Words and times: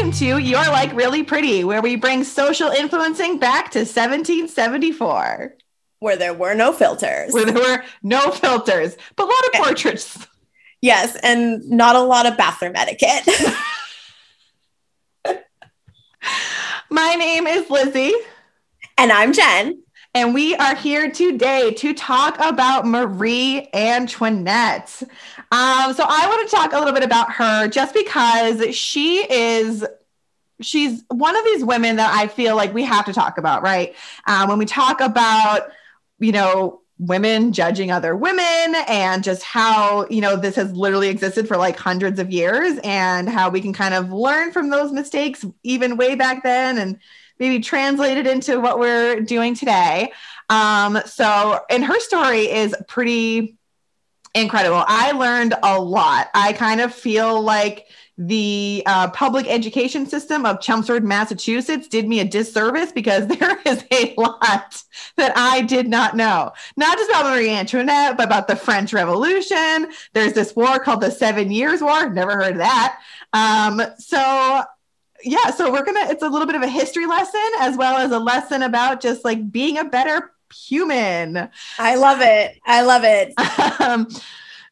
welcome 0.00 0.18
to 0.18 0.38
You're 0.38 0.64
Like 0.64 0.94
Really 0.94 1.22
Pretty, 1.22 1.62
where 1.62 1.82
we 1.82 1.94
bring 1.94 2.24
social 2.24 2.70
influencing 2.70 3.38
back 3.38 3.70
to 3.72 3.80
1774. 3.80 5.54
Where 5.98 6.16
there 6.16 6.32
were 6.32 6.54
no 6.54 6.72
filters. 6.72 7.34
Where 7.34 7.44
there 7.44 7.52
were 7.52 7.84
no 8.02 8.30
filters, 8.30 8.96
but 9.14 9.24
a 9.24 9.26
lot 9.26 9.46
of 9.48 9.52
portraits. 9.52 10.26
Yes, 10.80 11.16
and 11.22 11.68
not 11.68 11.96
a 11.96 12.00
lot 12.00 12.24
of 12.24 12.38
bathroom 12.38 12.72
etiquette. 12.76 13.28
My 16.90 17.14
name 17.16 17.46
is 17.46 17.68
Lizzie. 17.68 18.14
And 18.96 19.12
I'm 19.12 19.34
Jenn. 19.34 19.82
And 20.14 20.32
we 20.32 20.54
are 20.56 20.76
here 20.76 21.10
today 21.10 21.74
to 21.74 21.92
talk 21.92 22.38
about 22.40 22.86
Marie 22.86 23.68
Antoinette. 23.74 25.02
Um, 25.52 25.92
so 25.94 26.04
I 26.06 26.26
want 26.28 26.48
to 26.48 26.56
talk 26.56 26.72
a 26.72 26.78
little 26.78 26.94
bit 26.94 27.02
about 27.02 27.32
her 27.32 27.68
just 27.68 27.92
because 27.92 28.74
she 28.74 29.26
is 29.30 29.84
she's 30.60 31.02
one 31.08 31.36
of 31.36 31.44
these 31.44 31.64
women 31.64 31.96
that 31.96 32.14
I 32.14 32.26
feel 32.28 32.54
like 32.54 32.74
we 32.74 32.84
have 32.84 33.06
to 33.06 33.12
talk 33.12 33.38
about, 33.38 33.62
right? 33.62 33.94
Um, 34.26 34.48
when 34.48 34.58
we 34.58 34.66
talk 34.66 35.00
about, 35.00 35.70
you 36.18 36.32
know, 36.32 36.82
women 36.98 37.52
judging 37.52 37.90
other 37.90 38.14
women 38.14 38.74
and 38.86 39.24
just 39.24 39.42
how, 39.42 40.06
you 40.10 40.20
know, 40.20 40.36
this 40.36 40.56
has 40.56 40.70
literally 40.72 41.08
existed 41.08 41.48
for 41.48 41.56
like 41.56 41.76
hundreds 41.78 42.18
of 42.20 42.30
years 42.30 42.78
and 42.84 43.28
how 43.28 43.48
we 43.48 43.62
can 43.62 43.72
kind 43.72 43.94
of 43.94 44.12
learn 44.12 44.52
from 44.52 44.68
those 44.68 44.92
mistakes 44.92 45.44
even 45.62 45.96
way 45.96 46.14
back 46.14 46.42
then 46.42 46.76
and 46.76 46.98
maybe 47.38 47.58
translate 47.58 48.18
it 48.18 48.26
into 48.26 48.60
what 48.60 48.78
we're 48.78 49.20
doing 49.20 49.54
today. 49.54 50.12
Um, 50.50 51.00
so, 51.06 51.60
and 51.70 51.82
her 51.82 51.98
story 52.00 52.50
is 52.50 52.76
pretty 52.86 53.56
incredible. 54.34 54.84
I 54.86 55.12
learned 55.12 55.54
a 55.62 55.80
lot. 55.80 56.28
I 56.34 56.52
kind 56.52 56.80
of 56.80 56.94
feel 56.94 57.40
like 57.42 57.86
the 58.18 58.82
uh, 58.84 59.10
public 59.10 59.46
education 59.48 60.04
system 60.04 60.44
of 60.44 60.60
Chelmsford, 60.60 61.04
Massachusetts 61.04 61.88
did 61.88 62.06
me 62.06 62.20
a 62.20 62.24
disservice 62.24 62.92
because 62.92 63.26
there 63.38 63.58
is 63.64 63.82
a 63.90 64.14
lot 64.18 64.82
that 65.16 65.32
I 65.36 65.62
did 65.62 65.88
not 65.88 66.14
know. 66.14 66.52
Not 66.76 66.98
just 66.98 67.08
about 67.08 67.24
Marie 67.24 67.48
Antoinette, 67.48 68.18
but 68.18 68.26
about 68.26 68.46
the 68.46 68.56
French 68.56 68.92
Revolution. 68.92 69.90
There's 70.12 70.34
this 70.34 70.54
war 70.54 70.78
called 70.78 71.00
the 71.00 71.10
Seven 71.10 71.50
Years' 71.50 71.80
War. 71.80 72.10
Never 72.10 72.32
heard 72.32 72.52
of 72.52 72.58
that. 72.58 73.00
Um, 73.32 73.80
so 73.98 74.64
yeah, 75.22 75.50
so 75.50 75.72
we're 75.72 75.84
gonna. 75.84 76.10
It's 76.10 76.22
a 76.22 76.28
little 76.28 76.46
bit 76.46 76.56
of 76.56 76.62
a 76.62 76.68
history 76.68 77.06
lesson 77.06 77.40
as 77.60 77.76
well 77.76 77.96
as 77.96 78.10
a 78.10 78.18
lesson 78.18 78.62
about 78.62 79.00
just 79.00 79.24
like 79.24 79.50
being 79.50 79.78
a 79.78 79.84
better 79.84 80.32
human. 80.52 81.48
I 81.78 81.94
love 81.96 82.18
it. 82.20 82.58
I 82.64 82.82
love 82.82 83.02
it. 83.04 83.32
um, 83.80 84.08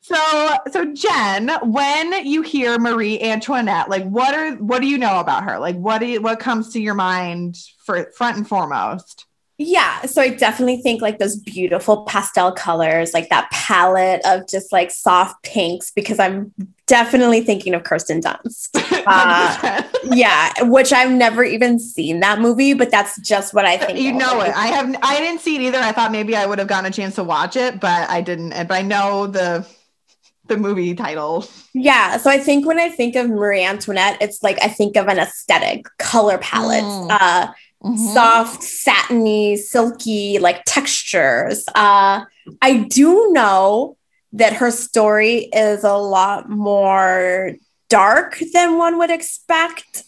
so, 0.01 0.57
so 0.71 0.93
Jenn, 0.95 1.51
when 1.63 2.27
you 2.27 2.43
hear 2.43 2.79
Marie 2.79 3.21
Antoinette, 3.21 3.91
like 3.91 4.05
what 4.05 4.35
are 4.35 4.57
what 4.57 4.81
do 4.81 4.87
you 4.87 4.97
know 4.97 5.21
about 5.21 5.45
her? 5.45 5.59
Like 5.59 5.77
what 5.77 5.99
do 5.99 6.07
you, 6.07 6.23
what 6.23 6.41
comes 6.41 6.73
to 6.73 6.81
your 6.81 6.95
mind 6.95 7.59
for 7.85 8.11
front 8.17 8.39
and 8.39 8.49
foremost? 8.49 9.27
Yeah, 9.59 10.03
so 10.03 10.23
I 10.23 10.29
definitely 10.29 10.79
think 10.83 11.03
like 11.03 11.19
those 11.19 11.37
beautiful 11.37 12.05
pastel 12.05 12.53
colors, 12.53 13.13
like 13.13 13.29
that 13.31 13.51
palette 13.51 14.21
of 14.25 14.49
just 14.49 14.73
like 14.73 14.93
soft 14.93 15.43
pinks, 15.43 15.91
because 15.91 16.21
I'm 16.21 16.55
definitely 16.89 17.43
thinking 17.43 17.75
of 17.75 17.85
Kirsten 17.85 18.21
Dunst. 18.21 18.69
Uh, 19.11 19.83
yeah, 20.05 20.53
which 20.65 20.93
I've 20.93 21.11
never 21.11 21.43
even 21.43 21.79
seen 21.79 22.21
that 22.21 22.41
movie, 22.41 22.75
but 22.75 22.91
that's 22.91 23.19
just 23.23 23.55
what 23.55 23.65
I 23.65 23.79
think. 23.79 23.99
You 23.99 24.13
know 24.13 24.43
it. 24.43 24.55
I 24.55 24.67
have. 24.67 24.95
I 25.03 25.19
didn't 25.19 25.41
see 25.41 25.57
it 25.57 25.63
either. 25.63 25.79
I 25.79 25.93
thought 25.93 26.13
maybe 26.13 26.37
I 26.37 26.45
would 26.45 26.59
have 26.59 26.69
gotten 26.69 26.85
a 26.85 26.91
chance 26.95 27.15
to 27.15 27.25
watch 27.25 27.57
it, 27.57 27.81
but 27.81 28.11
I 28.11 28.21
didn't. 28.21 28.51
But 28.51 28.73
I 28.73 28.83
know 28.83 29.27
the 29.27 29.67
the 30.49 30.59
movie 30.59 30.95
title. 30.95 31.47
Yeah. 31.73 32.19
So 32.19 32.29
I 32.29 32.37
think 32.39 32.67
when 32.67 32.79
I 32.79 32.91
think 32.91 33.17
of 33.17 33.31
Marie 33.31 33.65
Antoinette, 33.65 34.19
it's 34.21 34.43
like 34.43 34.63
I 34.63 34.69
think 34.69 34.97
of 34.97 35.09
an 35.09 35.19
aesthetic 35.19 35.87
color 35.99 36.37
palette. 36.37 36.85
Mm. 36.85 37.09
Uh, 37.11 37.53
Mm-hmm. 37.81 38.13
soft, 38.13 38.65
satiny, 38.65 39.57
silky, 39.57 40.41
like 40.41 40.65
textures. 40.67 41.65
Uh, 41.77 42.25
I 42.61 42.77
do 42.91 43.31
know 43.31 43.97
that 44.33 44.55
her 44.55 44.71
story 44.71 45.49
is 45.53 45.85
a 45.85 45.97
lot 45.97 46.49
more 46.49 47.53
dark 47.89 48.39
than 48.53 48.77
one 48.77 48.99
would 48.99 49.11
expect, 49.11 50.05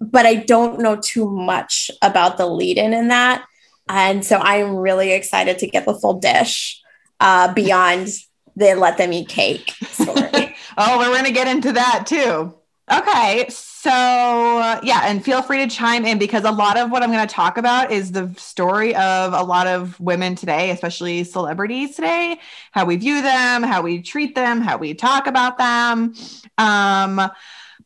but 0.00 0.26
I 0.26 0.34
don't 0.34 0.80
know 0.80 0.96
too 0.96 1.30
much 1.30 1.90
about 2.02 2.36
the 2.36 2.46
lead 2.46 2.78
in 2.78 2.92
in 2.92 3.08
that. 3.08 3.44
And 3.88 4.24
so 4.24 4.38
I'm 4.38 4.76
really 4.76 5.12
excited 5.12 5.58
to 5.58 5.66
get 5.66 5.84
the 5.84 5.94
full 5.94 6.14
dish 6.14 6.80
uh, 7.20 7.52
beyond 7.52 8.08
the 8.56 8.74
let 8.74 8.98
them 8.98 9.12
eat 9.12 9.28
cake 9.28 9.70
story. 9.82 10.56
oh, 10.78 10.98
we're 10.98 11.12
going 11.12 11.24
to 11.24 11.32
get 11.32 11.48
into 11.48 11.72
that 11.72 12.06
too. 12.06 12.54
Okay, 12.90 13.48
so 13.84 13.90
uh, 13.90 14.80
yeah, 14.82 15.02
and 15.04 15.22
feel 15.22 15.42
free 15.42 15.58
to 15.58 15.68
chime 15.68 16.06
in 16.06 16.18
because 16.18 16.44
a 16.44 16.50
lot 16.50 16.78
of 16.78 16.90
what 16.90 17.02
I'm 17.02 17.12
going 17.12 17.28
to 17.28 17.34
talk 17.34 17.58
about 17.58 17.92
is 17.92 18.12
the 18.12 18.34
story 18.38 18.94
of 18.96 19.34
a 19.34 19.42
lot 19.42 19.66
of 19.66 20.00
women 20.00 20.36
today, 20.36 20.70
especially 20.70 21.22
celebrities 21.22 21.94
today, 21.94 22.40
how 22.72 22.86
we 22.86 22.96
view 22.96 23.20
them, 23.20 23.62
how 23.62 23.82
we 23.82 24.00
treat 24.00 24.34
them, 24.34 24.62
how 24.62 24.78
we 24.78 24.94
talk 24.94 25.26
about 25.26 25.58
them. 25.58 26.14
Um, 26.56 27.30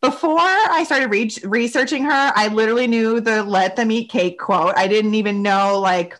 before 0.01 0.39
I 0.39 0.85
started 0.87 1.11
re- 1.11 1.33
researching 1.43 2.05
her, 2.05 2.33
I 2.37 2.47
literally 2.47 2.87
knew 2.87 3.19
the 3.19 3.43
"Let 3.43 3.75
them 3.75 3.91
eat 3.91 4.09
cake" 4.09 4.39
quote. 4.39 4.75
I 4.77 4.87
didn't 4.87 5.17
even 5.17 5.43
know 5.43 5.81
like 5.81 6.17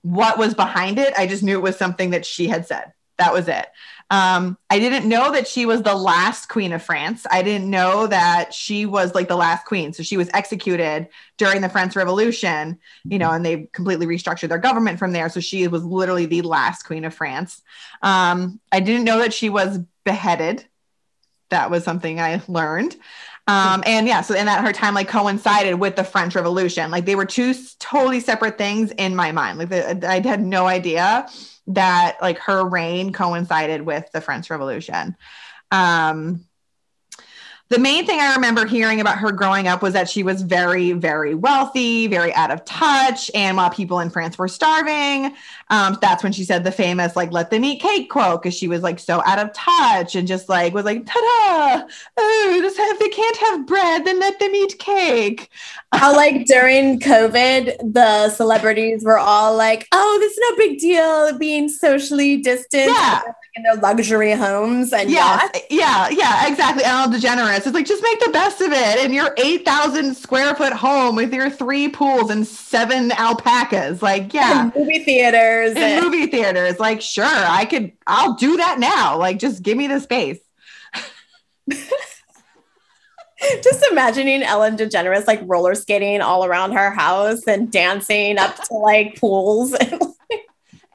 what 0.00 0.38
was 0.38 0.54
behind 0.54 0.98
it. 0.98 1.14
I 1.16 1.28
just 1.28 1.44
knew 1.44 1.56
it 1.56 1.62
was 1.62 1.76
something 1.76 2.10
that 2.10 2.26
she 2.26 2.48
had 2.48 2.66
said. 2.66 2.92
That 3.18 3.32
was 3.32 3.46
it. 3.46 3.68
Um, 4.12 4.58
I 4.68 4.78
didn't 4.78 5.08
know 5.08 5.32
that 5.32 5.48
she 5.48 5.64
was 5.64 5.80
the 5.80 5.94
last 5.94 6.50
queen 6.50 6.74
of 6.74 6.82
France. 6.82 7.26
I 7.30 7.42
didn't 7.42 7.70
know 7.70 8.06
that 8.06 8.52
she 8.52 8.84
was 8.84 9.14
like 9.14 9.26
the 9.26 9.36
last 9.36 9.64
queen. 9.64 9.94
So 9.94 10.02
she 10.02 10.18
was 10.18 10.28
executed 10.34 11.08
during 11.38 11.62
the 11.62 11.70
French 11.70 11.96
Revolution, 11.96 12.78
you 13.04 13.18
know, 13.18 13.30
and 13.30 13.42
they 13.42 13.70
completely 13.72 14.04
restructured 14.04 14.50
their 14.50 14.58
government 14.58 14.98
from 14.98 15.12
there. 15.12 15.30
So 15.30 15.40
she 15.40 15.66
was 15.66 15.82
literally 15.82 16.26
the 16.26 16.42
last 16.42 16.82
queen 16.82 17.06
of 17.06 17.14
France. 17.14 17.62
Um, 18.02 18.60
I 18.70 18.80
didn't 18.80 19.04
know 19.04 19.20
that 19.20 19.32
she 19.32 19.48
was 19.48 19.78
beheaded. 20.04 20.62
That 21.48 21.70
was 21.70 21.82
something 21.82 22.20
I 22.20 22.42
learned. 22.48 22.94
Um, 23.48 23.82
and 23.86 24.06
yeah, 24.06 24.20
so 24.20 24.34
in 24.34 24.46
that 24.46 24.64
her 24.64 24.72
time 24.72 24.94
like 24.94 25.08
coincided 25.08 25.74
with 25.74 25.96
the 25.96 26.04
French 26.04 26.34
Revolution. 26.34 26.90
Like 26.90 27.06
they 27.06 27.16
were 27.16 27.24
two 27.24 27.54
totally 27.80 28.20
separate 28.20 28.56
things 28.56 28.92
in 28.92 29.16
my 29.16 29.32
mind. 29.32 29.58
Like 29.58 29.68
the, 29.68 30.08
I 30.08 30.20
had 30.20 30.40
no 30.40 30.66
idea 30.66 31.26
that 31.68 32.18
like 32.22 32.38
her 32.38 32.64
reign 32.64 33.12
coincided 33.12 33.82
with 33.82 34.10
the 34.12 34.20
French 34.20 34.48
Revolution. 34.48 35.16
Um, 35.70 36.44
the 37.72 37.78
main 37.78 38.04
thing 38.04 38.20
I 38.20 38.34
remember 38.34 38.66
hearing 38.66 39.00
about 39.00 39.16
her 39.16 39.32
growing 39.32 39.66
up 39.66 39.80
was 39.80 39.94
that 39.94 40.08
she 40.08 40.22
was 40.22 40.42
very, 40.42 40.92
very 40.92 41.34
wealthy, 41.34 42.06
very 42.06 42.32
out 42.34 42.50
of 42.50 42.64
touch. 42.66 43.30
And 43.34 43.56
while 43.56 43.70
people 43.70 43.98
in 44.00 44.10
France 44.10 44.36
were 44.36 44.46
starving, 44.46 45.34
um, 45.70 45.96
that's 46.02 46.22
when 46.22 46.32
she 46.32 46.44
said 46.44 46.64
the 46.64 46.70
famous, 46.70 47.16
like, 47.16 47.32
let 47.32 47.50
them 47.50 47.64
eat 47.64 47.80
cake 47.80 48.10
quote, 48.10 48.42
because 48.42 48.54
she 48.54 48.68
was 48.68 48.82
like 48.82 48.98
so 48.98 49.22
out 49.24 49.38
of 49.38 49.52
touch 49.54 50.14
and 50.14 50.28
just 50.28 50.50
like 50.50 50.74
was 50.74 50.84
like, 50.84 51.06
ta 51.06 51.14
da, 51.14 51.86
oh, 52.18 52.96
they 53.00 53.08
can't 53.08 53.36
have 53.38 53.66
bread, 53.66 54.04
then 54.04 54.20
let 54.20 54.38
them 54.38 54.54
eat 54.54 54.78
cake. 54.78 55.48
How, 55.92 56.14
like, 56.16 56.46
during 56.46 57.00
COVID, 57.00 57.92
the 57.92 58.30
celebrities 58.30 59.04
were 59.04 59.18
all 59.18 59.56
like, 59.56 59.86
oh, 59.92 60.16
this 60.20 60.32
is 60.32 60.38
no 60.40 60.56
big 60.56 60.78
deal 60.78 61.38
being 61.38 61.68
socially 61.68 62.38
distant. 62.38 62.86
Yeah 62.86 63.20
in 63.54 63.62
their 63.64 63.74
luxury 63.76 64.32
homes 64.32 64.92
and 64.92 65.10
yeah, 65.10 65.48
yeah, 65.68 66.08
yeah, 66.08 66.50
exactly. 66.50 66.84
Ellen 66.84 67.12
DeGeneres 67.12 67.66
is 67.66 67.74
like, 67.74 67.84
just 67.84 68.02
make 68.02 68.18
the 68.20 68.30
best 68.30 68.60
of 68.62 68.72
it 68.72 69.04
in 69.04 69.12
your 69.12 69.34
eight 69.36 69.64
thousand 69.64 70.16
square 70.16 70.54
foot 70.54 70.72
home 70.72 71.16
with 71.16 71.34
your 71.34 71.50
three 71.50 71.88
pools 71.88 72.30
and 72.30 72.46
seven 72.46 73.12
alpacas. 73.12 74.00
Like, 74.00 74.32
yeah, 74.32 74.62
and 74.62 74.74
movie 74.74 75.04
theaters, 75.04 75.74
and 75.76 76.02
movie 76.02 76.26
theaters. 76.28 76.78
Like, 76.78 77.02
sure, 77.02 77.24
I 77.26 77.66
could, 77.66 77.92
I'll 78.06 78.34
do 78.34 78.56
that 78.56 78.78
now. 78.78 79.18
Like, 79.18 79.38
just 79.38 79.62
give 79.62 79.76
me 79.76 79.86
the 79.86 80.00
space. 80.00 80.38
just 83.62 83.84
imagining 83.90 84.42
Ellen 84.42 84.76
DeGeneres 84.76 85.26
like 85.26 85.40
roller 85.44 85.74
skating 85.74 86.20
all 86.20 86.44
around 86.44 86.72
her 86.72 86.90
house 86.90 87.46
and 87.46 87.70
dancing 87.70 88.38
up 88.38 88.56
to 88.64 88.74
like 88.74 89.16
pools. 89.18 89.74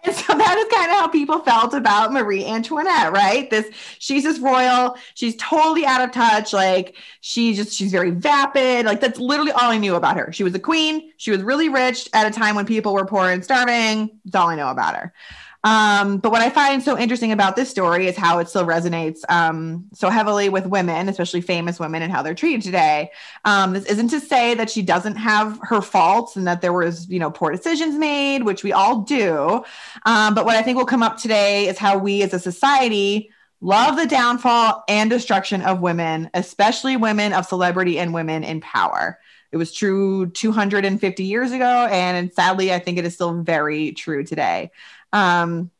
And 0.08 0.16
so 0.16 0.38
that 0.38 0.58
is 0.58 0.74
kind 0.74 0.90
of 0.90 0.98
how 0.98 1.08
people 1.10 1.40
felt 1.40 1.74
about 1.74 2.14
Marie 2.14 2.46
Antoinette, 2.46 3.12
right? 3.12 3.50
This 3.50 3.70
she's 4.00 4.24
just 4.24 4.42
royal, 4.42 4.96
she's 5.16 5.36
totally 5.36 5.86
out 5.86 6.02
of 6.02 6.12
touch, 6.12 6.54
like 6.54 6.96
she 7.20 7.54
just 7.54 7.74
she's 7.74 7.92
very 7.92 8.12
vapid. 8.12 8.86
Like 8.86 9.02
that's 9.02 9.20
literally 9.20 9.52
all 9.52 9.70
I 9.70 9.78
knew 9.78 9.96
about 9.96 10.16
her. 10.16 10.32
She 10.32 10.46
was 10.46 10.56
a 10.56 10.60
queen, 10.60 11.12
she 11.18 11.30
was 11.32 11.44
really 11.44 11.68
rich 11.68 12.08
at 12.14 12.26
a 12.26 12.32
time 12.32 12.56
when 12.56 12.66
people 12.66 12.94
were 12.94 13.06
poor 13.06 13.30
and 13.30 13.44
starving. 13.44 14.18
That's 14.24 14.36
all 14.36 14.48
I 14.48 14.56
know 14.56 14.70
about 14.70 14.96
her. 14.96 15.14
Um, 15.63 16.19
but 16.19 16.31
what 16.31 16.42
I 16.42 16.50
find 16.50 16.81
so 16.81 16.98
interesting 16.98 17.31
about 17.31 17.56
this 17.56 17.69
story 17.69 18.07
is 18.07 18.15
how 18.15 18.39
it 18.39 18.48
still 18.48 18.65
resonates 18.65 19.19
um, 19.30 19.86
so 19.94 20.09
heavily 20.09 20.50
with 20.50 20.65
women, 20.65 21.09
especially 21.09 21.42
famous 21.42 21.80
women, 21.80 22.01
and 22.01 22.12
how 22.12 22.21
they're 22.21 22.36
treated 22.36 22.62
today. 22.62 23.12
Um, 23.44 23.74
this 23.74 23.86
isn't 23.86 24.09
to 24.09 24.19
say 24.19 24.54
that 24.56 24.69
she 24.69 24.81
doesn't 24.81 25.15
have 25.15 25.59
her 25.63 25.81
faults 25.81 26.36
and 26.36 26.48
that 26.48 26.62
there 26.62 26.74
was, 26.74 27.09
you 27.09 27.19
know, 27.19 27.31
poor 27.31 27.51
decisions 27.51 27.95
made, 27.95 28.44
which 28.44 28.63
we 28.63 28.71
all 28.71 29.01
do. 29.01 29.63
Um, 30.06 30.36
but 30.36 30.45
what 30.45 30.56
I 30.56 30.62
think 30.62 30.77
will 30.77 30.86
come 30.86 31.04
up 31.04 31.18
today 31.18 31.68
is 31.68 31.77
how 31.77 31.98
we 31.98 32.21
as 32.21 32.33
a 32.33 32.39
society 32.39 33.31
love 33.60 33.98
the 33.98 34.06
downfall 34.06 34.83
and 34.88 35.10
destruction 35.10 35.62
of 35.62 35.81
women, 35.81 36.30
especially 36.33 36.95
women 36.95 37.33
of 37.33 37.45
celebrity 37.45 38.00
and 38.00 38.13
women 38.13 38.44
in 38.44 38.62
power. 38.62 39.19
It 39.51 39.57
was 39.57 39.74
true 39.74 40.30
250 40.30 41.24
years 41.24 41.51
ago, 41.51 41.88
and 41.89 42.33
sadly, 42.33 42.74
I 42.74 42.80
think 42.80 42.98
it 42.98 43.06
is 43.06 43.15
still 43.15 43.42
very 43.42 43.94
true 43.94 44.24
today. 44.24 44.71
Um, 45.18 45.72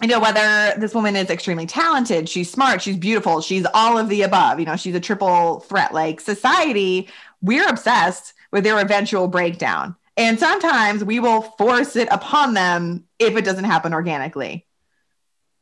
you 0.00 0.08
know, 0.08 0.20
whether 0.20 0.78
this 0.78 0.94
woman 0.94 1.16
is 1.16 1.28
extremely 1.28 1.66
talented, 1.66 2.28
she's 2.28 2.50
smart, 2.50 2.80
she's 2.80 2.96
beautiful, 2.96 3.40
she's 3.40 3.66
all 3.74 3.98
of 3.98 4.08
the 4.08 4.22
above, 4.22 4.60
you 4.60 4.66
know, 4.66 4.76
she's 4.76 4.94
a 4.94 5.00
triple 5.00 5.60
threat. 5.60 5.92
Like 5.92 6.20
society, 6.20 7.08
we're 7.42 7.68
obsessed 7.68 8.32
with 8.52 8.64
their 8.64 8.78
eventual 8.78 9.28
breakdown. 9.28 9.96
And 10.16 10.38
sometimes 10.38 11.04
we 11.04 11.20
will 11.20 11.42
force 11.42 11.96
it 11.96 12.08
upon 12.10 12.54
them 12.54 13.04
if 13.18 13.36
it 13.36 13.44
doesn't 13.44 13.64
happen 13.64 13.92
organically. 13.92 14.66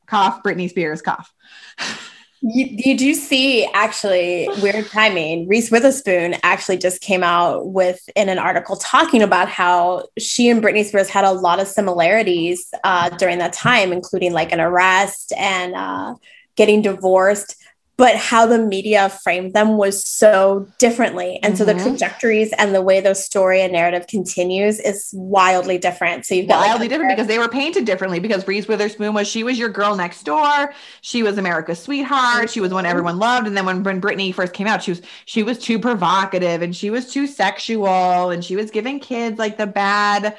Cough, 0.06 0.42
Britney 0.42 0.70
Spears, 0.70 1.02
cough. 1.02 1.32
You, 2.48 2.66
you 2.70 2.96
do 2.96 3.12
see 3.14 3.64
actually 3.74 4.48
weird 4.62 4.86
timing. 4.86 5.48
Reese 5.48 5.68
Witherspoon 5.68 6.36
actually 6.44 6.78
just 6.78 7.00
came 7.00 7.24
out 7.24 7.66
with 7.72 8.00
in 8.14 8.28
an 8.28 8.38
article 8.38 8.76
talking 8.76 9.20
about 9.20 9.48
how 9.48 10.06
she 10.16 10.48
and 10.48 10.62
Britney 10.62 10.84
Spears 10.84 11.08
had 11.08 11.24
a 11.24 11.32
lot 11.32 11.58
of 11.58 11.66
similarities 11.66 12.68
uh, 12.84 13.08
during 13.10 13.38
that 13.38 13.52
time, 13.52 13.92
including 13.92 14.32
like 14.32 14.52
an 14.52 14.60
arrest 14.60 15.32
and 15.36 15.74
uh, 15.74 16.14
getting 16.54 16.82
divorced 16.82 17.56
but 17.98 18.14
how 18.16 18.44
the 18.44 18.58
media 18.58 19.08
framed 19.08 19.54
them 19.54 19.78
was 19.78 20.06
so 20.06 20.68
differently. 20.78 21.38
And 21.42 21.54
mm-hmm. 21.54 21.58
so 21.58 21.64
the 21.64 21.72
mm-hmm. 21.74 21.88
trajectories 21.88 22.52
and 22.58 22.74
the 22.74 22.82
way 22.82 23.00
the 23.00 23.14
story 23.14 23.62
and 23.62 23.72
narrative 23.72 24.06
continues 24.06 24.78
is 24.78 25.08
wildly 25.14 25.78
different. 25.78 26.26
So 26.26 26.34
you've 26.34 26.48
got 26.48 26.66
wildly 26.66 26.80
like, 26.80 26.90
different 26.90 27.12
because 27.12 27.26
they 27.26 27.38
were 27.38 27.48
painted 27.48 27.86
differently 27.86 28.20
because 28.20 28.46
Reese 28.46 28.68
Witherspoon 28.68 29.14
was 29.14 29.26
she 29.26 29.44
was 29.44 29.58
your 29.58 29.70
girl 29.70 29.96
next 29.96 30.24
door. 30.24 30.74
She 31.00 31.22
was 31.22 31.38
America's 31.38 31.78
sweetheart. 31.78 32.50
She 32.50 32.60
was 32.60 32.72
one 32.72 32.84
mm-hmm. 32.84 32.90
everyone 32.90 33.18
loved. 33.18 33.46
And 33.46 33.56
then 33.56 33.64
when, 33.64 33.82
when 33.82 34.00
Britney 34.00 34.34
first 34.34 34.52
came 34.52 34.66
out, 34.66 34.82
she 34.82 34.90
was 34.90 35.02
she 35.24 35.42
was 35.42 35.58
too 35.58 35.78
provocative 35.78 36.60
and 36.60 36.76
she 36.76 36.90
was 36.90 37.10
too 37.10 37.26
sexual 37.26 38.30
and 38.30 38.44
she 38.44 38.56
was 38.56 38.70
giving 38.70 39.00
kids 39.00 39.38
like 39.38 39.56
the 39.56 39.66
bad 39.66 40.36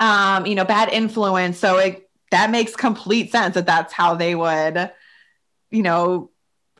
um, 0.00 0.46
you 0.46 0.54
know, 0.54 0.64
bad 0.64 0.88
influence. 0.90 1.58
So 1.58 1.78
it 1.78 2.08
that 2.30 2.50
makes 2.50 2.74
complete 2.74 3.30
sense 3.30 3.54
that 3.54 3.66
that's 3.66 3.92
how 3.92 4.14
they 4.14 4.34
would, 4.34 4.90
you 5.70 5.82
know, 5.82 6.30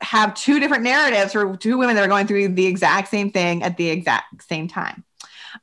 have 0.01 0.35
two 0.35 0.61
different 0.61 0.85
narratives 0.85 1.33
for 1.33 1.57
two 1.57 1.79
women 1.79 1.97
that 1.97 2.05
are 2.05 2.09
going 2.09 2.27
through 2.27 2.49
the 2.49 2.67
exact 2.67 3.09
same 3.09 3.31
thing 3.31 3.63
at 3.63 3.77
the 3.77 3.89
exact 3.89 4.43
same 4.43 4.69
time. 4.69 5.05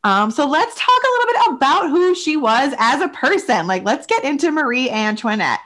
Um, 0.03 0.31
so 0.31 0.47
let's 0.47 0.75
talk 0.75 1.01
a 1.03 1.11
little 1.11 1.33
bit 1.33 1.55
about 1.57 1.89
who 1.89 2.15
she 2.15 2.37
was 2.37 2.73
as 2.79 3.01
a 3.01 3.09
person. 3.09 3.67
Like, 3.67 3.83
let's 3.83 4.07
get 4.07 4.23
into 4.23 4.51
Marie 4.51 4.89
Antoinette. 4.89 5.59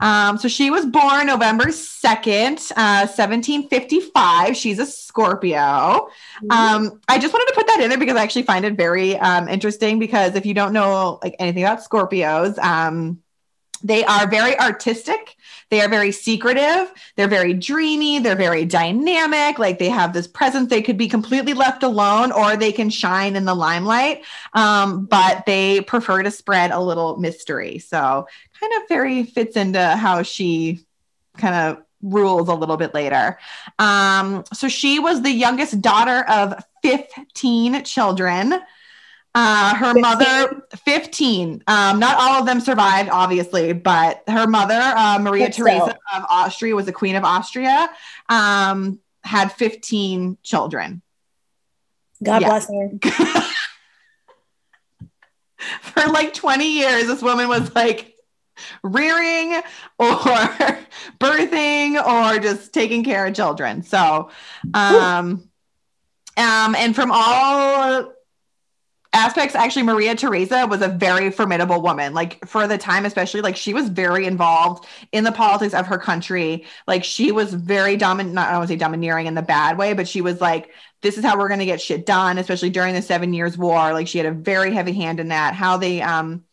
Um, 0.00 0.36
so 0.36 0.48
she 0.48 0.70
was 0.70 0.84
born 0.84 1.28
November 1.28 1.66
2nd, 1.66 2.72
uh, 2.72 3.06
1755. 3.06 4.56
She's 4.56 4.80
a 4.80 4.86
Scorpio. 4.86 5.58
Mm-hmm. 5.58 6.50
Um, 6.50 7.00
I 7.08 7.18
just 7.18 7.32
wanted 7.32 7.46
to 7.52 7.54
put 7.54 7.68
that 7.68 7.80
in 7.80 7.88
there 7.88 7.98
because 7.98 8.16
I 8.16 8.22
actually 8.22 8.42
find 8.42 8.64
it 8.64 8.74
very 8.74 9.16
um, 9.18 9.48
interesting 9.48 10.00
because 10.00 10.34
if 10.34 10.44
you 10.44 10.54
don't 10.54 10.72
know 10.72 11.20
like 11.22 11.36
anything 11.38 11.62
about 11.62 11.84
Scorpios, 11.84 12.58
um, 12.58 13.22
they 13.84 14.04
are 14.04 14.28
very 14.28 14.58
artistic. 14.58 15.36
They 15.72 15.80
are 15.80 15.88
very 15.88 16.12
secretive. 16.12 16.92
They're 17.16 17.28
very 17.28 17.54
dreamy. 17.54 18.18
They're 18.18 18.36
very 18.36 18.66
dynamic. 18.66 19.58
Like 19.58 19.78
they 19.78 19.88
have 19.88 20.12
this 20.12 20.26
presence. 20.26 20.68
They 20.68 20.82
could 20.82 20.98
be 20.98 21.08
completely 21.08 21.54
left 21.54 21.82
alone 21.82 22.30
or 22.30 22.58
they 22.58 22.72
can 22.72 22.90
shine 22.90 23.36
in 23.36 23.46
the 23.46 23.54
limelight. 23.54 24.22
Um, 24.52 25.06
but 25.06 25.46
they 25.46 25.80
prefer 25.80 26.24
to 26.24 26.30
spread 26.30 26.72
a 26.72 26.78
little 26.78 27.16
mystery. 27.16 27.78
So 27.78 28.26
kind 28.60 28.72
of 28.76 28.88
very 28.90 29.22
fits 29.22 29.56
into 29.56 29.82
how 29.82 30.22
she 30.22 30.84
kind 31.38 31.54
of 31.54 31.82
rules 32.02 32.50
a 32.50 32.54
little 32.54 32.76
bit 32.76 32.92
later. 32.92 33.38
Um, 33.78 34.44
so 34.52 34.68
she 34.68 34.98
was 34.98 35.22
the 35.22 35.32
youngest 35.32 35.80
daughter 35.80 36.22
of 36.28 36.62
15 36.82 37.82
children. 37.84 38.60
Uh, 39.34 39.74
her 39.74 39.94
15? 39.94 40.02
mother, 40.02 40.62
15. 40.84 41.64
Um, 41.66 41.98
not 41.98 42.16
all 42.18 42.40
of 42.40 42.46
them 42.46 42.60
survived, 42.60 43.08
obviously, 43.10 43.72
but 43.72 44.22
her 44.28 44.46
mother, 44.46 44.78
uh, 44.78 45.18
Maria 45.20 45.50
Theresa 45.50 45.96
of 46.14 46.24
Austria, 46.28 46.74
was 46.74 46.84
the 46.86 46.92
Queen 46.92 47.16
of 47.16 47.24
Austria, 47.24 47.88
um, 48.28 49.00
had 49.24 49.50
15 49.52 50.36
children. 50.42 51.00
God 52.22 52.42
yeah. 52.42 52.48
bless 52.48 52.68
her. 52.68 52.90
For 55.80 56.06
like 56.08 56.34
20 56.34 56.70
years, 56.70 57.06
this 57.06 57.22
woman 57.22 57.48
was 57.48 57.74
like 57.74 58.16
rearing 58.82 59.62
or 59.98 60.08
birthing 61.18 62.04
or 62.04 62.38
just 62.38 62.72
taking 62.72 63.04
care 63.04 63.26
of 63.26 63.34
children. 63.34 63.82
So, 63.82 64.30
um, 64.74 65.48
um, 66.36 66.74
and 66.74 66.94
from 66.94 67.10
all 67.12 68.12
aspects 69.12 69.54
actually 69.54 69.82
maria 69.82 70.14
theresa 70.14 70.66
was 70.66 70.80
a 70.80 70.88
very 70.88 71.30
formidable 71.30 71.82
woman. 71.82 72.14
Like 72.14 72.44
for 72.46 72.66
the 72.66 72.78
time 72.78 73.04
especially 73.04 73.40
like 73.40 73.56
she 73.56 73.74
was 73.74 73.88
very 73.88 74.26
involved 74.26 74.86
in 75.12 75.24
the 75.24 75.32
politics 75.32 75.74
of 75.74 75.86
her 75.86 75.98
country. 75.98 76.64
Like 76.86 77.04
she 77.04 77.32
was 77.32 77.54
very 77.54 77.96
dominant 77.96 78.34
not 78.34 78.48
i 78.48 78.50
don't 78.52 78.60
want 78.60 78.68
to 78.68 78.74
say 78.74 78.78
domineering 78.78 79.26
in 79.26 79.34
the 79.34 79.42
bad 79.42 79.78
way 79.78 79.92
but 79.92 80.08
she 80.08 80.20
was 80.20 80.40
like 80.40 80.70
this 81.02 81.18
is 81.18 81.24
how 81.24 81.36
we're 81.36 81.48
going 81.48 81.60
to 81.60 81.66
get 81.66 81.80
shit 81.80 82.06
done 82.06 82.38
especially 82.38 82.70
during 82.70 82.94
the 82.94 83.02
seven 83.02 83.34
years 83.34 83.58
war. 83.58 83.92
Like 83.92 84.08
she 84.08 84.18
had 84.18 84.26
a 84.26 84.32
very 84.32 84.72
heavy 84.72 84.92
hand 84.92 85.20
in 85.20 85.28
that 85.28 85.54
how 85.54 85.76
they 85.76 86.00
um 86.00 86.44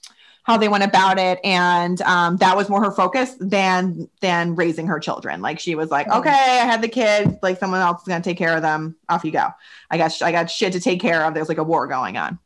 how 0.44 0.58
they 0.58 0.68
went 0.68 0.84
about 0.84 1.20
it. 1.20 1.40
And 1.44 2.02
um, 2.02 2.38
that 2.38 2.58
was 2.58 2.70
more 2.70 2.84
her 2.84 2.92
focus 2.92 3.36
than 3.40 4.10
than 4.20 4.56
raising 4.56 4.88
her 4.88 5.00
children. 5.00 5.42
Like 5.42 5.60
she 5.60 5.76
was 5.76 5.92
like 5.92 6.08
mm-hmm. 6.08 6.20
okay 6.20 6.30
i 6.30 6.66
had 6.66 6.82
the 6.82 6.88
kids 6.88 7.36
like 7.42 7.60
someone 7.60 7.82
else 7.82 8.02
is 8.02 8.08
going 8.08 8.22
to 8.22 8.30
take 8.30 8.38
care 8.38 8.56
of 8.56 8.62
them. 8.62 8.98
Off 9.08 9.24
you 9.24 9.32
go. 9.32 9.48
I 9.90 9.98
got 9.98 10.22
i 10.22 10.32
got 10.32 10.50
shit 10.50 10.74
to 10.74 10.82
take 10.82 11.00
care 11.00 11.24
of. 11.24 11.34
There's 11.34 11.50
like 11.50 11.58
a 11.58 11.64
war 11.64 11.88
going 11.88 12.18
on 12.18 12.40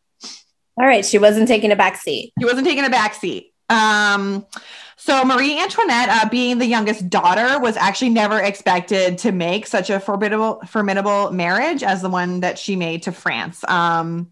all 0.77 0.85
right. 0.85 1.05
She 1.05 1.17
wasn't 1.17 1.47
taking 1.47 1.71
a 1.71 1.75
back 1.75 1.97
seat. 1.97 2.33
She 2.39 2.45
wasn't 2.45 2.65
taking 2.65 2.85
a 2.85 2.89
back 2.89 3.13
seat. 3.13 3.53
Um, 3.69 4.45
so 4.97 5.23
Marie 5.25 5.59
Antoinette, 5.59 6.09
uh, 6.09 6.29
being 6.29 6.59
the 6.59 6.65
youngest 6.65 7.09
daughter, 7.09 7.59
was 7.59 7.75
actually 7.75 8.09
never 8.09 8.39
expected 8.39 9.17
to 9.19 9.31
make 9.31 9.67
such 9.67 9.89
a 9.89 9.99
formidable, 9.99 10.61
formidable 10.65 11.31
marriage 11.31 11.83
as 11.83 12.01
the 12.01 12.09
one 12.09 12.39
that 12.39 12.57
she 12.57 12.75
made 12.75 13.03
to 13.03 13.11
France. 13.11 13.63
Um, 13.67 14.31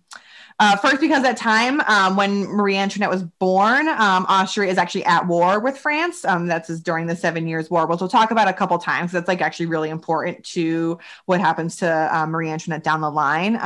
uh, 0.60 0.78
first, 0.78 1.02
because 1.02 1.24
at 1.24 1.38
time 1.38 1.82
um, 1.82 2.16
when 2.16 2.44
Marie 2.44 2.78
Antoinette 2.78 3.10
was 3.10 3.24
born, 3.24 3.88
um, 3.88 4.28
Austria 4.30 4.70
is 4.70 4.78
actually 4.78 5.04
at 5.06 5.26
war 5.26 5.60
with 5.60 5.76
France. 5.76 6.24
Um, 6.24 6.46
that's 6.46 6.80
during 6.82 7.08
the 7.08 7.16
Seven 7.16 7.48
Years' 7.48 7.70
War, 7.72 7.88
which 7.88 8.00
we'll 8.00 8.08
talk 8.08 8.30
about 8.30 8.48
a 8.48 8.54
couple 8.54 8.78
times. 8.78 9.12
That's 9.12 9.28
like 9.28 9.42
actually 9.42 9.66
really 9.66 9.90
important 9.90 10.46
to 10.46 11.00
what 11.26 11.40
happens 11.40 11.78
to 11.78 12.16
uh, 12.16 12.28
Marie 12.28 12.50
Antoinette 12.50 12.84
down 12.84 13.02
the 13.02 13.10
line. 13.10 13.58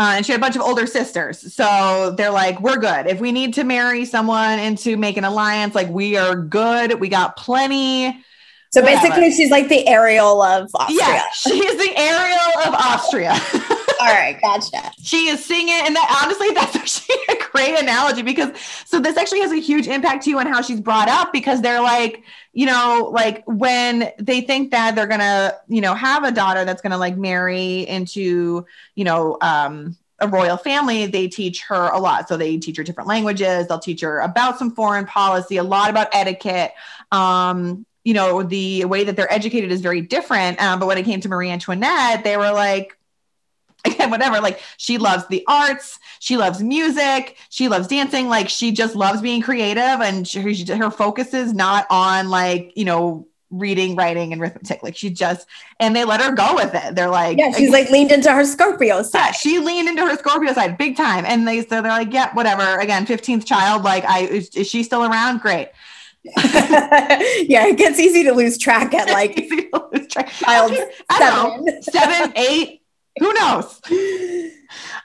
Uh, 0.00 0.14
and 0.16 0.24
she 0.24 0.32
had 0.32 0.38
a 0.38 0.40
bunch 0.40 0.56
of 0.56 0.62
older 0.62 0.86
sisters. 0.86 1.52
So 1.52 2.14
they're 2.16 2.30
like, 2.30 2.58
we're 2.62 2.78
good. 2.78 3.06
If 3.06 3.20
we 3.20 3.32
need 3.32 3.52
to 3.54 3.64
marry 3.64 4.06
someone 4.06 4.58
and 4.58 4.78
to 4.78 4.96
make 4.96 5.18
an 5.18 5.24
alliance, 5.24 5.74
like 5.74 5.90
we 5.90 6.16
are 6.16 6.34
good. 6.34 6.98
We 6.98 7.10
got 7.10 7.36
plenty. 7.36 8.24
So 8.70 8.80
whatever. 8.80 9.08
basically, 9.08 9.32
she's 9.32 9.50
like 9.50 9.68
the 9.68 9.86
Ariel 9.86 10.40
of 10.40 10.70
Austria. 10.74 10.98
Yeah, 10.98 11.30
she 11.32 11.50
is 11.50 11.76
the 11.76 11.98
Ariel 11.98 12.66
of 12.66 12.74
Austria. 12.74 13.34
All 14.00 14.06
right, 14.06 14.40
gotcha. 14.40 14.92
She 15.02 15.28
is 15.28 15.44
singing, 15.44 15.80
and 15.84 15.94
that 15.94 16.22
honestly, 16.22 16.50
that's 16.54 16.74
actually 16.74 17.16
a 17.28 17.50
great 17.50 17.78
analogy 17.78 18.22
because 18.22 18.58
so 18.86 18.98
this 18.98 19.16
actually 19.16 19.40
has 19.40 19.52
a 19.52 19.60
huge 19.60 19.86
impact 19.86 20.24
to 20.24 20.30
you 20.30 20.38
on 20.38 20.46
how 20.46 20.62
she's 20.62 20.80
brought 20.80 21.08
up 21.08 21.32
because 21.32 21.60
they're 21.60 21.82
like, 21.82 22.24
you 22.52 22.66
know, 22.66 23.10
like 23.12 23.44
when 23.46 24.10
they 24.18 24.40
think 24.40 24.70
that 24.70 24.94
they're 24.94 25.06
gonna, 25.06 25.54
you 25.68 25.80
know, 25.80 25.94
have 25.94 26.24
a 26.24 26.32
daughter 26.32 26.64
that's 26.64 26.80
gonna 26.80 26.98
like 26.98 27.16
marry 27.16 27.80
into, 27.80 28.64
you 28.94 29.04
know, 29.04 29.36
um, 29.42 29.96
a 30.18 30.28
royal 30.28 30.56
family, 30.56 31.06
they 31.06 31.28
teach 31.28 31.62
her 31.62 31.88
a 31.90 31.98
lot. 31.98 32.28
So 32.28 32.36
they 32.36 32.58
teach 32.58 32.76
her 32.76 32.82
different 32.82 33.08
languages. 33.08 33.68
They'll 33.68 33.78
teach 33.78 34.00
her 34.02 34.20
about 34.20 34.58
some 34.58 34.70
foreign 34.70 35.06
policy, 35.06 35.56
a 35.56 35.62
lot 35.62 35.90
about 35.90 36.08
etiquette. 36.12 36.72
Um, 37.12 37.86
you 38.04 38.14
know, 38.14 38.42
the 38.42 38.84
way 38.86 39.04
that 39.04 39.16
they're 39.16 39.32
educated 39.32 39.70
is 39.70 39.80
very 39.80 40.00
different. 40.00 40.60
Um, 40.62 40.78
but 40.78 40.86
when 40.86 40.98
it 40.98 41.04
came 41.04 41.20
to 41.20 41.28
Marie 41.28 41.50
Antoinette, 41.50 42.24
they 42.24 42.36
were 42.36 42.50
like, 42.50 42.96
again, 43.84 44.10
whatever. 44.10 44.40
Like 44.40 44.60
she 44.76 44.98
loves 44.98 45.26
the 45.28 45.44
arts, 45.46 45.98
she 46.18 46.36
loves 46.36 46.62
music, 46.62 47.36
she 47.48 47.68
loves 47.68 47.88
dancing. 47.88 48.28
Like 48.28 48.48
she 48.48 48.72
just 48.72 48.94
loves 48.94 49.20
being 49.20 49.42
creative, 49.42 50.00
and 50.00 50.26
she, 50.26 50.64
her 50.66 50.90
focus 50.90 51.34
is 51.34 51.52
not 51.52 51.86
on 51.90 52.28
like 52.28 52.72
you 52.76 52.84
know 52.84 53.26
reading, 53.50 53.96
writing, 53.96 54.32
and 54.32 54.40
arithmetic. 54.40 54.82
Like 54.82 54.96
she 54.96 55.10
just 55.10 55.46
and 55.78 55.94
they 55.94 56.04
let 56.04 56.20
her 56.20 56.32
go 56.32 56.54
with 56.54 56.74
it. 56.74 56.94
They're 56.94 57.10
like, 57.10 57.38
yeah, 57.38 57.52
she's 57.52 57.70
like 57.70 57.90
leaned 57.90 58.12
into 58.12 58.32
her 58.32 58.44
Scorpio 58.44 59.02
side. 59.02 59.18
Yeah, 59.18 59.32
she 59.32 59.58
leaned 59.58 59.88
into 59.88 60.02
her 60.06 60.16
Scorpio 60.16 60.52
side 60.52 60.78
big 60.78 60.96
time, 60.96 61.24
and 61.26 61.46
they 61.46 61.62
so 61.62 61.82
they're 61.82 61.90
like, 61.90 62.12
yeah, 62.12 62.32
whatever. 62.34 62.78
Again, 62.78 63.06
fifteenth 63.06 63.44
child. 63.44 63.82
Like, 63.82 64.04
I 64.04 64.20
is, 64.20 64.48
is 64.50 64.68
she 64.68 64.82
still 64.82 65.04
around? 65.04 65.40
Great. 65.40 65.68
yeah, 66.24 67.66
it 67.66 67.78
gets 67.78 67.98
easy 67.98 68.22
to 68.24 68.32
lose 68.32 68.58
track 68.58 68.92
at 68.92 69.08
like 69.12 69.34
track. 70.10 70.28
child 70.28 70.72
seven. 71.10 71.82
seven, 71.82 72.32
eight, 72.36 72.79
who 73.18 73.32
knows? 73.34 73.80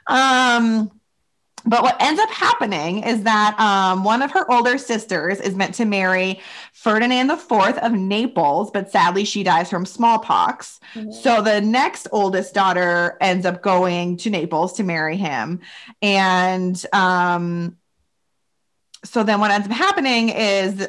Um, 0.08 0.92
but 1.66 1.82
what 1.82 2.00
ends 2.00 2.22
up 2.22 2.30
happening 2.30 3.04
is 3.04 3.24
that 3.24 3.60
um, 3.60 4.04
one 4.04 4.22
of 4.22 4.32
her 4.32 4.50
older 4.52 4.78
sisters 4.78 5.42
is 5.42 5.56
meant 5.56 5.74
to 5.76 5.86
marry 5.86 6.40
Ferdinand 6.74 7.32
IV 7.32 7.52
of 7.80 7.92
Naples, 7.92 8.70
but 8.70 8.92
sadly 8.92 9.26
she 9.26 9.42
dies 9.42 9.70
from 9.70 9.86
smallpox. 9.86 10.80
Mm-hmm. 10.94 11.12
So 11.12 11.42
the 11.42 11.62
next 11.62 12.08
oldest 12.12 12.54
daughter 12.54 13.18
ends 13.20 13.48
up 13.48 13.64
going 13.64 14.18
to 14.18 14.30
Naples 14.30 14.74
to 14.74 14.84
marry 14.84 15.18
him. 15.18 15.62
And 16.04 16.84
um, 16.94 17.78
so 19.04 19.24
then 19.24 19.40
what 19.40 19.50
ends 19.50 19.68
up 19.68 19.74
happening 19.74 20.30
is 20.30 20.88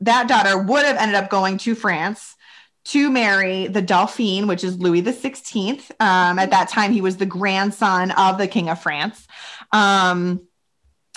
that 0.00 0.28
daughter 0.28 0.58
would 0.58 0.84
have 0.84 0.96
ended 0.98 1.14
up 1.14 1.30
going 1.30 1.56
to 1.58 1.74
France 1.74 2.36
to 2.84 3.10
marry 3.10 3.68
the 3.68 3.82
Dauphin, 3.82 4.46
which 4.46 4.64
is 4.64 4.78
Louis 4.78 5.02
the 5.02 5.12
Sixteenth. 5.12 5.90
Um, 6.00 6.38
at 6.38 6.50
that 6.50 6.68
time, 6.68 6.92
he 6.92 7.00
was 7.00 7.16
the 7.16 7.26
grandson 7.26 8.10
of 8.10 8.38
the 8.38 8.48
King 8.48 8.68
of 8.68 8.82
France. 8.82 9.26
Um, 9.70 10.46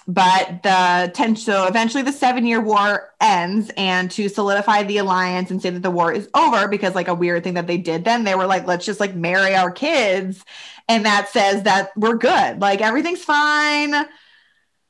but 0.07 0.61
the 0.61 1.11
ten, 1.15 1.35
so 1.35 1.65
eventually 1.65 2.03
the 2.03 2.11
Seven 2.11 2.45
Year 2.45 2.61
War 2.61 3.11
ends, 3.19 3.71
and 3.75 4.11
to 4.11 4.29
solidify 4.29 4.83
the 4.83 4.99
alliance 4.99 5.49
and 5.49 5.59
say 5.59 5.71
that 5.71 5.81
the 5.81 5.89
war 5.89 6.13
is 6.13 6.29
over, 6.35 6.67
because 6.67 6.93
like 6.93 7.07
a 7.07 7.15
weird 7.15 7.43
thing 7.43 7.55
that 7.55 7.65
they 7.65 7.77
did 7.77 8.05
then, 8.05 8.23
they 8.23 8.35
were 8.35 8.45
like, 8.45 8.67
let's 8.67 8.85
just 8.85 8.99
like 8.99 9.15
marry 9.15 9.55
our 9.55 9.71
kids, 9.71 10.45
and 10.87 11.05
that 11.05 11.29
says 11.29 11.63
that 11.63 11.89
we're 11.95 12.17
good, 12.17 12.61
like 12.61 12.81
everything's 12.81 13.23
fine. 13.23 14.05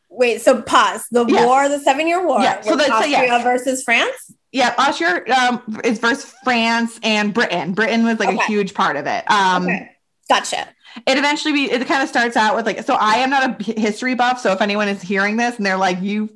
Wait, 0.09 0.41
so 0.41 0.61
pause 0.61 1.07
the 1.11 1.25
yes. 1.25 1.45
war, 1.45 1.69
the 1.69 1.79
Seven 1.79 2.07
Year 2.07 2.25
War, 2.25 2.41
yeah. 2.41 2.59
So, 2.59 2.75
the, 2.75 2.91
Austria 2.91 3.23
yeah. 3.23 3.43
versus 3.43 3.83
France. 3.83 4.33
Yeah, 4.55 4.73
Austria 4.77 5.23
um, 5.35 5.81
is 5.83 5.99
versus 5.99 6.33
France 6.43 6.99
and 7.03 7.33
Britain. 7.33 7.73
Britain 7.73 8.05
was 8.05 8.19
like 8.19 8.29
okay. 8.29 8.37
a 8.37 8.47
huge 8.47 8.73
part 8.73 8.95
of 8.95 9.05
it. 9.05 9.29
Um, 9.29 9.63
okay. 9.63 9.91
Gotcha 10.29 10.67
it 11.05 11.17
eventually 11.17 11.53
be, 11.53 11.71
it 11.71 11.85
kind 11.87 12.01
of 12.01 12.09
starts 12.09 12.37
out 12.37 12.55
with 12.55 12.65
like 12.65 12.83
so 12.83 12.95
i 12.95 13.15
am 13.15 13.29
not 13.29 13.59
a 13.59 13.63
history 13.63 14.15
buff 14.15 14.39
so 14.39 14.51
if 14.51 14.61
anyone 14.61 14.87
is 14.87 15.01
hearing 15.01 15.37
this 15.37 15.57
and 15.57 15.65
they're 15.65 15.77
like 15.77 16.01
you 16.01 16.29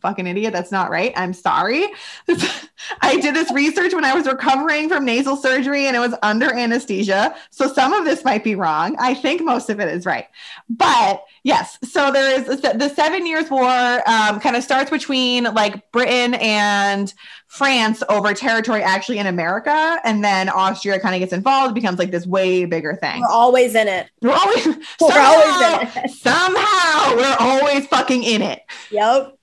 fucking 0.00 0.26
idiot 0.26 0.52
that's 0.52 0.72
not 0.72 0.90
right 0.90 1.12
i'm 1.16 1.32
sorry 1.32 1.84
i 3.00 3.18
did 3.20 3.34
this 3.34 3.50
research 3.52 3.94
when 3.94 4.04
i 4.04 4.14
was 4.14 4.26
recovering 4.26 4.88
from 4.88 5.04
nasal 5.04 5.36
surgery 5.36 5.86
and 5.86 5.96
it 5.96 6.00
was 6.00 6.14
under 6.22 6.52
anesthesia 6.54 7.34
so 7.50 7.72
some 7.72 7.92
of 7.92 8.04
this 8.04 8.24
might 8.24 8.44
be 8.44 8.54
wrong 8.54 8.96
i 8.98 9.14
think 9.14 9.42
most 9.42 9.70
of 9.70 9.80
it 9.80 9.88
is 9.88 10.06
right 10.06 10.26
but 10.68 11.24
yes 11.42 11.78
so 11.84 12.10
there 12.12 12.40
is 12.40 12.60
the 12.60 12.92
seven 12.94 13.26
years 13.26 13.50
war 13.50 13.68
um, 14.08 14.40
kind 14.40 14.56
of 14.56 14.62
starts 14.62 14.90
between 14.90 15.44
like 15.44 15.90
britain 15.92 16.34
and 16.34 17.14
France 17.48 18.02
over 18.10 18.34
territory 18.34 18.82
actually 18.82 19.18
in 19.18 19.26
America, 19.26 19.98
and 20.04 20.22
then 20.22 20.50
Austria 20.50 21.00
kind 21.00 21.14
of 21.14 21.18
gets 21.20 21.32
involved, 21.32 21.74
becomes 21.74 21.98
like 21.98 22.10
this 22.10 22.26
way 22.26 22.66
bigger 22.66 22.94
thing. 22.94 23.22
We're 23.22 23.28
always 23.28 23.74
in 23.74 23.88
it. 23.88 24.08
We're 24.20 24.32
always 24.32 24.66
we're 24.66 24.82
somehow, 24.98 25.32
always 25.32 25.82
in 25.82 26.04
it. 26.04 26.10
somehow 26.10 27.16
we're 27.16 27.36
always 27.40 27.86
fucking 27.86 28.22
in 28.22 28.42
it. 28.42 28.62
Yep. 28.90 29.38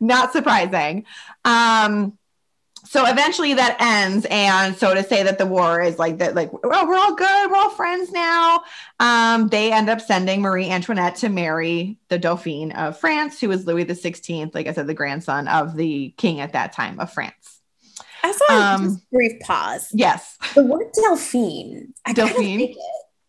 Not 0.00 0.32
surprising. 0.32 1.04
Um, 1.44 2.18
so 2.86 3.04
eventually 3.04 3.54
that 3.54 3.76
ends 3.80 4.26
and 4.30 4.76
so 4.76 4.94
to 4.94 5.02
say 5.02 5.24
that 5.24 5.38
the 5.38 5.46
war 5.46 5.80
is 5.80 5.98
like 5.98 6.18
that 6.18 6.34
like 6.34 6.50
oh 6.52 6.86
we're 6.86 6.96
all 6.96 7.14
good 7.14 7.50
we're 7.50 7.56
all 7.56 7.70
friends 7.70 8.12
now. 8.12 8.62
Um, 9.00 9.48
they 9.48 9.72
end 9.72 9.88
up 9.88 10.00
sending 10.00 10.40
marie 10.40 10.70
antoinette 10.70 11.16
to 11.16 11.28
marry 11.28 11.98
the 12.08 12.18
dauphin 12.18 12.72
of 12.72 12.98
france 12.98 13.40
who 13.40 13.48
was 13.48 13.66
louis 13.66 13.84
the 13.84 13.94
16th 13.94 14.54
like 14.54 14.66
i 14.66 14.72
said 14.72 14.86
the 14.86 14.94
grandson 14.94 15.48
of 15.48 15.76
the 15.76 16.14
king 16.16 16.40
at 16.40 16.52
that 16.52 16.72
time 16.72 17.00
of 17.00 17.12
france. 17.12 17.60
I 18.22 18.32
saw 18.32 18.74
um, 18.74 18.84
just 18.84 19.10
brief 19.10 19.40
pause. 19.40 19.88
yes. 19.92 20.36
The 20.54 20.64
word 20.64 20.92
delphine 20.92 21.92
I 22.04 22.12
delphine 22.12 22.74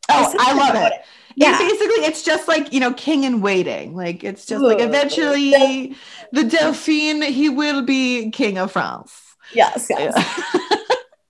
oh 0.10 0.36
i 0.40 0.54
love 0.54 0.76
it, 0.76 0.94
it. 0.94 1.06
Yeah. 1.38 1.50
And 1.50 1.60
basically, 1.60 2.04
it's 2.06 2.24
just 2.24 2.48
like, 2.48 2.74
you 2.74 2.80
know, 2.80 2.94
king 2.94 3.24
in 3.24 3.42
waiting. 3.42 3.96
Like, 3.96 4.24
it's 4.24 4.46
just 4.48 4.64
like 4.64 4.80
eventually 4.82 5.96
the 6.32 6.44
Delphine, 6.44 7.22
he 7.22 7.48
will 7.48 7.84
be 7.84 8.32
king 8.32 8.58
of 8.58 8.72
France. 8.72 9.14
Yes, 9.54 9.86
yes. 9.90 10.14
Yeah. 10.56 10.78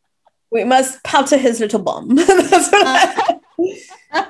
we 0.51 0.63
must 0.63 1.03
powder 1.03 1.37
his 1.37 1.59
little 1.59 1.81
bum. 1.81 2.07
That's 2.15 2.71
what 2.71 2.87
I- 2.87 3.39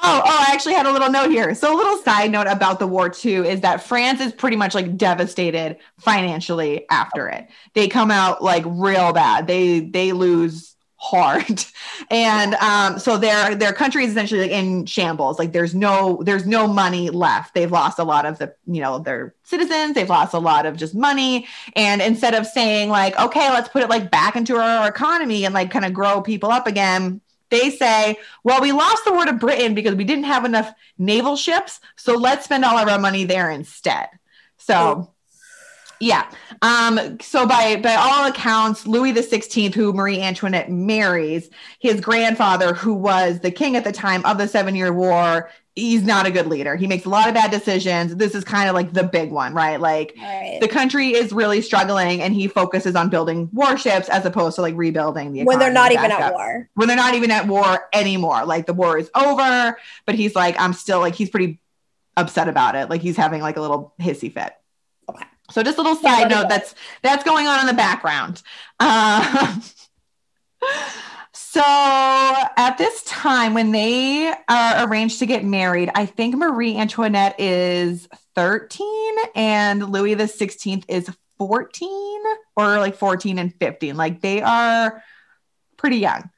Oh, 0.00 0.22
oh, 0.24 0.46
I 0.48 0.52
actually 0.52 0.74
had 0.74 0.86
a 0.86 0.92
little 0.92 1.10
note 1.10 1.30
here. 1.30 1.56
So, 1.56 1.74
a 1.74 1.76
little 1.76 1.96
side 1.98 2.30
note 2.30 2.46
about 2.46 2.78
the 2.78 2.86
war 2.86 3.08
too 3.08 3.44
is 3.44 3.62
that 3.62 3.82
France 3.82 4.20
is 4.20 4.32
pretty 4.32 4.56
much 4.56 4.72
like 4.72 4.96
devastated 4.96 5.78
financially 5.98 6.86
after 6.88 7.28
it. 7.28 7.48
They 7.74 7.88
come 7.88 8.12
out 8.12 8.40
like 8.40 8.62
real 8.64 9.12
bad. 9.12 9.48
They 9.48 9.80
they 9.80 10.12
lose 10.12 10.76
hard. 10.98 11.64
And 12.10 12.54
um 12.54 13.00
so 13.00 13.18
their 13.18 13.56
their 13.56 13.72
country 13.72 14.04
is 14.04 14.12
essentially 14.12 14.42
like 14.42 14.52
in 14.52 14.86
shambles. 14.86 15.36
Like 15.38 15.52
there's 15.52 15.74
no 15.74 16.22
there's 16.22 16.46
no 16.46 16.68
money 16.68 17.10
left. 17.10 17.54
They've 17.54 17.70
lost 17.70 17.98
a 17.98 18.04
lot 18.04 18.24
of 18.24 18.38
the 18.38 18.54
you 18.66 18.80
know 18.80 19.00
their 19.00 19.34
citizens. 19.42 19.94
They've 19.94 20.08
lost 20.08 20.32
a 20.32 20.38
lot 20.38 20.64
of 20.64 20.76
just 20.76 20.94
money. 20.94 21.48
And 21.74 22.00
instead 22.00 22.34
of 22.34 22.46
saying 22.46 22.88
like 22.88 23.18
okay 23.18 23.50
let's 23.50 23.68
put 23.68 23.82
it 23.82 23.90
like 23.90 24.12
back 24.12 24.36
into 24.36 24.56
our 24.56 24.88
economy 24.88 25.44
and 25.44 25.52
like 25.52 25.72
kind 25.72 25.84
of 25.84 25.92
grow 25.92 26.22
people 26.22 26.52
up 26.52 26.68
again 26.68 27.20
they 27.50 27.70
say 27.70 28.16
well 28.44 28.60
we 28.60 28.70
lost 28.70 29.04
the 29.04 29.12
war 29.12 29.24
to 29.24 29.32
britain 29.32 29.74
because 29.74 29.96
we 29.96 30.04
didn't 30.04 30.24
have 30.24 30.44
enough 30.44 30.72
naval 30.98 31.36
ships. 31.36 31.80
So 31.96 32.14
let's 32.14 32.44
spend 32.44 32.64
all 32.64 32.78
of 32.78 32.88
our 32.88 33.00
money 33.00 33.24
there 33.24 33.50
instead. 33.50 34.08
So 34.56 35.12
yeah. 36.00 36.30
Um, 36.62 37.18
so 37.20 37.46
by 37.46 37.76
by 37.76 37.94
all 37.94 38.26
accounts, 38.26 38.86
Louis 38.86 39.12
the 39.12 39.22
Sixteenth, 39.22 39.74
who 39.74 39.92
Marie 39.92 40.20
Antoinette 40.20 40.70
marries, 40.70 41.50
his 41.78 42.00
grandfather, 42.00 42.74
who 42.74 42.94
was 42.94 43.40
the 43.40 43.50
king 43.50 43.76
at 43.76 43.84
the 43.84 43.92
time 43.92 44.24
of 44.24 44.38
the 44.38 44.48
Seven 44.48 44.74
Year 44.74 44.92
War, 44.92 45.50
he's 45.78 46.02
not 46.02 46.26
a 46.26 46.30
good 46.30 46.46
leader. 46.46 46.76
He 46.76 46.86
makes 46.86 47.04
a 47.04 47.08
lot 47.08 47.28
of 47.28 47.34
bad 47.34 47.50
decisions. 47.50 48.16
This 48.16 48.34
is 48.34 48.44
kind 48.44 48.68
of 48.68 48.74
like 48.74 48.92
the 48.92 49.04
big 49.04 49.30
one, 49.30 49.54
right? 49.54 49.80
Like 49.80 50.14
right. 50.18 50.58
the 50.60 50.68
country 50.68 51.14
is 51.14 51.32
really 51.32 51.60
struggling, 51.60 52.20
and 52.20 52.34
he 52.34 52.48
focuses 52.48 52.96
on 52.96 53.08
building 53.08 53.48
warships 53.52 54.08
as 54.08 54.24
opposed 54.24 54.56
to 54.56 54.62
like 54.62 54.76
rebuilding 54.76 55.32
the 55.32 55.44
when 55.44 55.58
they're 55.58 55.72
not 55.72 55.92
even 55.92 56.10
at 56.10 56.20
up. 56.20 56.34
war. 56.34 56.68
When 56.74 56.88
they're 56.88 56.96
not 56.96 57.14
even 57.14 57.30
at 57.30 57.46
war 57.46 57.88
anymore. 57.92 58.44
Like 58.44 58.66
the 58.66 58.74
war 58.74 58.98
is 58.98 59.10
over, 59.14 59.78
but 60.06 60.14
he's 60.14 60.34
like, 60.34 60.58
I'm 60.58 60.72
still 60.72 61.00
like 61.00 61.14
he's 61.14 61.30
pretty 61.30 61.60
upset 62.16 62.48
about 62.48 62.74
it. 62.74 62.90
Like 62.90 63.00
he's 63.00 63.16
having 63.16 63.40
like 63.40 63.56
a 63.56 63.60
little 63.60 63.94
hissy 64.00 64.32
fit. 64.32 64.52
So 65.50 65.62
just 65.62 65.78
a 65.78 65.82
little 65.82 65.96
side 65.96 66.30
note 66.30 66.48
that's 66.48 66.74
that's 67.02 67.24
going 67.24 67.46
on 67.46 67.60
in 67.60 67.66
the 67.66 67.74
background. 67.74 68.42
Uh, 68.78 69.60
so 71.32 71.62
at 71.64 72.76
this 72.76 73.02
time 73.04 73.54
when 73.54 73.72
they 73.72 74.32
are 74.48 74.88
arranged 74.88 75.20
to 75.20 75.26
get 75.26 75.44
married, 75.44 75.90
I 75.94 76.06
think 76.06 76.36
Marie 76.36 76.76
Antoinette 76.76 77.38
is 77.38 78.08
13 78.34 79.16
and 79.34 79.90
Louis 79.90 80.14
the 80.14 80.24
16th 80.24 80.84
is 80.88 81.10
14 81.38 82.20
or 82.56 82.78
like 82.78 82.96
14 82.96 83.38
and 83.38 83.54
15. 83.54 83.96
Like 83.96 84.20
they 84.20 84.42
are 84.42 85.02
pretty 85.76 85.96
young 85.96 86.30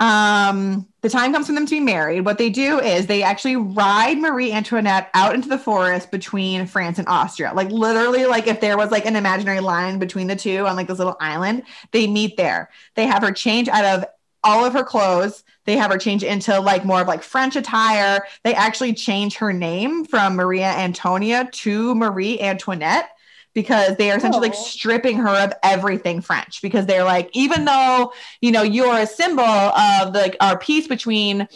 um, 0.00 0.86
the 1.00 1.08
time 1.08 1.32
comes 1.32 1.46
for 1.46 1.52
them 1.52 1.66
to 1.66 1.70
be 1.70 1.80
married. 1.80 2.24
What 2.24 2.38
they 2.38 2.50
do 2.50 2.78
is 2.78 3.06
they 3.06 3.22
actually 3.22 3.56
ride 3.56 4.18
Marie 4.18 4.52
Antoinette 4.52 5.10
out 5.14 5.34
into 5.34 5.48
the 5.48 5.58
forest 5.58 6.10
between 6.10 6.66
France 6.66 6.98
and 6.98 7.08
Austria. 7.08 7.52
Like 7.54 7.70
literally, 7.70 8.26
like 8.26 8.46
if 8.46 8.60
there 8.60 8.76
was 8.76 8.90
like 8.90 9.06
an 9.06 9.16
imaginary 9.16 9.60
line 9.60 9.98
between 9.98 10.28
the 10.28 10.36
two 10.36 10.66
on 10.66 10.76
like 10.76 10.86
this 10.86 10.98
little 10.98 11.16
island, 11.20 11.64
they 11.92 12.06
meet 12.06 12.36
there. 12.36 12.70
They 12.94 13.06
have 13.06 13.22
her 13.22 13.32
change 13.32 13.68
out 13.68 13.84
of 13.84 14.04
all 14.44 14.64
of 14.64 14.72
her 14.72 14.84
clothes. 14.84 15.42
They 15.64 15.76
have 15.76 15.90
her 15.90 15.98
change 15.98 16.22
into 16.22 16.60
like 16.60 16.84
more 16.84 17.00
of 17.00 17.08
like 17.08 17.24
French 17.24 17.56
attire. 17.56 18.24
They 18.44 18.54
actually 18.54 18.94
change 18.94 19.36
her 19.36 19.52
name 19.52 20.04
from 20.04 20.36
Maria 20.36 20.70
Antonia 20.70 21.48
to 21.52 21.94
Marie 21.96 22.40
Antoinette 22.40 23.10
because 23.58 23.96
they 23.96 24.08
are 24.12 24.18
essentially 24.18 24.38
oh. 24.38 24.52
like 24.52 24.54
stripping 24.54 25.16
her 25.16 25.34
of 25.34 25.52
everything 25.64 26.20
French 26.20 26.62
because 26.62 26.86
they're 26.86 27.02
like, 27.02 27.28
even 27.32 27.64
though, 27.64 28.12
you 28.40 28.52
know, 28.52 28.62
you're 28.62 28.96
a 28.96 29.04
symbol 29.04 29.42
of 29.42 30.14
like 30.14 30.36
our 30.40 30.56
peace 30.56 30.86
between 30.86 31.48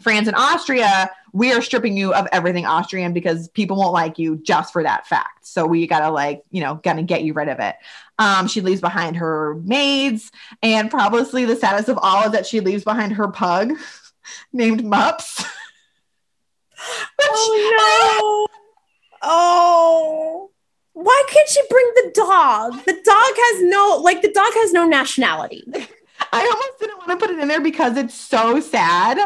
France 0.00 0.28
and 0.28 0.36
Austria, 0.36 1.10
we 1.32 1.52
are 1.52 1.60
stripping 1.60 1.96
you 1.96 2.14
of 2.14 2.28
everything 2.30 2.66
Austrian 2.66 3.12
because 3.12 3.48
people 3.48 3.76
won't 3.76 3.92
like 3.92 4.20
you 4.20 4.36
just 4.36 4.72
for 4.72 4.84
that 4.84 5.08
fact. 5.08 5.44
So 5.44 5.66
we 5.66 5.88
gotta 5.88 6.10
like, 6.10 6.44
you 6.52 6.60
know, 6.60 6.76
gotta 6.76 7.02
get 7.02 7.24
you 7.24 7.32
rid 7.32 7.48
of 7.48 7.58
it. 7.58 7.74
Um, 8.20 8.46
she 8.46 8.60
leaves 8.60 8.80
behind 8.80 9.16
her 9.16 9.56
maids, 9.64 10.30
and 10.62 10.88
probably 10.88 11.46
the 11.46 11.56
saddest 11.56 11.88
of 11.88 11.98
all 12.00 12.26
is 12.26 12.30
that 12.30 12.46
she 12.46 12.60
leaves 12.60 12.84
behind 12.84 13.14
her 13.14 13.26
pug 13.26 13.72
named 14.52 14.84
Mups. 14.84 15.44
oh 17.22 18.48
no! 18.52 18.58
oh 19.22 20.47
why 20.98 21.22
can't 21.28 21.48
she 21.48 21.60
bring 21.70 21.90
the 21.94 22.10
dog? 22.12 22.84
The 22.84 22.92
dog 22.92 23.02
has 23.04 23.62
no 23.70 24.00
like 24.02 24.20
the 24.20 24.32
dog 24.32 24.52
has 24.54 24.72
no 24.72 24.84
nationality. 24.84 25.64
I 26.32 26.40
almost 26.40 26.80
didn't 26.80 26.98
want 26.98 27.10
to 27.10 27.16
put 27.16 27.30
it 27.30 27.38
in 27.38 27.46
there 27.46 27.60
because 27.60 27.96
it's 27.96 28.14
so 28.14 28.58
sad, 28.58 29.16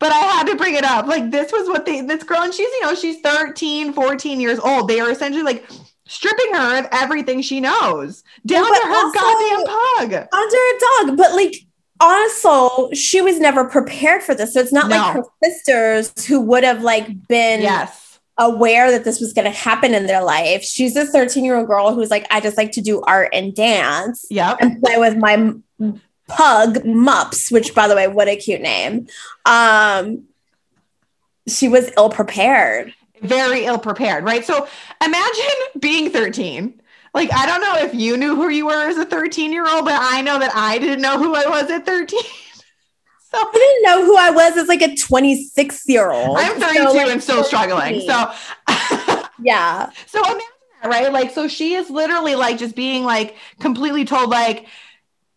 but 0.00 0.10
I 0.10 0.18
had 0.18 0.48
to 0.48 0.56
bring 0.56 0.74
it 0.74 0.82
up. 0.82 1.06
Like 1.06 1.30
this 1.30 1.52
was 1.52 1.68
what 1.68 1.86
they 1.86 2.00
this 2.00 2.24
girl 2.24 2.40
and 2.42 2.52
she's 2.52 2.68
you 2.68 2.82
know 2.82 2.96
she's 2.96 3.20
13, 3.20 3.92
14 3.92 4.40
years 4.40 4.58
old. 4.58 4.88
They 4.88 4.98
are 4.98 5.08
essentially 5.08 5.44
like 5.44 5.70
stripping 6.08 6.52
her 6.52 6.80
of 6.80 6.88
everything 6.90 7.42
she 7.42 7.60
knows 7.60 8.24
down 8.44 8.66
to 8.66 8.86
her 8.88 9.12
goddamn 9.12 9.66
pug. 9.66 10.28
Under 10.32 10.56
a 10.56 11.06
dog, 11.06 11.16
but 11.16 11.32
like 11.34 11.54
also 12.00 12.90
she 12.90 13.20
was 13.20 13.38
never 13.38 13.64
prepared 13.66 14.24
for 14.24 14.34
this. 14.34 14.54
So 14.54 14.60
it's 14.60 14.72
not 14.72 14.88
no. 14.88 14.96
like 14.96 15.14
her 15.14 15.22
sisters 15.44 16.26
who 16.26 16.40
would 16.40 16.64
have 16.64 16.82
like 16.82 17.28
been 17.28 17.62
yes 17.62 18.09
aware 18.40 18.90
that 18.90 19.04
this 19.04 19.20
was 19.20 19.32
going 19.32 19.44
to 19.44 19.56
happen 19.56 19.94
in 19.94 20.06
their 20.06 20.24
life. 20.24 20.64
She's 20.64 20.96
a 20.96 21.04
13 21.04 21.44
year 21.44 21.58
old 21.58 21.68
girl 21.68 21.94
who's 21.94 22.10
like, 22.10 22.26
I 22.30 22.40
just 22.40 22.56
like 22.56 22.72
to 22.72 22.80
do 22.80 23.02
art 23.02 23.28
and 23.32 23.54
dance. 23.54 24.24
Yep. 24.30 24.56
And 24.60 24.82
play 24.82 24.96
with 24.96 25.16
my 25.16 25.36
pug, 26.26 26.76
Mups, 26.84 27.52
which, 27.52 27.74
by 27.74 27.86
the 27.86 27.94
way, 27.94 28.08
what 28.08 28.28
a 28.28 28.36
cute 28.36 28.62
name. 28.62 29.06
Um, 29.44 30.24
she 31.46 31.68
was 31.68 31.92
ill 31.96 32.10
prepared. 32.10 32.94
Very 33.20 33.66
ill 33.66 33.78
prepared, 33.78 34.24
right? 34.24 34.44
So 34.44 34.66
imagine 35.04 35.44
being 35.78 36.10
13. 36.10 36.80
Like, 37.12 37.30
I 37.32 37.44
don't 37.44 37.60
know 37.60 37.76
if 37.84 37.94
you 37.94 38.16
knew 38.16 38.36
who 38.36 38.48
you 38.48 38.66
were 38.66 38.88
as 38.88 38.96
a 38.96 39.04
13 39.04 39.52
year 39.52 39.68
old, 39.68 39.84
but 39.84 39.98
I 40.00 40.22
know 40.22 40.38
that 40.38 40.52
I 40.54 40.78
didn't 40.78 41.02
know 41.02 41.18
who 41.18 41.34
I 41.34 41.46
was 41.46 41.70
at 41.70 41.84
13. 41.84 42.20
So 43.32 43.38
I 43.38 43.50
didn't 43.52 43.82
know 43.84 44.04
who 44.04 44.16
I 44.16 44.30
was 44.30 44.56
as 44.56 44.66
like 44.66 44.82
a 44.82 44.96
26 44.96 45.88
year 45.88 46.10
old. 46.10 46.36
I'm 46.36 46.60
32 46.60 46.82
so, 46.82 46.92
like, 46.92 47.08
and 47.08 47.22
still 47.22 47.44
14. 47.44 47.48
struggling. 47.48 48.00
So 48.00 49.22
yeah. 49.40 49.90
So 50.06 50.20
imagine 50.20 50.40
that, 50.82 50.88
right? 50.88 51.12
Like, 51.12 51.30
so 51.30 51.46
she 51.46 51.74
is 51.74 51.90
literally 51.90 52.34
like 52.34 52.58
just 52.58 52.74
being 52.74 53.04
like 53.04 53.36
completely 53.60 54.04
told, 54.04 54.30
like, 54.30 54.66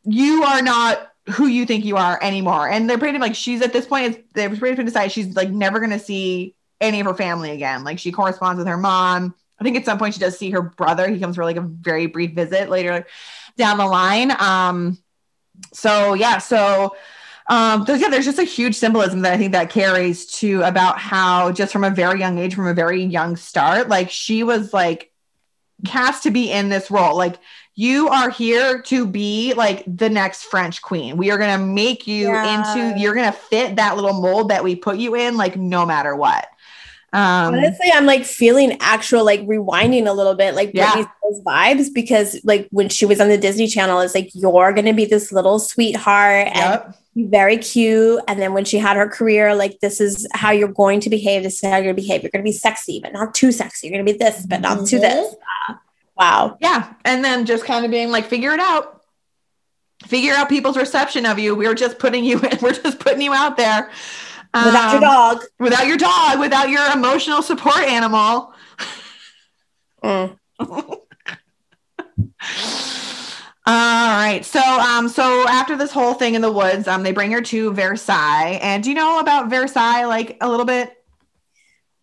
you 0.06 0.44
are 0.44 0.62
not 0.62 1.12
who 1.30 1.48
you 1.48 1.66
think 1.66 1.86
you 1.86 1.98
are 1.98 2.20
anymore. 2.22 2.68
And 2.68 2.90
they're 2.90 2.98
pretty 2.98 3.20
like 3.20 3.36
she's 3.36 3.62
at 3.62 3.74
this 3.74 3.86
point, 3.86 4.26
they're 4.34 4.50
pretty 4.50 4.76
much 4.76 4.86
decided 4.88 5.12
she's 5.12 5.36
like 5.36 5.50
never 5.50 5.80
gonna 5.80 6.00
see 6.00 6.56
any 6.82 7.00
of 7.00 7.06
her 7.06 7.14
family 7.14 7.52
again. 7.52 7.84
Like 7.84 8.00
she 8.00 8.12
corresponds 8.12 8.58
with 8.58 8.68
her 8.68 8.78
mom. 8.78 9.34
I 9.60 9.64
think 9.64 9.78
at 9.78 9.86
some 9.86 9.98
point 9.98 10.16
she 10.16 10.20
does 10.20 10.38
see 10.38 10.50
her 10.50 10.62
brother. 10.62 11.08
He 11.08 11.20
comes 11.20 11.36
for 11.36 11.46
like 11.46 11.56
a 11.56 11.62
very 11.62 12.08
brief 12.08 12.32
visit 12.32 12.70
later 12.70 13.06
down 13.56 13.78
the 13.78 13.86
line. 13.86 14.32
Um, 14.38 14.98
so 15.72 16.14
yeah, 16.14 16.40
so 16.40 16.96
um, 17.50 17.84
there's, 17.86 18.02
yeah, 18.02 18.10
there's 18.10 18.26
just 18.26 18.40
a 18.40 18.44
huge 18.44 18.76
symbolism 18.76 19.22
that 19.22 19.34
I 19.34 19.38
think 19.38 19.52
that 19.52 19.70
carries 19.70 20.26
to 20.38 20.62
about 20.64 20.98
how 20.98 21.52
just 21.52 21.74
from 21.74 21.84
a 21.84 21.90
very 21.90 22.20
young 22.20 22.38
age, 22.38 22.56
from 22.56 22.68
a 22.68 22.74
very 22.74 23.04
young 23.04 23.36
start, 23.36 23.90
like 23.90 24.10
she 24.10 24.44
was 24.44 24.74
like 24.74 25.12
cast 25.86 26.24
to 26.24 26.32
be 26.32 26.52
in 26.52 26.70
this 26.70 26.90
role. 26.90 27.18
Like 27.18 27.38
you 27.76 28.08
are 28.08 28.30
here 28.30 28.82
to 28.84 29.06
be 29.06 29.54
like 29.54 29.84
the 29.88 30.10
next 30.10 30.44
French 30.44 30.82
queen. 30.82 31.18
We 31.18 31.32
are 31.32 31.38
going 31.38 31.60
to 31.60 31.66
make 31.66 32.08
you 32.08 32.28
yeah. 32.28 32.76
into, 32.76 33.00
you're 33.00 33.16
going 33.16 33.32
to 33.32 33.38
fit 33.38 33.76
that 33.76 33.96
little 33.96 34.22
mold 34.22 34.50
that 34.50 34.64
we 34.64 34.76
put 34.76 34.98
you 34.98 35.16
in, 35.16 35.36
like 35.36 35.58
no 35.58 35.86
matter 35.86 36.16
what. 36.16 36.48
Um, 37.12 37.54
Honestly, 37.54 37.92
I'm 37.94 38.08
like 38.08 38.26
feeling 38.26 38.78
actual 38.80 39.24
like 39.24 39.42
rewinding 39.42 40.08
a 40.08 40.14
little 40.14 40.34
bit, 40.34 40.56
like 40.56 40.72
yeah. 40.74 41.06
vibes 41.46 41.94
because 41.94 42.40
like 42.44 42.68
when 42.72 42.90
she 42.90 43.06
was 43.06 43.22
on 43.22 43.28
the 43.28 43.38
Disney 43.38 43.68
Channel, 43.68 44.00
it's 44.00 44.16
like 44.16 44.32
you're 44.34 44.74
gonna 44.74 44.94
be 44.94 45.06
this 45.06 45.32
little 45.32 45.60
sweetheart 45.60 46.48
and 46.48 46.96
very 47.16 47.58
cute. 47.58 48.22
And 48.28 48.42
then 48.42 48.54
when 48.54 48.66
she 48.66 48.78
had 48.78 48.98
her 48.98 49.08
career, 49.08 49.56
like 49.56 49.80
this 49.80 50.02
is 50.02 50.28
how 50.34 50.52
you're 50.52 50.68
going 50.68 51.00
to 51.02 51.10
behave. 51.10 51.44
This 51.44 51.64
is 51.64 51.70
how 51.70 51.78
you're 51.78 51.86
gonna 51.86 51.96
behave. 51.96 52.24
You're 52.24 52.32
gonna 52.32 52.44
be 52.44 52.52
sexy, 52.52 53.00
but 53.00 53.14
not 53.14 53.34
too 53.34 53.52
sexy. 53.52 53.88
You're 53.88 53.94
gonna 53.94 54.12
be 54.12 54.18
this, 54.18 54.46
but 54.46 54.62
not 54.62 54.78
mm-hmm. 54.78 54.86
too 54.86 55.00
this. 55.00 55.36
Uh, 55.70 55.76
wow. 56.18 56.58
Yeah, 56.60 56.94
and 57.06 57.24
then 57.24 57.46
just 57.46 57.66
kind 57.66 57.86
of 57.86 57.92
being 57.92 58.10
like, 58.10 58.26
figure 58.26 58.54
it 58.54 58.60
out. 58.60 59.02
Figure 60.06 60.34
out 60.34 60.50
people's 60.50 60.76
reception 60.76 61.26
of 61.26 61.40
you. 61.40 61.56
We're 61.56 61.76
just 61.76 62.00
putting 62.00 62.26
you 62.26 62.40
in. 62.40 62.58
We're 62.62 62.74
just 62.74 63.00
putting 63.00 63.22
you 63.22 63.34
out 63.34 63.58
there 63.58 63.90
without 64.54 64.88
um, 64.88 64.92
your 64.94 65.02
dog, 65.02 65.44
without 65.60 65.88
your 65.88 65.98
dog, 65.98 66.40
without 66.40 66.70
your 66.70 66.92
emotional 66.92 67.42
support 67.42 67.80
animal. 67.80 68.54
Mm. 70.04 70.38
All 73.66 73.74
right. 73.74 74.44
So 74.44 74.60
um 74.60 75.08
so 75.08 75.48
after 75.48 75.76
this 75.78 75.92
whole 75.92 76.14
thing 76.14 76.36
in 76.36 76.42
the 76.42 76.52
woods, 76.52 76.88
um 76.88 77.04
they 77.04 77.14
bring 77.14 77.32
her 77.32 77.42
to 77.44 77.72
Versailles. 77.74 78.60
And 78.62 78.84
do 78.84 78.90
you 78.90 78.96
know 78.96 79.20
about 79.20 79.50
Versailles 79.50 80.06
like 80.06 80.38
a 80.42 80.50
little 80.50 80.66
bit? 80.66 81.03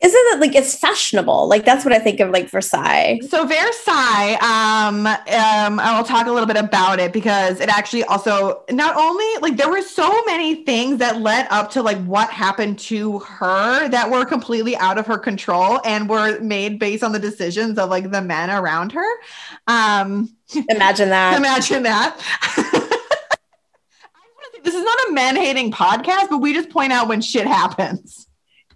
Isn't 0.02 0.26
it 0.32 0.40
like 0.40 0.54
it's 0.54 0.74
fashionable? 0.74 1.46
Like 1.46 1.66
that's 1.66 1.84
what 1.84 1.92
I 1.92 1.98
think 1.98 2.20
of 2.20 2.30
like 2.30 2.48
Versailles. 2.48 3.20
So 3.28 3.46
Versailles, 3.46 4.38
um, 4.40 5.06
um, 5.06 5.78
I 5.78 5.94
will 5.94 6.04
talk 6.04 6.26
a 6.26 6.32
little 6.32 6.46
bit 6.46 6.56
about 6.56 6.98
it 6.98 7.12
because 7.12 7.60
it 7.60 7.68
actually 7.68 8.04
also 8.04 8.64
not 8.70 8.96
only 8.96 9.26
like 9.42 9.58
there 9.58 9.68
were 9.68 9.82
so 9.82 10.24
many 10.24 10.64
things 10.64 10.96
that 10.98 11.20
led 11.20 11.46
up 11.50 11.70
to 11.72 11.82
like 11.82 12.02
what 12.04 12.30
happened 12.30 12.78
to 12.78 13.18
her 13.18 13.90
that 13.90 14.10
were 14.10 14.24
completely 14.24 14.74
out 14.78 14.96
of 14.96 15.06
her 15.06 15.18
control 15.18 15.80
and 15.84 16.08
were 16.08 16.40
made 16.40 16.78
based 16.78 17.04
on 17.04 17.12
the 17.12 17.18
decisions 17.18 17.78
of 17.78 17.90
like 17.90 18.10
the 18.10 18.22
men 18.22 18.48
around 18.48 18.92
her. 18.92 19.06
Um, 19.66 20.34
imagine 20.70 21.10
that. 21.10 21.36
imagine 21.36 21.82
that. 21.82 22.18
this 24.64 24.74
is 24.74 24.82
not 24.82 25.10
a 25.10 25.12
man 25.12 25.36
hating 25.36 25.72
podcast, 25.72 26.30
but 26.30 26.38
we 26.38 26.54
just 26.54 26.70
point 26.70 26.90
out 26.90 27.06
when 27.06 27.20
shit 27.20 27.46
happens 27.46 28.28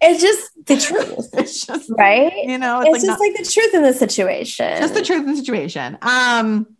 it's 0.05 0.21
just 0.21 0.65
the 0.65 0.77
truth. 0.81 1.29
it's 1.33 1.65
just 1.65 1.91
right. 1.97 2.45
You 2.45 2.57
know, 2.57 2.81
it's, 2.81 2.87
it's 2.87 2.93
like 2.93 3.01
just 3.01 3.07
not, 3.07 3.19
like 3.19 3.37
the 3.37 3.51
truth 3.51 3.73
in 3.73 3.83
the 3.83 3.93
situation. 3.93 4.77
Just 4.77 4.93
the 4.93 5.01
truth 5.01 5.21
in 5.21 5.31
the 5.31 5.37
situation. 5.37 5.97
Um, 6.01 6.75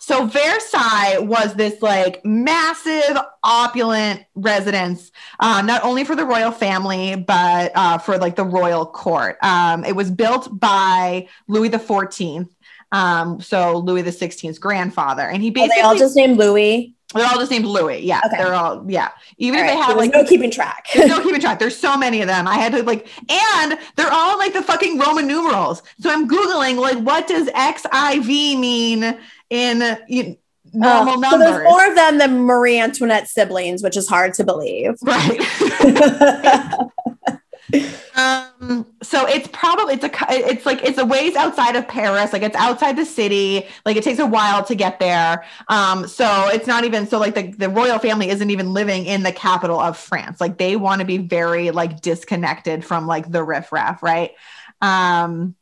so 0.00 0.26
Versailles 0.26 1.18
was 1.18 1.54
this 1.54 1.82
like 1.82 2.24
massive, 2.24 3.18
opulent 3.42 4.24
residence, 4.34 5.10
um, 5.40 5.66
not 5.66 5.84
only 5.84 6.04
for 6.04 6.16
the 6.16 6.24
royal 6.24 6.52
family 6.52 7.16
but 7.16 7.72
uh, 7.74 7.98
for 7.98 8.16
like 8.16 8.36
the 8.36 8.44
royal 8.44 8.86
court. 8.86 9.36
Um, 9.42 9.84
it 9.84 9.94
was 9.94 10.10
built 10.10 10.58
by 10.58 11.28
Louis 11.46 11.68
the 11.68 11.78
Fourteenth. 11.78 12.54
Um, 12.90 13.40
so 13.40 13.78
Louis 13.78 14.02
the 14.02 14.12
Sixteenth's 14.12 14.58
grandfather, 14.58 15.28
and 15.28 15.42
he 15.42 15.50
basically 15.50 15.80
Are 15.80 15.82
they 15.82 15.88
all 15.88 15.96
just 15.96 16.16
named 16.16 16.38
Louis. 16.38 16.94
They're 17.14 17.26
all 17.26 17.38
just 17.38 17.50
named 17.50 17.64
Louis. 17.64 18.00
Yeah. 18.00 18.20
Okay. 18.26 18.36
They're 18.36 18.54
all, 18.54 18.84
yeah. 18.86 19.10
Even 19.38 19.60
all 19.60 19.64
if 19.64 19.70
they 19.70 19.76
right. 19.76 19.84
have 19.84 19.92
so 19.92 19.98
like 19.98 20.12
no 20.12 20.24
keeping 20.24 20.50
track. 20.50 20.88
there's 20.94 21.08
no 21.08 21.22
keeping 21.22 21.40
track. 21.40 21.58
There's 21.58 21.76
so 21.76 21.96
many 21.96 22.20
of 22.20 22.28
them. 22.28 22.46
I 22.46 22.56
had 22.56 22.72
to 22.72 22.82
like, 22.82 23.08
and 23.30 23.78
they're 23.96 24.12
all 24.12 24.36
like 24.36 24.52
the 24.52 24.62
fucking 24.62 24.98
Roman 24.98 25.26
numerals. 25.26 25.82
So 26.00 26.10
I'm 26.10 26.28
Googling 26.28 26.76
like, 26.76 26.98
what 26.98 27.26
does 27.26 27.48
XIV 27.48 28.60
mean 28.60 29.18
in 29.48 29.98
you, 30.06 30.36
normal 30.74 31.14
uh, 31.14 31.16
numbers? 31.16 31.48
So 31.48 31.52
there's 31.52 31.64
more 31.64 31.88
of 31.88 31.94
them 31.94 32.18
than 32.18 32.42
Marie 32.42 32.78
Antoinette 32.78 33.28
siblings, 33.28 33.82
which 33.82 33.96
is 33.96 34.06
hard 34.06 34.34
to 34.34 34.44
believe. 34.44 34.96
Right. 35.00 35.40
um 38.16 38.86
so 39.02 39.26
it's 39.26 39.46
probably 39.48 39.94
it's 39.94 40.04
a 40.04 40.10
it's 40.30 40.64
like 40.64 40.82
it's 40.82 40.98
a 40.98 41.04
ways 41.04 41.36
outside 41.36 41.76
of 41.76 41.86
paris 41.86 42.32
like 42.32 42.42
it's 42.42 42.56
outside 42.56 42.96
the 42.96 43.04
city 43.04 43.66
like 43.84 43.96
it 43.96 44.02
takes 44.02 44.18
a 44.18 44.26
while 44.26 44.64
to 44.64 44.74
get 44.74 44.98
there. 44.98 45.44
Um 45.68 46.06
so 46.08 46.48
it's 46.48 46.66
not 46.66 46.84
even 46.84 47.06
so 47.06 47.18
like 47.18 47.34
the, 47.34 47.52
the 47.52 47.68
royal 47.68 47.98
family 47.98 48.30
isn't 48.30 48.50
even 48.50 48.72
living 48.72 49.04
in 49.04 49.22
the 49.22 49.32
capital 49.32 49.78
of 49.78 49.98
france. 49.98 50.40
Like 50.40 50.56
they 50.58 50.76
want 50.76 51.00
to 51.00 51.06
be 51.06 51.18
very 51.18 51.70
like 51.70 52.00
disconnected 52.00 52.84
from 52.84 53.06
like 53.06 53.30
the 53.30 53.42
riffraff 53.42 54.02
right? 54.02 54.32
Um 54.80 55.54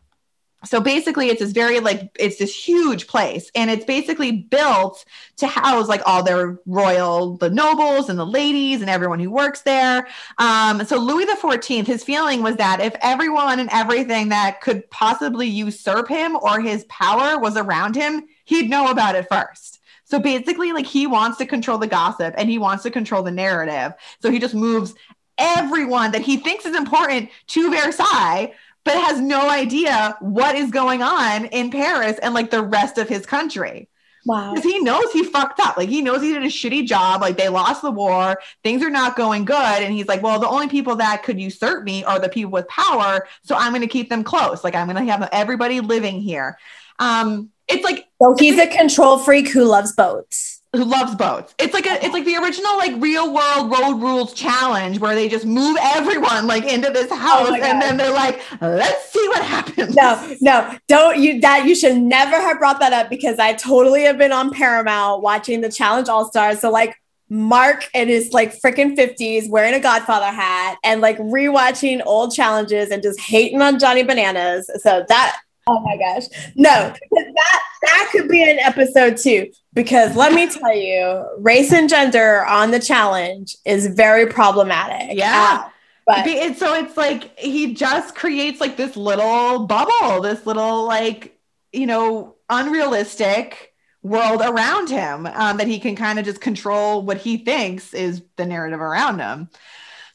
so 0.67 0.81
basically 0.81 1.29
it's 1.29 1.41
this 1.41 1.53
very 1.53 1.81
like 1.81 2.11
it's 2.19 2.39
this 2.39 2.55
huge 2.55 3.07
place 3.07 3.51
and 3.55 3.71
it's 3.71 3.85
basically 3.85 4.33
built 4.33 5.05
to 5.37 5.47
house 5.47 5.89
like 5.89 6.03
all 6.07 6.23
their 6.23 6.59
royal 6.67 7.37
the 7.37 7.51
nobles 7.51 8.09
and 8.09 8.19
the 8.19 8.27
ladies 8.27 8.81
and 8.81 8.91
everyone 8.91 9.21
who 9.21 9.31
works 9.31 9.63
there. 9.63 10.07
Um, 10.39 10.85
so 10.85 10.99
louis 10.99 11.25
the 11.25 11.39
14th 11.41 11.87
his 11.87 12.05
feeling 12.05 12.43
was 12.43 12.57
that 12.57 12.81
if 12.81 12.95
everyone 13.01 13.61
and 13.61 13.71
everything 13.73 14.29
that 14.31 14.61
could 14.61 14.89
possibly 14.91 15.47
usurp 15.47 16.09
him 16.09 16.37
or 16.37 16.61
his 16.61 16.85
power 16.85 17.39
was 17.39 17.57
around 17.57 17.95
him 17.95 18.25
he'd 18.45 18.71
know 18.71 18.91
about 18.91 19.15
it 19.15 19.29
first. 19.29 19.81
So 20.05 20.21
basically 20.21 20.73
like 20.73 20.87
he 20.87 21.07
wants 21.07 21.39
to 21.39 21.47
control 21.47 21.79
the 21.79 21.87
gossip 21.87 22.35
and 22.37 22.49
he 22.49 22.59
wants 22.59 22.85
to 22.85 22.91
control 22.91 23.23
the 23.23 23.33
narrative. 23.33 23.93
So 24.21 24.31
he 24.31 24.39
just 24.39 24.55
moves 24.55 24.95
everyone 25.39 26.13
that 26.13 26.23
he 26.23 26.37
thinks 26.37 26.65
is 26.65 26.77
important 26.77 27.31
to 27.49 27.71
versailles 27.71 28.53
but 28.87 28.95
has 28.95 29.21
no 29.21 29.51
idea 29.51 30.17
what 30.21 30.55
is 30.55 30.71
going 30.71 31.03
on 31.03 31.47
in 31.47 31.71
Paris 31.71 32.19
and 32.23 32.33
like 32.33 32.51
the 32.51 32.63
rest 32.63 32.97
of 32.97 33.09
his 33.09 33.27
country. 33.27 33.89
Wow. 34.25 34.55
Because 34.55 34.71
he 34.71 34.79
knows 34.81 35.13
he 35.13 35.25
fucked 35.25 35.59
up. 35.61 35.77
Like 35.77 35.89
he 35.89 36.03
knows 36.03 36.23
he 36.23 36.33
did 36.33 36.45
a 36.45 36.47
shitty 36.47 36.87
job. 36.87 37.21
Like 37.21 37.37
they 37.37 37.49
lost 37.49 37.83
the 37.83 37.91
war. 37.91 38.41
Things 38.63 38.83
are 38.83 38.91
not 38.91 39.17
going 39.17 39.45
good. 39.45 39.83
And 39.83 39.93
he's 39.93 40.07
like, 40.07 40.23
well, 40.23 40.39
the 40.39 40.49
only 40.49 40.69
people 40.69 40.97
that 40.97 41.25
could 41.25 41.41
usurp 41.41 41.85
me 41.85 42.05
are 42.05 42.21
the 42.21 42.29
people 42.29 42.53
with 42.53 42.69
power. 42.69 43.27
So 43.43 43.57
I'm 43.57 43.73
going 43.73 43.83
to 43.83 43.89
keep 43.89 44.09
them 44.09 44.23
close. 44.23 44.63
Like 44.63 44.75
I'm 44.77 44.89
going 44.89 45.05
to 45.05 45.13
have 45.13 45.29
everybody 45.33 45.81
living 45.81 46.21
here. 46.21 46.57
Um, 47.01 47.51
it's 47.69 47.83
like 47.83 48.07
so 48.23 48.37
he's 48.39 48.59
a 48.59 48.69
control 48.69 49.19
freak 49.19 49.49
who 49.49 49.65
loves 49.65 49.93
boats 49.93 50.56
who 50.77 50.85
loves 50.85 51.15
boats. 51.15 51.55
It's 51.59 51.75
like 51.75 51.87
a 51.87 52.05
it's 52.05 52.13
like 52.13 52.25
the 52.25 52.37
original 52.37 52.77
like 52.77 52.93
real 53.01 53.33
world 53.33 53.71
road 53.71 54.01
rules 54.01 54.33
challenge 54.33 54.99
where 54.99 55.15
they 55.15 55.29
just 55.29 55.47
move 55.47 55.77
everyone 55.81 56.47
like 56.47 56.65
into 56.65 56.91
this 56.91 57.09
oh 57.11 57.17
house 57.17 57.49
oh 57.51 57.55
and 57.55 57.81
then 57.81 57.97
they're 57.97 58.13
like, 58.13 58.41
let's 58.61 59.11
see 59.11 59.27
what 59.29 59.43
happens. 59.43 59.95
No, 59.95 60.37
no, 60.41 60.79
don't 60.89 61.19
you 61.19 61.41
that 61.41 61.67
you 61.67 61.75
should 61.75 61.97
never 61.97 62.41
have 62.41 62.59
brought 62.59 62.81
that 62.81 62.93
up 62.93 63.11
because 63.11 63.39
I 63.39 63.55
totally 63.55 64.03
have 64.03 64.19
been 64.19 64.33
on 64.33 64.51
Paramount 64.51 65.23
watching 65.23 65.61
the 65.61 65.71
challenge 65.71 66.09
all 66.09 66.27
stars. 66.27 66.61
So 66.61 66.71
like 66.71 66.97
Mark 67.29 67.89
in 67.93 68.09
his 68.09 68.33
like 68.33 68.61
freaking 68.61 68.97
50s 68.97 69.51
wearing 69.51 69.75
a 69.75 69.81
Godfather 69.81 70.27
hat 70.27 70.79
and 70.85 71.01
like 71.01 71.19
rewatching 71.19 72.01
old 72.07 72.33
challenges 72.33 72.91
and 72.91 73.03
just 73.03 73.19
hating 73.21 73.61
on 73.61 73.79
Johnny 73.79 74.05
Bananas. 74.05 74.71
So 74.83 75.05
that 75.09 75.41
Oh 75.67 75.81
my 75.81 75.97
gosh. 75.97 76.25
No, 76.55 76.95
that 77.11 77.63
that 77.83 78.09
could 78.13 78.29
be 78.29 78.43
an 78.43 78.59
episode 78.61 79.17
too. 79.17 79.51
Because 79.75 80.15
let 80.17 80.33
me 80.33 80.49
tell 80.49 80.75
you, 80.75 81.27
race 81.39 81.73
and 81.73 81.89
gender 81.89 82.47
on 82.47 82.71
the 82.71 82.79
challenge 82.79 83.57
is 83.65 83.89
very 83.89 84.27
problematic. 84.27 85.17
Yeah. 85.17 85.65
Uh, 85.65 85.71
But 86.07 86.57
so 86.57 86.75
it's 86.75 86.97
like 86.97 87.37
he 87.39 87.75
just 87.75 88.15
creates 88.15 88.61
like 88.61 88.77
this 88.77 88.97
little 88.97 89.67
bubble, 89.67 90.21
this 90.23 90.47
little 90.47 90.85
like 90.87 91.37
you 91.73 91.87
know 91.87 92.37
unrealistic 92.49 93.73
world 94.03 94.41
around 94.41 94.89
him 94.89 95.27
um, 95.27 95.57
that 95.57 95.67
he 95.67 95.81
can 95.81 95.97
kind 95.97 96.21
of 96.21 96.25
just 96.25 96.41
control 96.41 97.03
what 97.03 97.17
he 97.17 97.39
thinks 97.39 97.93
is 97.93 98.23
the 98.37 98.47
narrative 98.47 98.81
around 98.81 99.19
him. 99.19 99.51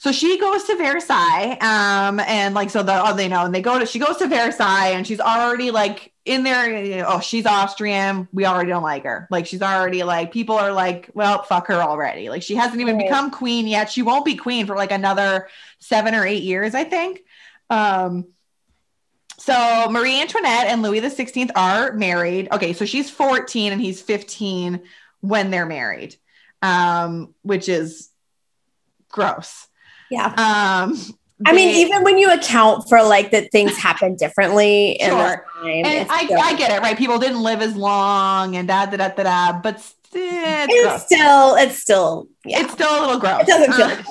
So 0.02 0.12
she 0.12 0.40
goes 0.40 0.64
to 0.64 0.76
Versailles, 0.78 1.60
um, 1.62 2.20
and 2.22 2.56
like 2.56 2.72
so 2.72 2.82
the 2.82 3.08
oh, 3.08 3.16
they 3.16 3.28
know, 3.28 3.46
and 3.46 3.54
they 3.54 3.62
go 3.62 3.78
to 3.78 3.86
she 3.86 4.00
goes 4.00 4.18
to 4.18 4.28
Versailles, 4.28 4.94
and 4.96 5.06
she's 5.06 5.20
already 5.20 5.70
like 5.70 6.12
in 6.26 6.42
there. 6.42 6.84
You 6.84 6.96
know, 6.98 7.06
oh, 7.08 7.20
she's 7.20 7.46
Austrian. 7.46 8.28
We 8.34 8.48
already 8.48 8.70
don't 8.72 8.82
like 8.82 9.04
her. 9.04 9.28
Like 9.30 9.46
she's 9.46 9.62
already 9.62 10.02
like 10.02 10.32
people 10.32 10.56
are 10.56 10.72
like, 10.72 11.12
well, 11.14 11.44
fuck 11.44 11.68
her 11.68 11.76
already. 11.76 12.30
Like 12.30 12.42
she 12.42 12.56
hasn't 12.56 12.82
even 12.82 12.98
Right. 12.98 13.06
become 13.06 13.30
queen 13.30 13.68
yet. 13.68 13.92
She 13.92 14.02
won't 14.02 14.26
be 14.26 14.36
queen 14.36 14.66
for 14.66 14.76
like 14.76 14.92
another 14.92 15.48
seven 15.78 16.16
or 16.16 16.26
eight 16.26 16.42
years, 16.42 16.74
I 16.74 16.84
think. 16.84 17.22
Um, 17.70 18.30
so 19.38 19.88
Marie 19.92 20.20
Antoinette 20.20 20.66
and 20.66 20.82
Louis 20.82 21.02
the 21.02 21.12
Sixteenth 21.12 21.52
are 21.56 21.94
married. 21.94 22.48
Okay, 22.52 22.74
so 22.74 22.86
she's 22.86 23.12
fourteen 23.12 23.72
and 23.72 23.80
he's 23.80 24.02
fifteen 24.02 24.82
when 25.20 25.52
they're 25.52 25.68
married, 25.68 26.16
um, 26.64 27.36
which 27.44 27.70
is 27.70 28.10
gross. 29.08 29.68
Yeah. 30.12 30.28
Um, 30.28 30.96
I 31.46 31.54
mean, 31.54 31.70
even 31.76 32.04
when 32.04 32.20
you 32.20 32.32
account 32.32 32.88
for 32.88 33.02
like 33.02 33.32
that 33.32 33.52
things 33.52 33.76
happen 33.76 34.16
differently 34.16 34.92
in 34.92 35.10
Sure. 35.10 35.46
time, 35.62 35.86
and 35.86 36.12
I, 36.12 36.26
still, 36.26 36.40
I 36.40 36.56
get 36.56 36.72
it, 36.72 36.82
right? 36.82 36.96
People 36.96 37.18
didn't 37.18 37.42
live 37.42 37.62
as 37.62 37.76
long 37.76 38.56
and 38.56 38.68
da 38.68 38.86
da 38.86 38.98
da 38.98 39.08
da 39.08 39.24
da, 39.24 39.60
but 39.60 39.80
still, 39.80 40.22
it's, 40.22 40.74
it's 40.74 41.06
still, 41.06 41.56
it's 41.56 41.80
still, 41.82 42.28
yeah. 42.46 42.60
it's 42.62 42.74
still 42.74 42.92
a 42.92 43.00
little 43.02 43.20
gross. 43.20 43.42
it 43.42 43.48
doesn't 43.48 43.74
feel 43.74 43.88
Uh, 43.88 44.04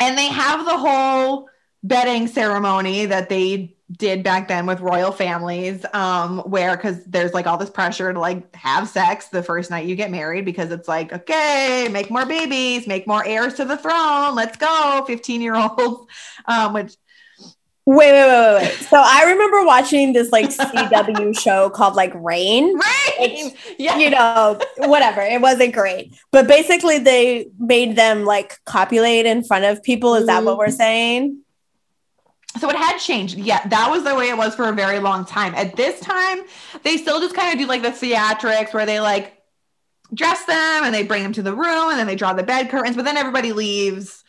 and 0.00 0.18
they 0.18 0.26
have 0.26 0.64
the 0.64 0.76
whole 0.76 1.48
bedding 1.84 2.26
ceremony 2.26 3.06
that 3.06 3.28
they 3.28 3.76
did 3.96 4.22
back 4.22 4.48
then 4.48 4.66
with 4.66 4.80
royal 4.80 5.12
families 5.12 5.84
um 5.94 6.40
where 6.40 6.76
because 6.76 7.02
there's 7.04 7.32
like 7.32 7.46
all 7.46 7.56
this 7.56 7.70
pressure 7.70 8.12
to 8.12 8.20
like 8.20 8.54
have 8.54 8.86
sex 8.86 9.28
the 9.28 9.42
first 9.42 9.70
night 9.70 9.86
you 9.86 9.96
get 9.96 10.10
married 10.10 10.44
because 10.44 10.70
it's 10.70 10.86
like 10.86 11.10
okay 11.12 11.88
make 11.90 12.10
more 12.10 12.26
babies 12.26 12.86
make 12.86 13.06
more 13.06 13.24
heirs 13.24 13.54
to 13.54 13.64
the 13.64 13.78
throne 13.78 14.34
let's 14.34 14.58
go 14.58 15.02
15 15.06 15.40
year 15.40 15.54
olds 15.54 16.06
um 16.46 16.74
which 16.74 16.94
Wait, 17.90 18.12
wait, 18.12 18.28
wait, 18.28 18.54
wait, 18.54 18.62
wait. 18.68 18.72
So 18.80 19.00
I 19.02 19.24
remember 19.30 19.64
watching 19.64 20.12
this 20.12 20.30
like 20.30 20.50
CW 20.50 21.40
show 21.40 21.70
called 21.70 21.94
like 21.94 22.12
Reign. 22.14 22.76
right 22.76 23.54
yeah 23.78 23.96
You 23.96 24.10
know, 24.10 24.60
whatever. 24.76 25.22
It 25.22 25.40
wasn't 25.40 25.72
great. 25.72 26.14
But 26.30 26.46
basically 26.46 26.98
they 26.98 27.48
made 27.58 27.96
them 27.96 28.26
like 28.26 28.62
copulate 28.66 29.24
in 29.24 29.42
front 29.42 29.64
of 29.64 29.82
people. 29.82 30.16
Is 30.16 30.26
that 30.26 30.44
what 30.44 30.58
we're 30.58 30.68
saying? 30.68 31.40
So 32.58 32.68
it 32.70 32.76
had 32.76 32.98
changed. 32.98 33.36
Yeah, 33.38 33.64
that 33.68 33.90
was 33.90 34.04
the 34.04 34.14
way 34.14 34.30
it 34.30 34.36
was 34.36 34.54
for 34.54 34.68
a 34.68 34.72
very 34.72 34.98
long 34.98 35.24
time. 35.24 35.54
At 35.54 35.76
this 35.76 36.00
time, 36.00 36.42
they 36.82 36.96
still 36.96 37.20
just 37.20 37.34
kind 37.34 37.52
of 37.52 37.58
do 37.60 37.66
like 37.66 37.82
the 37.82 37.90
theatrics 37.90 38.72
where 38.72 38.86
they 38.86 39.00
like 39.00 39.34
dress 40.14 40.44
them 40.46 40.84
and 40.84 40.94
they 40.94 41.04
bring 41.04 41.22
them 41.22 41.34
to 41.34 41.42
the 41.42 41.54
room 41.54 41.90
and 41.90 41.98
then 41.98 42.06
they 42.06 42.16
draw 42.16 42.32
the 42.32 42.42
bed 42.42 42.70
curtains, 42.70 42.96
but 42.96 43.04
then 43.04 43.16
everybody 43.18 43.52
leaves. 43.52 44.24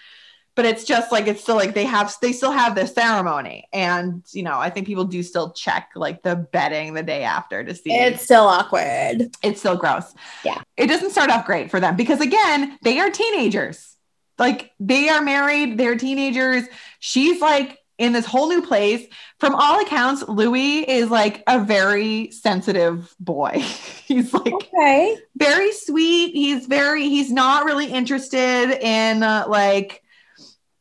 But 0.55 0.65
it's 0.65 0.83
just 0.83 1.11
like 1.11 1.27
it's 1.27 1.41
still 1.41 1.55
like 1.55 1.73
they 1.73 1.85
have 1.85 2.13
they 2.21 2.33
still 2.33 2.51
have 2.51 2.75
this 2.75 2.93
ceremony. 2.93 3.67
And 3.71 4.23
you 4.33 4.43
know, 4.43 4.59
I 4.59 4.69
think 4.69 4.85
people 4.85 5.05
do 5.05 5.23
still 5.23 5.53
check 5.53 5.91
like 5.95 6.21
the 6.21 6.35
bedding 6.35 6.93
the 6.93 7.03
day 7.03 7.23
after 7.23 7.63
to 7.63 7.73
see 7.73 7.93
It's 7.93 8.23
still 8.23 8.43
awkward. 8.43 9.33
it's 9.41 9.61
still 9.61 9.77
gross. 9.77 10.13
Yeah. 10.43 10.61
It 10.75 10.87
doesn't 10.87 11.11
start 11.11 11.29
off 11.31 11.45
great 11.45 11.71
for 11.71 11.79
them 11.79 11.95
because 11.95 12.19
again, 12.19 12.77
they 12.83 12.99
are 12.99 13.09
teenagers. 13.09 13.95
Like 14.37 14.71
they 14.81 15.07
are 15.07 15.21
married, 15.21 15.77
they're 15.77 15.95
teenagers. 15.97 16.65
She's 16.99 17.39
like 17.41 17.78
in 17.99 18.13
this 18.13 18.25
whole 18.25 18.49
new 18.49 18.61
place. 18.61 19.05
From 19.39 19.53
all 19.55 19.79
accounts, 19.81 20.23
Louis 20.27 20.79
is 20.89 21.09
like 21.11 21.43
a 21.47 21.59
very 21.63 22.31
sensitive 22.31 23.13
boy. 23.19 23.51
he's 24.05 24.33
like 24.33 24.53
Okay. 24.53 25.17
very 25.35 25.71
sweet. 25.73 26.31
He's 26.33 26.65
very 26.65 27.03
he's 27.07 27.31
not 27.31 27.65
really 27.65 27.85
interested 27.85 28.71
in 28.81 29.21
uh, 29.21 29.45
like 29.47 30.01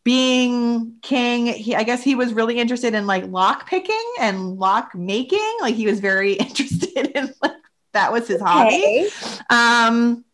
being 0.04 0.94
king. 1.02 1.46
He 1.46 1.74
I 1.76 1.82
guess 1.82 2.02
he 2.02 2.14
was 2.14 2.32
really 2.32 2.58
interested 2.58 2.94
in 2.94 3.06
like 3.06 3.26
lock 3.26 3.68
picking 3.68 4.12
and 4.20 4.56
lock 4.58 4.94
making. 4.94 5.56
Like 5.60 5.74
he 5.74 5.86
was 5.86 6.00
very 6.00 6.32
interested 6.44 7.12
in 7.14 7.34
like 7.42 7.52
that 7.92 8.12
was 8.12 8.28
his 8.28 8.40
hobby. 8.40 9.08
Um, 9.50 10.24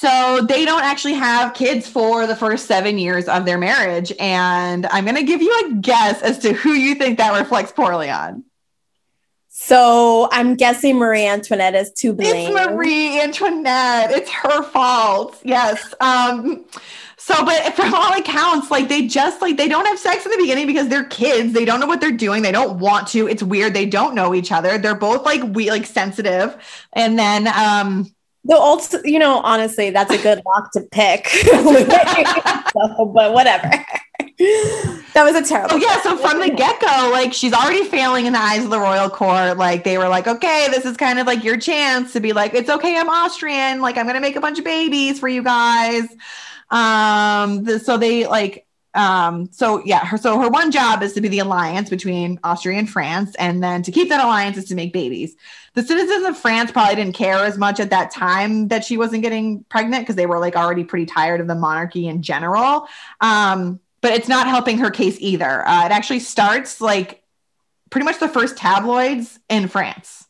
so 0.00 0.46
they 0.48 0.64
don't 0.64 0.84
actually 0.84 1.14
have 1.14 1.54
kids 1.54 1.88
for 1.88 2.28
the 2.28 2.36
first 2.36 2.66
seven 2.66 2.98
years 2.98 3.26
of 3.26 3.44
their 3.44 3.58
marriage. 3.58 4.12
And 4.20 4.86
I'm 4.86 5.02
going 5.04 5.16
to 5.16 5.24
give 5.24 5.42
you 5.42 5.52
a 5.66 5.74
guess 5.74 6.22
as 6.22 6.38
to 6.38 6.52
who 6.52 6.70
you 6.70 6.94
think 6.94 7.18
that 7.18 7.36
reflects 7.36 7.72
poorly 7.72 8.08
on. 8.08 8.44
So 9.48 10.28
I'm 10.30 10.54
guessing 10.54 10.98
Marie 10.98 11.26
Antoinette 11.26 11.74
is 11.74 11.90
to 11.94 12.12
blame. 12.12 12.56
It's 12.56 12.70
Marie 12.70 13.20
Antoinette. 13.20 14.12
It's 14.12 14.30
her 14.30 14.62
fault. 14.62 15.36
Yes. 15.42 15.92
Um, 16.00 16.64
so, 17.16 17.44
but 17.44 17.74
from 17.74 17.92
all 17.92 18.16
accounts, 18.16 18.70
like 18.70 18.88
they 18.88 19.08
just 19.08 19.42
like 19.42 19.56
they 19.56 19.66
don't 19.66 19.84
have 19.84 19.98
sex 19.98 20.24
in 20.24 20.30
the 20.30 20.38
beginning 20.38 20.68
because 20.68 20.86
they're 20.86 21.06
kids. 21.06 21.54
They 21.54 21.64
don't 21.64 21.80
know 21.80 21.88
what 21.88 22.00
they're 22.00 22.12
doing. 22.12 22.42
They 22.42 22.52
don't 22.52 22.78
want 22.78 23.08
to. 23.08 23.26
It's 23.26 23.42
weird. 23.42 23.74
They 23.74 23.86
don't 23.86 24.14
know 24.14 24.32
each 24.32 24.52
other. 24.52 24.78
They're 24.78 24.94
both 24.94 25.24
like 25.24 25.42
we 25.42 25.72
like 25.72 25.86
sensitive. 25.86 26.56
And 26.92 27.18
then 27.18 27.48
um 27.48 28.14
The 28.48 28.56
old, 28.56 28.82
you 29.04 29.18
know, 29.18 29.40
honestly, 29.44 29.90
that's 29.90 30.10
a 30.10 30.20
good 30.22 30.42
lock 30.46 30.72
to 30.72 30.80
pick. 30.80 31.28
So, 31.28 33.04
but 33.14 33.32
whatever. 33.34 33.68
that 34.38 35.24
was 35.24 35.34
a 35.34 35.42
terrible. 35.42 35.74
Oh 35.74 35.76
yeah, 35.76 36.00
so 36.00 36.16
from 36.16 36.40
the 36.40 36.48
get-go, 36.48 37.10
like 37.12 37.34
she's 37.34 37.52
already 37.52 37.84
failing 37.84 38.26
in 38.26 38.32
the 38.32 38.38
eyes 38.38 38.64
of 38.64 38.70
the 38.70 38.78
royal 38.78 39.10
court. 39.10 39.58
Like 39.58 39.84
they 39.84 39.98
were 39.98 40.08
like, 40.08 40.26
okay, 40.26 40.68
this 40.70 40.84
is 40.84 40.96
kind 40.96 41.18
of 41.18 41.26
like 41.26 41.44
your 41.44 41.58
chance 41.58 42.12
to 42.12 42.20
be 42.20 42.32
like, 42.32 42.54
it's 42.54 42.70
okay, 42.70 42.96
I'm 42.96 43.08
Austrian. 43.08 43.80
Like 43.80 43.98
I'm 43.98 44.06
gonna 44.06 44.20
make 44.20 44.36
a 44.36 44.40
bunch 44.40 44.58
of 44.58 44.64
babies 44.64 45.18
for 45.18 45.28
you 45.28 45.42
guys. 45.42 46.04
Um, 46.70 47.64
the, 47.64 47.80
so 47.80 47.96
they 47.98 48.26
like 48.26 48.67
um 48.94 49.48
so 49.52 49.82
yeah 49.84 50.04
her 50.04 50.16
so 50.16 50.40
her 50.40 50.48
one 50.48 50.70
job 50.70 51.02
is 51.02 51.12
to 51.12 51.20
be 51.20 51.28
the 51.28 51.38
alliance 51.40 51.90
between 51.90 52.38
austria 52.42 52.78
and 52.78 52.88
france 52.88 53.34
and 53.36 53.62
then 53.62 53.82
to 53.82 53.92
keep 53.92 54.08
that 54.08 54.24
alliance 54.24 54.56
is 54.56 54.64
to 54.66 54.74
make 54.74 54.92
babies. 54.92 55.36
The 55.74 55.82
citizens 55.82 56.26
of 56.26 56.36
france 56.38 56.72
probably 56.72 56.96
didn't 56.96 57.14
care 57.14 57.44
as 57.44 57.58
much 57.58 57.80
at 57.80 57.90
that 57.90 58.10
time 58.10 58.68
that 58.68 58.84
she 58.84 58.96
wasn't 58.96 59.22
getting 59.22 59.64
pregnant 59.64 60.02
because 60.04 60.16
they 60.16 60.26
were 60.26 60.38
like 60.38 60.56
already 60.56 60.84
pretty 60.84 61.06
tired 61.06 61.40
of 61.40 61.46
the 61.46 61.54
monarchy 61.54 62.06
in 62.06 62.22
general. 62.22 62.88
Um 63.20 63.80
but 64.00 64.12
it's 64.12 64.28
not 64.28 64.46
helping 64.46 64.78
her 64.78 64.92
case 64.92 65.16
either. 65.18 65.66
Uh, 65.66 65.86
it 65.86 65.90
actually 65.90 66.20
starts 66.20 66.80
like 66.80 67.24
pretty 67.90 68.04
much 68.04 68.20
the 68.20 68.28
first 68.28 68.56
tabloids 68.56 69.38
in 69.48 69.68
france 69.68 70.27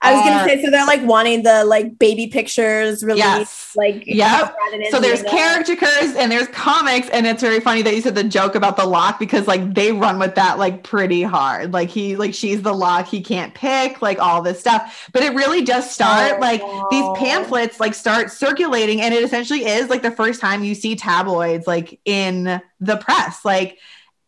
I 0.00 0.14
was 0.14 0.22
gonna 0.22 0.36
uh, 0.36 0.46
say, 0.46 0.64
so 0.64 0.70
they're 0.70 0.86
like 0.86 1.02
wanting 1.04 1.42
the 1.42 1.64
like 1.64 1.98
baby 1.98 2.28
pictures 2.28 3.02
released, 3.02 3.18
Yes. 3.24 3.72
like 3.76 4.04
than 4.06 4.90
so 4.90 5.00
there's 5.00 5.22
caricatures 5.24 6.14
and 6.16 6.30
there's 6.30 6.46
comics 6.48 7.08
and 7.08 7.26
it's 7.26 7.42
very 7.42 7.58
funny 7.60 7.82
that 7.82 7.94
you 7.94 8.00
said 8.00 8.14
the 8.14 8.22
joke 8.24 8.54
about 8.54 8.76
the 8.76 8.84
lock 8.86 9.18
because 9.18 9.46
like 9.48 9.74
they 9.74 9.92
run 9.92 10.18
with 10.18 10.34
that 10.36 10.58
like 10.58 10.84
pretty 10.84 11.22
hard. 11.22 11.72
Like 11.72 11.88
he 11.88 12.16
like 12.16 12.32
she's 12.34 12.62
the 12.62 12.72
lock 12.72 13.08
he 13.08 13.20
can't 13.20 13.54
pick 13.54 14.00
like 14.00 14.18
all 14.20 14.40
this 14.42 14.60
stuff. 14.60 15.08
But 15.12 15.22
it 15.24 15.34
really 15.34 15.64
does 15.64 15.90
start 15.90 16.34
Oh, 16.36 16.40
like 16.40 16.60
no. 16.60 16.88
these 16.90 17.06
pamphlets 17.18 17.80
like 17.80 17.94
start 17.94 18.30
circulating 18.30 19.00
and 19.00 19.12
it 19.12 19.24
essentially 19.24 19.64
is 19.66 19.88
like 19.88 20.02
the 20.02 20.10
first 20.12 20.40
time 20.40 20.62
you 20.62 20.74
see 20.74 20.94
tabloids 20.94 21.66
like 21.66 21.98
in 22.04 22.60
the 22.80 22.96
press. 22.98 23.44
Like 23.44 23.78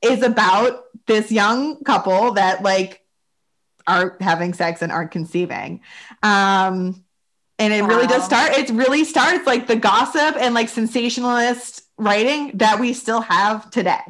is 0.03 0.23
about 0.23 0.85
this 1.07 1.31
young 1.31 1.83
couple 1.85 2.33
that 2.33 2.63
like 2.63 3.03
are 3.90 4.16
having 4.20 4.55
sex 4.55 4.83
and 4.83 4.92
aren't 4.92 5.11
conceiving 5.11 5.81
um 6.22 7.05
and 7.59 7.72
it 7.74 7.83
really 7.85 8.07
does 8.07 8.24
start 8.24 8.53
it 8.57 8.70
really 8.70 9.05
starts 9.05 9.46
like 9.46 9.66
the 9.66 9.76
gossip 9.76 10.37
and 10.37 10.55
like 10.55 10.68
sensationalist 10.68 11.83
writing 11.98 12.53
that 12.55 12.81
we 12.81 12.92
still 12.92 13.20
have 13.20 13.70
today 13.70 14.00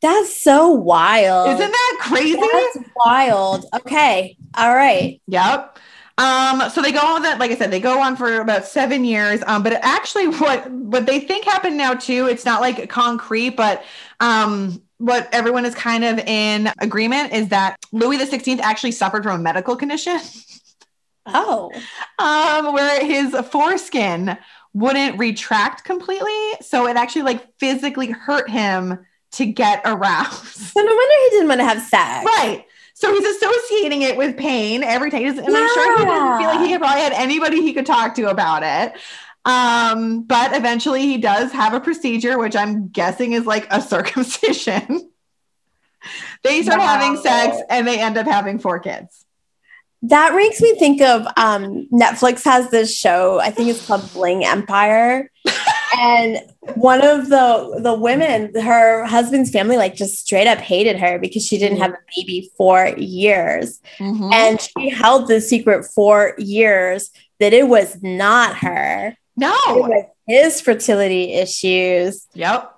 That's 0.00 0.42
so 0.42 0.70
wild. 0.70 1.48
isn't 1.50 1.70
that 1.70 1.98
crazy 2.00 2.40
That's 2.40 2.88
wild. 2.96 3.66
Okay. 3.74 4.36
All 4.56 4.74
right. 4.74 5.20
Yep. 5.28 5.78
Um, 6.18 6.68
so 6.70 6.82
they 6.82 6.92
go 6.92 7.00
on 7.00 7.22
that, 7.22 7.38
like 7.38 7.50
I 7.50 7.56
said, 7.56 7.70
they 7.70 7.80
go 7.80 8.00
on 8.00 8.16
for 8.16 8.40
about 8.40 8.66
seven 8.66 9.04
years. 9.04 9.42
Um, 9.46 9.62
but 9.62 9.72
actually 9.74 10.28
what 10.28 10.70
what 10.70 11.06
they 11.06 11.20
think 11.20 11.44
happened 11.44 11.76
now 11.76 11.94
too, 11.94 12.26
it's 12.26 12.44
not 12.44 12.60
like 12.60 12.88
concrete, 12.90 13.50
but 13.56 13.84
um 14.20 14.82
what 15.02 15.28
everyone 15.32 15.64
is 15.64 15.74
kind 15.74 16.04
of 16.04 16.18
in 16.20 16.70
agreement 16.78 17.32
is 17.32 17.48
that 17.48 17.76
Louis 17.90 18.18
the 18.18 18.24
16th 18.24 18.60
actually 18.60 18.92
suffered 18.92 19.24
from 19.24 19.40
a 19.40 19.42
medical 19.42 19.74
condition. 19.74 20.20
Oh. 21.26 21.70
um, 22.18 22.72
where 22.72 23.04
his 23.04 23.34
foreskin 23.50 24.36
wouldn't 24.74 25.18
retract 25.18 25.84
completely. 25.84 26.32
So 26.60 26.86
it 26.86 26.96
actually 26.96 27.22
like 27.22 27.46
physically 27.58 28.10
hurt 28.10 28.48
him 28.48 29.04
to 29.32 29.46
get 29.46 29.82
aroused. 29.84 30.44
So 30.46 30.80
no 30.80 30.86
wonder 30.94 31.14
he 31.24 31.30
didn't 31.30 31.48
want 31.48 31.60
to 31.60 31.64
have 31.66 31.82
sex. 31.82 32.24
Right. 32.24 32.64
So 32.94 33.12
he's 33.12 33.24
associating 33.36 34.02
it 34.02 34.16
with 34.16 34.36
pain 34.36 34.82
every 34.84 35.10
time. 35.10 35.22
And 35.24 35.38
I'm 35.40 35.68
sure 35.74 35.98
he 35.98 36.04
didn't 36.04 36.38
feel 36.38 36.48
like 36.48 36.60
he 36.60 36.70
Yeah. 36.70 36.78
probably 36.78 37.00
had 37.02 37.12
anybody 37.12 37.60
he 37.60 37.72
could 37.72 37.86
talk 37.86 38.14
to 38.16 38.30
about 38.30 38.62
it. 38.62 38.94
Um, 39.44 40.22
but 40.22 40.54
eventually 40.54 41.02
he 41.02 41.18
does 41.18 41.52
have 41.52 41.74
a 41.74 41.80
procedure, 41.80 42.38
which 42.38 42.54
I'm 42.54 42.88
guessing 42.88 43.32
is 43.32 43.46
like 43.46 43.66
a 43.70 43.80
circumcision. 43.82 45.10
they 46.42 46.62
start 46.62 46.80
wow. 46.80 46.86
having 46.98 47.20
sex 47.20 47.56
and 47.68 47.86
they 47.86 48.00
end 48.00 48.16
up 48.16 48.26
having 48.26 48.58
four 48.58 48.78
kids. 48.78 49.24
That 50.06 50.34
makes 50.34 50.60
me 50.60 50.74
think 50.78 51.00
of 51.00 51.26
um, 51.36 51.86
Netflix 51.92 52.44
has 52.44 52.70
this 52.70 52.96
show, 52.96 53.38
I 53.38 53.52
think 53.52 53.68
it's 53.68 53.86
called 53.86 54.12
Bling 54.12 54.44
Empire. 54.44 55.30
and 55.98 56.40
one 56.74 57.04
of 57.04 57.28
the 57.28 57.78
the 57.80 57.94
women, 57.94 58.52
her 58.60 59.04
husband's 59.04 59.50
family, 59.50 59.76
like 59.76 59.94
just 59.94 60.18
straight 60.18 60.48
up 60.48 60.58
hated 60.58 60.98
her 60.98 61.20
because 61.20 61.46
she 61.46 61.56
didn't 61.56 61.78
have 61.78 61.92
a 61.92 61.98
baby 62.16 62.50
for 62.56 62.88
years. 62.96 63.80
Mm-hmm. 63.98 64.32
And 64.32 64.60
she 64.60 64.88
held 64.88 65.28
the 65.28 65.40
secret 65.40 65.84
for 65.84 66.34
years 66.36 67.10
that 67.38 67.52
it 67.52 67.68
was 67.68 68.02
not 68.02 68.56
her. 68.56 69.16
No. 69.42 70.08
His 70.26 70.60
fertility 70.60 71.34
issues. 71.34 72.26
Yep. 72.34 72.68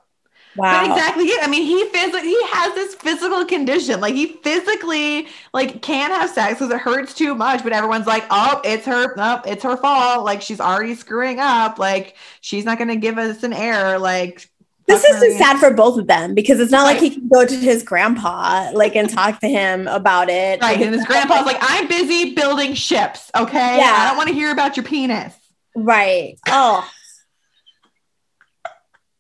Wow. 0.57 0.87
But 0.87 0.90
exactly 0.90 1.24
it. 1.24 1.42
I 1.42 1.48
mean, 1.48 1.64
he 1.64 1.85
physically 1.88 2.29
he 2.29 2.42
has 2.46 2.74
this 2.74 2.94
physical 2.94 3.44
condition. 3.44 4.00
Like 4.00 4.14
he 4.14 4.38
physically 4.42 5.27
like 5.53 5.83
can't 5.83 6.12
have 6.12 6.31
sex 6.31 6.55
because 6.55 6.70
it 6.70 6.81
hurts 6.81 7.12
too 7.12 7.35
much. 7.35 7.64
But 7.64 7.72
everyone's 7.72 8.07
like, 8.07 8.24
oh, 8.31 8.61
it's 8.64 8.87
her, 8.87 9.14
oh, 9.18 9.42
it's 9.44 9.64
her 9.64 9.77
fault. 9.77 10.24
Like 10.24 10.42
she's 10.42 10.61
already 10.61 10.94
screwing 10.94 11.40
up. 11.40 11.79
Like 11.79 12.16
she's 12.40 12.64
not 12.64 12.79
gonna 12.79 12.96
give 12.96 13.18
us 13.18 13.42
an 13.42 13.53
error. 13.53 13.98
Like 13.98 14.48
this 14.87 15.03
is 15.03 15.38
sad 15.38 15.59
for 15.59 15.72
both 15.72 15.98
of 15.98 16.07
them 16.07 16.35
because 16.35 16.61
it's 16.61 16.70
not 16.70 16.85
right. 16.85 16.92
like 16.92 17.03
he 17.03 17.11
can 17.11 17.29
go 17.29 17.44
to 17.44 17.57
his 17.57 17.83
grandpa 17.83 18.70
like 18.74 18.94
and 18.94 19.09
talk 19.09 19.40
to 19.40 19.48
him 19.48 19.88
about 19.88 20.29
it. 20.29 20.61
Right. 20.61 20.81
And 20.81 20.94
his 20.94 21.05
grandpa's 21.05 21.46
like, 21.46 21.59
I'm 21.61 21.88
busy 21.88 22.35
building 22.35 22.74
ships. 22.74 23.31
Okay. 23.35 23.79
Yeah. 23.79 23.94
I 23.96 24.09
don't 24.09 24.16
want 24.16 24.29
to 24.29 24.35
hear 24.35 24.53
about 24.53 24.77
your 24.77 24.85
penis. 24.85 25.35
Right. 25.74 26.38
Oh. 26.48 26.88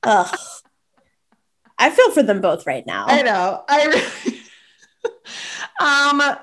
Ugh. 0.02 0.38
I 1.78 1.90
feel 1.90 2.10
for 2.12 2.22
them 2.22 2.40
both 2.40 2.66
right 2.66 2.86
now. 2.86 3.06
I 3.08 3.22
know. 3.22 3.64
I 3.68 3.84
really 3.86 4.40
um 5.80 6.36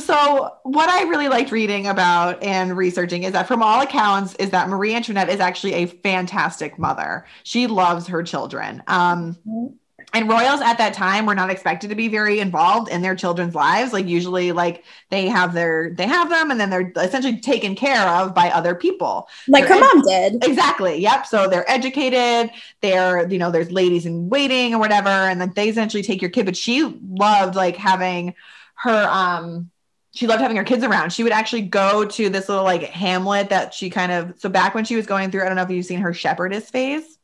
so 0.00 0.50
what 0.62 0.88
I 0.88 1.02
really 1.02 1.28
liked 1.28 1.52
reading 1.52 1.86
about 1.86 2.42
and 2.42 2.76
researching 2.76 3.24
is 3.24 3.32
that 3.32 3.46
from 3.46 3.62
all 3.62 3.82
accounts 3.82 4.34
is 4.36 4.50
that 4.50 4.68
Marie 4.68 4.94
Antoinette 4.94 5.28
is 5.28 5.38
actually 5.38 5.74
a 5.74 5.86
fantastic 5.86 6.78
mother. 6.78 7.26
She 7.42 7.66
loves 7.66 8.06
her 8.06 8.22
children. 8.22 8.82
Um 8.86 9.36
mm-hmm 9.46 9.74
and 10.12 10.28
royals 10.28 10.60
at 10.60 10.78
that 10.78 10.94
time 10.94 11.26
were 11.26 11.34
not 11.34 11.50
expected 11.50 11.90
to 11.90 11.96
be 11.96 12.08
very 12.08 12.40
involved 12.40 12.90
in 12.90 13.02
their 13.02 13.14
children's 13.14 13.54
lives. 13.54 13.92
Like 13.92 14.06
usually 14.06 14.52
like 14.52 14.84
they 15.10 15.28
have 15.28 15.52
their 15.52 15.92
they 15.94 16.06
have 16.06 16.30
them 16.30 16.50
and 16.50 16.60
then 16.60 16.70
they're 16.70 16.92
essentially 16.96 17.38
taken 17.38 17.74
care 17.74 18.08
of 18.08 18.34
by 18.34 18.50
other 18.50 18.74
people. 18.74 19.28
Like 19.48 19.66
they're 19.66 19.74
her 19.74 19.80
mom 19.80 20.02
did. 20.02 20.44
Exactly 20.44 20.98
yep. 20.98 21.26
So 21.26 21.48
they're 21.48 21.70
educated 21.70 22.50
they're 22.80 23.28
you 23.28 23.38
know 23.38 23.50
there's 23.50 23.70
ladies 23.70 24.06
in 24.06 24.28
waiting 24.28 24.74
or 24.74 24.78
whatever 24.78 25.08
and 25.08 25.40
then 25.40 25.52
they 25.54 25.68
essentially 25.68 26.02
take 26.02 26.22
your 26.22 26.30
kid. 26.30 26.46
But 26.46 26.56
she 26.56 26.84
loved 27.08 27.54
like 27.54 27.76
having 27.76 28.34
her 28.76 29.08
um 29.10 29.70
she 30.14 30.26
loved 30.26 30.40
having 30.40 30.56
her 30.56 30.64
kids 30.64 30.82
around. 30.82 31.12
She 31.12 31.24
would 31.24 31.32
actually 31.32 31.62
go 31.62 32.06
to 32.06 32.30
this 32.30 32.48
little 32.48 32.64
like 32.64 32.84
hamlet 32.84 33.50
that 33.50 33.74
she 33.74 33.90
kind 33.90 34.12
of 34.12 34.34
so 34.38 34.48
back 34.48 34.74
when 34.74 34.84
she 34.86 34.96
was 34.96 35.06
going 35.06 35.30
through, 35.30 35.42
I 35.42 35.46
don't 35.46 35.56
know 35.56 35.62
if 35.62 35.70
you've 35.70 35.84
seen 35.84 36.00
her 36.00 36.14
shepherdess 36.14 36.70
phase. 36.70 37.15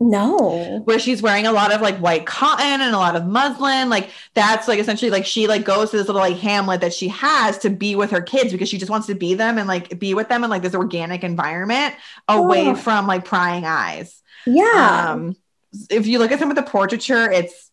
No. 0.00 0.82
Where 0.84 1.00
she's 1.00 1.20
wearing 1.20 1.46
a 1.46 1.52
lot 1.52 1.72
of 1.72 1.80
like 1.80 1.98
white 1.98 2.24
cotton 2.24 2.80
and 2.80 2.94
a 2.94 2.98
lot 2.98 3.16
of 3.16 3.26
muslin. 3.26 3.88
Like 3.88 4.10
that's 4.34 4.68
like 4.68 4.78
essentially 4.78 5.10
like 5.10 5.26
she 5.26 5.48
like 5.48 5.64
goes 5.64 5.90
to 5.90 5.96
this 5.96 6.06
little 6.06 6.22
like 6.22 6.36
hamlet 6.36 6.82
that 6.82 6.94
she 6.94 7.08
has 7.08 7.58
to 7.58 7.70
be 7.70 7.96
with 7.96 8.12
her 8.12 8.20
kids 8.20 8.52
because 8.52 8.68
she 8.68 8.78
just 8.78 8.90
wants 8.90 9.08
to 9.08 9.14
be 9.14 9.34
them 9.34 9.58
and 9.58 9.66
like 9.66 9.98
be 9.98 10.14
with 10.14 10.28
them 10.28 10.44
in 10.44 10.50
like 10.50 10.62
this 10.62 10.74
organic 10.74 11.24
environment 11.24 11.96
away 12.28 12.68
oh. 12.68 12.74
from 12.76 13.08
like 13.08 13.24
prying 13.24 13.64
eyes. 13.64 14.22
Yeah. 14.46 15.08
Um 15.10 15.36
if 15.90 16.06
you 16.06 16.18
look 16.20 16.30
at 16.30 16.38
some 16.38 16.50
of 16.50 16.56
the 16.56 16.62
portraiture, 16.62 17.30
it's 17.30 17.70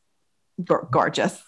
gorgeous. 0.64 1.42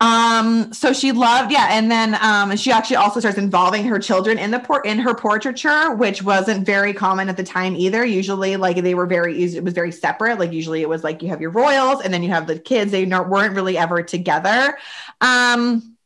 Um, 0.00 0.72
so 0.72 0.92
she 0.92 1.10
loved, 1.10 1.50
yeah, 1.50 1.68
and 1.72 1.90
then 1.90 2.16
um, 2.22 2.56
she 2.56 2.70
actually 2.70 2.96
also 2.96 3.18
starts 3.18 3.36
involving 3.36 3.84
her 3.86 3.98
children 3.98 4.38
in 4.38 4.52
the 4.52 4.60
port 4.60 4.86
in 4.86 5.00
her 5.00 5.12
portraiture, 5.12 5.92
which 5.92 6.22
wasn't 6.22 6.64
very 6.64 6.92
common 6.92 7.28
at 7.28 7.36
the 7.36 7.42
time 7.42 7.74
either. 7.74 8.04
Usually, 8.04 8.56
like 8.56 8.76
they 8.76 8.94
were 8.94 9.06
very 9.06 9.42
it 9.42 9.64
was 9.64 9.74
very 9.74 9.90
separate. 9.90 10.38
Like 10.38 10.52
usually, 10.52 10.82
it 10.82 10.88
was 10.88 11.02
like 11.02 11.20
you 11.20 11.28
have 11.30 11.40
your 11.40 11.50
royals 11.50 12.00
and 12.02 12.14
then 12.14 12.22
you 12.22 12.28
have 12.30 12.46
the 12.46 12.60
kids. 12.60 12.92
They 12.92 13.06
weren't 13.06 13.56
really 13.56 13.76
ever 13.76 14.02
together. 14.04 14.78
Um, 15.20 15.97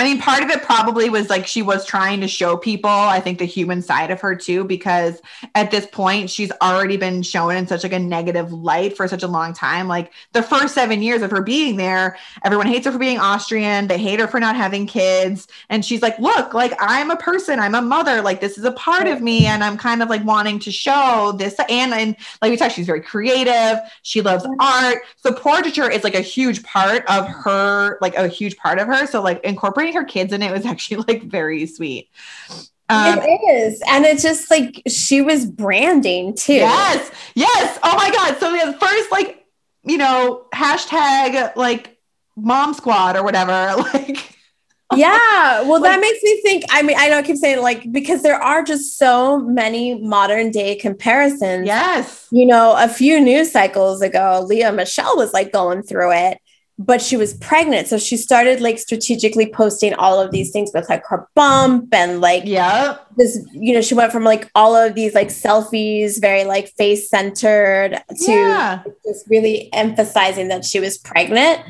I 0.00 0.04
mean, 0.04 0.18
part 0.18 0.42
of 0.42 0.48
it 0.48 0.62
probably 0.62 1.10
was 1.10 1.28
like 1.28 1.46
she 1.46 1.60
was 1.60 1.84
trying 1.84 2.22
to 2.22 2.26
show 2.26 2.56
people, 2.56 2.88
I 2.88 3.20
think, 3.20 3.38
the 3.38 3.44
human 3.44 3.82
side 3.82 4.10
of 4.10 4.18
her 4.22 4.34
too, 4.34 4.64
because 4.64 5.20
at 5.54 5.70
this 5.70 5.84
point 5.84 6.30
she's 6.30 6.50
already 6.62 6.96
been 6.96 7.20
shown 7.22 7.54
in 7.54 7.66
such 7.66 7.82
like 7.82 7.92
a 7.92 7.98
negative 7.98 8.50
light 8.50 8.96
for 8.96 9.06
such 9.06 9.22
a 9.22 9.26
long 9.26 9.52
time. 9.52 9.88
Like 9.88 10.10
the 10.32 10.42
first 10.42 10.72
seven 10.72 11.02
years 11.02 11.20
of 11.20 11.30
her 11.30 11.42
being 11.42 11.76
there, 11.76 12.16
everyone 12.46 12.66
hates 12.66 12.86
her 12.86 12.92
for 12.92 12.98
being 12.98 13.18
Austrian. 13.18 13.88
They 13.88 13.98
hate 13.98 14.20
her 14.20 14.26
for 14.26 14.40
not 14.40 14.56
having 14.56 14.86
kids. 14.86 15.46
And 15.68 15.84
she's 15.84 16.00
like, 16.00 16.18
look, 16.18 16.54
like 16.54 16.72
I'm 16.80 17.10
a 17.10 17.16
person, 17.16 17.60
I'm 17.60 17.74
a 17.74 17.82
mother, 17.82 18.22
like 18.22 18.40
this 18.40 18.56
is 18.56 18.64
a 18.64 18.72
part 18.72 19.06
of 19.06 19.20
me. 19.20 19.44
And 19.44 19.62
I'm 19.62 19.76
kind 19.76 20.02
of 20.02 20.08
like 20.08 20.24
wanting 20.24 20.60
to 20.60 20.72
show 20.72 21.34
this. 21.36 21.56
And 21.68 21.92
and 21.92 22.16
like 22.40 22.50
we 22.50 22.56
talked, 22.56 22.74
she's 22.74 22.86
very 22.86 23.02
creative, 23.02 23.80
she 24.00 24.22
loves 24.22 24.46
art. 24.60 25.02
So 25.16 25.30
portraiture 25.34 25.90
is 25.90 26.04
like 26.04 26.14
a 26.14 26.22
huge 26.22 26.62
part 26.62 27.04
of 27.06 27.28
her, 27.28 27.98
like 28.00 28.14
a 28.14 28.28
huge 28.28 28.56
part 28.56 28.78
of 28.78 28.86
her. 28.86 29.06
So 29.06 29.20
like 29.20 29.44
incorporating 29.44 29.89
her 29.94 30.04
kids 30.04 30.32
in 30.32 30.42
it 30.42 30.52
was 30.52 30.66
actually 30.66 31.04
like 31.08 31.24
very 31.24 31.66
sweet. 31.66 32.08
Um, 32.90 33.20
it 33.22 33.40
is. 33.52 33.80
And 33.86 34.04
it's 34.04 34.22
just 34.22 34.50
like 34.50 34.82
she 34.88 35.22
was 35.22 35.46
branding 35.46 36.34
too. 36.34 36.54
Yes. 36.54 37.10
Yes. 37.34 37.78
Oh 37.84 37.96
my 37.96 38.10
God. 38.10 38.36
So 38.38 38.50
the 38.50 38.76
first, 38.78 39.12
like, 39.12 39.46
you 39.84 39.96
know, 39.96 40.44
hashtag 40.52 41.54
like 41.54 41.98
mom 42.36 42.74
squad 42.74 43.16
or 43.16 43.22
whatever. 43.22 43.84
Like, 44.92 44.98
yeah. 44.98 45.62
Well, 45.62 45.80
like, 45.80 45.92
that 45.92 46.00
makes 46.00 46.20
me 46.20 46.40
think. 46.42 46.64
I 46.68 46.82
mean, 46.82 46.96
I 46.98 47.08
know 47.08 47.18
I 47.18 47.22
keep 47.22 47.36
saying 47.36 47.62
like, 47.62 47.92
because 47.92 48.24
there 48.24 48.42
are 48.42 48.64
just 48.64 48.98
so 48.98 49.38
many 49.38 49.94
modern 50.00 50.50
day 50.50 50.74
comparisons. 50.74 51.64
Yes. 51.64 52.26
You 52.32 52.44
know, 52.44 52.74
a 52.76 52.88
few 52.88 53.20
news 53.20 53.52
cycles 53.52 54.02
ago, 54.02 54.44
Lea 54.44 54.72
Michele 54.72 55.16
was 55.16 55.32
like 55.32 55.52
going 55.52 55.84
through 55.84 56.10
it 56.14 56.39
but 56.80 57.02
she 57.02 57.14
was 57.14 57.34
pregnant. 57.34 57.88
So 57.88 57.98
she 57.98 58.16
started 58.16 58.62
like 58.62 58.78
strategically 58.78 59.52
posting 59.52 59.92
all 59.94 60.18
of 60.18 60.30
these 60.30 60.50
things 60.50 60.70
with 60.72 60.88
like 60.88 61.04
her 61.08 61.28
bump 61.34 61.92
and 61.92 62.22
like, 62.22 62.44
yeah, 62.46 62.96
this, 63.18 63.38
you 63.52 63.74
know, 63.74 63.82
she 63.82 63.92
went 63.92 64.10
from 64.10 64.24
like 64.24 64.50
all 64.54 64.74
of 64.74 64.94
these 64.94 65.14
like 65.14 65.28
selfies, 65.28 66.18
very 66.18 66.44
like 66.44 66.68
face 66.78 67.10
centered 67.10 68.02
to 68.24 68.32
yeah. 68.32 68.82
just 69.04 69.28
really 69.28 69.70
emphasizing 69.74 70.48
that 70.48 70.64
she 70.64 70.80
was 70.80 70.96
pregnant. 70.96 71.60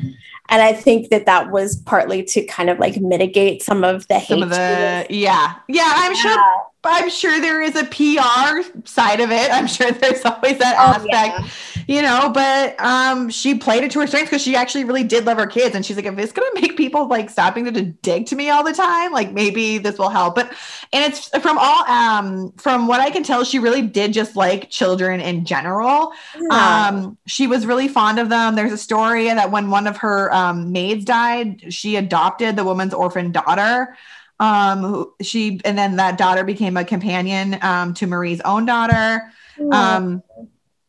And 0.49 0.63
I 0.63 0.73
think 0.73 1.11
that 1.11 1.27
that 1.27 1.51
was 1.51 1.75
partly 1.75 2.23
to 2.23 2.45
kind 2.45 2.71
of 2.71 2.79
like 2.79 3.01
mitigate 3.01 3.65
some 3.65 3.83
of 3.83 4.07
the 4.07 4.21
hate. 4.21 4.29
Some 4.29 4.45
of 4.45 4.51
the, 4.51 5.07
yeah. 5.11 5.57
Yeah. 5.67 5.93
I'm 5.93 6.13
yeah. 6.13 6.21
sure 6.21 6.71
I'm 6.83 7.11
sure 7.11 7.41
there 7.41 7.61
is 7.61 7.77
a 7.77 7.85
PR 7.85 8.63
side 8.87 9.21
of 9.21 9.31
it. 9.31 9.51
I'm 9.53 9.67
sure 9.67 9.91
there's 9.91 10.25
always 10.25 10.59
that 10.59 10.77
oh, 10.79 10.95
aspect, 10.95 11.41
yeah. 11.41 11.80
You 11.91 12.03
know, 12.03 12.31
but 12.33 12.79
um, 12.79 13.29
she 13.31 13.57
played 13.57 13.83
it 13.83 13.91
to 13.91 13.99
her 13.99 14.07
strengths 14.07 14.31
because 14.31 14.41
she 14.41 14.55
actually 14.55 14.85
really 14.85 15.03
did 15.03 15.25
love 15.25 15.39
her 15.39 15.47
kids. 15.49 15.75
And 15.75 15.85
she's 15.85 15.97
like, 15.97 16.05
if 16.05 16.17
it's 16.17 16.31
going 16.31 16.49
to 16.55 16.61
make 16.61 16.77
people 16.77 17.09
like 17.09 17.29
stopping 17.29 17.65
to 17.65 17.83
dig 17.83 18.27
to 18.27 18.37
me 18.37 18.49
all 18.49 18.63
the 18.63 18.73
time, 18.73 19.11
like 19.11 19.33
maybe 19.33 19.79
this 19.79 19.99
will 19.99 20.09
help. 20.09 20.37
But, 20.37 20.53
and 20.93 21.13
it's 21.13 21.27
from 21.41 21.59
all, 21.59 21.85
um, 21.91 22.53
from 22.59 22.87
what 22.87 23.01
I 23.01 23.11
can 23.11 23.25
tell, 23.25 23.43
she 23.43 23.59
really 23.59 23.83
did 23.83 24.13
just 24.13 24.37
like 24.37 24.71
children 24.71 25.21
in 25.21 25.45
general. 25.45 26.13
Yeah. 26.41 26.91
Um, 26.93 27.19
she 27.27 27.49
was 27.49 27.67
really 27.67 27.89
fond 27.89 28.21
of 28.21 28.29
them. 28.29 28.55
There's 28.55 28.73
a 28.73 28.79
story 28.79 29.25
that 29.25 29.51
when 29.51 29.69
one 29.69 29.89
of 29.89 29.97
her 29.97 30.33
um, 30.33 30.71
maids 30.71 31.05
died, 31.05 31.75
she 31.75 31.97
adopted 31.97 32.55
the 32.55 32.63
woman's 32.63 32.95
orphan 32.95 33.33
daughter 33.33 33.97
um, 34.39 34.79
who 34.79 35.15
she 35.21 35.61
and 35.65 35.77
then 35.77 35.97
that 35.97 36.17
daughter 36.19 36.45
became 36.45 36.77
a 36.77 36.85
companion 36.85 37.59
um, 37.63 37.95
to 37.95 38.07
Marie's 38.07 38.41
own 38.43 38.65
daughter. 38.65 39.33
Um, 39.73 40.23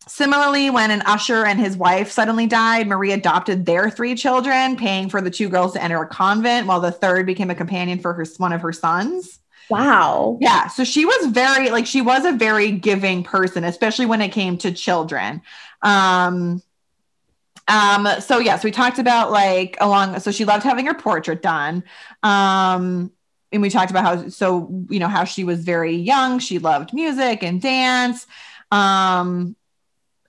similarly, 0.07 0.69
when 0.69 0.91
an 0.91 1.01
usher 1.03 1.45
and 1.45 1.59
his 1.59 1.77
wife 1.77 2.11
suddenly 2.11 2.47
died, 2.47 2.87
Marie 2.87 3.11
adopted 3.11 3.65
their 3.65 3.89
three 3.89 4.15
children, 4.15 4.75
paying 4.75 5.09
for 5.09 5.21
the 5.21 5.31
two 5.31 5.49
girls 5.49 5.73
to 5.73 5.83
enter 5.83 6.01
a 6.01 6.07
convent, 6.07 6.67
while 6.67 6.79
the 6.79 6.91
third 6.91 7.25
became 7.25 7.49
a 7.49 7.55
companion 7.55 7.99
for 7.99 8.13
her 8.13 8.25
one 8.37 8.53
of 8.53 8.61
her 8.61 8.73
sons. 8.73 9.39
Wow. 9.69 10.37
Yeah. 10.41 10.67
So 10.67 10.83
she 10.83 11.05
was 11.05 11.27
very 11.27 11.69
like 11.69 11.85
she 11.85 12.01
was 12.01 12.25
a 12.25 12.33
very 12.33 12.71
giving 12.71 13.23
person, 13.23 13.63
especially 13.63 14.05
when 14.05 14.21
it 14.21 14.29
came 14.29 14.57
to 14.59 14.71
children. 14.71 15.41
Um, 15.81 16.61
um, 17.67 18.05
so 18.19 18.39
yes, 18.39 18.45
yeah, 18.45 18.57
so 18.57 18.65
we 18.65 18.71
talked 18.71 18.99
about 18.99 19.31
like 19.31 19.77
along 19.79 20.19
so 20.19 20.31
she 20.31 20.43
loved 20.43 20.63
having 20.63 20.87
her 20.87 20.93
portrait 20.93 21.41
done. 21.41 21.83
Um, 22.21 23.11
and 23.51 23.61
we 23.61 23.69
talked 23.69 23.91
about 23.91 24.03
how 24.03 24.29
so 24.29 24.85
you 24.89 24.99
know 24.99 25.07
how 25.07 25.23
she 25.23 25.43
was 25.43 25.63
very 25.63 25.95
young 25.95 26.39
she 26.39 26.59
loved 26.59 26.93
music 26.93 27.43
and 27.43 27.61
dance 27.61 28.25
um 28.71 29.55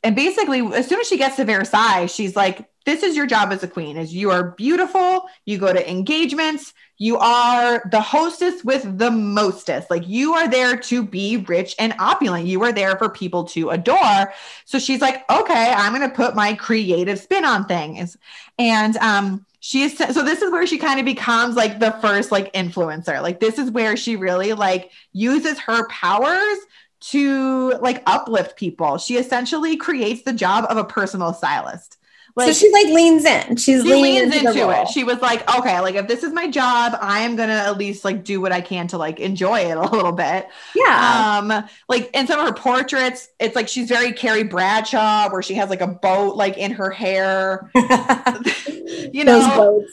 and 0.03 0.17
basically 0.17 0.61
as 0.75 0.87
soon 0.87 1.01
as 1.01 1.07
she 1.07 1.19
gets 1.19 1.37
to 1.37 1.45
versailles 1.45 2.07
she's 2.07 2.37
like 2.37 2.69
this 2.85 3.03
is 3.03 3.17
your 3.17 3.27
job 3.27 3.53
as 3.53 3.63
a 3.63 3.69
queen 3.69 3.97
is 3.97 4.15
you 4.15 4.31
are 4.31 4.51
beautiful 4.53 5.29
you 5.47 5.59
go 5.59 5.73
to 5.73 5.91
engagements 5.91 6.75
you 7.03 7.19
are 7.19 7.83
the 7.91 8.01
hostess 8.01 8.63
with 8.63 8.99
the 8.99 9.11
mostest 9.11 9.91
like 9.91 10.07
you 10.07 10.35
are 10.35 10.49
there 10.49 10.77
to 10.77 11.05
be 11.05 11.39
rich 11.49 11.75
and 11.81 11.93
opulent. 11.99 12.47
You 12.47 12.63
are 12.63 12.73
there 12.73 12.97
for 12.97 13.09
people 13.09 13.43
to 13.47 13.71
adore. 13.71 14.33
So 14.67 14.79
she's 14.79 15.01
like 15.01 15.29
okay 15.29 15.75
i'm 15.77 15.93
going 15.93 16.09
to 16.09 16.15
put 16.15 16.37
my 16.37 16.55
creative 16.55 17.19
spin 17.19 17.45
on 17.45 17.65
things. 17.67 18.17
And 18.57 18.97
um 18.99 19.45
she 19.59 19.83
is 19.83 19.97
so 19.97 20.23
this 20.23 20.43
is 20.43 20.53
where 20.53 20.65
she 20.65 20.79
kind 20.79 21.01
of 21.01 21.05
becomes 21.05 21.57
like 21.57 21.81
the 21.81 21.91
first 22.01 22.31
like 22.31 22.53
influencer. 22.53 23.21
Like 23.21 23.41
this 23.41 23.59
is 23.59 23.71
where 23.73 23.97
she 23.97 24.15
really 24.15 24.53
like 24.53 24.93
uses 25.13 25.59
her 25.59 25.89
powers 25.89 26.59
to 27.03 27.73
like 27.81 28.03
uplift 28.07 28.57
people 28.57 28.97
she 28.97 29.17
essentially 29.17 29.77
creates 29.77 30.23
the 30.23 30.33
job 30.33 30.65
of 30.71 30.77
a 30.77 30.85
personal 30.85 31.35
stylist 31.35 31.99
like, 32.35 32.49
so 32.49 32.53
she 32.55 32.73
like 32.73 32.87
leans 32.87 33.25
in. 33.27 33.57
She's 33.57 33.83
she 33.83 33.93
leans 33.93 34.35
into, 34.35 34.49
into 34.49 34.71
it. 34.71 34.89
She 34.89 35.05
was 35.05 35.21
like, 35.21 35.49
okay, 35.59 35.81
like 35.81 35.97
if 35.97 36.09
this 36.09 36.23
is 36.23 36.33
my 36.33 36.49
job, 36.49 36.97
I 36.99 37.21
am 37.21 37.37
gonna 37.37 37.53
at 37.53 37.77
least 37.77 38.07
like 38.07 38.25
do 38.25 38.41
what 38.41 38.53
I 38.53 38.63
can 38.63 38.87
to 38.89 38.99
like 38.99 39.21
enjoy 39.21 39.61
it 39.61 39.77
a 39.77 39.83
little 39.83 40.13
bit. 40.13 40.49
Yeah. 40.75 41.41
Um, 41.41 41.69
like 41.89 42.11
in 42.15 42.27
some 42.27 42.41
of 42.41 42.47
her 42.47 42.55
portraits, 42.55 43.29
it's 43.39 43.55
like 43.55 43.69
she's 43.69 43.89
very 43.89 44.13
Carrie 44.13 44.45
Bradshaw, 44.45 45.31
where 45.31 45.43
she 45.43 45.55
has 45.55 45.69
like 45.69 45.83
a 45.83 45.87
boat 45.87 46.37
like 46.37 46.57
in 46.57 46.71
her 46.73 46.91
hair. 46.91 47.71
you 49.13 49.25
know. 49.25 49.85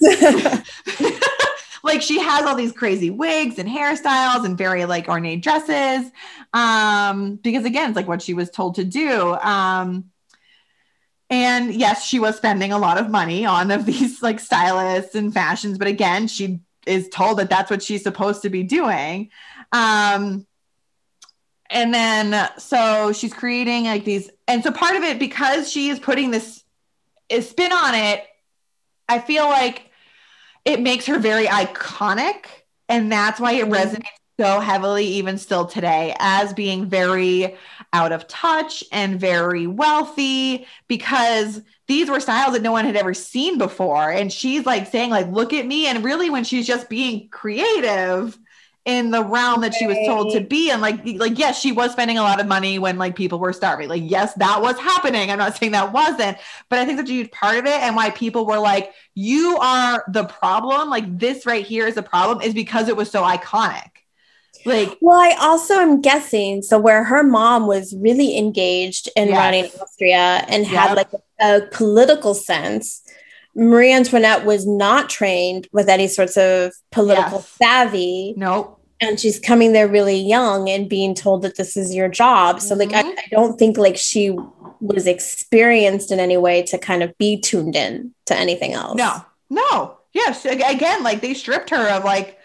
Like 1.83 2.01
she 2.01 2.19
has 2.19 2.45
all 2.45 2.55
these 2.55 2.71
crazy 2.71 3.09
wigs 3.09 3.59
and 3.59 3.69
hairstyles 3.69 4.45
and 4.45 4.57
very 4.57 4.85
like 4.85 5.07
ornate 5.07 5.43
dresses. 5.43 6.11
Um, 6.53 7.35
because 7.35 7.65
again, 7.65 7.89
it's 7.89 7.95
like 7.95 8.07
what 8.07 8.21
she 8.21 8.33
was 8.33 8.49
told 8.49 8.75
to 8.75 8.83
do. 8.83 9.33
Um, 9.35 10.11
and 11.29 11.73
yes, 11.73 12.03
she 12.03 12.19
was 12.19 12.37
spending 12.37 12.71
a 12.71 12.77
lot 12.77 12.97
of 12.97 13.09
money 13.09 13.45
on 13.45 13.71
of 13.71 13.85
these 13.85 14.21
like 14.21 14.39
stylists 14.39 15.15
and 15.15 15.33
fashions, 15.33 15.77
but 15.77 15.87
again, 15.87 16.27
she 16.27 16.59
is 16.85 17.07
told 17.09 17.37
that 17.39 17.49
that's 17.49 17.69
what 17.69 17.83
she's 17.83 18.03
supposed 18.03 18.41
to 18.41 18.49
be 18.49 18.63
doing. 18.63 19.29
Um, 19.71 20.47
and 21.69 21.93
then 21.93 22.49
so 22.57 23.13
she's 23.13 23.33
creating 23.33 23.85
like 23.85 24.05
these, 24.05 24.29
and 24.47 24.63
so 24.63 24.71
part 24.71 24.95
of 24.95 25.03
it 25.03 25.19
because 25.19 25.71
she 25.71 25.89
is 25.89 25.99
putting 25.99 26.31
this 26.31 26.63
is 27.29 27.47
spin 27.47 27.71
on 27.71 27.93
it, 27.93 28.23
I 29.07 29.19
feel 29.19 29.45
like 29.45 29.88
it 30.69 30.81
makes 30.81 31.07
her 31.07 31.17
very 31.17 31.47
iconic, 31.47 32.45
and 32.87 33.11
that's 33.11 33.39
why 33.39 33.53
it 33.53 33.65
mm-hmm. 33.65 33.73
resonates 33.73 34.19
so 34.39 34.61
heavily 34.61 35.03
even 35.03 35.37
still 35.37 35.65
today 35.65 36.15
as 36.17 36.53
being 36.53 36.85
very 36.85 37.57
out 37.91 38.13
of 38.13 38.25
touch 38.29 38.85
and 38.91 39.19
very 39.19 39.67
wealthy 39.67 40.65
because 40.87 41.61
these 41.87 42.09
were 42.09 42.21
styles 42.21 42.53
that 42.53 42.61
no 42.61 42.71
one 42.71 42.85
had 42.85 42.95
ever 42.95 43.13
seen 43.13 43.57
before 43.57 44.09
and 44.09 44.31
she's 44.31 44.65
like 44.65 44.87
saying 44.87 45.09
like 45.09 45.27
look 45.27 45.51
at 45.51 45.67
me 45.67 45.87
and 45.87 46.05
really 46.05 46.29
when 46.29 46.45
she's 46.45 46.65
just 46.65 46.87
being 46.87 47.27
creative 47.27 48.37
in 48.89 49.11
the 49.11 49.23
realm 49.23 49.61
that 49.61 49.73
she 49.73 49.85
was 49.85 49.97
told 50.05 50.33
to 50.33 50.41
be 50.41 50.71
and 50.71 50.81
like 50.81 50.99
like 51.15 51.37
yes 51.37 51.59
she 51.59 51.71
was 51.71 51.91
spending 51.91 52.17
a 52.17 52.23
lot 52.23 52.39
of 52.41 52.47
money 52.47 52.79
when 52.79 52.97
like 52.97 53.15
people 53.15 53.37
were 53.37 53.53
starving 53.53 53.87
like 53.87 54.01
yes 54.03 54.33
that 54.35 54.61
was 54.61 54.77
happening 54.79 55.29
i'm 55.29 55.37
not 55.37 55.55
saying 55.57 55.71
that 55.71 55.93
wasn't 55.93 56.37
but 56.69 56.79
i 56.79 56.85
think 56.85 56.97
that's 56.97 57.09
a 57.09 57.13
huge 57.13 57.31
part 57.31 57.57
of 57.57 57.65
it 57.65 57.79
and 57.81 57.95
why 57.95 58.09
people 58.09 58.45
were 58.45 58.59
like 58.59 58.93
you 59.13 59.57
are 59.57 60.03
the 60.09 60.23
problem 60.23 60.89
like 60.89 61.19
this 61.19 61.45
right 61.45 61.65
here 61.65 61.85
is 61.85 61.97
a 61.97 62.03
problem 62.03 62.41
is 62.41 62.53
because 62.53 62.87
it 62.87 62.97
was 62.97 63.11
so 63.11 63.21
iconic 63.21 63.89
like, 64.65 64.97
well, 64.99 65.17
I 65.17 65.37
also 65.39 65.75
am 65.75 66.01
guessing 66.01 66.61
so 66.61 66.77
where 66.77 67.05
her 67.05 67.23
mom 67.23 67.65
was 67.65 67.95
really 67.97 68.37
engaged 68.37 69.09
in 69.15 69.29
yes. 69.29 69.37
running 69.37 69.65
Austria 69.81 70.45
and 70.49 70.63
yep. 70.63 70.71
had 70.73 70.97
like 70.97 71.11
a 71.39 71.61
political 71.71 72.33
sense. 72.33 73.01
Marie 73.55 73.93
Antoinette 73.93 74.45
was 74.45 74.67
not 74.67 75.09
trained 75.09 75.67
with 75.71 75.89
any 75.89 76.07
sorts 76.07 76.37
of 76.37 76.73
political 76.91 77.39
yes. 77.39 77.57
savvy. 77.61 78.33
Nope. 78.37 78.78
And 79.01 79.19
she's 79.19 79.39
coming 79.39 79.71
there 79.73 79.87
really 79.87 80.19
young 80.19 80.69
and 80.69 80.89
being 80.89 81.15
told 81.15 81.41
that 81.43 81.55
this 81.55 81.77
is 81.77 81.95
your 81.95 82.09
job. 82.09 82.59
So, 82.59 82.75
mm-hmm. 82.75 82.91
like, 82.91 83.05
I, 83.05 83.07
mm-hmm. 83.07 83.19
I 83.19 83.27
don't 83.29 83.57
think 83.57 83.77
like 83.77 83.97
she 83.97 84.35
was 84.81 85.07
experienced 85.07 86.11
in 86.11 86.19
any 86.19 86.37
way 86.37 86.63
to 86.63 86.77
kind 86.77 87.03
of 87.03 87.17
be 87.17 87.39
tuned 87.39 87.75
in 87.75 88.13
to 88.25 88.35
anything 88.37 88.73
else. 88.73 88.97
No, 88.97 89.25
no. 89.49 89.97
Yes. 90.13 90.45
Again, 90.45 91.03
like 91.03 91.21
they 91.21 91.33
stripped 91.33 91.69
her 91.69 91.89
of 91.89 92.03
like 92.03 92.39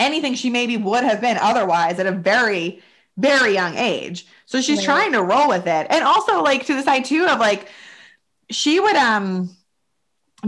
anything 0.00 0.34
she 0.34 0.50
maybe 0.50 0.76
would 0.76 1.04
have 1.04 1.20
been 1.20 1.36
otherwise 1.36 1.98
at 1.98 2.06
a 2.06 2.12
very 2.12 2.82
very 3.18 3.52
young 3.52 3.76
age 3.76 4.26
so 4.46 4.60
she's 4.60 4.78
right. 4.78 4.84
trying 4.84 5.12
to 5.12 5.22
roll 5.22 5.48
with 5.48 5.66
it 5.66 5.86
and 5.90 6.02
also 6.02 6.42
like 6.42 6.64
to 6.64 6.74
the 6.74 6.82
side 6.82 7.04
too 7.04 7.26
of 7.26 7.38
like 7.38 7.68
she 8.50 8.80
would 8.80 8.96
um 8.96 9.54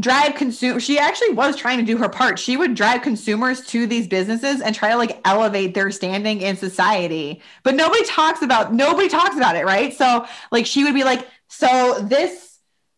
drive 0.00 0.35
consume 0.35 0.78
she 0.78 0.98
actually 0.98 1.31
was 1.31 1.57
trying 1.57 1.78
to 1.78 1.85
do 1.85 1.98
her 1.98 2.09
part. 2.09 2.38
She 2.38 2.57
would 2.57 2.74
drive 2.74 3.02
consumers 3.02 3.61
to 3.66 3.87
these 3.87 4.07
businesses 4.07 4.61
and 4.61 4.74
try 4.74 4.90
to 4.90 4.96
like 4.96 5.20
elevate 5.24 5.74
their 5.74 5.90
standing 5.90 6.40
in 6.40 6.57
society. 6.57 7.42
But 7.62 7.74
nobody 7.74 8.05
talks 8.05 8.42
about 8.42 8.72
nobody 8.72 9.09
talks 9.09 9.37
about 9.37 9.57
it 9.57 9.64
right? 9.64 9.92
So 9.92 10.26
like 10.50 10.66
she 10.66 10.85
would 10.85 10.94
be 10.94 11.05
like 11.05 11.28
so 11.48 12.00
this 12.02 12.51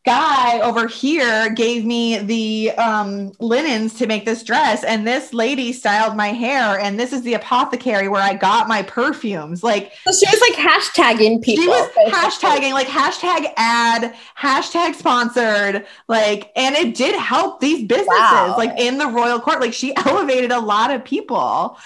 guy 0.05 0.61
over 0.61 0.87
here 0.87 1.51
gave 1.55 1.87
me 1.87 2.19
the 2.19 2.71
um, 2.73 3.33
linens 3.41 3.95
to 3.95 4.07
make 4.07 4.27
this 4.27 4.43
dress 4.43 4.85
and 4.85 5.07
this 5.07 5.33
lady 5.33 5.73
styled 5.73 6.15
my 6.15 6.29
hair 6.29 6.79
and 6.79 7.01
this 7.01 7.11
is 7.11 7.23
the 7.23 7.33
apothecary 7.33 8.07
where 8.09 8.21
i 8.21 8.35
got 8.35 8.69
my 8.69 8.83
perfumes. 8.83 9.63
Like 9.63 9.93
so 10.07 10.13
she 10.13 10.27
was 10.31 10.41
like 10.41 10.59
hashtagging 10.59 11.43
people. 11.43 11.65
she 11.65 11.69
was 11.69 11.91
hashtagging 12.09 12.73
like 12.73 12.87
hashtag 12.87 13.53
ad 13.57 14.15
hashtag 14.39 14.95
sponsored 14.95 15.87
like 16.07 16.53
and 16.55 16.75
it 16.75 16.95
did 16.95 17.19
help 17.19 17.61
these 17.61 17.87
businesses 17.87 18.09
wow. 18.09 18.55
like 18.59 18.79
in 18.79 18.99
the 18.99 19.07
royal 19.07 19.41
court. 19.41 19.61
Like 19.61 19.73
she 19.73 19.97
elevated 20.07 20.53
a 20.53 20.61
lot 20.61 20.91
of 20.91 21.05
people. 21.05 21.79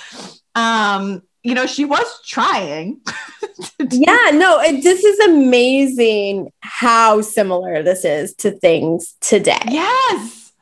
Um 0.56 1.22
you 1.42 1.54
know, 1.54 1.66
she 1.66 1.84
was 1.84 2.06
trying. 2.24 3.00
yeah, 3.90 4.30
no, 4.32 4.60
it, 4.60 4.82
this 4.82 5.04
is 5.04 5.18
amazing 5.20 6.52
how 6.60 7.20
similar 7.20 7.82
this 7.82 8.04
is 8.04 8.34
to 8.34 8.50
things 8.50 9.14
today. 9.20 9.58
Yes. 9.68 10.52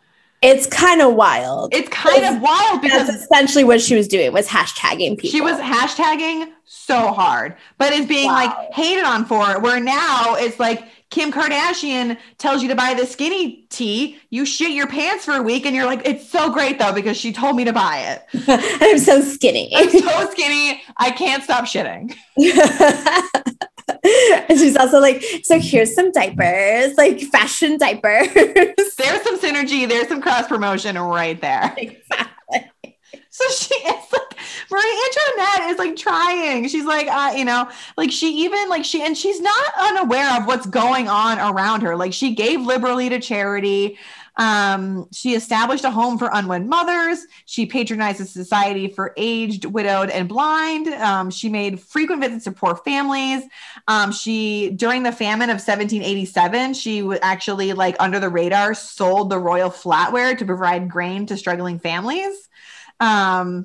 It's 0.43 0.67
kind 0.67 1.01
of 1.01 1.15
wild. 1.15 1.75
It's 1.75 1.89
kind 1.89 2.23
it's, 2.23 2.37
of 2.37 2.43
wild 2.43 2.83
because 2.83 3.09
essentially 3.09 3.65
what 3.65 3.81
she 3.81 3.97
was 3.97 4.07
doing 4.07 4.33
was 4.33 4.47
hashtagging 4.47 5.19
people. 5.19 5.31
She 5.31 5.41
was 5.41 5.59
hashtagging 5.59 6.53
so 6.65 7.09
hard, 7.13 7.57
but 7.79 7.93
it's 7.93 8.07
being 8.07 8.27
wow. 8.27 8.35
like 8.35 8.73
hated 8.73 9.05
on 9.05 9.25
for 9.25 9.51
it. 9.51 9.63
Where 9.63 9.81
now 9.81 10.35
it's 10.35 10.61
like 10.61 10.85
Kim 11.11 11.33
Kardashian 11.33 12.19
tells 12.39 12.63
you 12.63 12.69
to 12.69 12.75
buy 12.75 12.95
the 12.95 13.07
skinny 13.07 13.67
tea, 13.71 14.19
you 14.31 14.45
shit 14.45 14.73
your 14.73 14.89
pants 14.89 15.25
for 15.25 15.35
a 15.35 15.43
week 15.43 15.65
and 15.65 15.75
you're 15.75 15.87
like, 15.87 16.03
it's 16.05 16.29
so 16.29 16.51
great 16.51 16.79
though, 16.79 16.93
because 16.93 17.17
she 17.17 17.33
told 17.33 17.57
me 17.57 17.65
to 17.65 17.73
buy 17.73 17.99
it. 17.99 18.25
I'm 18.83 18.99
so 18.99 19.21
skinny. 19.21 19.73
I'm 19.77 19.91
so 19.91 20.31
skinny. 20.31 20.83
I 20.97 21.13
can't 21.13 21.45
stop 21.45 21.65
shitting. 21.65 22.15
and 24.49 24.59
she's 24.59 24.77
also 24.77 25.01
like, 25.01 25.23
so 25.45 25.61
here's 25.61 25.95
some 25.95 26.11
diapers, 26.11 26.97
like 26.97 27.21
fashion 27.21 27.79
diapers. 27.79 28.29
There's 28.35 29.23
some 29.23 29.39
synergy, 29.39 29.89
there's 29.89 30.09
some 30.09 30.21
cross 30.21 30.49
promotion 30.49 30.99
right 30.99 31.41
there. 31.41 31.73
Exactly. 31.77 32.71
So 33.31 33.49
she 33.51 33.75
is 33.75 34.13
like 34.13 34.36
Marie 34.71 35.09
Antoinette 35.09 35.71
is 35.71 35.79
like 35.79 35.97
trying. 35.97 36.69
She's 36.69 36.85
like, 36.85 37.09
uh, 37.09 37.35
you 37.37 37.45
know, 37.45 37.71
like 37.97 38.11
she 38.11 38.45
even 38.45 38.69
like 38.69 38.85
she 38.85 39.03
and 39.03 39.17
she's 39.17 39.41
not 39.41 39.73
unaware 39.79 40.41
of 40.41 40.47
what's 40.47 40.67
going 40.67 41.09
on 41.09 41.39
around 41.39 41.83
her. 41.83 41.97
Like 41.97 42.13
she 42.13 42.35
gave 42.35 42.61
liberally 42.61 43.09
to 43.09 43.21
charity. 43.21 43.99
Um, 44.39 45.09
she 45.13 45.35
established 45.35 45.85
a 45.85 45.91
home 45.91 46.19
for 46.19 46.29
unwed 46.33 46.67
mothers. 46.67 47.27
She 47.47 47.67
patronized 47.67 48.21
a 48.21 48.27
society 48.27 48.89
for 48.89 49.15
aged, 49.17 49.65
widowed, 49.65 50.11
and 50.11 50.29
blind. 50.29 50.89
Um, 50.89 51.31
she 51.31 51.49
made 51.49 51.81
frequent 51.81 52.23
visits 52.23 52.45
to 52.45 52.53
poor 52.53 52.77
families. 52.77 53.45
Um, 53.89 54.13
she, 54.13 54.71
during 54.71 55.03
the 55.03 55.13
famine 55.13 55.49
of 55.49 55.55
1787, 55.55 56.75
she 56.75 57.03
was 57.03 57.19
actually, 57.23 57.73
like 57.73 57.97
under 57.99 58.21
the 58.21 58.29
radar, 58.29 58.75
sold 58.75 59.31
the 59.31 59.39
royal 59.39 59.71
flatware 59.71 60.37
to 60.37 60.45
provide 60.45 60.91
grain 60.91 61.27
to 61.27 61.37
struggling 61.37 61.79
families. 61.79 62.49
Um, 63.01 63.65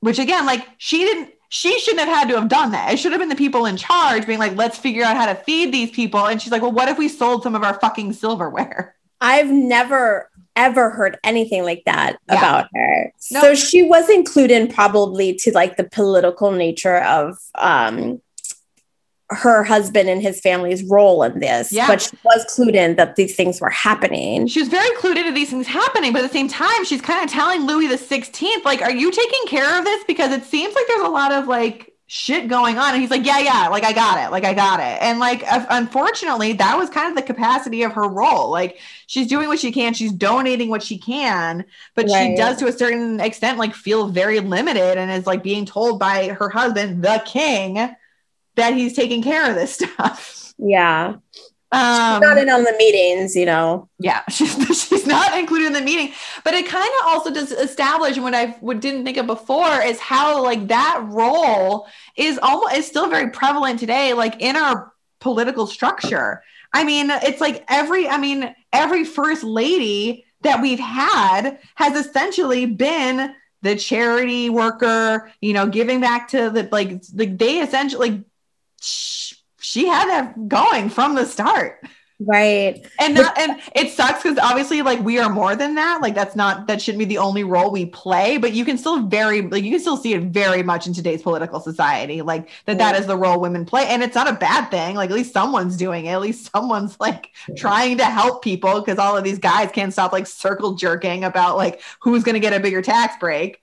which 0.00 0.18
again, 0.18 0.46
like 0.46 0.66
she 0.78 0.98
didn't, 0.98 1.30
she 1.48 1.78
shouldn't 1.80 2.06
have 2.06 2.16
had 2.16 2.28
to 2.28 2.38
have 2.38 2.48
done 2.48 2.72
that. 2.72 2.92
It 2.92 2.98
should 2.98 3.12
have 3.12 3.20
been 3.20 3.28
the 3.28 3.36
people 3.36 3.66
in 3.66 3.76
charge 3.76 4.26
being 4.26 4.38
like, 4.38 4.56
let's 4.56 4.78
figure 4.78 5.04
out 5.04 5.16
how 5.16 5.26
to 5.26 5.34
feed 5.34 5.72
these 5.72 5.90
people. 5.90 6.26
And 6.26 6.40
she's 6.40 6.52
like, 6.52 6.62
well, 6.62 6.72
what 6.72 6.88
if 6.88 6.96
we 6.96 7.08
sold 7.08 7.42
some 7.42 7.54
of 7.54 7.62
our 7.64 7.74
fucking 7.80 8.12
silverware? 8.12 8.94
I've 9.20 9.50
never 9.50 10.30
ever 10.56 10.90
heard 10.90 11.18
anything 11.24 11.64
like 11.64 11.82
that 11.86 12.18
yeah. 12.28 12.36
about 12.36 12.66
her. 12.74 13.12
Nope. 13.30 13.42
So 13.42 13.54
she 13.54 13.82
was 13.82 14.10
included 14.10 14.74
probably 14.74 15.34
to 15.36 15.52
like 15.52 15.76
the 15.76 15.84
political 15.84 16.50
nature 16.50 16.98
of 16.98 17.38
um 17.56 18.20
her 19.30 19.62
husband 19.62 20.08
and 20.08 20.20
his 20.20 20.40
family's 20.40 20.82
role 20.84 21.22
in 21.22 21.38
this, 21.40 21.72
yeah. 21.72 21.86
but 21.86 22.02
she 22.02 22.16
was 22.24 22.44
clued 22.46 22.74
in 22.74 22.96
that 22.96 23.16
these 23.16 23.36
things 23.36 23.60
were 23.60 23.70
happening. 23.70 24.46
She 24.46 24.60
was 24.60 24.68
very 24.68 24.90
clued 24.96 25.16
into 25.16 25.32
these 25.32 25.50
things 25.50 25.66
happening, 25.66 26.12
but 26.12 26.22
at 26.24 26.28
the 26.28 26.32
same 26.32 26.48
time, 26.48 26.84
she's 26.84 27.00
kind 27.00 27.24
of 27.24 27.30
telling 27.30 27.66
Louis 27.66 27.86
the 27.86 27.98
Sixteenth, 27.98 28.64
like, 28.64 28.82
"Are 28.82 28.90
you 28.90 29.10
taking 29.10 29.46
care 29.46 29.78
of 29.78 29.84
this?" 29.84 30.02
Because 30.04 30.32
it 30.32 30.44
seems 30.44 30.74
like 30.74 30.86
there's 30.88 31.06
a 31.06 31.10
lot 31.10 31.32
of 31.32 31.46
like 31.46 31.90
shit 32.12 32.48
going 32.48 32.76
on. 32.76 32.92
And 32.92 33.00
he's 33.00 33.10
like, 33.12 33.24
yeah, 33.24 33.38
yeah, 33.38 33.68
like 33.68 33.84
I 33.84 33.92
got 33.92 34.18
it. 34.18 34.32
Like 34.32 34.44
I 34.44 34.52
got 34.52 34.80
it. 34.80 35.00
And 35.00 35.20
like, 35.20 35.44
unfortunately, 35.46 36.54
that 36.54 36.76
was 36.76 36.90
kind 36.90 37.08
of 37.08 37.14
the 37.14 37.22
capacity 37.22 37.84
of 37.84 37.92
her 37.92 38.08
role. 38.08 38.50
Like 38.50 38.80
she's 39.06 39.28
doing 39.28 39.46
what 39.46 39.60
she 39.60 39.70
can, 39.70 39.94
she's 39.94 40.10
donating 40.10 40.70
what 40.70 40.82
she 40.82 40.98
can, 40.98 41.64
but 41.94 42.06
right. 42.06 42.30
she 42.30 42.34
does 42.34 42.56
to 42.56 42.66
a 42.66 42.72
certain 42.72 43.20
extent, 43.20 43.58
like 43.58 43.76
feel 43.76 44.08
very 44.08 44.40
limited 44.40 44.98
and 44.98 45.08
is 45.08 45.24
like 45.24 45.44
being 45.44 45.64
told 45.64 46.00
by 46.00 46.30
her 46.30 46.48
husband, 46.48 47.04
the 47.04 47.22
king, 47.24 47.94
that 48.60 48.74
he's 48.74 48.94
taking 48.94 49.22
care 49.22 49.48
of 49.48 49.56
this 49.56 49.74
stuff. 49.74 50.54
Yeah. 50.58 51.16
Um, 51.72 52.14
she's 52.14 52.28
not 52.28 52.38
in 52.38 52.50
on 52.50 52.64
the 52.64 52.74
meetings, 52.78 53.36
you 53.36 53.46
know. 53.46 53.88
Yeah, 53.98 54.22
she's 54.30 54.54
she's 54.88 55.06
not 55.06 55.38
included 55.38 55.68
in 55.68 55.72
the 55.72 55.80
meeting, 55.80 56.12
but 56.44 56.54
it 56.54 56.66
kind 56.66 56.90
of 57.00 57.06
also 57.06 57.32
does 57.32 57.52
establish 57.52 58.18
what 58.18 58.34
I 58.34 58.56
would 58.60 58.80
didn't 58.80 59.04
think 59.04 59.16
of 59.16 59.26
before 59.26 59.80
is 59.80 60.00
how 60.00 60.42
like 60.42 60.66
that 60.68 61.04
role 61.08 61.86
is 62.16 62.38
almost 62.42 62.74
is 62.74 62.86
still 62.86 63.08
very 63.08 63.30
prevalent 63.30 63.78
today, 63.78 64.14
like 64.14 64.40
in 64.40 64.56
our 64.56 64.92
political 65.20 65.66
structure. 65.66 66.42
I 66.72 66.82
mean, 66.84 67.10
it's 67.10 67.40
like 67.40 67.64
every 67.68 68.08
I 68.08 68.18
mean 68.18 68.52
every 68.72 69.04
first 69.04 69.44
lady 69.44 70.24
that 70.40 70.60
we've 70.60 70.80
had 70.80 71.58
has 71.76 72.06
essentially 72.06 72.66
been 72.66 73.34
the 73.62 73.76
charity 73.76 74.50
worker, 74.50 75.30
you 75.40 75.52
know, 75.52 75.68
giving 75.68 76.00
back 76.00 76.28
to 76.28 76.50
the 76.50 76.68
like 76.72 77.02
like 77.14 77.38
they 77.38 77.60
essentially 77.60 78.10
like 78.10 78.20
she 78.80 79.86
had 79.86 80.08
that 80.08 80.48
going 80.48 80.88
from 80.88 81.14
the 81.14 81.24
start. 81.26 81.84
Right. 82.22 82.86
And 82.98 83.14
not, 83.14 83.38
and 83.38 83.58
it 83.74 83.92
sucks 83.92 84.22
because 84.22 84.38
obviously 84.38 84.82
like 84.82 85.00
we 85.00 85.18
are 85.18 85.30
more 85.30 85.56
than 85.56 85.74
that. 85.76 86.02
Like 86.02 86.14
that's 86.14 86.36
not 86.36 86.66
that 86.66 86.82
shouldn't 86.82 86.98
be 86.98 87.06
the 87.06 87.16
only 87.16 87.44
role 87.44 87.70
we 87.70 87.86
play, 87.86 88.36
but 88.36 88.52
you 88.52 88.66
can 88.66 88.76
still 88.76 89.06
very 89.06 89.40
like 89.40 89.64
you 89.64 89.70
can 89.70 89.80
still 89.80 89.96
see 89.96 90.12
it 90.12 90.24
very 90.24 90.62
much 90.62 90.86
in 90.86 90.92
today's 90.92 91.22
political 91.22 91.60
society. 91.60 92.20
Like 92.20 92.50
that 92.66 92.76
yeah. 92.76 92.92
that 92.92 93.00
is 93.00 93.06
the 93.06 93.16
role 93.16 93.40
women 93.40 93.64
play. 93.64 93.86
And 93.86 94.02
it's 94.02 94.14
not 94.14 94.28
a 94.28 94.34
bad 94.34 94.70
thing. 94.70 94.96
Like 94.96 95.08
at 95.08 95.16
least 95.16 95.32
someone's 95.32 95.78
doing 95.78 96.04
it. 96.04 96.10
At 96.10 96.20
least 96.20 96.52
someone's 96.52 96.94
like 97.00 97.30
trying 97.56 97.96
to 97.96 98.04
help 98.04 98.44
people 98.44 98.80
because 98.80 98.98
all 98.98 99.16
of 99.16 99.24
these 99.24 99.38
guys 99.38 99.70
can't 99.72 99.92
stop 99.92 100.12
like 100.12 100.26
circle 100.26 100.74
jerking 100.74 101.24
about 101.24 101.56
like 101.56 101.80
who's 102.00 102.22
gonna 102.22 102.38
get 102.38 102.52
a 102.52 102.60
bigger 102.60 102.82
tax 102.82 103.14
break. 103.18 103.62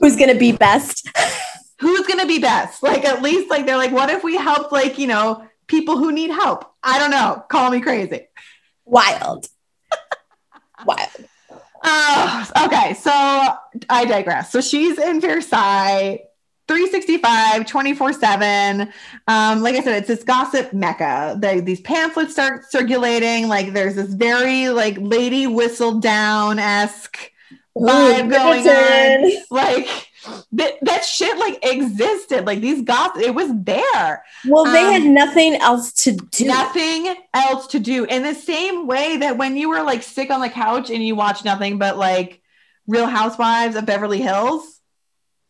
Who's 0.00 0.16
gonna 0.16 0.34
be 0.34 0.52
best. 0.52 1.08
who's 1.78 2.06
going 2.06 2.20
to 2.20 2.26
be 2.26 2.38
best? 2.38 2.82
Like, 2.82 3.04
at 3.04 3.22
least, 3.22 3.50
like, 3.50 3.66
they're 3.66 3.76
like, 3.76 3.92
what 3.92 4.10
if 4.10 4.24
we 4.24 4.36
help, 4.36 4.72
like, 4.72 4.98
you 4.98 5.06
know, 5.06 5.46
people 5.66 5.98
who 5.98 6.12
need 6.12 6.30
help? 6.30 6.70
I 6.82 6.98
don't 6.98 7.10
know. 7.10 7.44
Call 7.48 7.70
me 7.70 7.80
crazy. 7.80 8.28
Wild. 8.84 9.48
Wild. 10.86 11.10
Uh, 11.82 12.46
okay. 12.66 12.94
So 12.94 13.10
I 13.12 14.04
digress. 14.06 14.50
So 14.50 14.60
she's 14.60 14.98
in 14.98 15.20
Versailles. 15.20 16.20
365 16.68 17.64
24 17.64 18.12
7 18.12 18.92
um 19.28 19.62
like 19.62 19.76
i 19.76 19.80
said 19.80 19.98
it's 19.98 20.08
this 20.08 20.24
gossip 20.24 20.72
mecca 20.72 21.38
the, 21.40 21.60
these 21.60 21.80
pamphlets 21.82 22.32
start 22.32 22.68
circulating 22.68 23.46
like 23.46 23.72
there's 23.72 23.94
this 23.94 24.12
very 24.12 24.68
like 24.70 24.96
lady 24.98 25.46
Whistledown 25.46 26.58
esque 26.58 27.30
vibe 27.76 28.30
going 28.30 28.66
on 28.66 29.32
like 29.50 30.05
that, 30.52 30.74
that 30.82 31.04
shit 31.04 31.36
like 31.38 31.58
existed. 31.64 32.46
Like 32.46 32.60
these 32.60 32.82
gossip, 32.82 33.22
it 33.22 33.34
was 33.34 33.50
there. 33.52 34.24
Well, 34.46 34.64
they 34.64 34.84
um, 34.84 34.92
had 34.92 35.02
nothing 35.04 35.54
else 35.56 35.92
to 36.04 36.12
do. 36.12 36.46
Nothing 36.46 37.14
else 37.34 37.66
to 37.68 37.78
do. 37.78 38.04
In 38.04 38.22
the 38.22 38.34
same 38.34 38.86
way 38.86 39.18
that 39.18 39.38
when 39.38 39.56
you 39.56 39.68
were 39.68 39.82
like 39.82 40.02
sick 40.02 40.30
on 40.30 40.40
the 40.40 40.48
couch 40.48 40.90
and 40.90 41.04
you 41.04 41.14
watched 41.14 41.44
nothing 41.44 41.78
but 41.78 41.96
like 41.96 42.40
Real 42.86 43.06
Housewives 43.06 43.76
of 43.76 43.86
Beverly 43.86 44.20
Hills, 44.20 44.80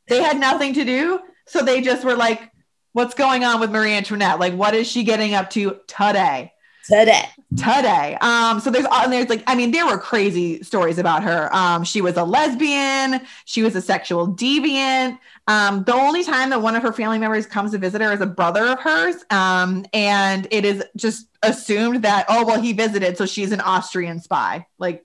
they 0.08 0.22
had 0.22 0.38
nothing 0.38 0.74
to 0.74 0.84
do. 0.84 1.20
So 1.46 1.62
they 1.62 1.80
just 1.80 2.04
were 2.04 2.16
like, 2.16 2.50
what's 2.92 3.14
going 3.14 3.44
on 3.44 3.60
with 3.60 3.70
Marie 3.70 3.92
Antoinette? 3.92 4.40
Like, 4.40 4.54
what 4.54 4.74
is 4.74 4.86
she 4.88 5.04
getting 5.04 5.34
up 5.34 5.50
to 5.50 5.80
today? 5.86 6.52
Today. 6.88 7.24
Today. 7.56 8.16
Um 8.20 8.60
so 8.60 8.70
there's 8.70 8.86
and 8.90 9.12
there's 9.12 9.28
like 9.28 9.42
i 9.46 9.54
mean 9.54 9.70
there 9.70 9.86
were 9.86 9.98
crazy 9.98 10.62
stories 10.62 10.98
about 10.98 11.22
her. 11.22 11.48
Um 11.52 11.84
she 11.84 12.00
was 12.00 12.16
a 12.16 12.24
lesbian. 12.24 13.20
She 13.44 13.62
was 13.62 13.74
a 13.76 13.82
sexual 13.82 14.28
deviant. 14.28 15.18
Um 15.46 15.84
the 15.84 15.94
only 15.94 16.24
time 16.24 16.50
that 16.50 16.62
one 16.62 16.76
of 16.76 16.82
her 16.82 16.92
family 16.92 17.18
members 17.18 17.46
comes 17.46 17.72
to 17.72 17.78
visit 17.78 18.00
her 18.00 18.12
is 18.12 18.20
a 18.20 18.26
brother 18.26 18.64
of 18.66 18.80
hers. 18.80 19.16
Um 19.30 19.86
and 19.92 20.46
it 20.50 20.64
is 20.64 20.84
just 20.96 21.28
assumed 21.42 22.02
that 22.02 22.26
oh 22.28 22.44
well 22.44 22.60
he 22.60 22.72
visited 22.72 23.16
so 23.16 23.26
she's 23.26 23.52
an 23.52 23.60
austrian 23.60 24.20
spy. 24.20 24.66
Like 24.78 25.04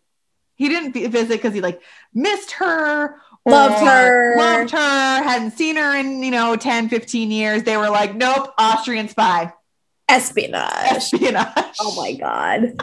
he 0.55 0.69
didn't 0.69 0.93
visit 1.11 1.29
because 1.29 1.53
he 1.53 1.61
like 1.61 1.81
missed 2.13 2.51
her 2.51 3.15
loved 3.45 3.83
her. 3.83 4.37
loved 4.37 4.69
her 4.71 4.77
hadn't 5.23 5.51
seen 5.51 5.75
her 5.75 5.95
in 5.97 6.21
you 6.21 6.31
know 6.31 6.55
10 6.55 6.89
15 6.89 7.31
years. 7.31 7.63
They 7.63 7.77
were 7.77 7.89
like 7.89 8.15
nope 8.15 8.53
austrian 8.57 9.07
spy 9.07 9.53
espionage. 10.11 10.91
Espionage. 10.91 11.75
Oh 11.79 11.95
my 11.95 12.13
god. 12.13 12.81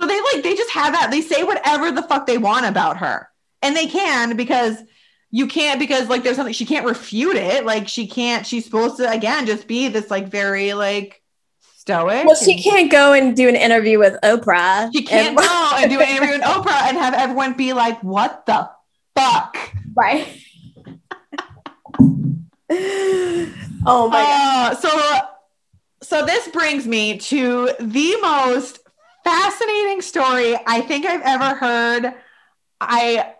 So 0.00 0.06
they 0.06 0.20
like 0.20 0.42
they 0.42 0.54
just 0.54 0.70
have 0.70 0.94
that. 0.94 1.10
They 1.10 1.20
say 1.20 1.42
whatever 1.42 1.90
the 1.90 2.02
fuck 2.02 2.26
they 2.26 2.38
want 2.38 2.66
about 2.66 2.98
her. 2.98 3.28
And 3.62 3.76
they 3.76 3.86
can 3.86 4.36
because 4.36 4.76
you 5.30 5.46
can't 5.46 5.78
because 5.78 6.08
like 6.08 6.22
there's 6.22 6.36
something 6.36 6.54
she 6.54 6.64
can't 6.64 6.86
refute 6.86 7.36
it. 7.36 7.64
Like 7.64 7.88
she 7.88 8.06
can't, 8.06 8.46
she's 8.46 8.64
supposed 8.64 8.96
to 8.96 9.10
again 9.10 9.46
just 9.46 9.66
be 9.66 9.88
this 9.88 10.10
like 10.10 10.28
very 10.28 10.72
like 10.72 11.22
stoic. 11.76 12.24
Well, 12.24 12.34
she 12.34 12.62
can't 12.62 12.90
go 12.90 13.12
and 13.12 13.36
do 13.36 13.48
an 13.48 13.56
interview 13.56 13.98
with 13.98 14.16
Oprah. 14.22 14.90
She 14.94 15.02
can't 15.02 15.28
and- 15.28 15.36
go 15.36 15.70
and 15.76 15.90
do 15.90 16.00
an 16.00 16.08
interview 16.08 16.38
with 16.38 16.42
Oprah 16.42 16.88
and 16.88 16.96
have 16.96 17.14
everyone 17.14 17.54
be 17.54 17.72
like, 17.72 18.02
what 18.02 18.46
the 18.46 18.70
fuck? 19.14 19.56
Right. 19.94 20.26
oh 23.86 24.08
my 24.08 24.20
uh, 24.20 24.74
god. 24.74 24.78
So 24.78 24.88
so 26.10 26.26
this 26.26 26.48
brings 26.48 26.88
me 26.88 27.18
to 27.18 27.70
the 27.78 28.16
most 28.20 28.80
fascinating 29.22 30.02
story 30.02 30.56
I 30.66 30.80
think 30.80 31.06
I've 31.06 31.22
ever 31.22 31.54
heard. 31.54 32.14
I 32.80 33.34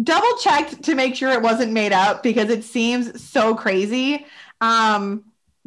double 0.00 0.36
checked 0.40 0.84
to 0.84 0.94
make 0.94 1.16
sure 1.16 1.32
it 1.32 1.42
wasn't 1.42 1.72
made 1.72 1.92
up 1.92 2.22
because 2.22 2.50
it 2.50 2.62
seems 2.62 3.20
so 3.20 3.56
crazy. 3.56 4.26
Um, 4.60 5.24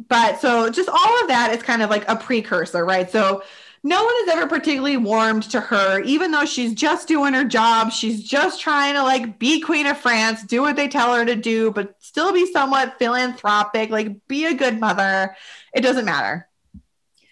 but 0.08 0.40
so 0.40 0.70
just 0.70 0.88
all 0.88 1.20
of 1.20 1.28
that 1.28 1.52
is 1.54 1.62
kind 1.62 1.82
of 1.82 1.90
like 1.90 2.08
a 2.08 2.16
precursor, 2.16 2.82
right? 2.82 3.10
So 3.10 3.42
no 3.82 4.02
one 4.02 4.14
has 4.20 4.38
ever 4.38 4.48
particularly 4.48 4.96
warmed 4.96 5.42
to 5.50 5.60
her, 5.60 6.00
even 6.00 6.30
though 6.30 6.46
she's 6.46 6.72
just 6.72 7.06
doing 7.06 7.34
her 7.34 7.44
job. 7.44 7.92
She's 7.92 8.24
just 8.24 8.58
trying 8.58 8.94
to 8.94 9.02
like 9.02 9.38
be 9.38 9.60
queen 9.60 9.86
of 9.86 9.98
France, 9.98 10.42
do 10.44 10.62
what 10.62 10.76
they 10.76 10.88
tell 10.88 11.14
her 11.14 11.26
to 11.26 11.36
do, 11.36 11.70
but 11.70 11.94
still 11.98 12.32
be 12.32 12.50
somewhat 12.50 12.98
philanthropic, 12.98 13.90
like 13.90 14.26
be 14.26 14.46
a 14.46 14.54
good 14.54 14.80
mother. 14.80 15.36
It 15.74 15.82
doesn't 15.82 16.04
matter. 16.04 16.48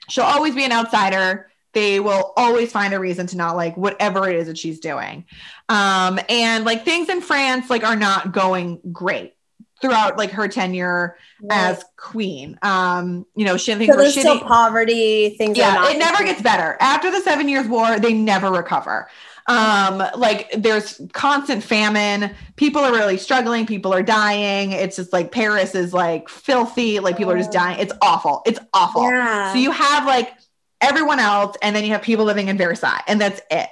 She'll 0.08 0.24
always 0.24 0.54
be 0.54 0.64
an 0.64 0.72
outsider. 0.72 1.48
They 1.72 2.00
will 2.00 2.32
always 2.36 2.70
find 2.70 2.92
a 2.92 2.98
reason 2.98 3.26
to 3.28 3.36
not 3.36 3.56
like 3.56 3.76
whatever 3.76 4.28
it 4.28 4.36
is 4.36 4.46
that 4.48 4.58
she's 4.58 4.80
doing. 4.80 5.24
Um, 5.68 6.20
and 6.28 6.64
like 6.64 6.84
things 6.84 7.08
in 7.08 7.22
France 7.22 7.70
like 7.70 7.84
are 7.84 7.96
not 7.96 8.32
going 8.32 8.80
great 8.92 9.34
throughout 9.80 10.16
like 10.16 10.30
her 10.30 10.48
tenure 10.48 11.16
right. 11.42 11.70
as 11.70 11.84
queen. 11.96 12.58
Um, 12.62 13.26
you 13.34 13.44
know, 13.44 13.56
she 13.56 13.72
so 13.72 13.78
there's 13.78 14.18
still 14.18 14.40
poverty, 14.40 15.30
things. 15.36 15.58
Yeah, 15.58 15.90
it 15.90 15.98
never 15.98 16.24
gets 16.24 16.40
better. 16.40 16.76
After 16.80 17.10
the 17.10 17.20
Seven 17.20 17.48
Years' 17.48 17.66
War, 17.66 17.98
they 17.98 18.12
never 18.12 18.50
recover. 18.50 19.08
Um, 19.46 20.02
like 20.16 20.50
there's 20.56 21.00
constant 21.12 21.62
famine. 21.64 22.34
People 22.56 22.82
are 22.82 22.92
really 22.92 23.18
struggling. 23.18 23.66
People 23.66 23.92
are 23.92 24.02
dying. 24.02 24.72
It's 24.72 24.96
just 24.96 25.12
like 25.12 25.32
Paris 25.32 25.74
is 25.74 25.92
like 25.92 26.28
filthy. 26.28 27.00
Like 27.00 27.16
people 27.16 27.32
are 27.32 27.38
just 27.38 27.52
dying. 27.52 27.80
It's 27.80 27.92
awful. 28.00 28.42
It's 28.46 28.60
awful. 28.72 29.02
Yeah. 29.02 29.52
So 29.52 29.58
you 29.58 29.70
have 29.72 30.06
like 30.06 30.32
everyone 30.80 31.18
else, 31.18 31.56
and 31.62 31.74
then 31.74 31.84
you 31.84 31.92
have 31.92 32.02
people 32.02 32.24
living 32.24 32.48
in 32.48 32.56
Versailles, 32.56 33.02
and 33.06 33.20
that's 33.20 33.40
it 33.50 33.68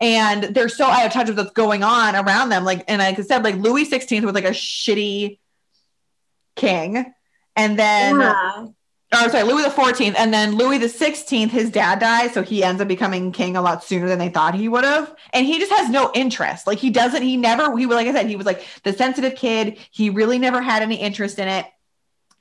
and 0.00 0.44
they're 0.54 0.68
so 0.68 0.86
out 0.86 1.06
of 1.06 1.12
touch 1.12 1.28
with 1.28 1.36
what's 1.36 1.50
going 1.52 1.82
on 1.82 2.14
around 2.14 2.50
them. 2.50 2.64
Like, 2.64 2.84
and 2.86 3.00
like 3.00 3.18
I 3.18 3.22
said, 3.22 3.42
like 3.42 3.56
Louis 3.56 3.88
XVI 3.88 4.22
was 4.22 4.34
like 4.34 4.44
a 4.44 4.50
shitty 4.50 5.38
king. 6.54 7.12
And 7.56 7.78
then, 7.78 8.20
yeah. 8.20 8.66
Oh, 9.12 9.28
sorry, 9.28 9.44
Louis 9.44 9.62
the 9.62 9.70
14th. 9.70 10.14
And 10.16 10.32
then 10.32 10.56
Louis 10.56 10.78
the 10.78 10.86
16th, 10.86 11.50
his 11.50 11.70
dad 11.70 11.98
dies. 11.98 12.32
So 12.32 12.42
he 12.42 12.62
ends 12.62 12.80
up 12.80 12.88
becoming 12.88 13.32
king 13.32 13.56
a 13.56 13.62
lot 13.62 13.82
sooner 13.84 14.08
than 14.08 14.18
they 14.18 14.28
thought 14.28 14.54
he 14.54 14.68
would 14.68 14.84
have. 14.84 15.14
And 15.32 15.46
he 15.46 15.58
just 15.58 15.72
has 15.72 15.90
no 15.90 16.10
interest. 16.14 16.66
Like 16.66 16.78
he 16.78 16.90
doesn't, 16.90 17.22
he 17.22 17.36
never, 17.36 17.76
he, 17.76 17.86
like 17.86 18.06
I 18.06 18.12
said, 18.12 18.26
he 18.26 18.36
was 18.36 18.46
like 18.46 18.64
the 18.84 18.92
sensitive 18.92 19.34
kid. 19.34 19.78
He 19.90 20.10
really 20.10 20.38
never 20.38 20.60
had 20.60 20.82
any 20.82 20.96
interest 20.96 21.38
in 21.38 21.48
it 21.48 21.66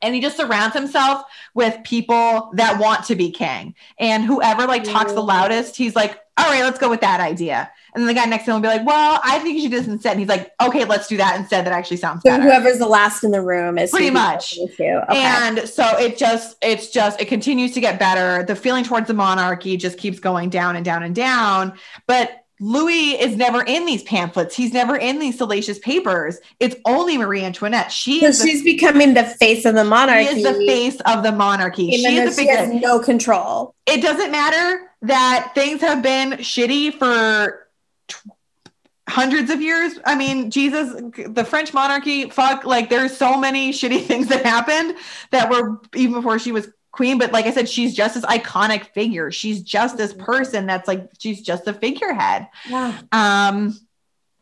and 0.02 0.14
he 0.14 0.22
just 0.22 0.38
surrounds 0.38 0.76
himself 0.76 1.24
with 1.54 1.84
people 1.84 2.52
that 2.54 2.80
want 2.80 3.06
to 3.06 3.16
be 3.16 3.32
king 3.32 3.76
and 4.00 4.24
whoever 4.24 4.68
like 4.68 4.84
talks 4.84 5.14
the 5.14 5.22
loudest 5.22 5.76
he's 5.76 5.96
like 5.96 6.20
all 6.38 6.46
right 6.46 6.64
let's 6.64 6.80
go 6.80 6.90
with 6.90 7.02
that 7.02 7.20
idea 7.20 7.72
and 7.98 8.08
then 8.08 8.14
the 8.16 8.20
guy 8.22 8.26
next 8.26 8.46
to 8.46 8.52
him 8.52 8.56
will 8.58 8.62
be 8.62 8.68
like, 8.68 8.86
well, 8.86 9.20
I 9.24 9.40
think 9.40 9.56
you 9.56 9.62
should 9.64 9.72
do 9.72 9.78
this 9.80 9.88
instead. 9.88 10.12
And 10.12 10.20
he's 10.20 10.30
like, 10.30 10.52
okay, 10.62 10.86
let's 10.86 11.08
do 11.08 11.18
that 11.18 11.40
instead. 11.40 11.66
That 11.66 11.74
actually 11.74 11.98
sounds 11.98 12.22
so 12.22 12.30
better. 12.30 12.44
Whoever's 12.44 12.78
the 12.78 12.86
last 12.88 13.24
in 13.24 13.32
the 13.32 13.42
room 13.42 13.80
is 13.80 13.90
pretty 13.90 14.12
much. 14.12 14.56
Okay. 14.58 15.02
And 15.10 15.68
so 15.68 15.84
it 15.98 16.18
just, 16.18 16.58
it's 16.62 16.90
just, 16.90 17.20
it 17.20 17.28
continues 17.28 17.74
to 17.74 17.82
get 17.82 17.98
better. 17.98 18.44
The 18.44 18.56
feeling 18.56 18.84
towards 18.84 19.08
the 19.08 19.16
monarchy 19.16 19.78
just 19.78 19.98
keeps 19.98 20.20
going 20.20 20.50
down 20.52 20.76
and 20.76 20.86
down 20.86 21.02
and 21.02 21.16
down. 21.16 21.74
But 22.06 22.44
Louis 22.60 23.12
is 23.20 23.36
never 23.36 23.62
in 23.64 23.86
these 23.86 24.02
pamphlets. 24.04 24.56
He's 24.56 24.74
never 24.74 24.96
in 24.96 25.20
these 25.20 25.38
salacious 25.38 25.78
papers. 25.80 26.40
It's 26.60 26.76
only 26.86 27.18
Marie 27.18 27.44
Antoinette. 27.44 27.92
She 27.92 28.20
So 28.22 28.28
is 28.28 28.40
the, 28.42 28.48
she's 28.48 28.64
becoming 28.64 29.14
the 29.14 29.24
face 29.26 29.64
of 29.66 29.76
the 29.76 29.84
monarchy. 29.84 30.26
she 30.34 30.42
is 30.42 30.44
the 30.44 30.66
face 30.66 31.00
of 31.06 31.24
the 31.24 31.32
monarchy. 31.32 31.86
Even 31.86 32.12
she 32.12 32.18
is 32.18 32.36
the 32.36 32.42
she 32.44 32.48
has 32.50 32.70
no 32.70 33.00
control. 33.00 33.76
it 33.86 34.02
doesn't 34.02 34.32
matter 34.32 34.92
that 35.04 35.52
things 35.54 35.82
have 35.82 36.02
been 36.02 36.32
shitty 36.40 36.98
for 36.98 37.67
tw- 38.08 38.28
hundreds 39.10 39.50
of 39.50 39.62
years. 39.62 40.00
I 40.06 40.16
mean, 40.16 40.52
Jesus, 40.52 40.94
the 41.28 41.46
French 41.46 41.74
monarchy, 41.74 42.30
fuck, 42.30 42.66
like 42.66 42.90
there's 42.90 43.16
so 43.16 43.38
many 43.38 43.72
shitty 43.72 44.02
things 44.06 44.28
that 44.28 44.46
happened 44.46 44.96
that 45.32 45.50
were 45.50 45.80
even 45.96 46.14
before 46.14 46.40
she 46.40 46.52
was 46.52 46.68
queen. 46.92 47.18
But 47.18 47.32
like 47.32 47.46
I 47.46 47.52
said, 47.52 47.70
she's 47.70 47.96
just 47.96 48.16
this 48.16 48.26
iconic 48.26 48.94
figure. 48.94 49.32
She's 49.32 49.62
just 49.62 49.98
this 49.98 50.14
person 50.14 50.66
that's 50.66 50.88
like, 50.88 51.10
she's 51.20 51.42
just 51.42 51.68
a 51.68 51.74
figurehead. 51.74 52.48
Yeah. 52.70 53.00
Um, 53.12 53.80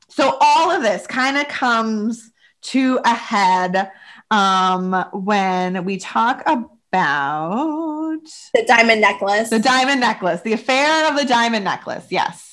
so 0.09 0.38
all 0.39 0.72
of 0.72 0.82
this 0.82 1.05
kind 1.05 1.38
of 1.38 1.47
comes 1.47 2.32
to 2.63 2.99
a 3.03 3.13
head 3.13 3.91
um, 4.32 4.93
when 5.11 5.86
we 5.86 5.97
talk 5.97 6.41
about 6.47 8.22
The 8.53 8.63
diamond 8.66 9.01
necklace. 9.01 9.49
the 9.49 9.59
diamond 9.59 9.99
necklace, 10.01 10.41
the 10.41 10.53
affair 10.53 11.09
of 11.09 11.18
the 11.18 11.26
diamond 11.26 11.66
necklace. 11.66 12.05
Yes. 12.09 12.45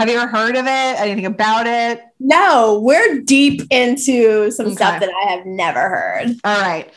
Have 0.00 0.08
you 0.08 0.18
ever 0.18 0.26
heard 0.28 0.56
of 0.56 0.64
it? 0.64 0.68
Anything 1.00 1.26
about 1.26 1.66
it? 1.66 2.00
no, 2.18 2.80
we're 2.82 3.20
deep 3.20 3.62
into 3.70 4.50
some 4.50 4.66
Okay. 4.66 4.74
stuff 4.74 5.00
that 5.00 5.10
I 5.10 5.30
have 5.32 5.44
never 5.46 5.78
heard. 5.80 6.36
All 6.42 6.60
right. 6.60 6.90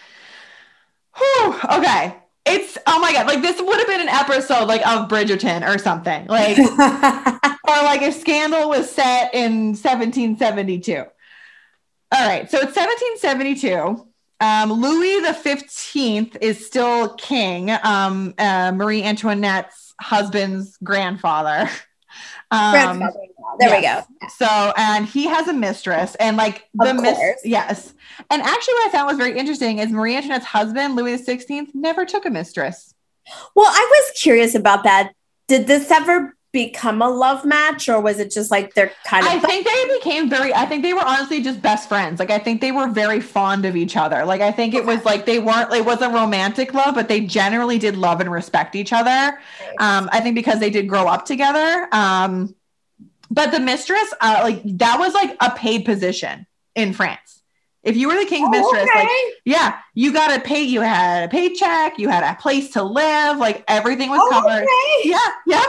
Whew, 1.18 1.56
okay. 1.80 2.16
It's 2.46 2.78
oh 2.88 3.00
my 3.00 3.14
god, 3.14 3.28
like 3.28 3.42
this 3.42 3.62
would 3.62 3.78
have 3.78 3.88
been 3.88 4.02
an 4.02 4.10
episode 4.10 4.68
like 4.68 4.86
of 4.88 5.08
Bridgerton 5.10 5.68
or 5.68 5.78
something. 5.78 6.28
Like 6.28 6.58
or 7.68 7.84
like 7.84 8.02
if 8.02 8.20
Scandal 8.20 8.70
was 8.70 8.90
set 8.90 9.34
in 9.36 9.68
1772. 9.76 10.96
All 10.96 12.28
right, 12.28 12.50
so 12.50 12.58
it's 12.60 12.76
1772. 12.76 14.08
Um, 14.40 14.72
Louis 14.74 15.22
the 15.22 15.34
Fifteenth 15.34 16.38
is 16.42 16.66
still 16.66 17.16
king. 17.16 17.70
Um, 17.84 18.34
uh, 18.38 18.72
Marie 18.74 19.04
Antoinette's 19.04 19.94
husband's 20.02 20.78
grandfather. 20.84 21.70
Um, 22.54 23.00
there 23.60 23.70
yes. 23.70 24.08
we 24.12 24.28
go. 24.28 24.28
So, 24.30 24.74
and 24.78 25.06
he 25.06 25.26
has 25.28 25.48
a 25.48 25.54
mistress, 25.54 26.16
and 26.16 26.38
like 26.38 26.68
the 26.74 26.94
miss, 26.94 27.20
yes. 27.44 27.94
And 28.30 28.42
actually, 28.42 28.74
what 28.76 28.88
I 28.88 28.92
found 28.92 29.08
was 29.08 29.18
very 29.18 29.38
interesting 29.38 29.80
is 29.80 29.90
Marie 29.90 30.16
Antoinette's 30.16 30.46
husband, 30.46 30.96
Louis 30.96 31.18
the 31.18 31.24
Sixteenth, 31.24 31.72
never 31.74 32.06
took 32.06 32.26
a 32.26 32.30
mistress. 32.30 32.94
Well, 33.56 33.70
I 33.70 33.90
was 33.92 34.20
curious 34.20 34.56
about 34.56 34.84
that. 34.84 35.14
Did 35.48 35.68
this 35.68 35.92
ever 35.92 36.36
become 36.54 37.02
a 37.02 37.10
love 37.10 37.44
match, 37.44 37.90
or 37.90 38.00
was 38.00 38.20
it 38.20 38.32
just 38.32 38.50
like 38.52 38.74
they're 38.76 38.92
kind 39.06 39.26
of? 39.26 39.34
I 39.34 39.40
think 39.40 39.66
they 39.66 39.96
became 39.98 40.30
very. 40.30 40.54
I 40.54 40.66
think 40.66 40.84
they 40.84 40.94
were 40.94 41.04
honestly 41.06 41.42
just 41.42 41.62
best 41.62 41.90
friends. 41.90 42.20
Like 42.20 42.30
I 42.30 42.40
think 42.40 42.62
they 42.62 42.72
were 42.72 42.88
very 42.88 43.20
fond 43.20 43.66
of 43.66 43.76
each 43.76 43.98
other. 43.98 44.24
Like 44.24 44.40
I 44.40 44.52
think 44.52 44.74
it 44.74 44.86
was 44.86 45.04
like 45.04 45.26
they 45.26 45.40
weren't. 45.40 45.74
It 45.74 45.84
wasn't 45.84 46.14
romantic 46.14 46.74
love, 46.74 46.96
but 46.96 47.10
they 47.10 47.20
generally 47.22 47.78
did 47.80 47.98
love 47.98 48.22
and 48.22 48.32
respect 48.32 48.76
each 48.76 48.94
other. 48.94 49.38
Um, 49.80 50.08
I 50.14 50.22
think 50.22 50.36
because 50.36 50.60
they 50.62 50.70
did 50.70 50.88
grow 50.88 51.08
up 51.08 51.26
together. 51.26 51.90
Um, 51.92 52.56
but 53.30 53.52
the 53.52 53.60
mistress, 53.60 54.14
uh, 54.22 54.40
like 54.44 54.62
that 54.78 55.00
was 55.00 55.14
like 55.16 55.36
a 55.42 55.50
paid 55.52 55.86
position 55.86 56.46
in 56.76 56.94
France. 56.94 57.42
If 57.82 57.98
you 57.98 58.08
were 58.08 58.16
the 58.16 58.26
king's 58.26 58.48
Oh, 58.48 58.52
mistress, 58.52 58.90
like 58.96 59.10
yeah, 59.44 59.80
you 59.96 60.14
got 60.14 60.34
to 60.36 60.40
pay. 60.40 60.62
You 60.62 60.82
had 60.82 61.24
a 61.26 61.28
paycheck. 61.30 61.98
You 61.98 62.08
had 62.10 62.24
a 62.24 62.40
place 62.40 62.70
to 62.74 62.84
live. 62.84 63.38
Like 63.40 63.64
everything 63.68 64.10
was 64.12 64.22
Oh, 64.24 64.30
covered. 64.30 64.64
okay. 64.64 65.10
Yeah, 65.10 65.28
yeah. 65.48 65.64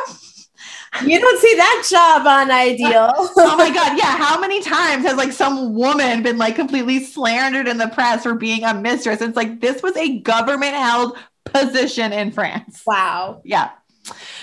You 1.02 1.20
don't 1.20 1.40
see 1.40 1.54
that 1.56 1.86
job 1.88 2.26
on 2.26 2.50
Indeed. 2.50 2.94
oh 2.94 3.56
my 3.56 3.70
god 3.70 3.98
yeah. 3.98 4.16
How 4.16 4.40
many 4.40 4.62
times 4.62 5.04
has 5.04 5.16
like 5.16 5.32
some 5.32 5.74
woman 5.74 6.22
been 6.22 6.38
like 6.38 6.54
completely 6.54 7.02
slandered 7.02 7.66
in 7.66 7.78
the 7.78 7.88
press 7.88 8.22
for 8.22 8.34
being 8.34 8.64
a 8.64 8.74
mistress? 8.74 9.20
It's 9.20 9.36
like 9.36 9.60
this 9.60 9.82
was 9.82 9.96
a 9.96 10.18
government 10.20 10.74
held 10.74 11.16
position 11.44 12.12
in 12.12 12.30
france. 12.30 12.82
Wow. 12.86 13.42
yeah. 13.44 13.70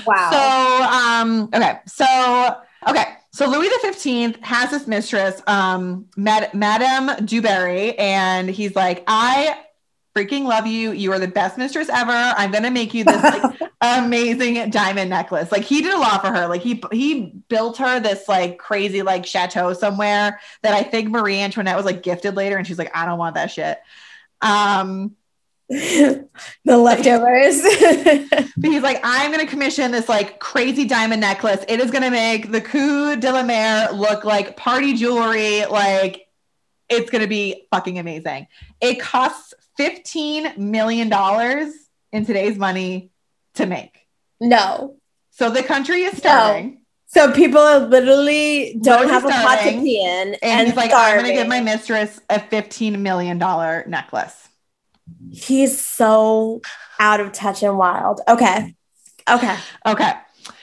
Wow. 0.05 0.29
so 0.31 1.21
um 1.23 1.49
okay. 1.53 1.79
So 1.87 2.57
okay. 2.87 3.05
So 3.31 3.47
louis 3.47 3.69
the 3.69 3.87
15th 3.87 4.41
has 4.41 4.71
this 4.71 4.87
mistress 4.87 5.41
um 5.47 6.05
Mad- 6.17 6.53
madame 6.53 7.25
dubarry 7.25 7.97
and 7.97 8.49
he's 8.49 8.75
like 8.75 9.03
i 9.07 9.57
freaking 10.15 10.45
love 10.45 10.67
you. 10.67 10.91
You 10.91 11.11
are 11.13 11.19
the 11.19 11.27
best 11.27 11.57
mistress 11.57 11.89
ever. 11.89 12.11
I'm 12.11 12.51
gonna 12.51 12.71
make 12.71 12.93
you 12.93 13.03
this 13.03 13.21
like 13.21 13.59
amazing 13.81 14.69
diamond 14.69 15.09
necklace. 15.09 15.51
Like 15.51 15.63
he 15.63 15.81
did 15.81 15.93
a 15.93 15.97
lot 15.97 16.21
for 16.21 16.27
her. 16.27 16.47
Like 16.47 16.61
he 16.61 16.81
he 16.91 17.33
built 17.49 17.77
her 17.77 17.99
this 17.99 18.27
like 18.27 18.59
crazy 18.59 19.01
like 19.01 19.25
chateau 19.25 19.73
somewhere 19.73 20.39
that 20.61 20.73
I 20.73 20.83
think 20.83 21.09
Marie 21.09 21.39
Antoinette 21.39 21.75
was 21.75 21.85
like 21.85 22.03
gifted 22.03 22.35
later, 22.35 22.57
and 22.57 22.65
she's 22.65 22.77
like, 22.77 22.95
I 22.95 23.05
don't 23.05 23.17
want 23.17 23.35
that 23.35 23.49
shit. 23.51 23.79
Um, 24.41 25.15
the 25.69 26.27
leftovers. 26.65 27.61
but 28.57 28.69
he's 28.69 28.83
like, 28.83 28.99
I'm 29.03 29.31
gonna 29.31 29.47
commission 29.47 29.91
this 29.91 30.07
like 30.07 30.39
crazy 30.39 30.85
diamond 30.85 31.21
necklace. 31.21 31.65
It 31.67 31.79
is 31.79 31.89
gonna 31.89 32.11
make 32.11 32.51
the 32.51 32.61
Coeur 32.61 33.15
de 33.15 33.31
la 33.31 33.43
Mer 33.43 33.89
look 33.93 34.23
like 34.23 34.57
party 34.57 34.93
jewelry. 34.93 35.65
Like 35.65 36.27
it's 36.87 37.09
gonna 37.09 37.27
be 37.27 37.65
fucking 37.71 37.97
amazing. 37.97 38.47
It 38.79 38.99
costs 38.99 39.55
fifteen 39.75 40.53
million 40.57 41.09
dollars 41.09 41.73
in 42.11 42.25
today's 42.25 42.57
money 42.57 43.11
to 43.55 43.65
make. 43.65 44.07
no. 44.39 44.95
So 45.33 45.49
the 45.49 45.63
country 45.63 46.03
is 46.03 46.17
starving. 46.17 46.81
So 47.07 47.31
people 47.31 47.61
literally 47.87 48.77
don't 48.81 49.07
Literally 49.07 49.11
have 49.11 49.25
a 49.25 49.29
pot 49.29 49.55
to 49.55 49.61
starving. 49.61 49.81
pee 49.83 50.01
in, 50.03 50.27
And, 50.35 50.37
and, 50.43 50.67
he's 50.67 50.75
like, 50.77 50.91
I'm 50.93 51.17
gonna 51.17 51.33
give 51.33 51.47
my 51.47 51.61
mistress 51.61 52.19
a 52.29 52.39
$15 52.39 52.99
million 52.99 53.37
necklace. 53.37 54.47
He's 55.31 55.83
so 55.83 56.61
out 56.99 57.19
of 57.19 57.31
touch 57.31 57.63
and 57.63 57.77
wild. 57.77 58.21
Okay. 58.27 58.75
Okay. 59.29 59.55
Okay. 59.85 60.11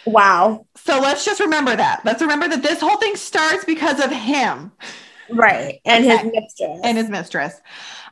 Wow. 0.06 0.66
So 0.76 1.00
let's 1.00 1.24
just 1.24 1.40
remember 1.40 1.74
that. 1.74 2.02
Let's 2.04 2.20
remember 2.22 2.48
that 2.48 2.62
this 2.62 2.80
whole 2.80 2.96
thing 2.98 3.16
starts 3.16 3.64
because 3.64 4.02
of 4.02 4.10
him 4.10 4.72
Right. 5.30 5.80
And 5.84 6.04
Okay. 6.04 6.16
his 6.16 6.32
mistress. 6.32 6.80
and 6.84 6.96
his 6.98 7.08
mistress. 7.10 7.60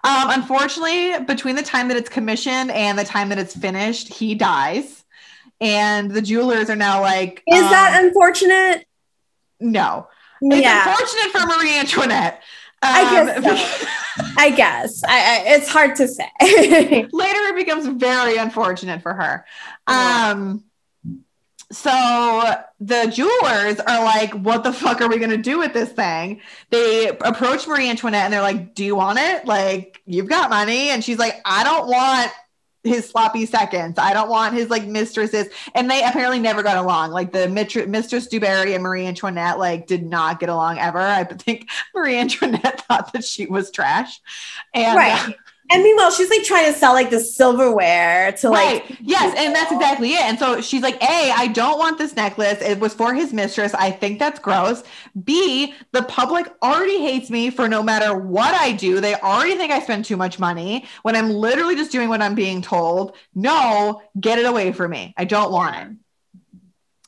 Um, 0.07 0.31
unfortunately, 0.31 1.25
between 1.25 1.57
the 1.57 1.63
time 1.63 1.89
that 1.89 1.97
it's 1.97 2.09
commissioned 2.09 2.71
and 2.71 2.99
the 2.99 3.05
time 3.05 3.29
that 3.31 3.39
it's 3.39 3.57
finished, 3.57 4.09
he 4.09 4.35
dies. 4.35 5.05
And 5.61 6.11
the 6.11 6.23
jewelers 6.23 6.71
are 6.71 6.77
now 6.77 7.01
like, 7.01 7.43
Is 7.49 7.63
um, 7.63 7.71
that 7.71 8.03
unfortunate? 8.05 8.87
no? 9.61 10.09
It's 10.43 10.63
yeah. 10.63 10.85
unfortunate 10.89 11.33
for 11.33 11.47
Marie 11.47 11.79
Antoinette. 11.79 12.43
I 12.83 13.21
Um, 13.37 13.43
guess 13.43 13.87
I 14.39 14.51
guess. 14.51 15.03
I, 15.05 15.17
I 15.19 15.45
it's 15.57 15.69
hard 15.69 15.97
to 15.97 16.07
say. 16.07 16.29
later 16.41 17.41
it 17.49 17.57
becomes 17.57 17.87
very 18.01 18.37
unfortunate 18.37 19.03
for 19.03 19.15
her 19.15 19.45
um 19.87 20.63
so 21.73 22.55
the 22.81 23.07
jewelers 23.07 23.81
are 23.81 24.05
like 24.05 24.33
what 24.33 24.63
the 24.63 24.73
fuck 24.73 25.01
are 25.01 25.09
we 25.09 25.19
going 25.19 25.31
to 25.31 25.37
do 25.37 25.59
with 25.59 25.73
this 25.73 25.91
thing? 25.91 26.41
They 26.71 27.09
approach 27.09 27.67
marie 27.67 27.91
antoinette 27.91 28.25
and 28.25 28.33
they're 28.33 28.41
like 28.41 28.75
do 28.75 28.85
you 28.85 28.97
want 28.97 29.19
it? 29.19 29.47
Like 29.47 30.01
you've 30.07 30.29
got 30.29 30.51
money. 30.51 30.91
And 30.91 31.03
she's 31.03 31.19
like 31.19 31.41
i 31.45 31.65
don't 31.65 31.89
want 31.89 32.33
his 32.87 33.09
sloppy 33.09 33.47
seconds. 33.47 33.99
I 33.99 34.13
don't 34.13 34.31
want 34.31 34.55
his 34.55 34.71
like 34.71 34.87
mistresses. 34.87 35.49
And 35.75 35.91
they 35.91 36.03
apparently 36.03 36.39
never 36.39 36.63
got 36.63 36.77
along. 36.77 37.11
Like 37.11 37.33
the 37.33 37.49
mistress 37.49 38.29
dubarry 38.29 38.75
and 38.75 38.83
marie 38.83 39.07
antoinette 39.07 39.59
like 39.59 39.87
did 39.87 40.05
not 40.05 40.41
get 40.41 40.49
along 40.49 40.79
ever. 40.79 41.01
I 41.01 41.25
think 41.25 41.69
marie 41.95 42.17
antoinette 42.17 42.81
thought 42.89 43.13
that 43.13 43.25
she 43.25 43.47
was 43.47 43.71
trash. 43.71 44.21
And 44.73 44.97
right. 44.97 45.29
Uh, 45.29 45.33
And 45.69 45.83
meanwhile, 45.83 46.11
she's 46.11 46.31
like 46.31 46.45
trying 46.45 46.73
to 46.73 46.79
sell 46.79 46.93
like 46.93 47.11
the 47.11 47.19
silverware 47.19 48.33
to 48.33 48.51
like 48.51 48.85
right. 48.89 48.99
Yes, 49.01 49.35
and 49.37 49.55
that's 49.55 49.73
exactly 49.73 50.15
it. 50.15 50.23
And 50.23 50.39
so 50.39 50.61
she's 50.61 50.83
like, 50.83 51.03
A, 51.03 51.33
I 51.33 51.49
don't 51.49 51.79
want 51.79 51.99
this 51.99 52.15
necklace. 52.15 52.61
It 52.63 52.79
was 52.79 52.95
for 52.95 53.15
his 53.15 53.33
mistress. 53.33 53.75
I 53.75 53.91
think 53.91 54.19
that's 54.19 54.39
gross. 54.39 54.85
B, 55.25 55.75
the 55.93 56.03
public 56.05 56.53
already 56.63 57.01
hates 57.01 57.31
me 57.31 57.51
for 57.51 57.69
no 57.69 57.83
matter 57.83 58.17
what 58.17 58.55
I 58.55 58.73
do. 58.73 59.01
They 59.01 59.15
already 59.17 59.57
think 59.57 59.73
I 59.73 59.81
spend 59.81 60.05
too 60.05 60.17
much 60.17 60.39
money 60.39 60.87
when 61.03 61.17
I'm 61.17 61.31
literally 61.31 61.75
just 61.75 61.91
doing 61.91 62.09
what 62.09 62.23
I'm 62.23 62.35
being 62.35 62.63
told. 62.63 63.17
No, 63.35 64.03
get 64.21 64.39
it 64.39 64.47
away 64.47 64.73
from 64.73 64.93
me. 64.93 65.15
I 65.17 65.25
don't 65.25 65.51
want 65.51 65.77
it. 65.77 65.97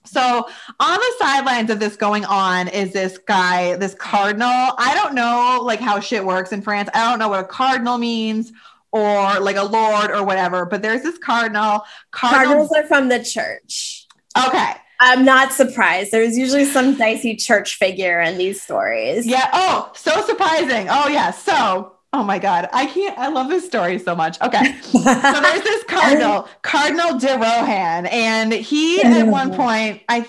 So 0.08 0.48
on 0.80 0.98
the 0.98 1.12
sidelines 1.18 1.70
of 1.70 1.80
this 1.80 1.96
going 1.96 2.24
on 2.24 2.68
is 2.68 2.92
this 2.92 3.18
guy, 3.18 3.76
this 3.76 3.94
cardinal. 3.94 4.48
I 4.48 4.94
don't 4.94 5.14
know 5.14 5.60
like 5.62 5.80
how 5.80 6.00
shit 6.00 6.24
works 6.24 6.52
in 6.52 6.62
France. 6.62 6.88
I 6.94 7.08
don't 7.08 7.18
know 7.18 7.28
what 7.28 7.40
a 7.40 7.44
cardinal 7.44 7.98
means 7.98 8.52
or 8.90 9.38
like 9.40 9.56
a 9.56 9.64
lord 9.64 10.10
or 10.10 10.24
whatever, 10.24 10.64
but 10.64 10.82
there's 10.82 11.02
this 11.02 11.18
cardinal. 11.18 11.82
Cardinal. 12.10 12.46
cardinals 12.46 12.72
are 12.72 12.86
from 12.86 13.08
the 13.08 13.22
church. 13.22 14.06
Okay. 14.46 14.72
I'm 15.00 15.24
not 15.24 15.52
surprised. 15.52 16.10
There's 16.10 16.36
usually 16.36 16.64
some 16.64 16.96
dicey 16.96 17.36
church 17.36 17.76
figure 17.76 18.20
in 18.20 18.36
these 18.36 18.60
stories. 18.60 19.26
Yeah. 19.26 19.48
Oh, 19.52 19.92
so 19.94 20.22
surprising. 20.22 20.88
Oh, 20.90 21.08
yeah. 21.08 21.30
So, 21.30 21.97
oh 22.12 22.22
my 22.22 22.38
God. 22.38 22.68
I 22.72 22.86
can't, 22.86 23.18
I 23.18 23.28
love 23.28 23.48
this 23.48 23.66
story 23.66 23.98
so 23.98 24.14
much. 24.14 24.40
Okay. 24.40 24.80
so 24.80 24.98
there's 25.04 25.62
this 25.62 25.84
cardinal, 25.84 26.48
Cardinal 26.62 27.18
de 27.18 27.34
Rohan, 27.38 28.06
and 28.06 28.52
he 28.52 29.02
at 29.02 29.26
one 29.26 29.54
point, 29.54 30.02
I 30.08 30.26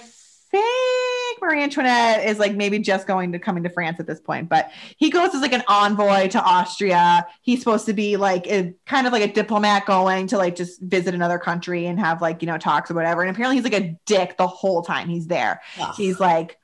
think 0.51 1.41
Marie 1.41 1.63
Antoinette 1.63 2.25
is 2.25 2.39
like 2.39 2.55
maybe 2.55 2.79
just 2.79 3.07
going 3.07 3.31
to 3.31 3.39
coming 3.39 3.63
to 3.63 3.69
France 3.69 3.99
at 3.99 4.07
this 4.07 4.19
point, 4.19 4.49
but 4.49 4.71
he 4.97 5.09
goes 5.09 5.33
as 5.33 5.41
like 5.41 5.53
an 5.53 5.63
envoy 5.67 6.27
to 6.29 6.41
Austria. 6.41 7.25
He's 7.41 7.59
supposed 7.59 7.85
to 7.85 7.93
be 7.93 8.17
like 8.17 8.47
a 8.47 8.73
kind 8.85 9.07
of 9.07 9.13
like 9.13 9.23
a 9.23 9.31
diplomat 9.31 9.85
going 9.85 10.27
to 10.27 10.37
like 10.37 10.55
just 10.55 10.81
visit 10.81 11.13
another 11.13 11.37
country 11.37 11.85
and 11.85 11.99
have 11.99 12.21
like, 12.21 12.41
you 12.41 12.47
know, 12.47 12.57
talks 12.57 12.91
or 12.91 12.95
whatever. 12.95 13.21
And 13.21 13.31
apparently 13.31 13.57
he's 13.57 13.63
like 13.63 13.81
a 13.81 13.95
dick 14.05 14.37
the 14.37 14.47
whole 14.47 14.81
time 14.81 15.07
he's 15.07 15.27
there. 15.27 15.61
He's 15.95 16.19
like 16.19 16.57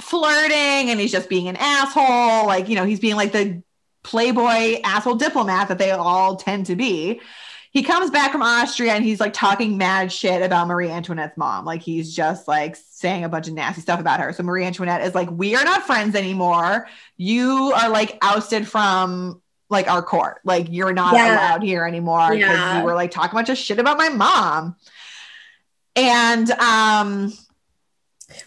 flirting 0.00 0.90
and 0.90 1.00
he's 1.00 1.12
just 1.12 1.28
being 1.28 1.48
an 1.48 1.56
asshole. 1.56 2.46
Like, 2.46 2.68
you 2.68 2.74
know, 2.74 2.84
he's 2.84 3.00
being 3.00 3.16
like 3.16 3.32
the 3.32 3.62
playboy 4.06 4.80
asshole 4.84 5.16
diplomat 5.16 5.66
that 5.66 5.78
they 5.78 5.90
all 5.90 6.36
tend 6.36 6.66
to 6.66 6.76
be 6.76 7.20
he 7.72 7.82
comes 7.82 8.10
back 8.10 8.32
from 8.32 8.40
Austria 8.40 8.94
and 8.94 9.04
he's 9.04 9.20
like 9.20 9.34
talking 9.34 9.76
mad 9.76 10.10
shit 10.10 10.40
about 10.40 10.66
Marie 10.66 10.88
Antoinette's 10.88 11.36
mom. 11.36 11.66
Like 11.66 11.82
he's 11.82 12.14
just 12.14 12.48
like 12.48 12.74
saying 12.74 13.24
a 13.24 13.28
bunch 13.28 13.48
of 13.48 13.52
nasty 13.52 13.82
stuff 13.82 14.00
about 14.00 14.18
her. 14.18 14.32
So 14.32 14.42
Marie 14.44 14.64
Antoinette 14.64 15.02
is 15.02 15.14
like, 15.14 15.30
we 15.30 15.56
are 15.56 15.64
not 15.64 15.82
friends 15.82 16.14
anymore. 16.14 16.88
You 17.18 17.74
are 17.76 17.90
like 17.90 18.16
ousted 18.22 18.66
from 18.66 19.42
like 19.68 19.90
our 19.90 20.00
court. 20.02 20.40
Like 20.42 20.68
you're 20.70 20.94
not 20.94 21.16
yeah. 21.16 21.34
allowed 21.34 21.62
here 21.62 21.84
anymore 21.84 22.30
because 22.30 22.38
yeah. 22.38 22.78
you 22.78 22.84
were 22.86 22.94
like 22.94 23.10
talking 23.10 23.32
a 23.32 23.34
bunch 23.34 23.50
of 23.50 23.58
shit 23.58 23.78
about 23.78 23.98
my 23.98 24.08
mom. 24.08 24.76
And 25.94 26.50
um 26.52 27.32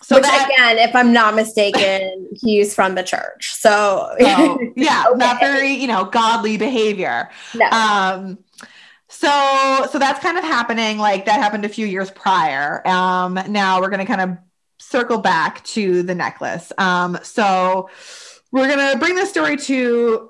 so 0.01 0.15
Which 0.15 0.23
that, 0.23 0.49
again, 0.49 0.77
if 0.77 0.95
I'm 0.95 1.13
not 1.13 1.35
mistaken, 1.35 2.27
he's 2.33 2.75
from 2.75 2.95
the 2.95 3.03
church. 3.03 3.53
So, 3.53 4.13
so 4.19 4.59
yeah, 4.75 5.05
okay. 5.07 5.17
not 5.17 5.39
very, 5.39 5.71
you 5.71 5.87
know, 5.87 6.05
godly 6.05 6.57
behavior. 6.57 7.29
No. 7.55 7.65
Um 7.67 8.39
so 9.09 9.87
so 9.91 9.97
that's 9.97 10.19
kind 10.21 10.37
of 10.37 10.43
happening 10.43 10.99
like 10.99 11.25
that 11.25 11.39
happened 11.39 11.65
a 11.65 11.69
few 11.69 11.85
years 11.85 12.11
prior 12.11 12.87
um 12.87 13.39
now 13.47 13.81
we're 13.81 13.89
going 13.89 13.99
to 13.99 14.05
kind 14.05 14.21
of 14.21 14.37
circle 14.77 15.17
back 15.17 15.63
to 15.63 16.03
the 16.03 16.13
necklace 16.13 16.71
um 16.77 17.17
so 17.23 17.89
we're 18.51 18.67
going 18.67 18.93
to 18.93 18.99
bring 18.99 19.15
this 19.15 19.29
story 19.29 19.57
to 19.57 20.29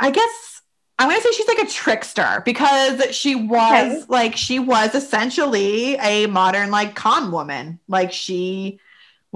i 0.00 0.10
guess 0.10 0.55
i'm 0.98 1.08
going 1.08 1.20
to 1.20 1.22
say 1.22 1.32
she's 1.32 1.48
like 1.48 1.58
a 1.58 1.70
trickster 1.70 2.42
because 2.44 3.14
she 3.14 3.34
was 3.34 3.92
okay. 3.92 4.04
like 4.08 4.36
she 4.36 4.58
was 4.58 4.94
essentially 4.94 5.94
a 5.96 6.26
modern 6.26 6.70
like 6.70 6.94
con 6.94 7.30
woman 7.30 7.78
like 7.88 8.12
she 8.12 8.80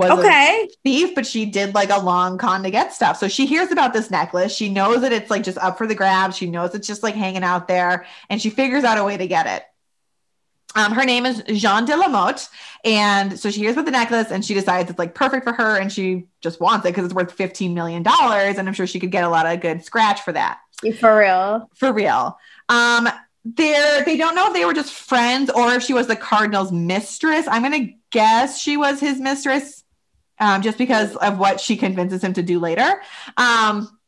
was 0.01 0.19
okay. 0.19 0.65
a 0.65 0.69
thief, 0.83 1.15
but 1.15 1.27
she 1.27 1.45
did 1.45 1.75
like 1.75 1.91
a 1.91 2.01
long 2.01 2.39
con 2.39 2.63
to 2.63 2.71
get 2.71 2.93
stuff. 2.93 3.19
So 3.19 3.29
she 3.29 3.45
hears 3.45 3.71
about 3.71 3.93
this 3.93 4.11
necklace. 4.11 4.55
She 4.55 4.71
knows 4.71 5.03
that 5.03 5.13
it's 5.13 5.31
like 5.31 5.43
just 5.43 5.59
up 5.59 5.77
for 5.77 5.87
the 5.87 5.95
grab. 5.95 6.33
She 6.33 6.49
knows 6.49 6.75
it's 6.75 6.87
just 6.87 7.03
like 7.03 7.15
hanging 7.15 7.43
out 7.43 7.69
there, 7.69 8.07
and 8.31 8.41
she 8.41 8.49
figures 8.49 8.85
out 8.85 8.97
a 8.99 9.05
way 9.05 9.19
to 9.19 9.27
get 9.27 9.47
it. 9.47 9.65
Um, 10.77 10.93
her 10.93 11.05
name 11.05 11.27
is 11.27 11.43
Jeanne 11.49 11.85
de 11.85 11.97
la 11.97 12.09
Motte. 12.09 12.49
And 12.85 13.39
so 13.39 13.51
she 13.51 13.61
hears 13.61 13.75
about 13.75 13.87
the 13.87 13.91
necklace 13.91 14.31
and 14.31 14.45
she 14.45 14.55
decides 14.55 14.89
it's 14.89 14.99
like 14.99 15.15
perfect 15.15 15.45
for 15.45 15.53
her 15.53 15.79
and 15.79 15.93
she 15.93 16.27
just 16.41 16.61
wants 16.61 16.87
it 16.87 16.91
because 16.91 17.05
it's 17.05 17.15
worth 17.15 17.37
$15 17.37 17.75
million. 17.75 18.07
And 18.07 18.69
I'm 18.69 18.75
sure 18.75 18.87
she 18.87 19.01
could 19.01 19.11
get 19.11 19.25
a 19.25 19.29
lot 19.29 19.47
of 19.47 19.61
good 19.61 19.85
scratch 19.85 20.23
for 20.23 20.33
that. 20.33 20.61
For 20.99 21.19
real. 21.19 21.69
For 21.75 21.93
real. 21.93 22.39
Um, 22.69 23.09
they're 23.45 24.05
they 24.05 24.17
don't 24.17 24.35
know 24.35 24.49
if 24.49 24.53
they 24.53 24.65
were 24.65 24.75
just 24.75 24.93
friends 24.93 25.51
or 25.51 25.73
if 25.73 25.83
she 25.83 25.95
was 25.95 26.07
the 26.07 26.17
cardinal's 26.17 26.73
mistress. 26.73 27.47
I'm 27.49 27.63
gonna 27.63 27.89
guess 28.11 28.61
she 28.61 28.77
was 28.77 29.01
his 29.01 29.19
mistress 29.19 29.83
um, 30.39 30.63
just 30.63 30.79
because 30.79 31.17
of 31.17 31.39
what 31.39 31.61
she 31.61 31.77
convinces 31.77 32.23
him 32.23 32.33
to 32.35 32.43
do 32.43 32.59
later. 32.59 33.01
Um, 33.37 33.99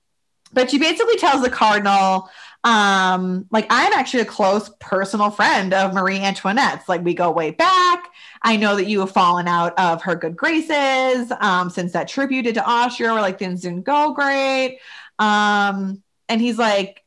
but 0.53 0.71
she 0.71 0.79
basically 0.79 1.17
tells 1.17 1.43
the 1.43 1.51
cardinal, 1.51 2.29
um, 2.65 3.47
like, 3.51 3.67
I'm 3.71 3.93
actually 3.93 4.21
a 4.21 4.27
close 4.27 4.71
personal 4.79 5.31
friend 5.31 5.75
of 5.75 5.95
Marie 5.95 6.19
Antoinette's. 6.19 6.89
Like, 6.89 7.05
we 7.05 7.15
go 7.15 7.31
way 7.31 7.51
back. 7.51 8.09
I 8.43 8.57
know 8.57 8.77
that 8.77 8.87
you 8.87 9.01
have 9.01 9.11
fallen 9.11 9.49
out 9.49 9.79
of 9.79 10.03
her 10.03 10.15
good 10.15 10.37
graces 10.37 11.33
um, 11.41 11.71
since 11.71 11.93
that 11.93 12.09
trip 12.09 12.31
you 12.31 12.43
did 12.43 12.55
to 12.55 12.65
Austria, 12.65 13.13
where 13.13 13.23
like 13.23 13.39
things 13.39 13.63
didn't 13.63 13.83
go 13.83 14.13
great. 14.13 14.79
Um, 15.19 16.03
and 16.29 16.41
he's 16.41 16.59
like, 16.59 17.05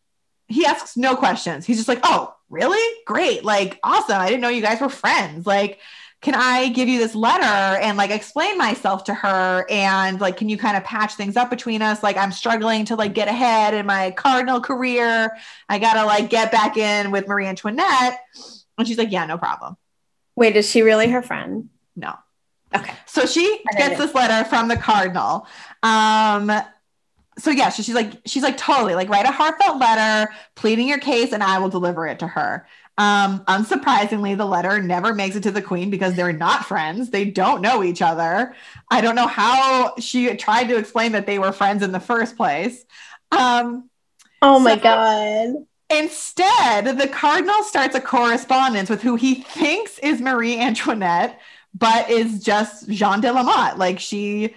he 0.47 0.65
asks 0.65 0.95
no 0.95 1.15
questions. 1.15 1.65
He's 1.65 1.77
just 1.77 1.87
like, 1.87 2.01
oh, 2.03 2.35
really? 2.49 3.03
Great. 3.05 3.43
Like, 3.43 3.79
awesome. 3.83 4.19
I 4.19 4.27
didn't 4.27 4.41
know 4.41 4.49
you 4.49 4.61
guys 4.61 4.79
were 4.79 4.89
friends. 4.89 5.45
Like, 5.45 5.79
can 6.25 6.33
I 6.33 6.69
give 6.69 6.89
you 6.89 6.97
this 6.97 7.13
letter 7.13 7.43
and 7.43 7.99
like 7.99 8.09
explain 8.09 8.57
myself 8.57 9.03
to 9.03 9.13
her? 9.13 9.63
And 9.69 10.19
like, 10.19 10.37
can 10.37 10.49
you 10.49 10.57
kind 10.57 10.75
of 10.75 10.83
patch 10.83 11.13
things 11.13 11.37
up 11.37 11.51
between 11.51 11.83
us? 11.83 12.01
Like, 12.01 12.17
I'm 12.17 12.31
struggling 12.31 12.83
to 12.85 12.95
like 12.95 13.13
get 13.13 13.27
ahead 13.27 13.75
in 13.75 13.85
my 13.85 14.09
cardinal 14.09 14.59
career. 14.59 15.37
I 15.69 15.77
got 15.77 15.93
to 15.93 16.03
like 16.03 16.31
get 16.31 16.51
back 16.51 16.77
in 16.77 17.11
with 17.11 17.27
Marie 17.27 17.45
Antoinette. 17.45 18.19
And 18.75 18.87
she's 18.87 18.97
like, 18.97 19.11
yeah, 19.11 19.27
no 19.27 19.37
problem. 19.37 19.77
Wait, 20.35 20.55
is 20.55 20.67
she 20.67 20.81
really 20.81 21.09
her 21.09 21.21
friend? 21.21 21.69
No. 21.95 22.15
Okay. 22.75 22.93
So 23.05 23.27
she 23.27 23.61
gets 23.77 23.99
this 23.99 24.15
letter 24.15 24.49
from 24.49 24.67
the 24.67 24.77
cardinal. 24.77 25.45
Um, 25.83 26.51
so 27.37 27.51
yeah, 27.51 27.69
so 27.69 27.83
she's 27.83 27.93
like, 27.93 28.13
she's 28.25 28.41
like, 28.41 28.57
totally 28.57 28.95
like 28.95 29.09
write 29.09 29.27
a 29.27 29.31
heartfelt 29.31 29.77
letter 29.77 30.33
pleading 30.55 30.87
your 30.87 30.97
case 30.97 31.33
and 31.33 31.43
I 31.43 31.59
will 31.59 31.69
deliver 31.69 32.07
it 32.07 32.17
to 32.19 32.27
her. 32.27 32.65
Um, 32.97 33.43
unsurprisingly, 33.45 34.37
the 34.37 34.45
letter 34.45 34.81
never 34.81 35.13
makes 35.13 35.35
it 35.35 35.43
to 35.43 35.51
the 35.51 35.61
queen 35.61 35.89
because 35.89 36.15
they're 36.15 36.31
not 36.31 36.65
friends. 36.65 37.09
They 37.09 37.25
don't 37.25 37.61
know 37.61 37.83
each 37.83 38.01
other. 38.01 38.55
I 38.89 39.01
don't 39.01 39.15
know 39.15 39.27
how 39.27 39.95
she 39.99 40.33
tried 40.35 40.69
to 40.69 40.77
explain 40.77 41.11
that 41.11 41.25
they 41.25 41.37
were 41.37 41.51
friends 41.51 41.83
in 41.83 41.91
the 41.91 41.99
first 41.99 42.37
place. 42.37 42.85
Um, 43.31 43.89
oh 44.41 44.59
my 44.59 44.75
so 44.75 44.81
God. 44.81 45.65
Instead, 45.89 46.97
the 46.97 47.07
cardinal 47.07 47.63
starts 47.63 47.95
a 47.95 48.01
correspondence 48.01 48.89
with 48.89 49.01
who 49.01 49.15
he 49.15 49.35
thinks 49.35 49.99
is 49.99 50.21
Marie 50.21 50.59
Antoinette, 50.59 51.39
but 51.73 52.09
is 52.09 52.43
just 52.43 52.89
Jeanne 52.89 53.21
de 53.21 53.31
la 53.31 53.43
Motte. 53.43 53.77
Like 53.77 53.99
she, 53.99 54.55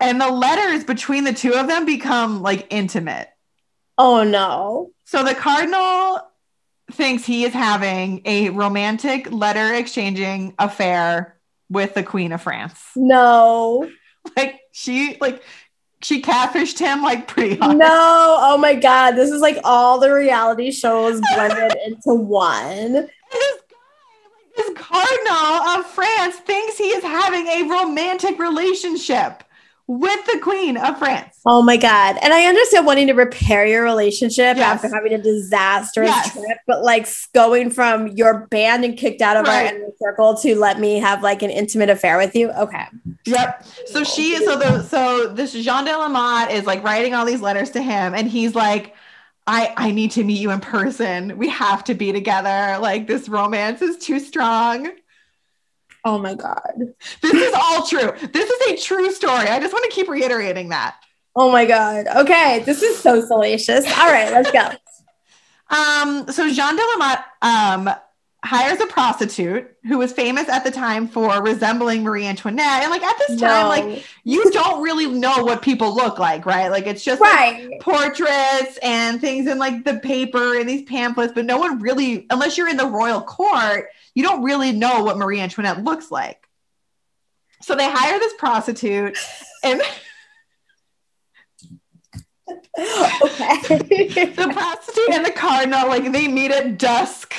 and 0.00 0.20
the 0.20 0.28
letters 0.28 0.84
between 0.84 1.24
the 1.24 1.32
two 1.32 1.54
of 1.54 1.66
them 1.66 1.86
become 1.86 2.42
like 2.42 2.66
intimate. 2.70 3.30
Oh 3.96 4.22
no. 4.22 4.92
So 5.06 5.24
the 5.24 5.34
cardinal 5.34 6.20
thinks 6.92 7.24
he 7.24 7.44
is 7.44 7.52
having 7.52 8.22
a 8.24 8.50
romantic 8.50 9.30
letter 9.32 9.74
exchanging 9.74 10.54
affair 10.58 11.36
with 11.70 11.94
the 11.94 12.02
Queen 12.02 12.32
of 12.32 12.42
France. 12.42 12.80
No. 12.96 13.90
Like 14.38 14.60
she 14.72 15.18
like 15.20 15.42
she 16.02 16.22
catfished 16.22 16.78
him 16.78 17.02
like 17.02 17.28
pretty 17.28 17.56
hard. 17.56 17.76
No, 17.76 18.38
oh 18.40 18.56
my 18.56 18.74
god, 18.74 19.12
this 19.12 19.30
is 19.30 19.42
like 19.42 19.58
all 19.64 20.00
the 20.00 20.10
reality 20.14 20.70
shows 20.70 21.20
blended 21.34 21.76
into 21.86 22.14
one. 22.14 22.92
This 22.92 23.60
guy, 23.70 23.76
this 24.56 24.70
cardinal 24.78 25.78
of 25.78 25.84
France 25.84 26.36
thinks 26.36 26.78
he 26.78 26.84
is 26.84 27.04
having 27.04 27.46
a 27.48 27.68
romantic 27.68 28.38
relationship 28.38 29.43
with 29.86 30.24
the 30.26 30.38
Queen 30.40 30.76
of 30.76 30.98
France. 30.98 31.38
Oh 31.44 31.60
my 31.60 31.76
God. 31.76 32.16
And 32.22 32.32
I 32.32 32.46
understand 32.46 32.86
wanting 32.86 33.06
to 33.08 33.12
repair 33.12 33.66
your 33.66 33.82
relationship 33.82 34.56
yes. 34.56 34.82
after 34.82 34.94
having 34.94 35.12
a 35.12 35.18
disastrous 35.18 36.08
yes. 36.08 36.32
trip, 36.32 36.58
but 36.66 36.82
like 36.82 37.06
going 37.34 37.70
from 37.70 38.08
your 38.08 38.46
banned 38.46 38.84
and 38.84 38.96
kicked 38.96 39.20
out 39.20 39.36
of 39.36 39.44
right. 39.44 39.66
our 39.66 39.76
inner 39.76 39.90
circle 40.00 40.36
to 40.38 40.58
let 40.58 40.80
me 40.80 40.98
have 41.00 41.22
like 41.22 41.42
an 41.42 41.50
intimate 41.50 41.90
affair 41.90 42.16
with 42.16 42.34
you. 42.34 42.50
Okay. 42.52 42.84
Yep. 43.26 43.66
So 43.86 44.04
she, 44.04 44.36
so 44.44 44.56
the, 44.56 44.82
so 44.84 45.28
this 45.28 45.52
Jeanne 45.52 45.84
de 45.84 45.92
Lamotte 45.92 46.50
is 46.50 46.64
like 46.64 46.82
writing 46.82 47.14
all 47.14 47.26
these 47.26 47.42
letters 47.42 47.70
to 47.72 47.82
him 47.82 48.14
and 48.14 48.26
he's 48.26 48.54
like, 48.54 48.94
I, 49.46 49.74
I 49.76 49.90
need 49.90 50.12
to 50.12 50.24
meet 50.24 50.40
you 50.40 50.50
in 50.50 50.60
person. 50.60 51.36
We 51.36 51.50
have 51.50 51.84
to 51.84 51.94
be 51.94 52.12
together. 52.12 52.78
Like 52.78 53.06
this 53.06 53.28
romance 53.28 53.82
is 53.82 53.98
too 53.98 54.18
strong. 54.18 54.90
Oh 56.04 56.18
my 56.18 56.34
God. 56.34 56.94
This 57.22 57.32
is 57.32 57.54
all 57.54 57.86
true. 57.86 58.12
This 58.32 58.50
is 58.50 58.72
a 58.72 58.82
true 58.82 59.10
story. 59.10 59.48
I 59.48 59.58
just 59.58 59.72
want 59.72 59.84
to 59.84 59.90
keep 59.90 60.08
reiterating 60.08 60.68
that. 60.68 60.96
Oh 61.34 61.50
my 61.50 61.64
God. 61.64 62.06
Okay. 62.06 62.62
This 62.64 62.82
is 62.82 62.98
so 62.98 63.24
salacious. 63.24 63.86
All 63.98 64.10
right, 64.10 64.30
let's 64.30 64.50
go. 64.50 64.68
um, 65.74 66.30
so 66.30 66.52
Jeanne 66.52 66.76
de 66.76 66.82
la 66.82 66.96
Motte 66.96 67.24
um, 67.42 67.90
hires 68.44 68.78
a 68.80 68.86
prostitute 68.86 69.74
who 69.84 69.96
was 69.96 70.12
famous 70.12 70.50
at 70.50 70.62
the 70.62 70.70
time 70.70 71.08
for 71.08 71.42
resembling 71.42 72.02
Marie 72.02 72.26
Antoinette. 72.26 72.82
And 72.82 72.90
like 72.90 73.02
at 73.02 73.16
this 73.26 73.40
time, 73.40 73.62
no. 73.62 73.68
like 73.68 74.04
you 74.24 74.50
don't 74.50 74.82
really 74.82 75.06
know 75.06 75.42
what 75.42 75.62
people 75.62 75.94
look 75.96 76.18
like, 76.18 76.44
right? 76.44 76.68
Like 76.68 76.86
it's 76.86 77.02
just 77.02 77.22
right. 77.22 77.70
like, 77.70 77.80
portraits 77.80 78.78
and 78.82 79.20
things 79.20 79.46
in 79.46 79.58
like 79.58 79.84
the 79.84 79.98
paper 80.00 80.58
and 80.58 80.68
these 80.68 80.82
pamphlets, 80.82 81.32
but 81.34 81.46
no 81.46 81.56
one 81.56 81.80
really, 81.80 82.26
unless 82.28 82.58
you're 82.58 82.68
in 82.68 82.76
the 82.76 82.86
royal 82.86 83.22
court, 83.22 83.88
you 84.14 84.22
don't 84.22 84.42
really 84.42 84.72
know 84.72 85.02
what 85.02 85.18
Marie 85.18 85.40
Antoinette 85.40 85.82
looks 85.82 86.10
like. 86.10 86.48
So 87.62 87.74
they 87.74 87.90
hire 87.90 88.18
this 88.18 88.34
prostitute 88.38 89.16
and 89.62 89.80
okay. 92.78 93.78
the 94.36 94.50
prostitute 94.52 95.10
and 95.10 95.24
the 95.24 95.32
cardinal, 95.34 95.88
like 95.88 96.12
they 96.12 96.28
meet 96.28 96.50
at 96.50 96.78
dusk 96.78 97.34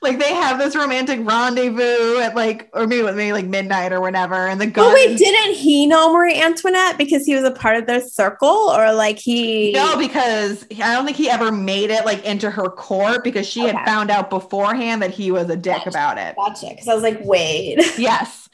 like 0.00 0.18
they 0.18 0.34
have 0.34 0.58
this 0.58 0.76
romantic 0.76 1.20
rendezvous 1.22 2.18
at 2.18 2.34
like 2.34 2.68
or 2.72 2.86
maybe 2.86 3.02
with 3.02 3.16
maybe 3.16 3.32
like 3.32 3.46
midnight 3.46 3.92
or 3.92 4.00
whatever 4.00 4.46
and 4.46 4.60
the 4.60 4.66
gun 4.66 4.90
oh 4.90 4.94
wait 4.94 5.16
didn't 5.16 5.54
he 5.54 5.86
know 5.86 6.12
marie 6.12 6.40
antoinette 6.40 6.96
because 6.98 7.24
he 7.24 7.34
was 7.34 7.44
a 7.44 7.50
part 7.50 7.76
of 7.76 7.86
their 7.86 8.00
circle 8.00 8.48
or 8.48 8.92
like 8.92 9.18
he 9.18 9.72
no 9.72 9.96
because 9.98 10.64
i 10.82 10.94
don't 10.94 11.04
think 11.04 11.16
he 11.16 11.28
ever 11.28 11.50
made 11.50 11.90
it 11.90 12.04
like 12.04 12.24
into 12.24 12.50
her 12.50 12.68
court 12.68 13.24
because 13.24 13.46
she 13.46 13.62
okay. 13.62 13.72
had 13.72 13.84
found 13.84 14.10
out 14.10 14.30
beforehand 14.30 15.02
that 15.02 15.10
he 15.10 15.30
was 15.30 15.48
a 15.50 15.56
dick 15.56 15.76
gotcha. 15.76 15.88
about 15.88 16.18
it 16.18 16.36
gotcha 16.36 16.68
because 16.70 16.88
i 16.88 16.94
was 16.94 17.02
like 17.02 17.18
wait 17.22 17.78
yes 17.98 18.44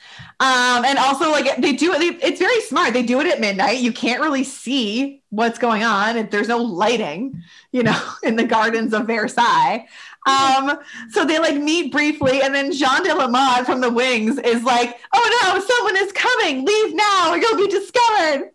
Um, 0.40 0.86
and 0.86 0.98
also 0.98 1.30
like 1.30 1.54
they 1.58 1.74
do 1.74 1.92
it, 1.92 2.18
it's 2.22 2.38
very 2.38 2.62
smart. 2.62 2.94
They 2.94 3.02
do 3.02 3.20
it 3.20 3.26
at 3.26 3.40
midnight. 3.40 3.80
You 3.80 3.92
can't 3.92 4.22
really 4.22 4.42
see 4.42 5.22
what's 5.28 5.58
going 5.58 5.82
on. 5.82 6.16
If 6.16 6.30
there's 6.30 6.48
no 6.48 6.56
lighting, 6.56 7.42
you 7.72 7.82
know, 7.82 8.00
in 8.22 8.36
the 8.36 8.44
gardens 8.44 8.94
of 8.94 9.06
Versailles. 9.06 9.86
Um, 10.26 10.78
so 11.10 11.24
they 11.24 11.38
like 11.38 11.56
meet 11.56 11.92
briefly, 11.92 12.42
and 12.42 12.54
then 12.54 12.72
Jeanne 12.72 13.02
de 13.02 13.14
la 13.14 13.64
from 13.64 13.80
the 13.80 13.90
wings 13.90 14.38
is 14.38 14.62
like, 14.62 14.98
oh 15.14 15.40
no, 15.42 15.60
someone 15.60 15.96
is 15.96 16.12
coming, 16.12 16.64
leave 16.64 16.94
now, 16.94 17.30
or 17.30 17.38
you'll 17.38 17.56
be 17.56 17.68
discovered. 17.68 18.50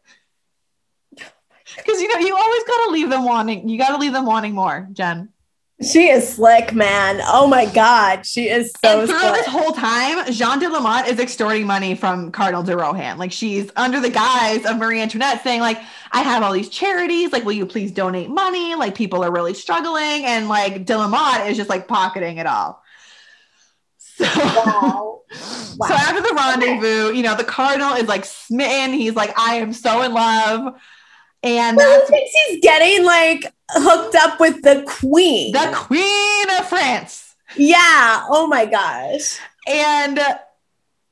Because 1.78 2.00
you 2.00 2.08
know, 2.08 2.26
you 2.26 2.38
always 2.38 2.64
gotta 2.64 2.92
leave 2.92 3.10
them 3.10 3.26
wanting, 3.26 3.68
you 3.68 3.78
gotta 3.78 3.98
leave 3.98 4.14
them 4.14 4.26
wanting 4.26 4.54
more, 4.54 4.88
Jenn. 4.94 5.30
She 5.82 6.08
is 6.08 6.36
slick, 6.36 6.74
man. 6.74 7.20
Oh 7.26 7.48
my 7.48 7.66
God. 7.66 8.26
She 8.26 8.48
is 8.48 8.72
so 8.84 9.02
and 9.02 9.10
throughout 9.10 9.34
slick. 9.34 9.46
this 9.46 9.48
whole 9.48 9.74
time, 9.74 10.32
Jeanne 10.32 10.60
de 10.60 10.70
la 10.70 10.80
Motte 10.80 11.08
is 11.10 11.20
extorting 11.20 11.68
money 11.68 11.96
from 11.96 12.32
Cardinal 12.32 12.64
de 12.64 12.78
Rohan. 12.78 13.18
Like 13.18 13.34
she's 13.34 13.70
under 13.76 14.00
the 14.00 14.10
guise 14.10 14.66
of 14.66 14.78
Marie 14.78 15.02
Antoinette 15.02 15.44
saying, 15.44 15.60
like, 15.60 15.78
I 16.14 16.22
have 16.22 16.44
all 16.44 16.54
these 16.54 16.70
charities. 16.70 17.34
Like, 17.34 17.44
will 17.44 17.52
you 17.54 17.66
please 17.66 17.92
donate 17.92 18.30
money? 18.30 18.74
Like, 18.76 18.96
people 18.96 19.22
are 19.24 19.32
really 19.32 19.54
struggling. 19.54 20.24
And 20.26 20.48
like 20.48 20.86
de 20.86 20.98
la 20.98 21.10
Motte 21.10 21.48
is 21.48 21.58
just 21.58 21.70
like 21.70 21.90
pocketing 21.90 22.38
it 22.38 22.46
all. 22.48 22.82
So, 23.98 24.26
Wow. 25.78 25.88
so 25.90 25.94
after 25.94 26.22
the 26.22 26.34
rendezvous, 26.34 27.14
you 27.14 27.22
know, 27.22 27.36
the 27.36 27.44
Cardinal 27.44 27.96
is 27.96 28.08
like 28.08 28.24
smitten. 28.24 28.94
He's 28.94 29.16
like, 29.16 29.38
I 29.38 29.56
am 29.56 29.74
so 29.74 30.04
in 30.04 30.14
love. 30.14 30.74
And 31.46 31.78
Well, 31.78 32.00
that's 32.00 32.10
thinks 32.10 32.32
he's 32.48 32.60
getting 32.62 33.06
like 33.06 33.54
hooked 33.70 34.16
up 34.16 34.40
with 34.40 34.62
the 34.64 34.84
queen? 34.88 35.52
the 35.54 35.72
Queen 35.74 36.50
of 36.60 36.68
France. 36.68 37.36
yeah. 37.56 38.26
Oh 38.30 38.48
my 38.48 38.66
gosh. 38.66 39.40
And 39.68 40.20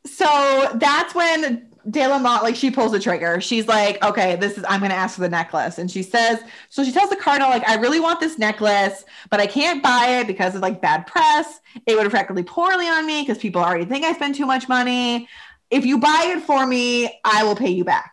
so 0.06 0.72
that's 0.76 1.16
when 1.16 1.70
De 1.90 2.08
La 2.08 2.18
Motte, 2.18 2.44
like 2.44 2.56
she 2.56 2.72
pulls 2.72 2.92
the 2.94 3.00
trigger. 3.00 3.42
She's 3.42 3.68
like, 3.68 4.04
okay, 4.04 4.36
this 4.38 4.58
is, 4.58 4.66
I'm 4.68 4.80
going 4.80 4.92
to 4.92 4.96
ask 4.98 5.16
for 5.16 5.22
the 5.22 5.30
necklace. 5.30 5.78
And 5.78 5.92
she 5.92 6.02
says, 6.02 6.40
so 6.70 6.84
she 6.84 6.92
tells 6.92 7.10
the 7.10 7.16
cardinal, 7.16 7.50
like, 7.50 7.68
I 7.68 7.76
really 7.76 8.00
want 8.00 8.20
this 8.20 8.38
necklace, 8.40 9.04
but 9.30 9.40
I 9.40 9.48
can't 9.48 9.84
buy 9.84 10.20
it 10.20 10.28
because 10.28 10.56
of 10.56 10.62
like 10.62 10.82
bad 10.82 11.06
press. 11.08 11.60
It 11.86 11.96
would 11.96 12.06
reflect 12.06 12.30
really 12.30 12.44
poorly 12.44 12.88
on 12.88 13.06
me 13.06 13.22
because 13.22 13.38
people 13.38 13.62
already 13.62 13.86
think 13.86 14.06
I 14.06 14.14
spend 14.14 14.36
too 14.36 14.46
much 14.46 14.70
money. 14.70 15.28
If 15.70 15.86
you 15.86 15.98
buy 16.00 16.34
it 16.36 16.42
for 16.44 16.66
me, 16.66 17.20
I 17.26 17.44
will 17.44 17.56
pay 17.56 17.70
you 17.70 17.84
back. 17.84 18.13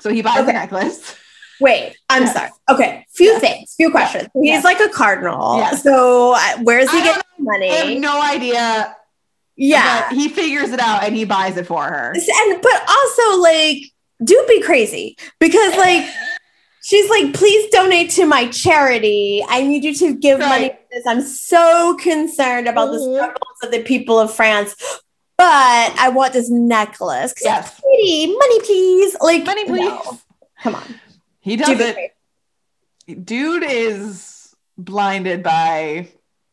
So 0.00 0.10
he 0.12 0.22
buys 0.22 0.36
the 0.36 0.42
Okay. 0.42 0.52
necklace. 0.52 1.14
Wait, 1.60 1.94
I'm 2.08 2.22
Yes. 2.22 2.32
sorry. 2.34 2.50
Okay, 2.70 3.06
few 3.14 3.32
Yes. 3.32 3.40
things, 3.40 3.74
few 3.76 3.90
questions. 3.90 4.28
He's 4.34 4.46
Yes. 4.46 4.64
like 4.64 4.80
a 4.80 4.88
cardinal. 4.88 5.62
So 5.76 6.32
uh, 6.34 6.40
where's 6.62 6.90
he 6.90 6.98
I 6.98 7.02
getting 7.04 7.22
I 7.52 7.66
have 7.66 7.86
money? 7.86 7.98
no 7.98 8.20
idea. 8.20 8.96
Yeah. 9.56 10.06
But 10.08 10.16
he 10.16 10.28
figures 10.28 10.70
it 10.72 10.80
out 10.80 11.04
and 11.04 11.14
he 11.14 11.24
buys 11.24 11.56
it 11.58 11.66
for 11.66 11.84
her. 11.84 12.14
and 12.14 12.62
but 12.62 12.82
also 12.88 13.38
like 13.40 13.76
do 14.24 14.42
be 14.48 14.60
crazy 14.62 15.16
because 15.38 15.76
like 15.76 16.06
she's 16.82 17.08
like 17.10 17.34
please 17.34 17.70
donate 17.70 18.10
to 18.10 18.24
my 18.26 18.46
charity 18.48 19.44
i 19.48 19.62
need 19.62 19.82
you 19.84 19.94
to 19.94 20.14
give 20.14 20.38
money 20.38 20.68
Right. 20.68 20.90
to 20.90 20.96
this 20.96 21.06
i'm 21.06 21.20
so 21.22 21.94
concerned 21.98 22.68
about 22.68 22.90
the 22.92 22.98
Mhm. 22.98 23.14
struggles 23.16 23.56
of 23.62 23.70
the 23.70 23.82
people 23.82 24.18
of 24.18 24.32
france 24.32 24.74
but 25.40 25.96
i 25.98 26.10
want 26.12 26.34
this 26.34 26.50
necklace. 26.50 27.32
Yes. 27.42 27.70
it's 27.70 27.80
pretty 27.80 28.26
money 28.26 28.60
please 28.60 29.16
like 29.22 29.46
Money, 29.46 29.64
please. 29.64 29.88
no. 29.88 30.18
come 30.62 30.74
on 30.74 31.00
He 31.40 31.56
does 31.56 31.78
be 31.78 32.10
it. 33.06 33.24
Dude 33.24 33.64
is 33.64 34.54
blinded 34.76 35.42
by 35.42 36.08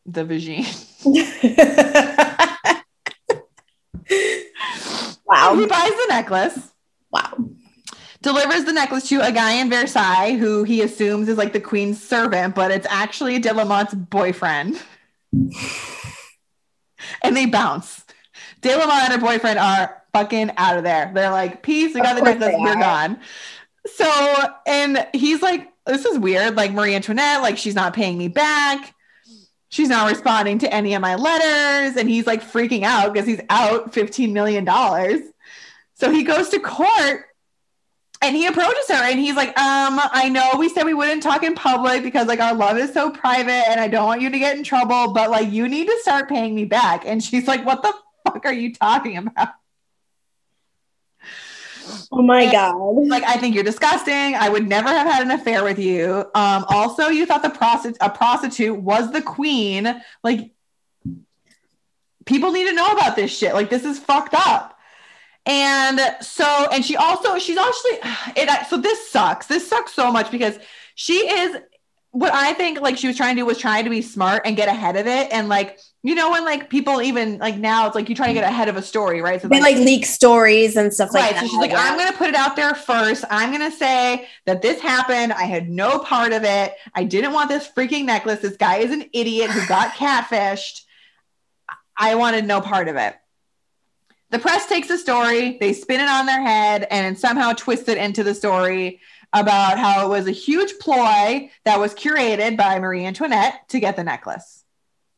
the 0.06 0.24
vagine. 0.24 0.64
wow 5.26 5.56
He 5.56 5.66
buys 5.66 5.90
the 5.90 6.06
necklace, 6.10 6.72
wow 7.12 7.34
delivers 8.22 8.64
the 8.66 8.74
necklace 8.74 9.08
to 9.10 9.22
a 9.22 9.32
guy 9.32 9.54
in 9.54 9.70
Versailles 9.70 10.36
who 10.38 10.64
he 10.64 10.82
assumes 10.82 11.30
is 11.30 11.38
like 11.38 11.54
the 11.54 11.62
queen's 11.62 12.02
servant, 12.02 12.56
but 12.56 12.72
it's 12.72 12.88
actually 12.90 13.40
De 13.40 13.54
La 13.54 13.64
Motte's 13.64 13.94
boyfriend. 13.94 14.82
and 17.22 17.38
they 17.38 17.46
bounce. 17.46 18.04
De 18.62 18.76
La 18.76 18.86
Motte 18.86 19.12
and 19.12 19.14
her 19.14 19.20
boyfriend 19.20 19.60
are 19.60 20.04
fucking 20.14 20.52
out 20.58 20.78
of 20.78 20.84
there. 20.84 21.12
They're 21.14 21.32
like, 21.32 21.62
peace, 21.64 21.94
we 21.94 22.02
got 22.02 22.16
the 22.16 22.24
necklace, 22.24 22.56
we're 22.58 22.76
gone. 22.76 23.20
So, 23.86 24.10
and 24.66 25.08
he's 25.14 25.42
like, 25.42 25.72
this 25.86 26.06
is 26.06 26.20
weird. 26.20 26.56
Like 26.56 26.74
Marie 26.74 26.96
Antoinette, 26.96 27.42
like 27.42 27.58
she's 27.58 27.76
not 27.76 27.94
paying 27.94 28.18
me 28.18 28.28
back. 28.28 28.94
She's 29.70 29.90
not 29.90 30.10
responding 30.10 30.60
to 30.60 30.74
any 30.74 30.94
of 30.94 31.02
my 31.02 31.16
letters. 31.16 31.98
And 31.98 32.10
he's 32.10 32.26
like 32.26 32.44
freaking 32.44 32.84
out 32.84 33.14
because 33.14 33.28
he's 33.28 33.42
out 33.50 33.94
$15 33.94 34.32
million. 34.32 34.66
So 35.96 36.12
he 36.12 36.24
goes 36.24 36.50
to 36.50 36.60
court 36.60 37.26
and 38.22 38.36
he 38.36 38.48
approaches 38.48 38.88
her 38.90 38.96
and 38.96 39.20
he's 39.20 39.36
like, 39.36 39.50
um, 39.60 40.00
I 40.12 40.30
know 40.30 40.54
we 40.58 40.70
said 40.70 40.86
we 40.86 40.94
wouldn't 40.94 41.22
talk 41.22 41.44
in 41.44 41.54
public 41.54 42.02
because 42.02 42.28
like 42.28 42.40
our 42.40 42.56
love 42.56 42.78
is 42.78 42.94
so 42.94 43.12
private 43.12 43.70
and 43.70 43.80
I 43.80 43.88
don't 43.88 44.06
want 44.06 44.22
you 44.22 44.30
to 44.30 44.40
get 44.40 44.58
in 44.58 44.64
trouble, 44.64 45.14
but 45.14 45.30
like 45.30 45.52
you 45.52 45.68
need 45.68 45.88
to 45.88 45.98
start 46.02 46.30
paying 46.30 46.56
me 46.56 46.66
back. 46.66 47.06
And 47.06 47.24
she's 47.24 47.48
like, 47.48 47.66
What 47.66 47.84
the 47.84 47.94
fuck 48.34 48.46
are 48.46 48.54
you 48.54 48.74
talking 48.74 49.18
about? 49.18 49.50
oh 52.12 52.22
my 52.22 52.52
god 52.52 52.76
Like, 52.76 53.24
I 53.24 53.38
think 53.38 53.56
you're 53.56 53.64
disgusting. 53.64 54.36
I 54.36 54.50
would 54.50 54.68
never 54.68 54.90
have 54.90 55.08
had 55.08 55.24
an 55.24 55.32
affair 55.32 55.64
with 55.64 55.80
you. 55.80 56.26
Um, 56.36 56.66
also, 56.70 57.08
you 57.08 57.26
thought 57.26 57.44
the 57.44 57.50
prostitute 57.50 57.98
a 58.02 58.10
prostitute 58.10 58.78
was 58.78 59.12
the 59.12 59.22
queen. 59.22 60.02
Like, 60.24 60.52
people 62.26 62.52
need 62.52 62.68
to 62.68 62.74
know 62.74 62.92
about 62.92 63.16
this 63.16 63.36
shit. 63.36 63.54
Like, 63.54 63.70
this 63.70 63.86
is 63.86 64.00
fucked 64.00 64.34
up. 64.34 64.78
And 65.46 66.00
so, 66.22 66.68
and 66.72 66.84
she 66.84 66.98
also, 66.98 67.40
she's 67.40 67.58
actually, 67.58 68.00
it, 68.36 68.68
so 68.68 68.78
this 68.78 69.10
sucks. 69.10 69.48
This 69.48 69.68
sucks 69.68 69.94
so 69.94 70.12
much 70.12 70.30
because 70.30 70.60
she 70.96 71.14
is 71.14 71.58
what 72.12 72.34
I 72.34 72.54
think 72.54 72.80
like 72.82 72.98
she 72.98 73.08
was 73.08 73.18
trying 73.18 73.36
to 73.36 73.42
do 73.42 73.46
was 73.46 73.58
trying 73.58 73.84
to 73.84 73.90
be 73.90 74.02
smart 74.02 74.44
and 74.46 74.56
get 74.56 74.70
ahead 74.70 74.96
of 74.96 75.08
it. 75.08 75.32
And 75.32 75.50
like, 75.50 75.80
you 76.04 76.16
know, 76.16 76.32
when 76.32 76.46
like 76.46 76.70
people 76.70 77.02
even 77.02 77.38
like 77.38 77.58
now 77.58 77.86
it's 77.86 77.96
like 77.96 78.10
you 78.10 78.16
try 78.16 78.28
to 78.28 78.34
get 78.34 78.44
ahead 78.44 78.70
of 78.70 78.78
a 78.78 78.82
story, 78.82 79.22
right? 79.22 79.42
So 79.42 79.48
they 79.48 79.60
like 79.60 79.76
leak 79.76 80.06
stories 80.06 80.78
and 80.78 80.94
stuff 80.94 81.14
like 81.14 81.24
right. 81.24 81.34
that 81.34 81.42
So 81.42 81.48
she's 81.48 81.58
like, 81.58 81.72
yeah. 81.72 81.82
I'm 81.82 81.98
going 81.98 82.12
to 82.12 82.18
put 82.18 82.30
it 82.30 82.36
out 82.36 82.56
there 82.56 82.74
first. 82.74 83.26
I'm 83.30 83.52
going 83.52 83.70
to 83.70 83.76
say 83.76 84.28
that 84.46 84.62
this 84.62 84.80
happened. 84.80 85.34
I 85.34 85.44
had 85.44 85.70
no 85.70 86.00
part 86.00 86.32
of 86.32 86.44
it. 86.44 86.74
I 86.96 87.04
didn't 87.04 87.34
want 87.34 87.50
this 87.50 87.70
freaking 87.70 88.06
necklace. 88.06 88.40
This 88.40 88.58
guy 88.58 88.78
is 88.78 88.92
an 88.92 89.10
idiot 89.14 89.52
who 89.52 89.68
got 89.68 89.92
catfished. 89.96 90.84
I 91.96 92.16
wanted 92.16 92.46
no 92.46 92.62
part 92.62 92.88
of 92.88 92.96
it. 92.96 93.16
The 94.30 94.40
press 94.40 94.68
takes 94.68 94.90
the 94.90 94.98
story, 94.98 95.58
they 95.60 95.72
spin 95.72 96.02
it 96.02 96.10
on 96.10 96.26
their 96.26 96.42
head, 96.42 96.86
and 96.92 97.18
somehow 97.18 97.54
twist 97.54 97.88
it 97.88 97.98
into 97.98 98.24
the 98.24 98.36
story 98.36 99.00
about 99.34 99.78
how 99.78 100.06
it 100.06 100.10
was 100.10 100.28
a 100.28 100.32
huge 100.32 100.80
ploy 100.80 101.50
that 101.66 101.80
was 101.80 101.94
curated 101.94 102.58
by 102.58 102.80
Marie 102.80 103.06
Antoinette 103.06 103.68
to 103.70 103.80
get 103.80 103.96
the 103.96 104.04
necklace. 104.04 104.64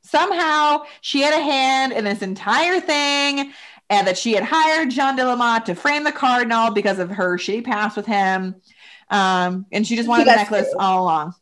Somehow 0.03 0.83
she 1.01 1.21
had 1.21 1.33
a 1.33 1.43
hand 1.43 1.93
in 1.93 2.03
this 2.03 2.21
entire 2.21 2.79
thing, 2.79 3.53
and 3.89 4.07
that 4.07 4.17
she 4.17 4.33
had 4.33 4.43
hired 4.43 4.91
Jeanne 4.91 5.15
de 5.15 5.23
Lamotte 5.23 5.65
to 5.65 5.75
frame 5.75 6.03
the 6.03 6.11
cardinal 6.11 6.71
because 6.71 6.99
of 6.99 7.09
her 7.09 7.37
shitty 7.37 7.63
past 7.63 7.97
with 7.97 8.05
him. 8.05 8.55
Um, 9.09 9.65
and 9.71 9.85
she 9.85 9.95
just 9.95 10.07
wanted 10.07 10.27
the 10.27 10.35
necklace 10.35 10.67
screwed. 10.67 10.81
all 10.81 11.03
along. 11.03 11.33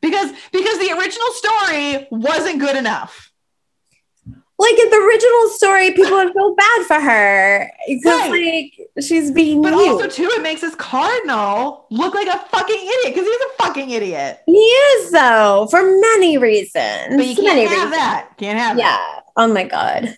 Because 0.00 0.32
because 0.50 0.78
the 0.78 0.92
original 0.96 1.28
story 1.32 2.08
wasn't 2.10 2.58
good 2.58 2.76
enough. 2.76 3.29
Like 4.60 4.78
in 4.78 4.90
the 4.90 4.96
original 4.96 5.48
story, 5.50 5.90
people 5.92 6.12
would 6.18 6.32
feel 6.32 6.54
bad 6.54 6.86
for 6.86 7.00
her 7.00 7.70
because 7.88 8.04
Right. 8.30 8.70
like 8.76 9.04
she's 9.04 9.30
being 9.30 9.62
But 9.62 9.72
used. 9.72 9.88
also, 9.90 10.06
too, 10.08 10.28
it 10.34 10.42
makes 10.42 10.60
this 10.60 10.74
cardinal 10.74 11.86
look 11.90 12.14
like 12.14 12.28
a 12.28 12.38
fucking 12.50 12.76
idiot 12.76 13.14
because 13.14 13.26
he's 13.26 13.40
a 13.40 13.62
fucking 13.64 13.90
idiot. 13.90 14.40
he 14.46 14.52
is 14.52 15.10
though 15.12 15.66
for 15.70 15.82
many 15.82 16.36
reasons. 16.38 17.16
But 17.16 17.26
you 17.26 17.34
can't 17.36 17.58
have 17.68 17.70
reasons. 17.70 17.90
that. 17.92 18.28
Can't 18.36 18.58
have 18.58 18.76
that. 18.76 18.82
Yeah. 18.82 19.20
Oh 19.36 19.52
my 19.52 19.64
god. 19.64 20.14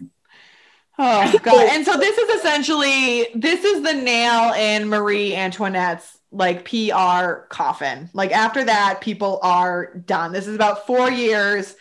Oh 0.99 1.33
god. 1.43 1.69
And 1.71 1.85
so 1.87 1.97
this 1.97 2.19
is 2.19 2.29
essentially 2.41 3.29
this 3.35 3.65
is 3.65 3.83
the 3.83 3.95
nail 3.95 4.53
in 4.55 4.89
Marie 4.89 5.35
Antoinette's 5.35 6.19
like 6.33 6.65
PR 6.69 7.47
coffin. 7.49 8.11
Like 8.15 8.33
after 8.33 8.65
that, 8.65 9.01
people 9.03 9.39
are 9.43 9.95
done. 10.07 10.33
This 10.33 10.47
is 10.47 10.55
about 10.55 10.87
four 10.87 11.11
years 11.11 11.77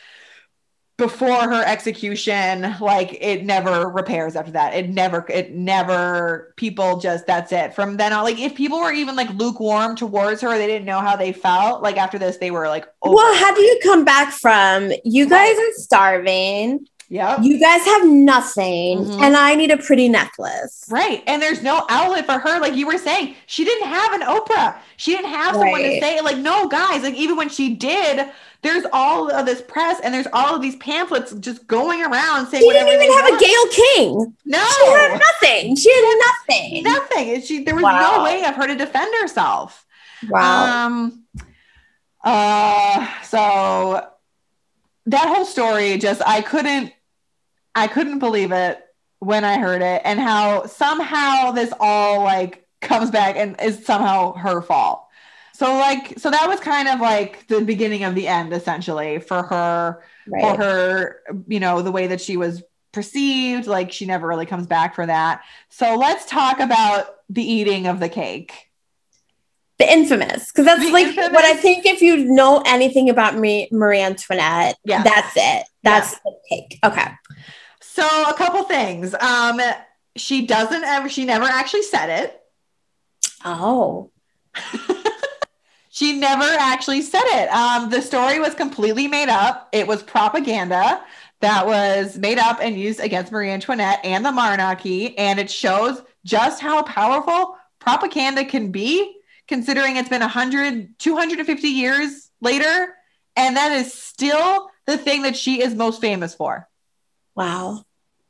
before 1.02 1.49
her 1.49 1.64
execution. 1.66 2.76
Like 2.80 3.18
it 3.20 3.43
never 3.43 3.89
repairs 3.89 4.36
after 4.36 4.52
that. 4.52 4.76
It 4.76 4.89
never, 4.89 5.26
it 5.30 5.52
never, 5.52 6.54
people 6.58 6.99
just 6.99 7.26
that's 7.26 7.52
it. 7.52 7.74
From 7.74 7.97
then 7.97 8.14
on, 8.14 8.24
like 8.24 8.39
if 8.39 8.54
people 8.54 8.80
were 8.80 8.91
even 8.91 9.16
like 9.16 9.30
lukewarm 9.32 9.95
towards 9.95 10.41
her, 10.41 10.56
they 10.58 10.68
didn't 10.68 10.86
know 10.86 10.99
how 10.99 11.16
they 11.16 11.34
felt. 11.34 11.82
Like 11.82 11.97
after 11.97 12.20
this, 12.20 12.38
they 12.38 12.52
were 12.52 12.68
like, 12.68 12.86
Well, 13.02 13.36
how 13.36 13.54
do 13.56 13.62
you 13.62 13.80
come 13.82 14.06
back 14.06 14.32
from? 14.32 14.91
You 15.04 15.28
guys 15.28 15.58
are 15.58 15.74
starving. 15.74 16.86
Yep. 17.12 17.39
You 17.43 17.59
guys 17.59 17.82
have 17.84 18.05
nothing, 18.07 18.99
Mhm. 19.05 19.22
and 19.22 19.36
I 19.36 19.53
need 19.55 19.70
a 19.70 19.76
pretty 19.76 20.07
necklace. 20.07 20.86
Right. 20.89 21.22
And 21.28 21.41
there's 21.41 21.62
no 21.62 21.86
outlet 21.89 22.26
for 22.26 22.39
her. 22.39 22.57
Like 22.62 22.74
you 22.74 22.88
were 22.88 22.97
saying, 22.97 23.36
she 23.47 23.66
didn't 23.66 23.89
have 23.89 24.14
an 24.14 24.22
Oprah. 24.22 24.76
She 24.95 25.12
didn't 25.14 25.30
have 25.30 25.55
someone 25.55 25.82
to 25.82 25.99
say, 25.99 26.22
like, 26.22 26.38
no, 26.38 26.70
guys, 26.70 27.03
like 27.03 27.16
even 27.16 27.36
when 27.36 27.49
she 27.49 27.76
did, 27.76 28.28
there's 28.62 28.86
all 28.93 29.30
of 29.30 29.45
this 29.45 29.62
press 29.62 29.99
and 30.01 30.14
there's 30.14 30.28
all 30.32 30.55
of 30.55 30.62
these 30.62 30.78
pamphlets 30.78 31.34
just 31.34 31.68
going 31.68 32.01
around 32.01 32.47
saying 32.47 32.64
She 32.64 32.70
didn't 32.72 32.88
even 32.88 33.12
have 33.18 33.26
a 33.28 33.32
want. 33.32 33.41
Gail 33.41 33.68
King. 33.72 34.34
No. 34.45 34.66
She 34.66 34.86
had 34.91 35.20
nothing. 35.20 35.76
She 35.76 35.91
had 35.93 36.18
nothing. 36.47 36.84
Nothing. 36.84 37.41
She 37.41 37.64
there 37.66 37.76
was 37.76 37.84
Wow. 37.84 38.18
no 38.20 38.24
way 38.24 38.45
of 38.45 38.55
her 38.55 38.68
to 38.68 38.76
defend 38.76 39.14
herself. 39.20 39.86
Wow. 40.30 40.86
Um 40.86 41.24
uh 42.24 43.05
so 43.24 44.07
that 45.07 45.28
whole 45.28 45.45
story 45.45 45.97
just 45.97 46.22
I 46.26 46.41
couldn't 46.41 46.93
I 47.76 47.88
couldn't 47.88 48.20
believe 48.20 48.52
it 48.52 48.80
when 49.20 49.44
I 49.44 49.60
heard 49.60 49.82
it 49.82 50.02
and 50.04 50.20
how 50.20 50.66
somehow 50.66 51.52
this 51.52 51.72
all 51.80 52.24
like 52.24 52.66
comes 52.82 53.12
back 53.12 53.36
and 53.38 53.56
is 53.62 53.86
somehow 53.86 54.34
her 54.34 54.62
fault. 54.62 55.06
So 55.54 55.76
like 55.76 56.18
so 56.18 56.32
that 56.32 56.48
was 56.48 56.60
kind 56.60 56.88
of 56.88 57.00
like 57.00 57.48
the 57.48 57.62
beginning 57.62 58.04
of 58.04 58.16
the 58.16 58.28
end 58.28 58.52
essentially 58.52 59.20
for 59.20 59.44
her 59.44 60.02
right. 60.28 60.58
her 60.58 61.22
you 61.48 61.60
know 61.60 61.84
the 61.84 61.92
way 61.92 62.08
that 62.08 62.20
she 62.20 62.36
was 62.36 62.64
perceived 62.92 63.68
like 63.68 63.92
she 63.92 64.06
never 64.06 64.28
really 64.28 64.46
comes 64.46 64.68
back 64.68 64.96
for 64.96 65.06
that. 65.06 65.42
So 65.70 65.96
let's 65.96 66.26
talk 66.26 66.60
about 66.60 67.16
the 67.30 67.44
eating 67.44 67.88
of 67.88 68.00
the 68.00 68.10
cake. 68.10 68.72
The 69.78 69.92
infamous, 69.92 70.52
because 70.52 70.66
that's 70.66 70.84
The 70.84 70.92
like 70.92 71.08
infamous- 71.08 71.32
what 71.32 71.46
I 71.46 71.54
think. 71.54 71.86
If 71.86 72.02
you 72.02 72.26
know 72.26 72.62
anything 72.66 73.10
about 73.10 73.36
me, 73.36 73.68
Marie 73.72 74.02
Antoinette, 74.02 74.78
yeah. 74.84 75.02
that's 75.02 75.34
it. 75.36 75.68
That's 75.84 76.20
the 76.20 76.36
cake. 76.50 76.80
Okay. 76.84 77.08
So 77.94 78.04
a 78.04 78.34
couple 78.34 78.64
things. 78.64 79.14
Um, 79.14 79.60
she 80.16 80.46
doesn't 80.46 80.84
ever. 80.84 81.10
She 81.10 81.26
never 81.26 81.46
actually 81.46 81.84
said 81.84 82.24
it. 82.24 82.42
Oh, 83.44 84.12
She 85.94 86.18
never 86.18 86.46
actually 86.46 87.02
said 87.02 87.26
it. 87.26 87.50
Um, 87.50 87.89
the 87.89 88.02
story 88.02 88.39
was 88.39 88.56
completely 88.56 89.10
made 89.10 89.28
up. 89.28 89.68
It 89.74 89.88
was 89.88 90.02
propaganda 90.02 91.04
that 91.42 91.68
was 91.68 92.18
made 92.18 92.38
up 92.38 92.60
and 92.62 92.80
used 92.80 93.02
against 93.02 93.30
Marie 93.30 93.50
Antoinette 93.50 94.00
and 94.06 94.24
the 94.26 94.32
monarchy, 94.32 95.18
and 95.18 95.38
it 95.38 95.52
shows 95.52 96.02
just 96.24 96.62
how 96.62 96.82
powerful 96.84 97.58
propaganda 97.80 98.46
can 98.46 98.72
be, 98.72 99.18
considering 99.50 99.98
it's 99.98 100.08
been 100.08 100.22
100, 100.22 100.98
250 100.98 101.68
years 101.68 102.32
later, 102.39 102.96
and 103.36 103.58
that 103.58 103.74
is 103.74 103.94
still 103.94 104.70
the 104.86 104.98
thing 104.98 105.24
that 105.24 105.36
she 105.36 105.62
is 105.62 105.76
most 105.76 106.00
famous 106.00 106.34
for. 106.34 106.70
Wow. 107.36 107.84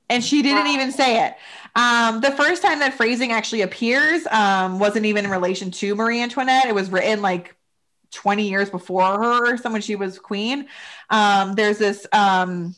and 0.09 0.23
she 0.23 0.41
didn't 0.41 0.65
Wow. 0.65 0.71
even 0.73 0.91
say 0.91 1.25
it. 1.27 1.35
Um, 1.75 2.21
the 2.21 2.31
first 2.31 2.61
time 2.61 2.79
that 2.79 2.93
phrasing 2.95 3.31
actually 3.31 3.61
appears 3.61 4.27
um, 4.27 4.79
wasn't 4.79 5.05
even 5.05 5.25
in 5.25 5.31
relation 5.31 5.71
to 5.71 5.95
Marie 5.95 6.21
Antoinette. 6.21 6.65
It 6.67 6.75
was 6.75 6.91
written 6.91 7.21
like 7.21 7.55
20 8.11 8.49
years 8.49 8.69
before 8.69 9.03
her 9.05 9.53
or 9.53 9.57
some 9.57 9.71
when 9.73 9.81
she 9.81 9.95
was 9.95 10.19
queen. 10.19 10.67
Um, 11.09 11.53
there's 11.53 11.77
this 11.77 12.05
um, 12.11 12.75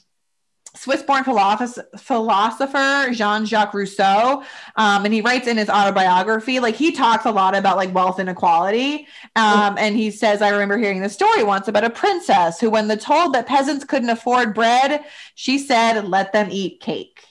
Swiss-born 0.83 1.23
philosopher, 1.23 3.13
Jean-Jacques 3.13 3.73
Rousseau, 3.73 4.43
um, 4.75 5.05
and 5.05 5.13
he 5.13 5.21
writes 5.21 5.47
in 5.47 5.55
his 5.55 5.69
autobiography, 5.69 6.59
like 6.59 6.75
he 6.75 6.91
talks 6.91 7.25
a 7.25 7.31
lot 7.31 7.55
about 7.55 7.77
like 7.77 7.93
wealth 7.93 8.19
inequality, 8.19 9.07
um, 9.37 9.77
and 9.77 9.95
he 9.95 10.11
says, 10.11 10.41
"I 10.41 10.49
remember 10.49 10.77
hearing 10.77 11.01
this 11.01 11.13
story 11.13 11.41
once 11.41 11.69
about 11.69 11.85
a 11.85 11.89
princess 11.89 12.59
who, 12.59 12.69
when 12.69 12.89
the 12.89 12.97
told 12.97 13.33
that 13.33 13.47
peasants 13.47 13.85
couldn't 13.85 14.09
afford 14.09 14.53
bread, 14.53 15.05
she 15.35 15.57
said, 15.57 16.05
let 16.05 16.33
them 16.33 16.49
eat 16.51 16.81
cake." 16.81 17.23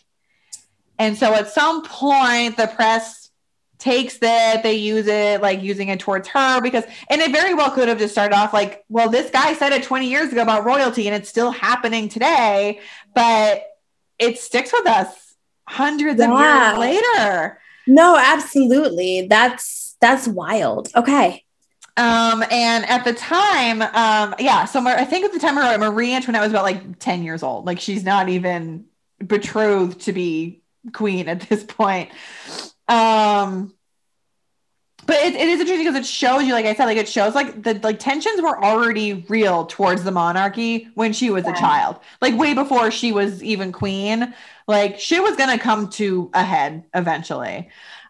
And 0.98 1.18
so, 1.18 1.34
at 1.34 1.48
some 1.50 1.82
point, 1.82 2.56
the 2.56 2.68
press 2.68 3.21
takes 3.82 4.18
that 4.18 4.62
they 4.62 4.74
use 4.74 5.08
it 5.08 5.42
like 5.42 5.60
using 5.60 5.88
it 5.88 5.98
towards 5.98 6.28
her 6.28 6.60
because 6.60 6.84
and 7.10 7.20
it 7.20 7.32
very 7.32 7.52
well 7.52 7.68
could 7.72 7.88
have 7.88 7.98
just 7.98 8.12
started 8.14 8.32
off 8.32 8.52
like 8.52 8.84
well 8.88 9.08
this 9.10 9.28
guy 9.30 9.52
said 9.54 9.72
it 9.72 9.82
20 9.82 10.08
years 10.08 10.30
ago 10.30 10.40
about 10.40 10.64
royalty 10.64 11.08
and 11.08 11.16
it's 11.16 11.28
still 11.28 11.50
happening 11.50 12.08
today 12.08 12.78
but 13.12 13.64
it 14.20 14.38
sticks 14.38 14.72
with 14.72 14.86
us 14.86 15.34
hundreds 15.66 16.20
of 16.20 16.28
years 16.28 16.78
later 16.78 17.58
No, 17.88 18.16
absolutely. 18.16 19.26
That's 19.28 19.96
that's 20.00 20.28
wild. 20.28 20.88
Okay. 20.94 21.44
um 21.96 22.44
and 22.52 22.88
at 22.88 23.04
the 23.04 23.12
time 23.12 23.82
um 23.82 24.34
yeah 24.38 24.64
so 24.64 24.80
i 24.86 25.04
think 25.04 25.24
at 25.24 25.32
the 25.32 25.40
time 25.40 25.56
her 25.56 25.76
marie 25.78 26.14
antoinette 26.14 26.40
was 26.42 26.52
about 26.52 26.62
like 26.62 27.00
10 27.00 27.24
years 27.24 27.42
old 27.42 27.66
like 27.66 27.80
she's 27.80 28.04
not 28.04 28.28
even 28.28 28.84
betrothed 29.26 30.00
to 30.02 30.12
be 30.12 30.62
queen 30.92 31.28
at 31.28 31.40
this 31.48 31.64
point 31.64 32.10
um 32.88 33.72
but 35.04 35.16
it, 35.16 35.34
it 35.34 35.48
is 35.48 35.60
interesting 35.60 35.84
because 35.84 35.98
it 35.98 36.06
shows 36.06 36.44
you 36.44 36.52
like 36.52 36.64
i 36.64 36.74
said 36.74 36.84
like 36.84 36.96
it 36.96 37.08
shows 37.08 37.34
like 37.34 37.62
the 37.62 37.74
like 37.82 37.98
tensions 37.98 38.40
were 38.40 38.62
already 38.62 39.24
real 39.28 39.66
towards 39.66 40.04
the 40.04 40.10
monarchy 40.12 40.88
when 40.94 41.12
she 41.12 41.30
was 41.30 41.44
Yeah. 41.44 41.52
a 41.52 41.56
child. 41.56 41.96
Like 42.20 42.36
way 42.38 42.54
before 42.54 42.90
she 42.90 43.10
was 43.12 43.42
even 43.42 43.72
queen. 43.72 44.32
Like 44.68 45.00
shit 45.00 45.22
was 45.22 45.36
gonna 45.36 45.58
come 45.58 45.88
to 45.90 46.30
a 46.34 46.42
head 46.44 46.84
eventually 46.94 47.68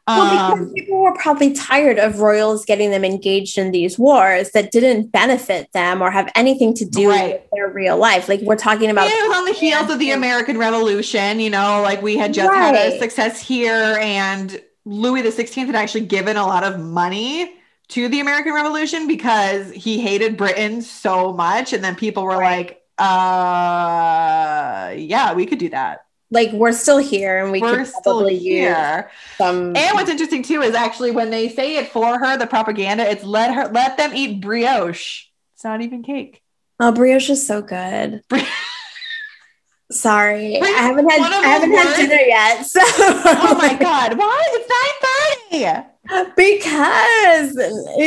Well, 0.09 0.28
because 0.30 0.59
um 0.68 0.72
people 0.74 1.00
were 1.00 1.14
probably 1.14 1.53
tired 1.53 1.98
of 2.00 2.18
royals 2.18 2.64
getting 2.64 2.90
them 2.90 3.05
engaged 3.05 3.57
in 3.57 3.70
these 3.70 3.98
wars 3.98 4.50
that 4.50 4.72
didn't 4.72 5.12
benefit 5.12 5.70
them 5.72 6.03
or 6.03 6.11
have 6.11 6.28
anything 6.34 6.74
to 6.74 6.84
do 6.84 7.09
Right. 7.11 7.34
with 7.34 7.42
their 7.53 7.68
real 7.68 7.96
life. 7.96 8.28
Like 8.28 8.40
we're 8.40 8.57
talking 8.57 8.90
about 8.90 9.09
Yeah, 9.09 9.14
it 9.24 9.28
was 9.28 9.36
on 9.38 9.44
the 9.44 9.53
heels 9.53 9.90
of 9.90 10.00
the 10.00 10.11
American 10.11 10.59
Revolution. 10.59 11.38
You 11.38 11.50
know, 11.50 11.82
like 11.82 12.03
we 12.03 12.16
had 12.16 12.34
just 12.34 12.53
had 12.53 12.74
a 12.74 12.98
success 12.98 13.40
here, 13.40 13.96
and 14.00 14.61
Louis 14.84 15.22
the 15.22 15.30
Sixteenth 15.30 15.68
had 15.68 15.76
actually 15.76 16.07
given 16.07 16.36
a 16.36 16.44
lot 16.46 16.64
of 16.64 16.80
money 16.80 17.53
to 17.88 18.09
the 18.09 18.18
American 18.20 18.55
Revolution 18.55 19.07
because 19.07 19.70
he 19.70 20.00
hated 20.00 20.36
Britain 20.36 20.82
so 20.82 21.32
much, 21.32 21.72
and 21.72 21.84
then 21.84 21.94
people 21.94 22.24
were 22.24 22.38
Right. 22.38 22.66
like, 22.66 22.82
"Uh, 22.98 24.92
yeah, 24.96 25.32
we 25.34 25.46
could 25.46 25.59
do 25.59 25.68
that. 25.70 26.05
Like 26.33 26.51
we're 26.53 26.72
still 26.72 26.99
here 26.99 27.43
and 27.43 27.53
we 27.53 27.61
We're 27.61 27.78
could 27.78 27.87
still 27.87 28.03
probably 28.03 28.39
here." 28.39 29.11
some 29.37 29.76
And 29.76 29.95
what's 29.95 30.11
interesting 30.11 30.43
too 30.43 30.62
is 30.62 30.74
actually 30.74 31.12
when 31.12 31.30
they 31.30 31.49
say 31.49 31.76
it 31.76 31.93
for 31.93 32.18
her, 32.18 32.37
the 32.37 32.47
propaganda, 32.47 33.09
it's 33.09 33.22
let 33.22 33.55
her 33.55 33.68
let 33.68 33.97
them 33.97 34.12
eat 34.14 34.41
brioche. 34.41 35.26
It's 35.55 35.64
not 35.64 35.80
even 35.83 36.03
cake. 36.03 36.43
Oh, 36.80 36.91
brioche 36.91 37.30
is 37.30 37.47
so 37.47 37.62
good. 37.62 38.22
Bri- 38.28 38.47
Sorry, 39.93 40.59
Bri- 40.59 40.68
I 40.68 40.78
haven't 40.78 41.09
had 41.09 41.20
I 41.20 41.47
haven't 41.47 41.72
had 41.72 41.97
dinner 41.97 42.14
yet. 42.14 42.64
So 42.66 42.80
oh 42.83 43.55
my 43.59 43.74
god, 43.74 44.16
what? 44.16 44.49
It's 44.53 45.51
nine 45.53 45.70
thirty. 45.70 45.89
because 46.37 47.55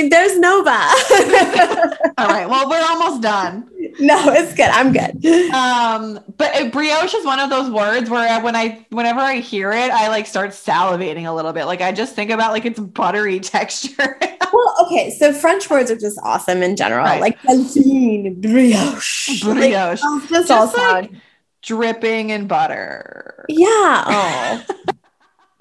there's 0.09 0.37
Nova. 0.39 0.71
All 2.17 2.27
right. 2.27 2.49
Well, 2.49 2.69
we're 2.69 2.83
almost 2.83 3.21
done. 3.21 3.69
No, 3.99 4.31
it's 4.33 4.53
good. 4.55 4.69
I'm 4.69 4.91
good. 4.93 5.23
Um, 5.55 6.19
but 6.37 6.71
brioche 6.71 7.13
is 7.13 7.25
one 7.25 7.39
of 7.39 7.49
those 7.49 7.69
words 7.69 8.09
where 8.09 8.41
when 8.41 8.55
I, 8.55 8.85
whenever 8.89 9.19
I 9.19 9.35
hear 9.37 9.71
it, 9.71 9.89
I 9.91 10.09
like 10.09 10.25
start 10.25 10.51
salivating 10.51 11.25
a 11.25 11.31
little 11.33 11.53
bit. 11.53 11.65
Like 11.65 11.81
I 11.81 11.91
just 11.91 12.13
think 12.15 12.29
about 12.31 12.51
like 12.51 12.65
its 12.65 12.79
buttery 12.79 13.39
texture. 13.41 14.17
Well, 14.53 14.75
okay, 14.85 15.11
so 15.11 15.31
French 15.33 15.69
words 15.69 15.89
are 15.91 15.97
just 15.97 16.19
awesome 16.23 16.61
in 16.63 16.75
general, 16.75 17.03
Right. 17.05 17.21
like 17.21 17.41
brioche, 17.43 19.41
brioche, 19.43 19.99
oh, 20.03 20.25
just, 20.29 20.51
all 20.51 20.65
like- 20.67 20.75
sound. 20.75 21.21
dripping 21.61 22.29
in 22.31 22.47
butter. 22.47 23.45
Yeah. 23.49 23.67
Oh, 24.07 24.63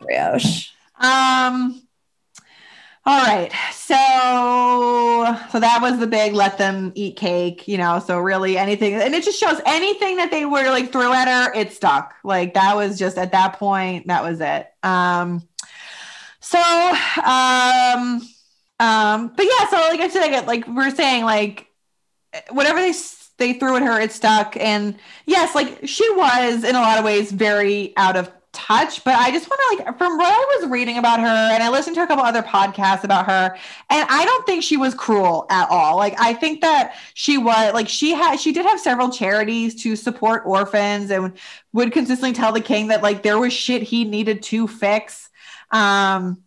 brioche. 0.01 0.71
Um. 0.99 1.84
All 3.07 3.23
right. 3.23 3.53
So, 3.73 3.95
so 5.51 5.61
that 5.61 5.81
was 5.83 5.99
the 5.99 6.07
big 6.07 6.33
let 6.33 6.57
them 6.57 6.91
eat 6.95 7.17
cake, 7.17 7.69
you 7.69 7.77
know. 7.77 7.99
So 7.99 8.19
really 8.19 8.57
anything, 8.57 8.95
and 8.95 9.15
it 9.15 9.25
just 9.25 9.39
shows 9.39 9.61
anything 9.67 10.17
that 10.17 10.31
they 10.31 10.47
were 10.47 10.71
like 10.71 10.91
throw 10.91 11.13
at 11.13 11.29
her, 11.29 11.53
it 11.53 11.73
stuck. 11.73 12.15
Like 12.25 12.55
that 12.55 12.77
was 12.77 12.99
just 12.99 13.19
at 13.19 13.33
that 13.33 13.59
point, 13.59 14.07
that 14.07 14.23
was 14.23 14.41
it. 14.41 14.69
Um. 14.83 15.43
So, 16.41 16.59
um, 16.59 18.21
um, 18.81 19.33
but 19.37 19.47
yeah. 19.47 19.69
So 19.69 19.77
like 19.77 20.01
I 20.01 20.09
said, 20.11 20.31
like, 20.31 20.47
like 20.47 20.67
we 20.67 20.75
we're 20.75 20.91
saying, 20.91 21.25
like 21.25 21.69
whatever 22.51 22.81
they 22.81 22.95
they 23.39 23.55
threw 23.55 23.77
at 23.77 23.83
her, 23.83 24.01
it 24.01 24.13
stuck. 24.13 24.57
And 24.57 24.97
yes, 25.27 25.55
like 25.55 25.81
she 25.87 26.09
was 26.15 26.65
in 26.65 26.75
a 26.75 26.81
lot 26.81 26.99
of 26.99 27.05
ways 27.05 27.33
very 27.33 27.93
out 27.97 28.17
of 28.17 28.31
touch, 28.55 29.05
but 29.05 29.15
I 29.15 29.31
just 29.31 29.49
want 29.51 29.61
to 29.61 29.85
like 29.85 29.99
from 29.99 30.17
what 30.17 30.33
I 30.33 30.59
was 30.59 30.71
reading 30.71 30.97
about 30.99 31.21
her, 31.21 31.27
and 31.27 31.63
I 31.63 31.69
listened 31.69 31.97
to 31.97 32.03
a 32.03 32.07
couple 32.07 32.25
other 32.25 32.43
podcasts 32.43 33.05
about 33.05 33.27
her, 33.27 33.57
and 33.91 34.07
I 34.09 34.25
don't 34.25 34.47
think 34.47 34.63
she 34.63 34.77
was 34.77 34.95
cruel 34.95 35.47
at 35.51 35.69
all. 35.71 35.97
Like 35.97 36.15
I 36.19 36.35
think 36.35 36.61
that 36.63 36.95
she 37.15 37.37
was 37.37 37.75
like 37.75 37.89
she 37.89 38.13
had 38.13 38.37
she 38.37 38.53
did 38.53 38.65
have 38.67 38.81
several 38.81 39.11
charities 39.11 39.75
to 39.83 39.97
support 39.97 40.43
orphans 40.47 41.11
and 41.11 41.35
would 41.73 41.93
consistently 41.93 42.33
tell 42.33 42.53
the 42.53 42.61
king 42.61 42.89
that 42.89 43.03
like 43.03 43.23
there 43.23 43.39
was 43.39 43.53
shit 43.53 43.83
he 43.83 44.05
needed 44.05 44.43
to 44.45 44.69
fix. 44.69 45.29
Um 45.71 46.45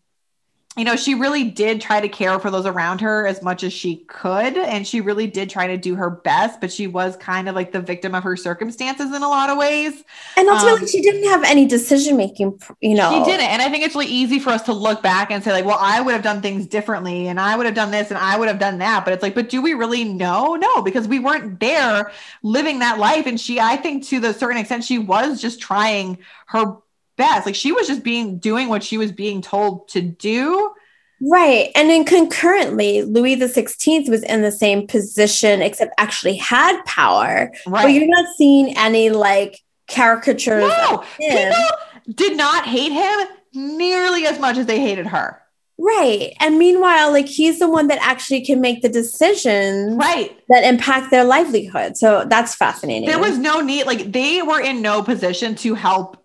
you 0.78 0.86
know, 0.86 0.96
she 0.96 1.16
really 1.16 1.44
did 1.44 1.82
try 1.82 2.00
to 2.00 2.08
care 2.08 2.38
for 2.40 2.52
those 2.52 2.68
around 2.68 3.02
her 3.02 3.26
as 3.26 3.42
much 3.42 3.64
as 3.64 3.74
she 3.74 3.98
could. 4.08 4.56
And 4.58 4.86
she 4.86 5.02
really 5.02 5.26
did 5.26 5.50
try 5.50 5.66
to 5.66 5.76
do 5.76 5.96
her 5.96 6.12
best, 6.12 6.62
but 6.62 6.72
she 6.72 6.86
was 6.86 7.18
kind 7.18 7.50
of 7.50 7.56
like 7.56 7.72
the 7.72 7.82
victim 7.82 8.14
of 8.14 8.24
her 8.24 8.38
circumstances 8.38 9.08
in 9.08 9.24
a 9.24 9.28
lot 9.28 9.50
of 9.50 9.58
ways. 9.58 10.04
And 10.36 10.48
ultimately, 10.48 10.82
um, 10.82 10.88
she 10.88 11.02
didn't 11.02 11.24
have 11.30 11.44
any 11.44 11.66
decision 11.66 12.16
making, 12.16 12.62
you 12.80 12.94
know. 12.94 13.10
She 13.10 13.32
didn't. 13.32 13.48
And 13.48 13.60
I 13.60 13.70
think 13.70 13.86
it's 13.86 13.96
really 13.96 14.06
easy 14.06 14.38
for 14.38 14.52
us 14.52 14.62
to 14.64 14.74
look 14.74 15.02
back 15.02 15.32
and 15.32 15.44
say, 15.44 15.52
like, 15.52 15.66
well, 15.66 15.80
I 15.82 16.00
would 16.00 16.14
have 16.14 16.24
done 16.24 16.44
things 16.44 16.68
differently 16.68 17.28
and 17.28 17.40
I 17.40 17.58
would 17.58 17.66
have 17.66 17.76
done 17.76 17.90
this 17.90 18.12
and 18.12 18.20
I 18.20 18.38
would 18.38 18.48
have 18.48 18.60
done 18.60 18.78
that. 18.78 19.04
But 19.04 19.16
it's 19.16 19.24
like, 19.24 19.34
but 19.34 19.50
do 19.50 19.64
we 19.64 19.74
really 19.74 20.04
know? 20.04 20.56
No, 20.56 20.84
because 20.84 21.08
we 21.08 21.18
weren't 21.18 21.60
there 21.60 22.12
living 22.44 22.80
that 22.80 23.00
life. 23.00 23.26
And 23.26 23.40
she, 23.42 23.60
I 23.60 23.78
think 23.78 24.06
to 24.10 24.20
the 24.20 24.32
certain 24.32 24.58
extent, 24.58 24.84
she 24.84 25.00
was 25.00 25.42
just 25.42 25.60
trying 25.60 26.20
her 26.48 26.78
best. 27.18 27.46
Like 27.46 27.56
she 27.56 27.72
was 27.72 27.88
just 27.88 28.04
being 28.04 28.40
doing 28.40 28.70
what 28.70 28.84
she 28.84 28.98
was 28.98 29.12
being 29.12 29.42
told 29.42 29.90
to 29.90 30.02
do. 30.02 30.72
Right. 31.20 31.72
And 31.76 31.90
then 31.90 32.06
concurrently, 32.06 33.02
Louis 33.02 33.36
the 33.36 33.48
16th 33.48 34.08
was 34.08 34.24
in 34.24 34.44
the 34.44 34.52
same 34.52 34.88
position, 34.88 35.62
except 35.62 35.94
actually 35.98 36.38
had 36.38 36.82
power. 36.86 37.52
Right. 37.66 37.84
But 37.84 37.88
you're 37.88 38.08
not 38.08 38.28
seeing 38.38 38.78
any 38.78 39.10
like 39.10 39.60
caricatures. 39.90 40.70
No, 40.70 41.04
people 41.18 41.54
did 42.14 42.38
not 42.38 42.66
hate 42.66 42.92
him 42.92 43.28
nearly 43.54 44.26
as 44.26 44.40
much 44.40 44.58
as 44.58 44.68
they 44.68 44.80
hated 44.80 45.08
her. 45.08 45.42
Right. 45.80 46.36
And 46.40 46.58
meanwhile, 46.58 47.12
like 47.12 47.28
he's 47.28 47.60
the 47.60 47.70
one 47.70 47.88
that 47.88 48.00
actually 48.02 48.44
can 48.44 48.62
make 48.62 48.82
the 48.82 48.90
decisions 48.90 49.96
right 49.96 50.36
that 50.50 50.64
impact 50.64 51.12
their 51.12 51.24
livelihood. 51.24 51.98
So 51.98 52.26
that's 52.26 52.56
fascinating. 52.56 53.08
There 53.08 53.20
was 53.20 53.38
no 53.38 53.62
need, 53.62 53.86
like 53.86 54.12
they 54.12 54.42
were 54.42 54.60
in 54.60 54.82
no 54.82 55.04
position 55.04 55.54
to 55.56 55.76
help 55.76 56.18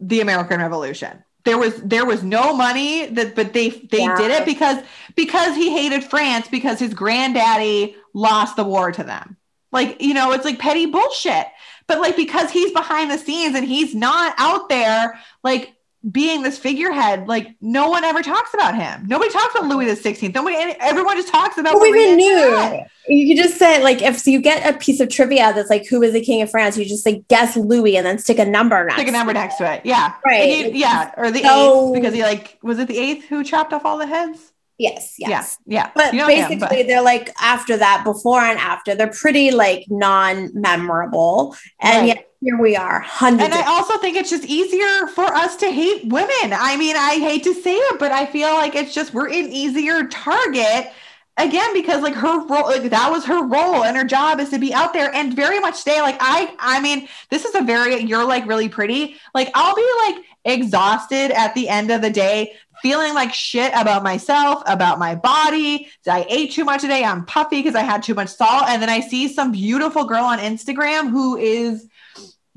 the 0.00 0.20
American 0.20 0.60
Revolution. 0.60 1.22
There 1.44 1.58
was 1.58 1.76
there 1.82 2.04
was 2.04 2.24
no 2.24 2.56
money 2.56 3.06
that 3.06 3.36
but 3.36 3.52
they 3.52 3.70
they 3.70 4.00
yeah. 4.00 4.16
did 4.16 4.30
it 4.32 4.44
because 4.44 4.82
because 5.14 5.54
he 5.54 5.70
hated 5.70 6.02
France 6.02 6.48
because 6.48 6.80
his 6.80 6.92
granddaddy 6.92 7.96
lost 8.14 8.56
the 8.56 8.64
war 8.64 8.90
to 8.90 9.04
them. 9.04 9.36
Like, 9.70 10.00
you 10.00 10.14
know, 10.14 10.32
it's 10.32 10.44
like 10.44 10.58
petty 10.58 10.86
bullshit. 10.86 11.46
But 11.86 12.00
like 12.00 12.16
because 12.16 12.50
he's 12.50 12.72
behind 12.72 13.10
the 13.10 13.18
scenes 13.18 13.54
and 13.54 13.64
he's 13.64 13.94
not 13.94 14.34
out 14.38 14.68
there 14.68 15.20
like 15.44 15.75
being 16.10 16.42
this 16.42 16.58
figurehead, 16.58 17.26
like 17.26 17.56
no 17.60 17.88
one 17.88 18.04
ever 18.04 18.22
talks 18.22 18.54
about 18.54 18.74
him. 18.74 19.06
Nobody 19.06 19.30
talks 19.30 19.54
about 19.54 19.68
Louis 19.68 19.86
the 19.86 19.96
Sixteenth. 19.96 20.34
Nobody, 20.34 20.56
everyone 20.80 21.16
just 21.16 21.28
talks 21.28 21.58
about. 21.58 21.80
we 21.80 21.88
even 21.88 22.16
knew. 22.16 22.84
You 23.08 23.36
just 23.36 23.58
say 23.58 23.82
like 23.82 24.02
if 24.02 24.26
you 24.26 24.40
get 24.40 24.72
a 24.72 24.78
piece 24.78 25.00
of 25.00 25.08
trivia 25.08 25.52
that's 25.54 25.70
like 25.70 25.86
who 25.86 26.00
was 26.00 26.12
the 26.12 26.20
king 26.20 26.42
of 26.42 26.50
France, 26.50 26.76
you 26.76 26.84
just 26.84 27.02
say 27.02 27.24
guess 27.28 27.56
Louis 27.56 27.96
and 27.96 28.06
then 28.06 28.18
stick 28.18 28.38
a 28.38 28.44
number 28.44 28.84
next. 28.84 28.96
Stick 28.96 29.08
a 29.08 29.12
number 29.12 29.32
next 29.32 29.56
to 29.56 29.72
it. 29.72 29.82
Yeah. 29.84 30.14
Right. 30.24 30.66
You, 30.66 30.78
yeah. 30.78 31.12
Or 31.16 31.30
the 31.30 31.42
so, 31.42 31.88
eighth 31.88 31.94
because 31.94 32.14
he 32.14 32.22
like 32.22 32.58
was 32.62 32.78
it 32.78 32.88
the 32.88 32.98
eighth 32.98 33.26
who 33.26 33.42
chopped 33.42 33.72
off 33.72 33.84
all 33.84 33.98
the 33.98 34.06
heads? 34.06 34.52
Yes, 34.78 35.14
yes. 35.18 35.58
Yeah. 35.66 35.86
yeah. 35.86 35.90
But 35.94 36.12
basically 36.12 36.56
him, 36.56 36.60
but... 36.60 36.86
they're 36.86 37.02
like 37.02 37.30
after 37.40 37.76
that, 37.78 38.02
before 38.04 38.40
and 38.40 38.58
after, 38.58 38.94
they're 38.94 39.10
pretty 39.10 39.50
like 39.50 39.86
non-memorable. 39.88 41.56
And 41.80 42.00
right. 42.00 42.06
yet 42.08 42.28
here 42.46 42.56
we 42.56 42.76
are. 42.76 43.00
Hundreds. 43.00 43.42
And 43.42 43.52
I 43.52 43.66
also 43.66 43.98
think 43.98 44.16
it's 44.16 44.30
just 44.30 44.44
easier 44.44 45.08
for 45.08 45.24
us 45.24 45.56
to 45.56 45.66
hate 45.68 46.04
women. 46.04 46.52
I 46.52 46.76
mean, 46.76 46.94
I 46.94 47.16
hate 47.16 47.42
to 47.42 47.52
say 47.52 47.74
it, 47.74 47.98
but 47.98 48.12
I 48.12 48.24
feel 48.24 48.54
like 48.54 48.76
it's 48.76 48.94
just 48.94 49.12
we're 49.12 49.26
an 49.26 49.50
easier 49.50 50.06
target 50.06 50.92
again 51.36 51.72
because 51.74 52.02
like 52.02 52.14
her 52.14 52.46
role 52.46 52.68
like 52.68 52.88
that 52.88 53.10
was 53.10 53.24
her 53.24 53.44
role 53.44 53.82
and 53.82 53.96
her 53.96 54.04
job 54.04 54.38
is 54.38 54.50
to 54.50 54.60
be 54.60 54.72
out 54.72 54.92
there 54.92 55.12
and 55.14 55.34
very 55.34 55.60
much 55.60 55.74
stay 55.74 56.00
like 56.00 56.16
i 56.18 56.54
i 56.58 56.80
mean 56.80 57.06
this 57.28 57.44
is 57.44 57.54
a 57.54 57.60
very 57.60 58.00
you're 58.00 58.24
like 58.24 58.46
really 58.46 58.70
pretty 58.70 59.16
like 59.34 59.50
i'll 59.54 59.74
be 59.74 59.86
like 60.06 60.24
exhausted 60.46 61.30
at 61.32 61.54
the 61.54 61.68
end 61.68 61.90
of 61.90 62.00
the 62.00 62.08
day 62.08 62.54
feeling 62.82 63.14
like 63.14 63.32
shit 63.32 63.72
about 63.74 64.02
myself, 64.02 64.62
about 64.66 64.98
my 64.98 65.14
body. 65.14 65.88
I 66.06 66.26
ate 66.28 66.52
too 66.52 66.64
much 66.64 66.82
today. 66.82 67.04
I'm 67.04 67.24
puffy 67.24 67.62
because 67.62 67.74
I 67.74 67.82
had 67.82 68.02
too 68.02 68.14
much 68.14 68.28
salt. 68.28 68.68
And 68.68 68.82
then 68.82 68.90
I 68.90 69.00
see 69.00 69.28
some 69.28 69.52
beautiful 69.52 70.04
girl 70.04 70.24
on 70.24 70.38
Instagram 70.38 71.10
who 71.10 71.36
is 71.36 71.88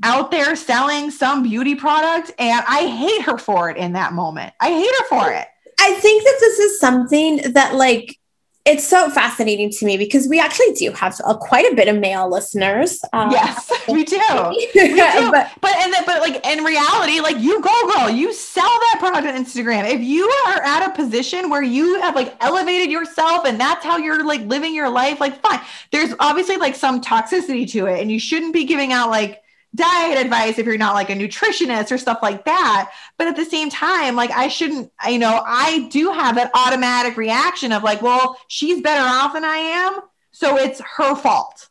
out 0.04 0.32
there 0.32 0.56
selling 0.56 1.12
some 1.12 1.44
beauty 1.44 1.76
product 1.76 2.32
and 2.40 2.64
I 2.68 2.88
hate 2.88 3.24
her 3.24 3.38
for 3.38 3.70
it 3.70 3.78
in 3.78 3.94
that 3.94 4.14
moment. 4.14 4.54
I 4.60 4.70
hate 4.70 4.92
her 5.00 5.06
for 5.08 5.32
it. 5.32 5.48
I 5.80 5.94
think 5.94 6.24
that 6.24 6.38
this 6.40 6.60
is 6.60 6.80
something 6.80 7.54
that 7.54 7.76
like 7.76 8.20
it's 8.66 8.86
so 8.86 9.10
fascinating 9.10 9.72
to 9.72 9.86
me 9.86 9.98
because 9.98 10.28
we 10.28 10.40
actually 10.40 10.74
do 10.74 10.92
have 10.92 11.20
a, 11.26 11.36
quite 11.36 11.72
a 11.72 11.76
bit 11.76 11.88
of 11.88 11.98
male 11.98 12.30
listeners. 12.30 13.02
Um, 13.14 13.32
yes, 13.32 13.72
we 13.88 14.04
do. 14.04 14.18
we 14.52 14.70
do. 14.74 15.32
but, 15.32 15.52
but 15.62 15.76
and 15.78 15.92
then, 15.92 16.04
but 16.06 16.22
like 16.22 16.46
in 16.46 16.64
reality, 16.64 17.20
like 17.20 17.40
you 17.40 17.62
go 17.62 17.94
girl, 17.94 18.10
you 18.10 18.32
sell 18.34 18.66
that 18.66 18.98
product 19.00 19.26
on 19.26 19.34
Instagram. 19.34 19.90
If 19.90 20.02
you 20.02 20.30
are 20.48 20.62
at 20.62 20.88
a 20.88 20.92
position 20.94 21.50
where 21.50 21.64
you 21.64 22.00
have 22.02 22.16
like 22.16 22.36
elevated 22.42 22.92
yourself 22.92 23.46
and 23.46 23.60
that's 23.60 23.84
how 23.84 23.98
you're 23.98 24.24
like 24.26 24.42
living 24.42 24.76
your 24.76 24.90
life, 24.90 25.20
like 25.20 25.42
fine. 25.42 25.62
There's 25.92 26.14
obviously 26.20 26.58
like 26.58 26.76
some 26.76 27.02
toxicity 27.02 27.70
to 27.72 27.88
it, 27.88 28.02
and 28.02 28.12
you 28.12 28.20
shouldn't 28.20 28.54
be 28.54 28.66
giving 28.66 28.94
out 28.94 29.10
like 29.10 29.42
diet 29.76 30.24
advice 30.24 30.58
if 30.58 30.66
you're 30.66 30.78
not 30.78 30.96
like 30.96 31.10
a 31.10 31.16
nutritionist 31.16 31.92
or 31.92 31.98
stuff 31.98 32.20
like 32.22 32.46
that. 32.46 32.92
But 33.18 33.28
at 33.28 33.36
the 33.36 33.46
same 33.46 33.70
time, 33.70 34.16
like 34.16 34.32
I 34.32 34.48
shouldn't, 34.48 34.92
you 35.08 35.20
know, 35.20 35.44
I 35.46 35.88
do 35.92 36.12
have 36.12 36.36
that 36.36 36.52
automatic 36.54 37.18
reaction 37.18 37.72
of 37.72 37.84
like, 37.84 38.02
well, 38.02 38.38
she's 38.48 38.82
better 38.82 39.04
off 39.08 39.34
than 39.34 39.46
I 39.46 39.58
am. 39.58 40.00
So 40.32 40.58
it's 40.58 40.82
her 40.98 41.16
fault. 41.16 41.70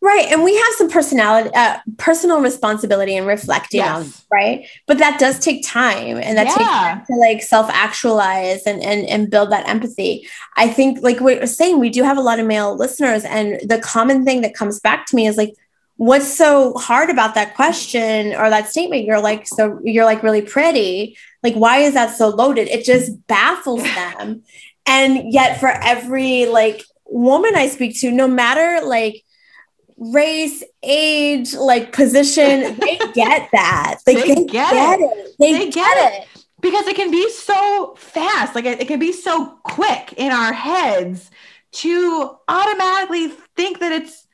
Right. 0.00 0.26
And 0.26 0.42
we 0.42 0.56
have 0.56 0.72
some 0.78 0.90
personality, 0.90 1.50
uh, 1.54 1.78
personal 1.96 2.40
responsibility 2.40 3.16
and 3.16 3.24
reflecting 3.24 3.78
yes. 3.78 3.96
on, 3.96 4.12
right? 4.36 4.66
But 4.88 4.98
that 4.98 5.20
does 5.20 5.38
take 5.38 5.64
time 5.64 6.16
and 6.16 6.36
that 6.36 6.46
yeah. 6.46 6.54
takes 6.54 6.68
time 6.68 7.02
to 7.06 7.14
like 7.14 7.42
self 7.42 7.70
actualize 7.70 8.64
and, 8.64 8.82
and, 8.82 9.06
and 9.06 9.30
build 9.30 9.52
that 9.52 9.68
empathy. 9.68 10.28
I 10.56 10.68
think, 10.68 11.02
like 11.02 11.20
we 11.20 11.34
are 11.34 11.46
saying, 11.46 11.78
we 11.78 11.88
do 11.88 12.02
have 12.02 12.18
a 12.18 12.22
lot 12.22 12.40
of 12.40 12.46
male 12.46 12.76
listeners. 12.76 13.24
And 13.24 13.60
the 13.68 13.78
common 13.78 14.24
thing 14.24 14.40
that 14.40 14.54
comes 14.54 14.80
back 14.80 15.06
to 15.06 15.16
me 15.16 15.28
is 15.28 15.36
like, 15.36 15.54
what's 16.00 16.32
so 16.32 16.72
hard 16.78 17.10
about 17.10 17.34
that 17.34 17.54
question 17.54 18.34
or 18.34 18.48
that 18.48 18.66
statement 18.70 19.04
you're 19.04 19.20
like 19.20 19.46
so 19.46 19.78
you're 19.84 20.06
like 20.06 20.22
really 20.22 20.40
pretty 20.40 21.14
like 21.42 21.52
why 21.52 21.80
is 21.80 21.92
that 21.92 22.16
so 22.16 22.30
loaded 22.30 22.68
it 22.68 22.86
just 22.86 23.26
baffles 23.26 23.82
them 23.94 24.42
and 24.86 25.30
yet 25.30 25.60
for 25.60 25.68
every 25.68 26.46
like 26.46 26.82
woman 27.04 27.54
i 27.54 27.68
speak 27.68 28.00
to 28.00 28.10
no 28.10 28.26
matter 28.26 28.80
like 28.82 29.22
race 29.98 30.64
age 30.82 31.52
like 31.52 31.92
position 31.92 32.78
they 32.80 32.96
get 33.12 33.50
that 33.52 33.98
like, 34.06 34.16
they, 34.16 34.34
they, 34.34 34.44
get, 34.46 34.46
get 34.46 35.00
it. 35.00 35.02
it. 35.02 35.34
They, 35.38 35.52
they 35.52 35.64
get, 35.66 35.74
get 35.74 36.14
it. 36.14 36.22
it 36.22 36.44
because 36.62 36.86
it 36.86 36.96
can 36.96 37.10
be 37.10 37.28
so 37.28 37.94
fast 37.98 38.54
like 38.54 38.64
it, 38.64 38.80
it 38.80 38.88
can 38.88 39.00
be 39.00 39.12
so 39.12 39.58
quick 39.64 40.14
in 40.16 40.32
our 40.32 40.54
heads 40.54 41.30
to 41.72 42.38
automatically 42.48 43.28
think 43.54 43.80
that 43.80 43.92
it's 43.92 44.26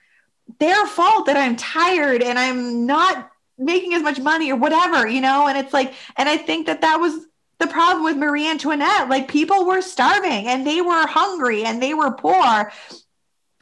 their 0.58 0.86
fault 0.86 1.26
that 1.26 1.36
I'm 1.36 1.56
tired 1.56 2.22
and 2.22 2.38
I'm 2.38 2.86
not 2.86 3.30
making 3.58 3.94
as 3.94 4.02
much 4.02 4.20
money 4.20 4.50
or 4.50 4.56
whatever, 4.56 5.06
you 5.06 5.20
know? 5.20 5.46
And 5.46 5.58
it's 5.58 5.72
like, 5.72 5.94
and 6.16 6.28
I 6.28 6.36
think 6.36 6.66
that 6.66 6.82
that 6.82 7.00
was 7.00 7.26
the 7.58 7.66
problem 7.66 8.04
with 8.04 8.16
Marie 8.16 8.48
Antoinette. 8.48 9.08
Like 9.08 9.28
people 9.28 9.66
were 9.66 9.80
starving 9.80 10.46
and 10.46 10.66
they 10.66 10.80
were 10.80 11.06
hungry 11.06 11.64
and 11.64 11.82
they 11.82 11.94
were 11.94 12.12
poor. 12.12 12.72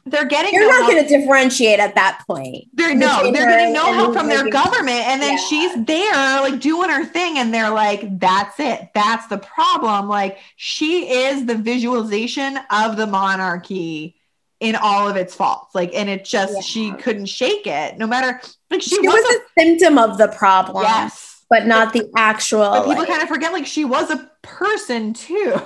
They're 0.07 0.25
getting 0.25 0.53
You're 0.53 0.67
not 0.67 0.91
going 0.91 1.03
to 1.03 1.09
differentiate 1.09 1.79
at 1.79 1.95
that 1.95 2.23
point. 2.27 2.65
They're 2.73 2.93
no, 2.93 3.31
they're 3.31 3.47
getting 3.47 3.73
no 3.73 3.91
help 3.91 4.13
from 4.13 4.27
their 4.27 4.47
government. 4.51 5.07
And 5.07 5.19
then 5.19 5.33
yeah. 5.33 5.43
she's 5.49 5.85
there 5.85 6.41
like 6.41 6.59
doing 6.59 6.91
her 6.91 7.03
thing. 7.03 7.39
And 7.39 7.51
they're 7.51 7.71
like, 7.71 8.19
that's 8.19 8.59
it. 8.59 8.89
That's 8.93 9.25
the 9.27 9.39
problem. 9.39 10.07
Like 10.07 10.37
she 10.57 11.11
is 11.11 11.47
the 11.47 11.55
visualization 11.55 12.59
of 12.69 12.97
the 12.97 13.07
monarchy 13.07 14.15
in 14.59 14.75
all 14.75 15.07
of 15.07 15.15
its 15.15 15.35
faults. 15.35 15.75
Like, 15.75 15.93
and 15.93 16.09
it 16.09 16.25
just, 16.25 16.53
yeah. 16.53 16.61
she 16.61 16.91
couldn't 16.93 17.27
shake 17.27 17.67
it 17.67 17.97
no 17.97 18.07
matter, 18.07 18.41
like, 18.69 18.81
she, 18.81 18.91
she 18.91 19.07
was, 19.07 19.13
was 19.13 19.35
a, 19.35 19.37
a, 19.37 19.63
symptom 19.63 19.97
of 19.97 20.17
the 20.17 20.27
problem. 20.29 20.83
Yes. 20.83 21.43
But 21.49 21.67
not 21.67 21.93
the 21.93 22.09
actual. 22.17 22.71
But 22.71 22.85
people 22.85 22.95
like, 22.95 23.09
kind 23.09 23.21
of 23.21 23.27
forget, 23.27 23.53
like, 23.53 23.67
she 23.67 23.85
was 23.85 24.09
a 24.09 24.31
person 24.41 25.13
too. 25.13 25.51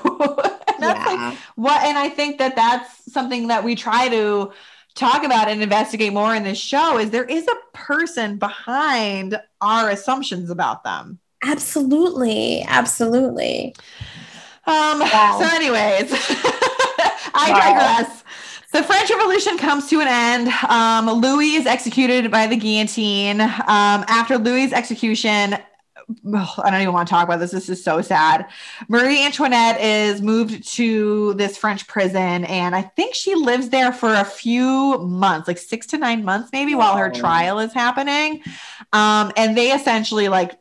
that's 0.79 0.81
yeah. 0.81 1.05
like 1.05 1.37
what, 1.55 1.81
and 1.83 1.97
I 1.97 2.09
think 2.09 2.37
that 2.39 2.55
that's 2.55 3.11
something 3.11 3.47
that 3.47 3.63
we 3.63 3.75
try 3.75 4.09
to 4.09 4.51
talk 4.95 5.23
about 5.23 5.47
and 5.47 5.61
investigate 5.61 6.11
more 6.11 6.35
in 6.35 6.43
this 6.43 6.57
show 6.57 6.97
is 6.97 7.11
there 7.11 7.23
is 7.23 7.47
a 7.47 7.77
person 7.77 8.37
behind 8.37 9.39
our 9.61 9.89
assumptions 9.89 10.49
about 10.49 10.83
them. 10.83 11.19
Absolutely. 11.43 12.63
Absolutely. 12.63 13.73
Um, 14.65 14.99
wow. 14.99 15.37
so 15.41 15.55
anyways, 15.55 16.11
I 17.33 17.51
wow. 17.51 17.59
digress. 17.59 18.23
The 18.71 18.83
French 18.83 19.09
Revolution 19.09 19.57
comes 19.57 19.89
to 19.89 19.99
an 19.99 20.07
end. 20.07 20.47
Um, 20.69 21.09
Louis 21.19 21.55
is 21.55 21.65
executed 21.65 22.29
by 22.29 22.45
the 22.45 22.55
guillotine. 22.55 23.41
Um, 23.41 23.49
after 24.07 24.37
Louis's 24.37 24.73
execution, 24.73 25.57
oh, 26.33 26.53
I 26.63 26.69
don't 26.69 26.81
even 26.81 26.93
want 26.93 27.07
to 27.07 27.11
talk 27.11 27.25
about 27.25 27.39
this. 27.39 27.49
This 27.49 27.67
is 27.67 27.83
so 27.83 28.01
sad. 28.03 28.45
Marie 28.87 29.25
Antoinette 29.25 29.81
is 29.81 30.21
moved 30.21 30.67
to 30.75 31.33
this 31.33 31.57
French 31.57 31.87
prison, 31.87 32.45
and 32.45 32.75
I 32.75 32.83
think 32.83 33.15
she 33.15 33.33
lives 33.33 33.69
there 33.69 33.91
for 33.91 34.13
a 34.13 34.23
few 34.23 34.99
months, 34.99 35.47
like 35.47 35.57
six 35.57 35.87
to 35.87 35.97
nine 35.97 36.23
months, 36.23 36.51
maybe, 36.53 36.75
while 36.75 36.95
her 36.95 37.09
trial 37.09 37.57
is 37.57 37.73
happening. 37.73 38.43
Um, 38.93 39.31
and 39.35 39.57
they 39.57 39.71
essentially 39.71 40.29
like 40.29 40.59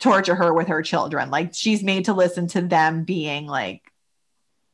torture 0.00 0.34
her 0.34 0.52
with 0.52 0.68
her 0.68 0.82
children. 0.82 1.30
Like 1.30 1.54
she's 1.54 1.82
made 1.82 2.04
to 2.04 2.12
listen 2.12 2.46
to 2.48 2.60
them 2.60 3.04
being 3.04 3.46
like 3.46 3.90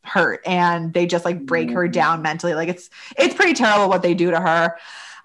hurt 0.04 0.40
and 0.46 0.92
they 0.92 1.06
just 1.06 1.24
like 1.24 1.44
break 1.44 1.70
her 1.70 1.88
down 1.88 2.22
mentally. 2.22 2.54
Like 2.54 2.68
it's 2.68 2.90
it's 3.18 3.34
pretty 3.34 3.54
terrible 3.54 3.88
what 3.88 4.02
they 4.02 4.14
do 4.14 4.30
to 4.30 4.40
her. 4.40 4.76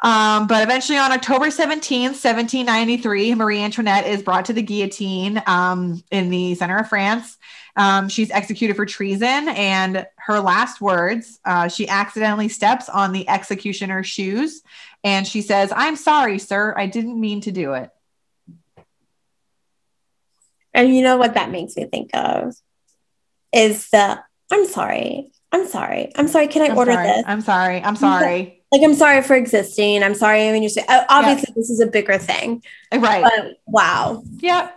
Um, 0.02 0.48
but 0.48 0.64
eventually 0.64 0.98
on 0.98 1.12
October 1.12 1.48
17th, 1.48 2.16
1793, 2.16 3.36
Marie 3.36 3.62
Antoinette 3.62 4.08
is 4.08 4.24
brought 4.24 4.46
to 4.46 4.54
the 4.54 4.62
guillotine 4.62 5.44
um, 5.46 6.02
in 6.10 6.30
the 6.30 6.56
center 6.56 6.78
of 6.78 6.88
France. 6.88 7.38
Um, 7.76 8.08
she's 8.08 8.32
executed 8.32 8.78
for 8.78 8.86
treason, 8.86 9.50
and 9.50 10.08
her 10.16 10.40
last 10.40 10.80
words 10.80 11.40
uh, 11.44 11.68
she 11.68 11.88
accidentally 11.88 12.48
steps 12.48 12.88
on 12.88 13.12
the 13.12 13.28
executioner's 13.28 14.08
shoes 14.08 14.62
and 15.04 15.26
she 15.26 15.42
says, 15.42 15.72
I'm 15.76 15.96
sorry, 15.96 16.40
sir. 16.40 16.74
I 16.76 16.88
didn't 16.88 17.20
mean 17.20 17.42
to 17.42 17.52
do 17.52 17.74
it. 17.74 17.90
And 20.74 20.94
you 20.94 21.02
know 21.02 21.18
what 21.18 21.34
that 21.34 21.52
makes 21.52 21.76
me 21.76 21.86
think 21.86 22.12
of 22.14 22.56
is 23.52 23.90
the 23.90 24.22
I'm 24.52 24.66
sorry. 24.66 25.32
I'm 25.52 25.68
sorry. 25.68 26.12
I'm 26.16 26.28
sorry. 26.28 26.48
Can 26.48 26.62
I 26.62 26.66
I'm 26.68 26.78
order 26.78 26.94
sorry. 26.94 27.08
this? 27.08 27.24
I'm 27.28 27.42
sorry. 27.42 27.82
I'm 27.84 27.96
sorry. 27.96 28.62
Like 28.72 28.84
I'm 28.84 28.94
sorry 28.94 29.22
for 29.24 29.36
existing. 29.36 30.04
I'm 30.04 30.14
sorry. 30.16 30.48
I 30.48 30.52
mean, 30.52 30.62
you 30.64 30.70
say 30.70 30.84
obviously 30.88 31.54
this 31.56 31.70
is 31.70 31.80
a 31.80 31.88
bigger 31.88 32.18
thing, 32.20 32.62
eh, 32.92 33.00
Right. 33.00 33.24
but 33.24 33.58
wow. 33.66 34.24
Yep. 34.40 34.76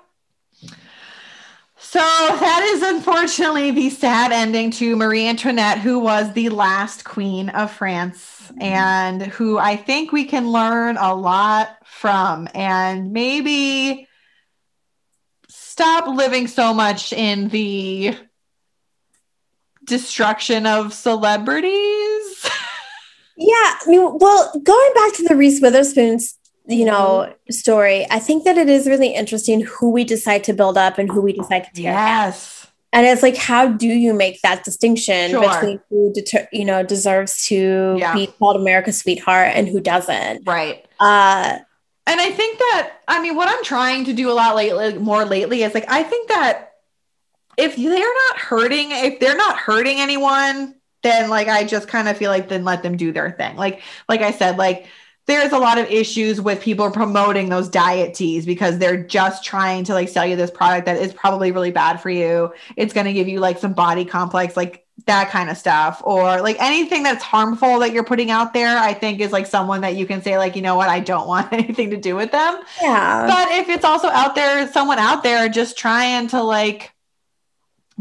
So 1.76 1.98
that 1.98 2.62
is 2.74 2.82
unfortunately 2.82 3.70
the 3.70 3.90
sad 3.90 4.32
ending 4.32 4.70
to 4.72 4.96
Marie 4.96 5.26
Antoinette, 5.28 5.78
who 5.78 5.98
was 5.98 6.32
the 6.32 6.48
last 6.48 7.04
queen 7.04 7.50
of 7.50 7.70
France 7.70 8.50
and 8.58 9.20
who 9.20 9.58
I 9.58 9.76
think 9.76 10.10
we 10.10 10.24
can 10.24 10.50
learn 10.50 10.96
a 10.96 11.14
lot 11.14 11.76
from 11.84 12.48
and 12.54 13.12
maybe 13.12 14.08
stop 15.48 16.06
living 16.06 16.46
so 16.48 16.72
much 16.72 17.12
in 17.12 17.48
the 17.48 18.16
destruction 19.84 20.66
of 20.66 20.92
celebrities. 20.92 22.46
Yeah, 23.36 23.54
I 23.56 23.84
mean, 23.86 24.18
well, 24.18 24.52
going 24.62 24.94
back 24.94 25.14
to 25.14 25.24
the 25.28 25.34
Reese 25.36 25.60
Witherspoon's, 25.60 26.36
you 26.66 26.84
know, 26.84 27.32
story, 27.50 28.06
I 28.10 28.18
think 28.18 28.44
that 28.44 28.56
it 28.58 28.68
is 28.68 28.86
really 28.86 29.08
interesting 29.14 29.62
who 29.62 29.90
we 29.90 30.04
decide 30.04 30.44
to 30.44 30.52
build 30.52 30.76
up 30.78 30.98
and 30.98 31.10
who 31.10 31.20
we 31.20 31.32
decide 31.32 31.64
to 31.64 31.70
tear 31.72 31.92
down. 31.92 32.06
yes. 32.06 32.58
And 32.94 33.06
it's 33.06 33.22
like, 33.22 33.36
how 33.36 33.68
do 33.68 33.88
you 33.88 34.12
make 34.12 34.42
that 34.42 34.64
distinction 34.64 35.30
Sure. 35.30 35.40
between 35.48 35.80
who, 35.88 36.12
deter- 36.12 36.46
you 36.52 36.64
know, 36.66 36.82
deserves 36.82 37.46
to 37.46 37.96
Yeah. 37.98 38.12
be 38.14 38.26
called 38.26 38.56
America's 38.56 38.98
sweetheart 38.98 39.52
and 39.54 39.66
who 39.66 39.80
doesn't? 39.80 40.46
Right. 40.46 40.84
Uh, 41.00 41.58
And 42.06 42.20
I 42.20 42.30
think 42.32 42.58
that 42.58 42.92
I 43.08 43.22
mean 43.22 43.34
what 43.34 43.48
I'm 43.48 43.64
trying 43.64 44.04
to 44.04 44.12
do 44.12 44.28
a 44.30 44.34
lot 44.34 44.56
lately 44.56 44.98
more 44.98 45.24
lately 45.24 45.62
is 45.62 45.72
like 45.72 45.86
I 45.88 46.02
think 46.02 46.28
that 46.28 46.71
if 47.56 47.76
they're 47.76 47.88
not 47.88 48.38
hurting 48.38 48.88
if 48.90 49.20
they're 49.20 49.36
not 49.36 49.56
hurting 49.56 50.00
anyone 50.00 50.74
then 51.02 51.28
like 51.28 51.48
I 51.48 51.64
just 51.64 51.88
kind 51.88 52.08
of 52.08 52.16
feel 52.16 52.30
like 52.30 52.48
then 52.48 52.64
let 52.64 52.82
them 52.82 52.96
do 52.96 53.12
their 53.12 53.32
thing. 53.32 53.56
Like 53.56 53.82
like 54.08 54.20
I 54.22 54.30
said 54.30 54.56
like 54.56 54.86
there's 55.26 55.52
a 55.52 55.58
lot 55.58 55.78
of 55.78 55.88
issues 55.88 56.40
with 56.40 56.60
people 56.60 56.90
promoting 56.90 57.48
those 57.48 57.68
diet 57.68 58.14
teas 58.14 58.44
because 58.44 58.78
they're 58.78 59.04
just 59.04 59.44
trying 59.44 59.84
to 59.84 59.94
like 59.94 60.08
sell 60.08 60.26
you 60.26 60.34
this 60.34 60.50
product 60.50 60.86
that 60.86 60.96
is 60.96 61.12
probably 61.12 61.52
really 61.52 61.70
bad 61.70 61.98
for 61.98 62.10
you. 62.10 62.52
It's 62.76 62.92
going 62.92 63.06
to 63.06 63.12
give 63.12 63.28
you 63.28 63.38
like 63.38 63.58
some 63.58 63.72
body 63.72 64.04
complex 64.04 64.56
like 64.56 64.84
that 65.06 65.30
kind 65.30 65.48
of 65.48 65.56
stuff 65.56 66.02
or 66.04 66.40
like 66.42 66.60
anything 66.60 67.02
that's 67.02 67.22
harmful 67.22 67.78
that 67.80 67.92
you're 67.92 68.04
putting 68.04 68.30
out 68.30 68.52
there 68.52 68.76
i 68.76 68.92
think 68.92 69.20
is 69.20 69.32
like 69.32 69.46
someone 69.46 69.80
that 69.80 69.96
you 69.96 70.06
can 70.06 70.22
say 70.22 70.36
like 70.36 70.54
you 70.54 70.60
know 70.60 70.76
what 70.76 70.88
i 70.88 71.00
don't 71.00 71.26
want 71.26 71.50
anything 71.52 71.90
to 71.90 71.96
do 71.96 72.14
with 72.14 72.30
them 72.30 72.60
yeah. 72.80 73.26
but 73.26 73.48
if 73.58 73.68
it's 73.70 73.86
also 73.86 74.08
out 74.08 74.34
there 74.34 74.70
someone 74.70 74.98
out 74.98 75.22
there 75.24 75.48
just 75.48 75.78
trying 75.78 76.28
to 76.28 76.40
like 76.42 76.92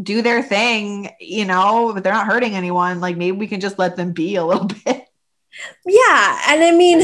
do 0.02 0.22
their 0.22 0.42
thing 0.42 1.10
you 1.20 1.46
know 1.46 1.92
but 1.94 2.04
they're 2.04 2.14
not 2.14 2.28
hurting 2.28 2.56
anyone 2.56 3.00
like 3.00 3.18
maybe 3.18 3.38
we 3.38 3.48
can 3.48 3.60
just 3.60 3.78
let 3.78 3.96
them 3.96 4.12
be 4.12 4.36
a 4.36 4.46
little 4.46 4.68
bit 4.86 5.06
Yeah, 5.86 6.42
and 6.48 6.64
I 6.64 6.72
mean 6.72 7.00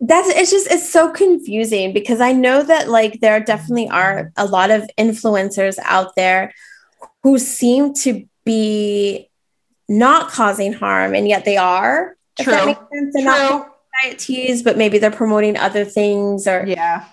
that's 0.00 0.28
it's 0.30 0.50
just 0.50 0.70
it's 0.70 0.88
so 0.88 1.10
confusing 1.10 1.92
because 1.92 2.20
I 2.20 2.32
know 2.32 2.62
that 2.62 2.88
like 2.88 3.20
there 3.20 3.40
definitely 3.40 3.88
are 3.88 4.32
a 4.36 4.46
lot 4.46 4.70
of 4.70 4.88
influencers 4.98 5.78
out 5.84 6.14
there 6.16 6.52
who 7.22 7.38
seem 7.38 7.94
to 7.94 8.24
be 8.44 9.30
not 9.88 10.28
causing 10.30 10.72
harm 10.72 11.14
and 11.14 11.28
yet 11.28 11.44
they 11.44 11.56
are. 11.56 12.16
If 12.38 12.46
that 12.46 12.58
True. 12.58 12.66
makes 12.66 12.80
sense. 12.92 13.14
They're 13.14 13.24
not 13.24 13.48
true 13.48 13.72
diet 14.02 14.18
teas, 14.18 14.62
but 14.62 14.78
maybe 14.78 14.98
they're 14.98 15.10
promoting 15.10 15.56
other 15.56 15.84
things 15.84 16.46
or 16.46 16.64
yeah 16.66 17.04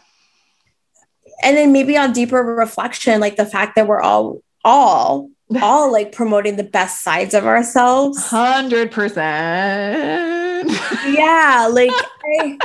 and 1.41 1.57
then 1.57 1.71
maybe 1.71 1.97
on 1.97 2.13
deeper 2.13 2.43
reflection, 2.43 3.19
like 3.19 3.35
the 3.35 3.45
fact 3.45 3.75
that 3.75 3.87
we're 3.87 4.01
all 4.01 4.41
all 4.63 5.29
all 5.61 5.91
like 5.91 6.11
promoting 6.11 6.57
the 6.57 6.63
best 6.63 7.01
sides 7.01 7.33
of 7.33 7.45
ourselves. 7.45 8.29
100% 8.29 11.13
yeah 11.13 11.69
like 11.71 11.89
I, 12.41 12.57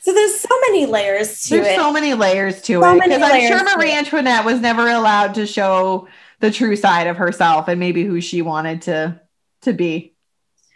so 0.00 0.12
there's 0.12 0.38
so 0.38 0.48
many 0.68 0.84
layers 0.84 1.42
to 1.44 1.50
There's 1.50 1.68
it 1.68 1.76
so 1.76 1.90
many 1.90 2.12
layers 2.12 2.60
to 2.62 2.82
So 2.82 2.90
it 2.90 3.02
because 3.02 3.22
I'm 3.22 3.46
sure 3.46 3.76
Marie. 3.76 3.92
Antoinette 3.92 4.44
was 4.44 4.60
never 4.60 4.88
allowed 4.88 5.34
to 5.36 5.46
show 5.46 6.08
the 6.40 6.50
true 6.50 6.76
side 6.76 7.06
of 7.06 7.16
herself 7.16 7.68
and 7.68 7.80
maybe 7.80 8.04
who 8.04 8.20
she 8.20 8.42
wanted 8.42 8.82
to 8.82 9.20
to 9.62 9.72
be. 9.72 10.13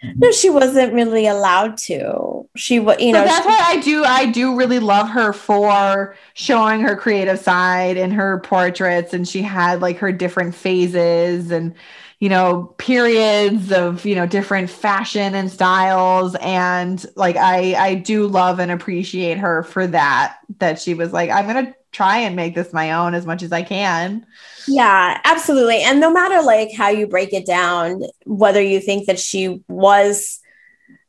No 0.02 0.30
she 0.30 0.48
wasn't 0.50 0.92
really 0.92 1.26
allowed 1.26 1.76
to 1.76 2.48
she 2.56 2.78
was 2.78 2.98
you 3.00 3.12
so 3.12 3.18
know 3.18 3.24
that's 3.24 3.46
why 3.46 3.58
I 3.60 3.80
do 3.80 4.04
I 4.04 4.26
do 4.26 4.56
really 4.56 4.78
love 4.78 5.08
her 5.08 5.32
for 5.32 6.14
showing 6.34 6.80
her 6.80 6.96
creative 6.96 7.38
side 7.38 7.96
in 7.96 8.10
her 8.12 8.40
portraits 8.40 9.12
and 9.12 9.26
she 9.26 9.42
had 9.42 9.80
like 9.80 9.98
her 9.98 10.12
different 10.12 10.54
phases 10.54 11.50
and 11.50 11.74
you 12.20 12.28
know 12.28 12.74
periods 12.78 13.72
of 13.72 14.04
you 14.04 14.14
know 14.14 14.26
different 14.26 14.70
fashion 14.70 15.34
and 15.34 15.50
styles 15.50 16.36
and 16.36 17.04
like 17.16 17.36
I 17.36 17.74
I 17.74 17.94
do 17.94 18.26
love 18.26 18.60
and 18.60 18.70
appreciate 18.70 19.38
her 19.38 19.62
for 19.62 19.86
that 19.88 20.38
that 20.58 20.80
she 20.80 20.94
was 20.94 21.12
like 21.12 21.30
I'm 21.30 21.46
going 21.46 21.66
to 21.66 21.74
try 21.92 22.18
and 22.18 22.36
make 22.36 22.54
this 22.54 22.72
my 22.72 22.92
own 22.92 23.14
as 23.14 23.26
much 23.26 23.42
as 23.42 23.52
I 23.52 23.62
can. 23.62 24.26
Yeah 24.68 25.20
absolutely 25.24 25.82
and 25.82 26.00
no 26.00 26.10
matter 26.10 26.42
like 26.42 26.72
how 26.76 26.88
you 26.88 27.06
break 27.06 27.32
it 27.32 27.46
down 27.46 28.02
whether 28.24 28.62
you 28.62 28.80
think 28.80 29.06
that 29.06 29.18
she 29.18 29.62
was 29.68 30.40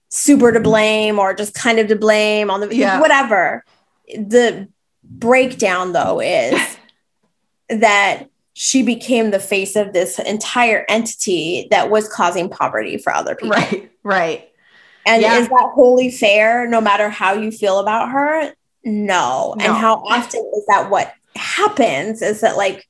super 0.10 0.52
to 0.52 0.60
mm-hmm. 0.60 0.64
blame 0.64 1.20
or 1.20 1.34
just 1.34 1.54
kind 1.54 1.80
of 1.80 1.88
to 1.88 1.96
blame 1.96 2.50
on 2.50 2.62
the 2.62 2.76
Yeah. 2.76 3.00
whatever 3.00 3.64
the 4.14 4.68
breakdown 5.04 5.94
though 5.94 6.20
is 6.20 6.60
that 7.70 8.24
she 8.54 8.84
became 8.84 9.32
the 9.32 9.40
face 9.40 9.76
of 9.76 9.94
this 9.94 10.20
entire 10.20 10.86
entity 10.90 11.68
that 11.72 11.90
was 11.90 12.10
causing 12.10 12.50
poverty 12.50 12.98
for 12.98 13.14
other 13.14 13.36
people 13.36 13.56
Right, 13.56 13.92
right. 14.04 14.50
And 15.06 15.22
Yeah. 15.22 15.38
is 15.38 15.48
that 15.48 15.72
wholly 15.74 16.12
fair 16.12 16.68
no 16.68 16.82
matter 16.82 17.10
how 17.10 17.34
you 17.34 17.52
feel 17.52 17.80
about 17.80 18.10
her? 18.10 18.54
No. 18.84 19.56
No. 19.58 19.66
And 19.66 19.74
how 19.74 19.96
often 19.96 20.52
is 20.56 20.66
that 20.68 20.90
what 20.90 21.14
happens 21.36 22.22
is 22.22 22.42
that 22.42 22.58
like 22.58 22.88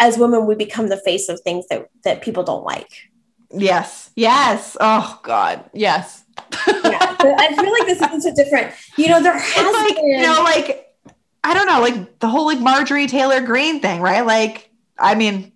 as 0.00 0.18
women 0.18 0.46
we 0.46 0.56
become 0.56 0.88
the 0.88 0.96
face 0.96 1.28
of 1.28 1.38
things 1.40 1.68
that 1.68 1.88
that 2.02 2.22
people 2.22 2.42
don't 2.42 2.64
like. 2.64 3.10
Yes. 3.52 4.10
Yes. 4.16 4.76
Oh 4.80 5.20
God. 5.22 5.68
Yes. 5.72 6.24
Yeah. 6.66 7.16
I 7.22 7.54
feel 7.54 7.72
like 7.72 7.86
this 7.86 8.00
is 8.00 8.24
such 8.24 8.32
a 8.32 8.34
different, 8.34 8.72
you 8.96 9.08
know, 9.08 9.22
there 9.22 9.38
has 9.38 9.52
it's 9.56 9.72
like 9.72 9.96
been 9.96 10.06
you 10.06 10.22
know 10.22 10.42
like 10.42 10.94
i 11.44 11.54
don't 11.54 11.66
know 11.66 11.80
like 11.80 12.18
the 12.18 12.28
whole 12.28 12.46
like 12.46 12.60
Marjorie 12.60 13.06
Taylor 13.06 13.40
Greene 13.40 13.80
thing 13.80 14.00
right 14.00 14.24
like 14.24 14.70
i 14.98 15.14
mean 15.14 15.52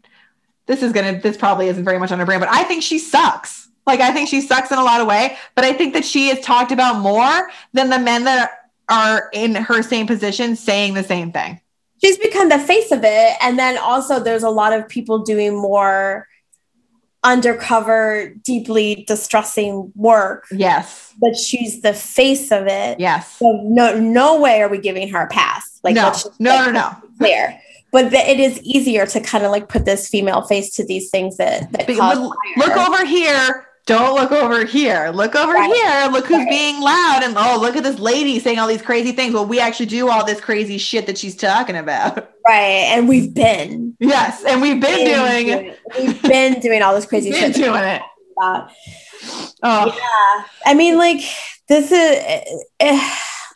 this 0.67 0.83
is 0.83 0.93
gonna 0.93 1.21
this 1.21 1.37
probably 1.37 1.69
isn't 1.69 1.85
very 1.85 1.99
much 1.99 2.13
on 2.13 2.19
her 2.19 2.27
brand 2.27 2.41
but 2.41 2.49
i 2.51 2.65
think 2.65 2.83
she 2.83 2.99
sucks 2.99 3.69
like 3.87 4.01
i 4.01 4.11
think 4.13 4.29
she 4.29 4.41
sucks 4.41 4.71
in 4.71 4.79
a 4.79 4.85
lot 4.85 5.01
of 5.01 5.07
way 5.07 5.37
but 5.55 5.65
i 5.65 5.73
think 5.73 5.95
that 5.95 6.05
she 6.05 6.29
is 6.29 6.41
talked 6.41 6.73
about 6.73 7.01
more 7.01 7.51
than 7.73 7.91
the 7.91 7.99
men 7.99 8.25
that 8.25 8.71
are 8.89 9.31
in 9.33 9.55
her 9.55 9.83
same 9.83 10.07
position 10.07 10.57
saying 10.57 10.95
the 10.95 11.05
same 11.05 11.33
thing 11.33 11.61
she's 12.05 12.19
become 12.19 12.49
the 12.49 12.59
face 12.59 12.93
of 12.93 13.01
it. 13.03 13.37
And 13.41 13.59
then 13.59 13.79
also 13.79 14.21
there's 14.21 14.43
a 14.43 14.51
lot 14.51 14.73
of 14.73 14.89
people 14.89 15.21
doing 15.21 15.57
more 15.57 16.29
undercover, 17.23 18.35
deeply 18.43 19.05
distressing 19.07 19.91
work, 19.97 20.47
yes 20.51 21.05
but 21.21 21.37
she's 21.37 21.81
the 21.81 21.95
face 21.95 22.51
of 22.51 22.67
it. 22.67 23.01
yes 23.01 23.39
So 23.39 23.61
no, 23.65 23.99
no 23.99 24.41
way 24.41 24.63
are 24.63 24.69
we 24.69 24.79
giving 24.79 25.09
her 25.11 25.23
a 25.23 25.29
pass. 25.29 25.81
Like 25.83 25.95
no 25.95 26.03
just, 26.03 26.39
no 26.41 26.51
like, 26.51 26.67
no 26.67 26.73
no 26.73 26.97
clear. 27.19 27.61
But 27.93 28.11
the, 28.11 28.19
it 28.19 28.41
is 28.41 28.61
easier 28.63 29.07
to 29.07 29.21
kind 29.21 29.45
of 29.45 29.53
like 29.53 29.69
put 29.69 29.85
this 29.85 30.09
female 30.09 30.43
face 30.43 30.75
to 30.75 30.85
these 30.85 31.11
things 31.11 31.37
that 31.37 31.71
that 31.73 31.87
cause 31.87 31.97
but 31.97 32.17
fire. 32.17 32.29
look 32.57 32.77
over 32.77 33.07
here 33.07 33.67
don't 33.87 34.15
look 34.15 34.33
over 34.33 34.65
here 34.65 35.11
look 35.15 35.35
over 35.35 35.53
Right. 35.53 35.71
here 35.73 36.11
look 36.11 36.27
who's 36.27 36.39
Right. 36.39 36.49
being 36.49 36.81
loud 36.81 37.21
and 37.23 37.35
oh 37.37 37.59
look 37.61 37.77
at 37.77 37.83
this 37.83 37.99
lady 37.99 38.39
saying 38.41 38.59
all 38.59 38.67
these 38.67 38.81
crazy 38.83 39.13
things 39.13 39.35
well 39.35 39.45
we 39.47 39.61
actually 39.61 39.87
do 39.87 40.09
all 40.09 40.25
this 40.25 40.41
crazy 40.41 40.79
shit 40.79 41.07
that 41.07 41.19
she's 41.19 41.37
talking 41.37 41.77
about 41.77 42.17
right, 42.47 42.87
and 42.95 43.09
we've 43.09 43.35
been 43.35 43.95
yes 44.01 44.43
and 44.45 44.63
we've 44.63 44.81
been 44.81 45.05
doing 45.05 45.49
it. 45.49 45.79
We've 45.99 46.23
been 46.23 46.61
doing 46.61 46.81
all 46.83 46.95
this 46.95 47.05
crazy 47.07 47.31
been 47.31 47.53
shit. 47.53 47.57
doing 47.57 47.83
it 47.85 48.01
about. 48.37 48.71
oh 49.63 49.87
Yeah, 49.87 50.45
I 50.67 50.75
mean, 50.75 50.97
like 50.97 51.21
this 51.69 51.93
is. 51.93 52.19
eh, 52.81 53.11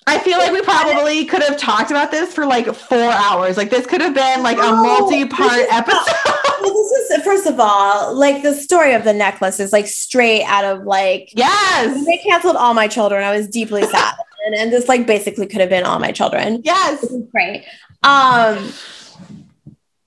i 0.06 0.18
feel 0.20 0.38
like 0.38 0.50
we 0.52 0.62
probably 0.62 1.26
could 1.26 1.42
have 1.42 1.58
talked 1.58 1.90
about 1.90 2.10
this 2.10 2.32
for 2.32 2.46
like 2.46 2.66
four 2.74 3.10
hours 3.12 3.56
like 3.58 3.68
this 3.68 3.84
could 3.86 4.00
have 4.00 4.14
been 4.14 4.42
like 4.42 4.56
a 4.56 4.60
is 4.62 4.66
not- 4.70 5.68
episode 5.70 6.34
well, 6.72 6.88
this 6.90 7.10
is 7.10 7.22
first 7.24 7.46
of 7.46 7.58
all, 7.60 8.14
like 8.14 8.42
the 8.42 8.54
story 8.54 8.94
of 8.94 9.04
the 9.04 9.12
necklace 9.12 9.60
is 9.60 9.72
like 9.72 9.86
straight 9.86 10.44
out 10.44 10.64
of 10.64 10.84
like 10.84 11.30
yes. 11.36 12.04
They 12.06 12.18
canceled 12.18 12.56
all 12.56 12.74
my 12.74 12.88
children. 12.88 13.22
I 13.24 13.36
was 13.36 13.48
deeply 13.48 13.82
sad. 13.84 14.14
and, 14.46 14.54
and 14.54 14.72
this 14.72 14.88
like 14.88 15.06
basically 15.06 15.46
could 15.46 15.60
have 15.60 15.70
been 15.70 15.84
all 15.84 15.98
my 15.98 16.12
children. 16.12 16.60
Yes. 16.64 17.04
Great. 17.32 17.64
Um 18.04 18.72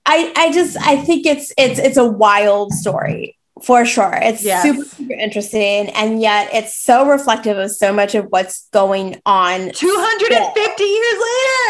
I 0.04 0.32
I 0.36 0.50
just 0.52 0.76
I 0.78 0.96
think 0.96 1.26
it's 1.26 1.52
it's 1.56 1.78
it's 1.78 1.96
a 1.96 2.04
wild 2.06 2.72
story 2.72 3.36
for 3.62 3.84
sure. 3.84 4.18
It's 4.20 4.42
Yes. 4.44 4.64
super 4.64 4.84
super 4.84 5.12
interesting 5.12 5.88
and 5.90 6.20
yet 6.20 6.48
it's 6.52 6.74
so 6.74 7.06
reflective 7.08 7.56
of 7.56 7.70
so 7.70 7.92
much 7.92 8.14
of 8.16 8.26
what's 8.30 8.66
going 8.72 9.20
on 9.24 9.70
250 9.70 10.82
years 10.84 11.22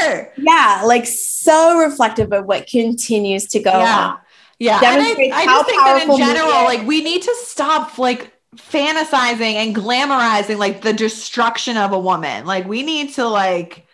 later. 0.09 0.33
yeah, 0.39 0.83
like 0.87 1.07
so 1.07 1.77
reflective 1.79 2.33
of 2.33 2.47
what 2.47 2.67
continues 2.67 3.47
to 3.49 3.61
go 3.61 3.73
Yeah. 3.73 4.07
on. 4.13 4.19
Yeah. 4.63 4.77
And 4.77 4.85
I, 4.85 5.15
Demonstrates 5.15 5.35
I 5.35 5.45
just 5.45 5.67
think 5.67 5.83
that 5.83 6.09
in 6.09 6.17
general, 6.17 6.65
like 6.65 6.87
we 6.87 7.03
need 7.03 7.23
to 7.23 7.35
stop 7.41 7.99
like 7.99 8.33
fantasizing 8.57 9.55
and 9.55 9.75
glamorizing 9.75 10.57
like 10.57 10.83
the 10.83 10.93
destruction 10.93 11.77
of 11.77 11.91
a 11.91 11.99
woman. 11.99 12.47
Like 12.47 12.69
we 12.69 12.85
need 12.85 13.13
to 13.15 13.27
like 13.27 13.89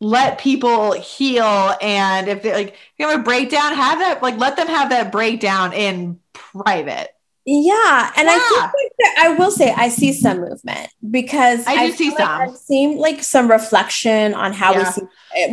let 0.00 0.38
people 0.38 0.92
heal 0.92 1.74
and 1.80 2.28
if 2.28 2.42
they 2.42 2.52
like 2.52 2.68
if 2.70 2.92
you 2.98 3.08
have 3.08 3.20
a 3.20 3.22
breakdown, 3.22 3.74
have 3.74 4.00
that 4.00 4.22
like 4.24 4.38
let 4.38 4.56
them 4.56 4.66
have 4.66 4.90
that 4.90 5.12
breakdown 5.12 5.72
in 5.72 6.18
private. 6.32 7.14
Yeah, 7.48 8.10
and 8.16 8.28
I 8.28 8.38
think 8.38 8.50
Yeah. 8.56 8.62
like 8.62 8.92
there, 8.98 9.12
I 9.18 9.28
will 9.38 9.52
say 9.52 9.72
I 9.76 9.88
see 9.88 10.12
some 10.12 10.40
movement 10.40 10.88
because 11.08 11.64
I 11.64 11.86
do 11.86 11.92
see 11.92 12.10
feel 12.10 12.14
like 12.18 12.18
some. 12.18 12.40
I've 12.42 12.56
seen 12.56 12.98
like 12.98 13.22
some 13.22 13.48
reflection 13.48 14.34
on 14.34 14.52
how 14.52 14.72
we 14.72 14.80
Yeah. 14.80 14.90
see. 14.90 15.02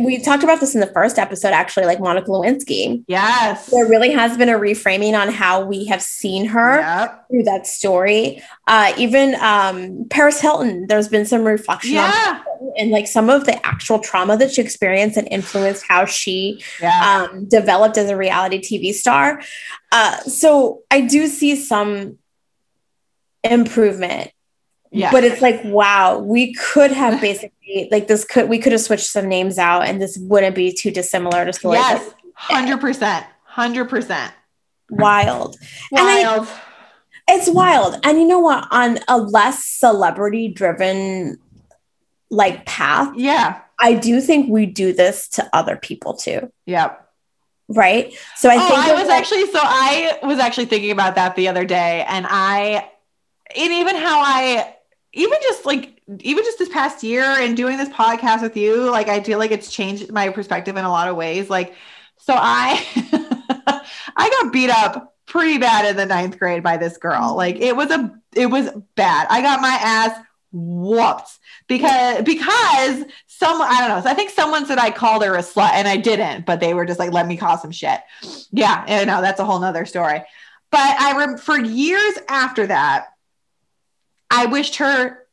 We 0.00 0.18
talked 0.18 0.42
about 0.42 0.58
this 0.60 0.74
in 0.74 0.80
the 0.80 0.88
first 0.88 1.18
episode, 1.20 1.52
actually, 1.52 1.84
like 1.86 2.00
Monica 2.00 2.28
Lewinsky. 2.30 3.04
Yes. 3.06 3.66
There 3.66 3.86
really 3.86 4.10
has 4.10 4.36
been 4.36 4.48
a 4.48 4.58
reframing 4.58 5.12
on 5.16 5.28
how 5.28 5.64
we 5.64 5.84
have 5.84 6.02
seen 6.02 6.46
her 6.46 6.80
Yep. 6.80 7.24
through 7.30 7.42
that 7.44 7.66
story. 7.66 8.42
Uh, 8.66 8.92
even 8.96 9.36
um, 9.36 10.06
Paris 10.10 10.40
Hilton, 10.40 10.86
there's 10.88 11.06
been 11.08 11.26
some 11.26 11.44
reflection 11.44 11.96
on 11.98 12.10
Yeah. 12.10 12.38
And 12.76 12.90
like 12.90 13.06
some 13.06 13.30
of 13.30 13.44
the 13.46 13.64
actual 13.66 13.98
trauma 13.98 14.36
that 14.36 14.52
she 14.52 14.60
experienced 14.60 15.16
and 15.16 15.28
influenced 15.30 15.84
how 15.86 16.04
she 16.04 16.62
Yeah. 16.80 17.26
um, 17.30 17.46
developed 17.48 17.96
as 17.98 18.10
a 18.10 18.16
reality 18.16 18.58
TV 18.60 18.92
star. 18.92 19.40
Uh, 19.92 20.18
so 20.22 20.82
I 20.90 21.02
do 21.02 21.26
see 21.26 21.56
some 21.56 22.18
improvement, 23.42 24.30
yeah. 24.90 25.10
but 25.10 25.24
it's 25.24 25.42
like, 25.42 25.60
wow, 25.64 26.18
we 26.18 26.54
could 26.54 26.90
have 26.90 27.20
basically 27.20 27.88
like 27.90 28.08
this 28.08 28.24
could 28.24 28.48
we 28.48 28.58
could 28.58 28.72
have 28.72 28.80
switched 28.80 29.06
some 29.06 29.28
names 29.28 29.58
out, 29.58 29.82
and 29.86 30.00
this 30.00 30.16
wouldn't 30.20 30.54
be 30.54 30.72
too 30.72 30.90
dissimilar 30.90 31.44
to 31.44 31.52
stories. 31.52 31.80
yes. 31.80 32.14
100%. 32.50 33.24
100%. 33.54 34.30
Wild. 34.90 35.56
And 35.92 36.00
I- 36.00 36.22
Wild. 36.38 36.48
It's 37.26 37.48
wild. 37.48 37.98
And 38.04 38.18
you 38.20 38.26
know 38.26 38.40
what? 38.40 38.68
On 38.70 38.98
a 39.08 39.16
less 39.16 39.64
celebrity 39.64 40.48
driven 40.48 41.38
like 42.34 42.66
path, 42.66 43.14
yeah. 43.16 43.60
I 43.78 43.94
do 43.94 44.20
think 44.20 44.50
we 44.50 44.66
do 44.66 44.92
this 44.92 45.28
to 45.30 45.48
other 45.52 45.76
people 45.76 46.14
too. 46.14 46.52
Yep. 46.66 47.00
Right. 47.68 48.14
So 48.36 48.50
I 48.50 48.56
oh, 48.56 48.68
think 48.68 48.78
I 48.78 48.94
was 48.94 49.08
like- 49.08 49.18
actually 49.18 49.46
so 49.46 49.58
I 49.60 50.18
was 50.22 50.38
actually 50.38 50.66
thinking 50.66 50.90
about 50.90 51.14
that 51.14 51.34
the 51.36 51.48
other 51.48 51.64
day, 51.64 52.04
and 52.08 52.26
I, 52.28 52.90
and 53.56 53.72
even 53.72 53.96
how 53.96 54.20
I, 54.20 54.74
even 55.12 55.38
just 55.42 55.64
like 55.64 56.02
even 56.20 56.44
just 56.44 56.58
this 56.58 56.68
past 56.68 57.02
year 57.02 57.24
and 57.24 57.56
doing 57.56 57.76
this 57.78 57.88
podcast 57.88 58.42
with 58.42 58.56
you, 58.56 58.90
like 58.90 59.08
I 59.08 59.22
feel 59.22 59.38
like 59.38 59.50
it's 59.50 59.70
changed 59.70 60.12
my 60.12 60.28
perspective 60.28 60.76
in 60.76 60.84
a 60.84 60.90
lot 60.90 61.08
of 61.08 61.16
ways. 61.16 61.48
Like, 61.48 61.74
so 62.18 62.34
I, 62.36 62.84
I 64.16 64.30
got 64.30 64.52
beat 64.52 64.70
up 64.70 65.14
pretty 65.26 65.58
bad 65.58 65.86
in 65.86 65.96
the 65.96 66.06
ninth 66.06 66.38
grade 66.38 66.62
by 66.62 66.76
this 66.76 66.98
girl. 66.98 67.34
Like 67.36 67.56
it 67.56 67.74
was 67.74 67.90
a, 67.90 68.14
it 68.34 68.46
was 68.46 68.68
bad. 68.94 69.26
I 69.30 69.40
got 69.40 69.60
my 69.60 69.78
ass 69.80 70.18
whooped 70.52 71.38
because 71.66 72.22
because 72.22 73.04
some 73.26 73.60
I 73.60 73.80
don't 73.80 73.88
know. 73.88 74.00
So 74.02 74.10
I 74.10 74.14
think 74.14 74.30
someone 74.30 74.66
said 74.66 74.78
I 74.78 74.90
called 74.90 75.24
her 75.24 75.34
a 75.34 75.42
slut 75.42 75.70
and 75.72 75.88
I 75.88 75.96
didn't, 75.96 76.46
but 76.46 76.60
they 76.60 76.74
were 76.74 76.84
just 76.84 76.98
like, 76.98 77.12
let 77.12 77.26
me 77.26 77.36
cause 77.36 77.62
some 77.62 77.70
shit. 77.70 78.00
Yeah, 78.50 78.84
I 78.86 79.04
know 79.04 79.20
that's 79.20 79.40
a 79.40 79.44
whole 79.44 79.60
nother 79.60 79.86
story. 79.86 80.22
But 80.70 81.00
I 81.00 81.16
rem- 81.16 81.38
for 81.38 81.58
years 81.58 82.14
after 82.28 82.66
that, 82.66 83.06
I 84.30 84.46
wished 84.46 84.76
her 84.76 85.24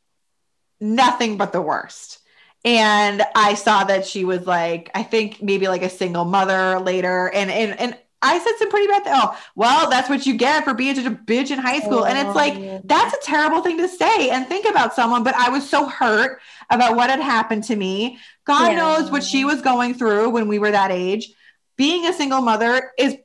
nothing 0.80 1.36
but 1.36 1.52
the 1.52 1.60
worst. 1.60 2.18
And 2.64 3.22
I 3.34 3.54
saw 3.54 3.84
that 3.84 4.06
she 4.06 4.24
was 4.24 4.46
like, 4.46 4.90
I 4.94 5.02
think 5.02 5.42
maybe 5.42 5.66
like 5.66 5.82
a 5.82 5.90
single 5.90 6.24
mother 6.24 6.78
later. 6.78 7.28
And 7.28 7.50
and 7.50 7.78
and 7.78 7.98
I 8.22 8.38
said 8.38 8.52
some 8.58 8.70
pretty 8.70 8.86
bad. 8.86 9.02
Oh, 9.06 9.38
well, 9.56 9.90
that's 9.90 10.08
what 10.08 10.24
you 10.26 10.36
get 10.36 10.64
for 10.64 10.74
being 10.74 10.94
such 10.94 11.06
a 11.06 11.10
bitch 11.10 11.50
in 11.50 11.58
high 11.58 11.80
school. 11.80 12.06
And 12.06 12.16
it's 12.16 12.36
like 12.36 12.54
oh. 12.54 12.80
that's 12.84 13.14
a 13.14 13.20
terrible 13.26 13.62
thing 13.62 13.78
to 13.78 13.88
say 13.88 14.30
and 14.30 14.46
think 14.46 14.64
about 14.64 14.94
someone. 14.94 15.24
But 15.24 15.34
I 15.34 15.50
was 15.50 15.68
so 15.68 15.86
hurt 15.86 16.40
about 16.70 16.96
what 16.96 17.10
had 17.10 17.20
happened 17.20 17.64
to 17.64 17.76
me. 17.76 18.18
God 18.44 18.72
Yeah. 18.72 18.78
knows 18.78 19.10
what 19.10 19.24
she 19.24 19.44
was 19.44 19.60
going 19.60 19.94
through 19.94 20.30
when 20.30 20.48
we 20.48 20.58
were 20.58 20.70
that 20.70 20.90
age. 20.92 21.32
Being 21.76 22.06
a 22.06 22.12
single 22.12 22.40
mother 22.42 22.92
is, 22.96 23.16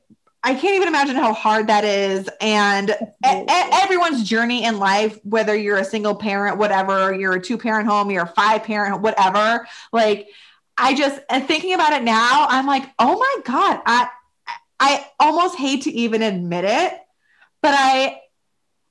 I 0.42 0.54
can't 0.54 0.74
even 0.74 0.88
imagine 0.88 1.16
how 1.16 1.32
hard 1.32 1.68
that 1.68 1.84
is. 1.84 2.28
And 2.40 2.90
e- 2.90 2.94
e- 3.24 3.44
everyone's 3.48 4.28
journey 4.28 4.64
in 4.64 4.78
life, 4.78 5.18
whether 5.22 5.54
you're 5.54 5.76
a 5.78 5.84
single 5.84 6.14
parent, 6.16 6.58
whatever, 6.58 7.14
you're 7.14 7.34
a 7.34 7.40
two 7.40 7.58
parent 7.58 7.88
home, 7.88 8.10
you're 8.10 8.24
a 8.24 8.32
five 8.34 8.64
parent, 8.64 9.00
whatever, 9.00 9.66
like, 9.92 10.28
I 10.80 10.94
just, 10.94 11.20
and 11.28 11.44
thinking 11.46 11.74
about 11.74 11.92
it 11.92 12.04
now, 12.04 12.46
I'm 12.48 12.64
like, 12.66 12.84
oh 13.00 13.18
my 13.18 13.36
God, 13.44 13.80
I, 13.84 14.08
I 14.80 15.06
almost 15.18 15.56
hate 15.56 15.82
to 15.82 15.92
even 15.92 16.22
admit 16.22 16.64
it, 16.64 16.92
but 17.62 17.74
I 17.76 18.20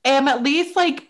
am 0.04 0.28
at 0.28 0.42
least 0.42 0.76
like 0.76 1.08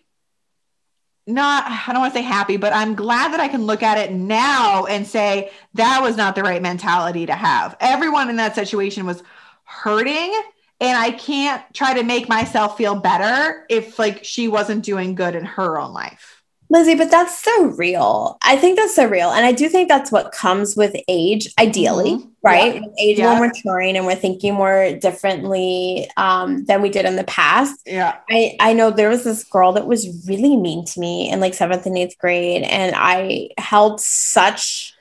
not, 1.27 1.65
I 1.67 1.93
don't 1.93 2.01
want 2.01 2.15
to 2.15 2.19
say 2.19 2.25
happy, 2.25 2.57
but 2.57 2.73
I'm 2.73 2.95
glad 2.95 3.33
that 3.33 3.41
I 3.41 3.49
can 3.49 3.67
look 3.67 3.83
at 3.83 3.99
it 3.99 4.13
now 4.13 4.87
and 4.87 5.07
say 5.07 5.51
that 5.75 6.01
was 6.01 6.17
not 6.17 6.35
the 6.35 6.43
right 6.43 6.63
mentality 6.63 7.27
to 7.27 7.35
have. 7.35 7.77
Everyone 7.81 8.31
in 8.31 8.37
that 8.37 8.55
situation 8.55 9.05
was 9.05 9.23
hurting. 9.65 10.35
And 10.81 10.97
I 10.97 11.11
can't 11.11 11.63
try 11.75 11.95
to 11.95 12.05
make 12.05 12.29
myself 12.29 12.77
feel 12.77 12.95
better 12.95 13.67
if 13.69 13.99
like 13.99 14.25
she 14.25 14.47
wasn't 14.47 14.85
doing 14.85 15.17
good 15.17 15.35
in 15.35 15.45
her 15.45 15.79
own 15.79 15.93
life. 15.93 16.38
Lizzie, 16.71 16.95
but 16.95 17.11
that's 17.11 17.39
so 17.43 17.65
real. 17.65 18.37
I 18.43 18.57
think 18.57 18.77
that's 18.79 18.95
so 18.95 19.07
real. 19.07 19.31
And 19.31 19.47
I 19.47 19.53
do 19.53 19.69
think 19.71 19.89
that's 19.89 20.13
what 20.13 20.33
comes 20.33 20.77
with 20.77 20.95
age, 21.09 21.49
ideally, 21.59 22.17
Mhm. 22.17 22.29
right? 22.43 22.75
Yeah. 22.75 22.81
With 22.83 22.95
age, 23.01 23.19
Yeah. 23.19 23.31
when 23.33 23.41
we're 23.41 23.47
maturing 23.49 23.97
and 23.97 24.05
we're 24.05 24.15
thinking 24.15 24.53
more 24.55 24.93
differently 25.01 26.11
um, 26.19 26.65
than 26.67 26.83
we 26.83 26.91
did 26.91 27.07
in 27.07 27.17
the 27.17 27.25
past. 27.25 27.81
Yeah. 27.87 28.17
I, 28.31 28.55
I 28.61 28.75
know 28.75 28.91
there 28.91 29.09
was 29.09 29.25
this 29.25 29.45
girl 29.45 29.73
that 29.73 29.87
was 29.87 30.27
really 30.29 30.57
mean 30.57 30.85
to 30.87 31.01
me 31.01 31.31
in 31.31 31.41
like 31.41 31.55
seventh 31.55 31.87
and 31.87 31.97
eighth 31.97 32.19
grade, 32.19 32.63
and 32.65 32.95
I 32.97 33.49
held 33.57 34.01
such 34.03 34.93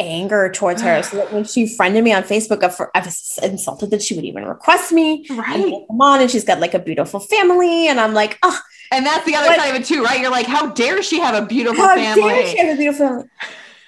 anger 0.00 0.50
towards 0.50 0.82
her. 0.82 1.00
So 1.04 1.16
that 1.18 1.32
when 1.32 1.44
she 1.44 1.68
friended 1.68 2.02
me 2.02 2.12
on 2.12 2.24
Facebook, 2.24 2.64
I- 2.94 2.98
was 3.00 3.38
insulted 3.40 3.90
that 3.92 4.02
she 4.02 4.16
would 4.16 4.24
even 4.24 4.44
request 4.44 4.90
me. 4.90 5.24
And 5.30 5.38
Right. 5.38 5.72
come 5.88 6.00
on, 6.00 6.20
and 6.20 6.28
she's 6.30 6.42
got 6.44 6.58
like 6.58 6.74
a 6.74 6.80
beautiful 6.80 7.20
family, 7.20 7.86
and 7.86 8.00
I'm 8.00 8.14
like, 8.14 8.38
oh, 8.42 8.58
And 8.92 9.04
that's 9.04 9.24
the 9.24 9.34
other 9.36 9.48
What- 9.48 9.58
side 9.58 9.70
of 9.74 9.76
it 9.80 9.84
too, 9.86 10.02
right? 10.02 10.20
You're 10.20 10.30
like, 10.30 10.46
how 10.46 10.66
dare 10.68 11.02
she 11.02 11.18
have 11.20 11.34
a 11.40 11.46
beautiful 11.46 11.84
how 11.84 11.94
family? 11.96 12.22
dare 12.22 12.46
she 12.46 12.58
have 12.58 12.74
a 12.74 12.76
beautiful 12.78 13.06
family? 13.08 13.24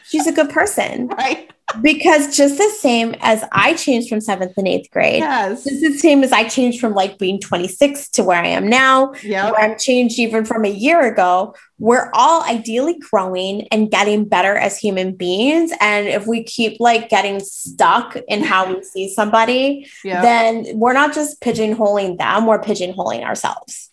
She's 0.08 0.26
a 0.26 0.32
good 0.32 0.50
person 0.50 1.08
Right. 1.18 1.50
because 1.82 2.36
just 2.36 2.58
the 2.58 2.70
same 2.78 3.16
as 3.20 3.42
I 3.50 3.74
changed 3.74 4.08
from 4.08 4.20
seventh 4.20 4.52
and 4.56 4.68
eighth 4.68 4.88
grade, 4.92 5.18
Yes. 5.18 5.64
just 5.64 5.80
the 5.80 5.98
same 5.98 6.22
as 6.22 6.30
I 6.30 6.44
changed 6.48 6.80
from 6.80 6.94
like 6.94 7.18
being 7.18 7.40
26 7.40 8.08
to 8.10 8.22
where 8.22 8.40
I 8.40 8.46
am 8.48 8.68
now, 8.68 9.12
Yep. 9.24 9.52
where 9.52 9.60
I'm 9.62 9.76
changed 9.78 10.18
even 10.20 10.44
from 10.44 10.64
a 10.64 10.68
year 10.70 11.00
ago. 11.12 11.54
We're 11.80 12.08
all 12.14 12.42
ideally 12.44 12.98
growing 13.10 13.66
and 13.72 13.90
getting 13.90 14.24
better 14.26 14.56
as 14.56 14.78
human 14.78 15.14
beings. 15.16 15.72
And 15.80 16.06
if 16.06 16.24
we 16.26 16.44
keep 16.44 16.78
like 16.78 17.08
getting 17.08 17.40
stuck 17.40 18.16
in 18.28 18.44
how 18.44 18.72
we 18.72 18.82
see 18.84 19.12
somebody, 19.12 19.88
Yep. 20.04 20.22
then 20.22 20.66
we're 20.78 20.92
not 20.94 21.14
just 21.14 21.40
pigeonholing 21.40 22.16
them, 22.18 22.46
we're 22.46 22.62
pigeonholing 22.62 23.24
ourselves. 23.24 23.90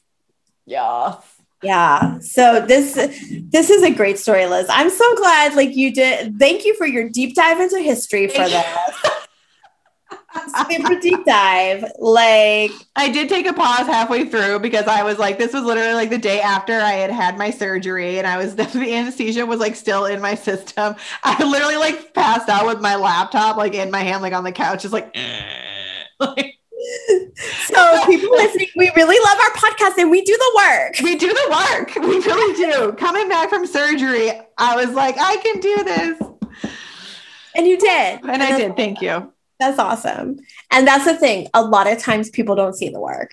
Yeah. 0.66 1.16
Yeah. 1.64 2.20
So 2.20 2.66
this 2.66 2.94
this 3.50 3.70
is 3.70 3.84
a 3.84 3.92
great 3.92 4.20
story, 4.20 4.46
Liz. 4.46 4.68
I'm 4.70 4.90
so 4.90 5.16
glad 5.16 5.56
like 5.56 5.76
you 5.76 5.94
did. 5.94 6.38
Thank 6.38 6.66
you 6.66 6.76
for 6.76 6.86
your 6.86 7.10
deep 7.10 7.36
dive 7.36 7.60
into 7.60 7.80
history 7.80 8.28
for 8.28 8.50
this. 8.50 8.66
Super 10.70 11.00
deep 11.00 11.26
dive. 11.26 11.86
Like 12.00 12.72
I 12.96 13.10
did 13.10 13.30
take 13.30 13.48
a 13.48 13.54
pause 13.54 13.88
halfway 13.88 14.26
through 14.26 14.60
because 14.60 14.88
I 14.88 15.04
was 15.04 15.20
like, 15.20 15.38
this 15.38 15.54
was 15.54 15.64
literally 15.64 15.94
like 15.94 16.10
the 16.10 16.18
day 16.18 16.42
after 16.42 16.74
I 16.74 16.94
had 16.94 17.12
had 17.12 17.38
my 17.38 17.50
surgery 17.50 18.18
and 18.18 18.28
I 18.28 18.38
was 18.38 18.56
the 18.58 18.94
anesthesia 18.94 19.46
was 19.46 19.60
like 19.60 19.76
still 19.76 20.06
in 20.06 20.22
my 20.22 20.36
system. 20.36 20.96
I 21.24 21.42
literally 21.44 21.78
like 21.78 22.14
passed 22.14 22.50
out 22.50 22.66
with 22.66 22.82
my 22.82 22.96
laptop 22.96 23.56
like 23.56 23.74
in 23.74 23.90
my 23.90 24.02
hand, 24.02 24.22
like 24.22 24.34
on 24.34 24.44
the 24.44 24.52
couch, 24.52 24.82
just 24.82 24.94
like, 24.94 25.16
like 26.20 26.60
so 27.66 28.06
people 28.06 28.32
listening, 28.32 28.68
we 28.76 28.92
really 28.96 29.18
love 29.24 29.38
our 29.40 29.52
podcast 29.52 29.98
and 29.98 30.10
we 30.12 30.22
do 30.24 30.38
the 30.38 30.62
work. 30.68 30.96
we 31.04 31.16
do 31.16 31.28
the 31.28 31.48
work. 31.50 31.96
We 32.04 32.20
really 32.20 32.56
do. 32.56 32.94
Coming 32.94 33.30
back 33.30 33.50
from 33.50 33.66
surgery, 33.66 34.32
I 34.58 34.76
was 34.76 34.94
like, 34.94 35.16
I 35.18 35.38
can 35.38 35.60
do 35.60 35.84
this. 35.84 36.22
And 37.56 37.68
you 37.68 37.78
did. 37.78 38.22
And 38.24 38.44
I 38.44 38.58
did. 38.58 38.76
Thank 38.76 39.02
you. 39.02 39.32
That's 39.60 39.80
awesome. 39.80 40.40
And 40.72 40.88
that's 40.88 41.06
the 41.06 41.16
thing. 41.16 41.48
A 41.54 41.64
lot 41.64 41.88
of 41.88 42.00
times 42.00 42.30
people 42.30 42.56
don't 42.56 42.74
see 42.74 42.90
the 42.90 43.00
work. 43.00 43.32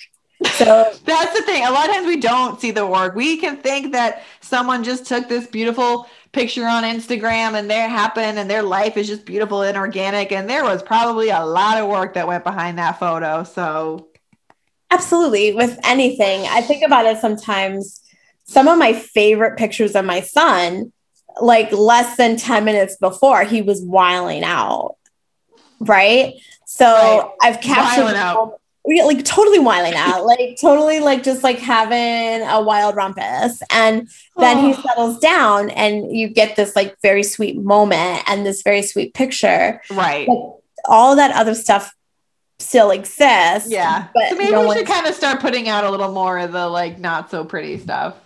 So 0.55 0.93
that's 1.05 1.39
the 1.39 1.45
thing. 1.45 1.67
A 1.67 1.71
lot 1.71 1.89
of 1.89 1.95
times 1.95 2.07
we 2.07 2.21
don't 2.21 2.61
see 2.61 2.71
the 2.71 2.87
work. 2.87 3.15
We 3.15 3.37
can 3.37 3.57
think 3.57 3.93
that 3.93 4.23
someone 4.41 4.85
just 4.85 5.07
took 5.07 5.29
this 5.29 5.47
beautiful 5.47 6.07
picture 6.33 6.67
on 6.67 6.85
Instagram 6.85 7.55
and 7.55 7.69
there 7.69 7.89
happened 7.89 8.39
and 8.39 8.49
their 8.49 8.63
life 8.63 8.97
is 8.97 9.09
just 9.09 9.25
beautiful 9.25 9.63
and 9.63 9.77
organic. 9.77 10.33
And 10.33 10.49
there 10.49 10.65
was 10.65 10.83
probably 10.83 11.31
a 11.31 11.45
lot 11.45 11.79
of 11.79 11.89
work 11.89 12.15
that 12.15 12.29
went 12.29 12.45
behind 12.45 12.79
that 12.79 12.99
photo. 12.99 13.45
So 13.45 14.09
absolutely 14.91 15.53
with 15.55 15.79
anything. 15.85 16.47
I 16.49 16.61
think 16.61 16.85
about 16.85 17.07
it 17.07 17.19
sometimes. 17.19 18.01
Some 18.45 18.69
of 18.69 18.79
my 18.79 18.93
favorite 18.93 19.57
pictures 19.57 19.95
of 19.95 20.05
my 20.05 20.21
son, 20.21 20.93
like 21.41 21.71
less 21.73 22.17
than 22.17 22.37
10 22.37 22.65
minutes 22.65 22.97
before, 22.97 23.45
he 23.45 23.63
was 23.63 23.81
wiling 23.83 24.43
out. 24.43 24.97
Right. 25.79 26.35
So 26.67 26.87
right. 26.87 27.31
I've 27.43 27.61
captured 27.61 28.17
like 28.85 29.25
totally 29.25 29.59
wiling 29.59 29.95
out, 29.95 30.25
like 30.25 30.57
totally 30.61 31.01
like 31.01 31.23
just 31.23 31.43
like 31.43 31.59
having 31.59 32.47
a 32.47 32.61
wild 32.61 32.97
rumpus. 32.97 33.63
And 33.71 34.09
then 34.37 34.59
oh. 34.59 34.67
he 34.67 34.75
settles 34.75 35.19
down 35.19 35.71
and 35.71 36.17
you 36.17 36.29
get 36.29 36.57
this 36.57 36.75
like 36.75 36.97
very 37.03 37.23
sweet 37.23 37.59
moment 37.59 38.25
and 38.27 38.45
this 38.45 38.63
very 38.63 38.83
sweet 38.83 39.15
picture. 39.15 39.81
Right. 39.91 40.27
But 40.27 40.61
all 40.87 41.17
that 41.17 41.33
other 41.33 41.55
stuff 41.55 41.95
still 42.59 42.91
exists. 42.91 43.71
Yeah. 43.71 44.09
But 44.15 44.31
so 44.31 44.37
maybe 44.37 44.53
no 44.53 44.69
we 44.69 44.77
should 44.77 44.87
kind 44.87 45.07
of 45.07 45.15
start 45.15 45.41
putting 45.41 45.69
out 45.69 45.85
a 45.85 45.91
little 45.91 46.13
more 46.13 46.39
of 46.39 46.53
the 46.53 46.69
like 46.69 46.99
not 46.99 47.31
so 47.31 47.45
pretty 47.45 47.79
stuff. 47.79 48.17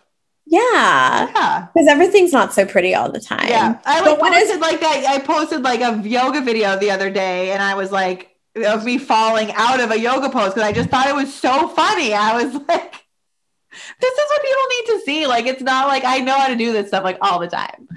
Yeah. 0.47 1.31
Yeah. 1.35 1.69
Because 1.75 1.89
everything's 1.89 2.33
not 2.33 2.53
so 2.53 2.65
pretty 2.67 2.95
all 2.95 3.11
the 3.11 3.21
time. 3.21 3.49
Yeah. 3.49 3.81
I 3.85 4.01
like 4.01 4.19
posted 4.21 4.57
is- 4.57 4.61
like 4.61 4.81
that. 4.81 5.05
I 5.09 5.19
posted 5.19 5.63
like 5.63 5.81
a 5.81 6.07
yoga 6.07 6.43
video 6.43 6.79
the 6.79 6.91
other 6.91 7.11
day 7.11 7.51
and 7.51 7.63
I 7.63 7.75
was 7.75 7.91
like, 7.91 8.34
of 8.57 8.85
me 8.85 8.99
falling 8.99 9.53
out 9.53 9.81
of 9.81 9.91
a 9.91 9.99
yoga 9.99 10.31
pose 10.31 10.55
because 10.55 10.63
I 10.63 10.73
just 10.73 10.91
thought 10.91 11.09
it 11.09 11.15
was 11.15 11.35
so 11.35 11.69
funny. 11.69 12.15
I 12.15 12.43
was 12.43 12.55
like, 12.69 12.95
this 14.01 14.13
is 14.13 14.25
what 14.29 14.43
people 14.43 14.63
need 14.69 14.87
to 14.87 15.03
see. 15.05 15.27
Like, 15.27 15.47
it's 15.47 15.63
not 15.63 15.89
like 15.89 16.05
I 16.05 16.19
know 16.19 16.39
how 16.39 16.49
to 16.49 16.57
do 16.57 16.73
this 16.73 16.89
stuff 16.89 17.05
like 17.05 17.19
all 17.21 17.39
the 17.39 17.49
time. 17.49 17.89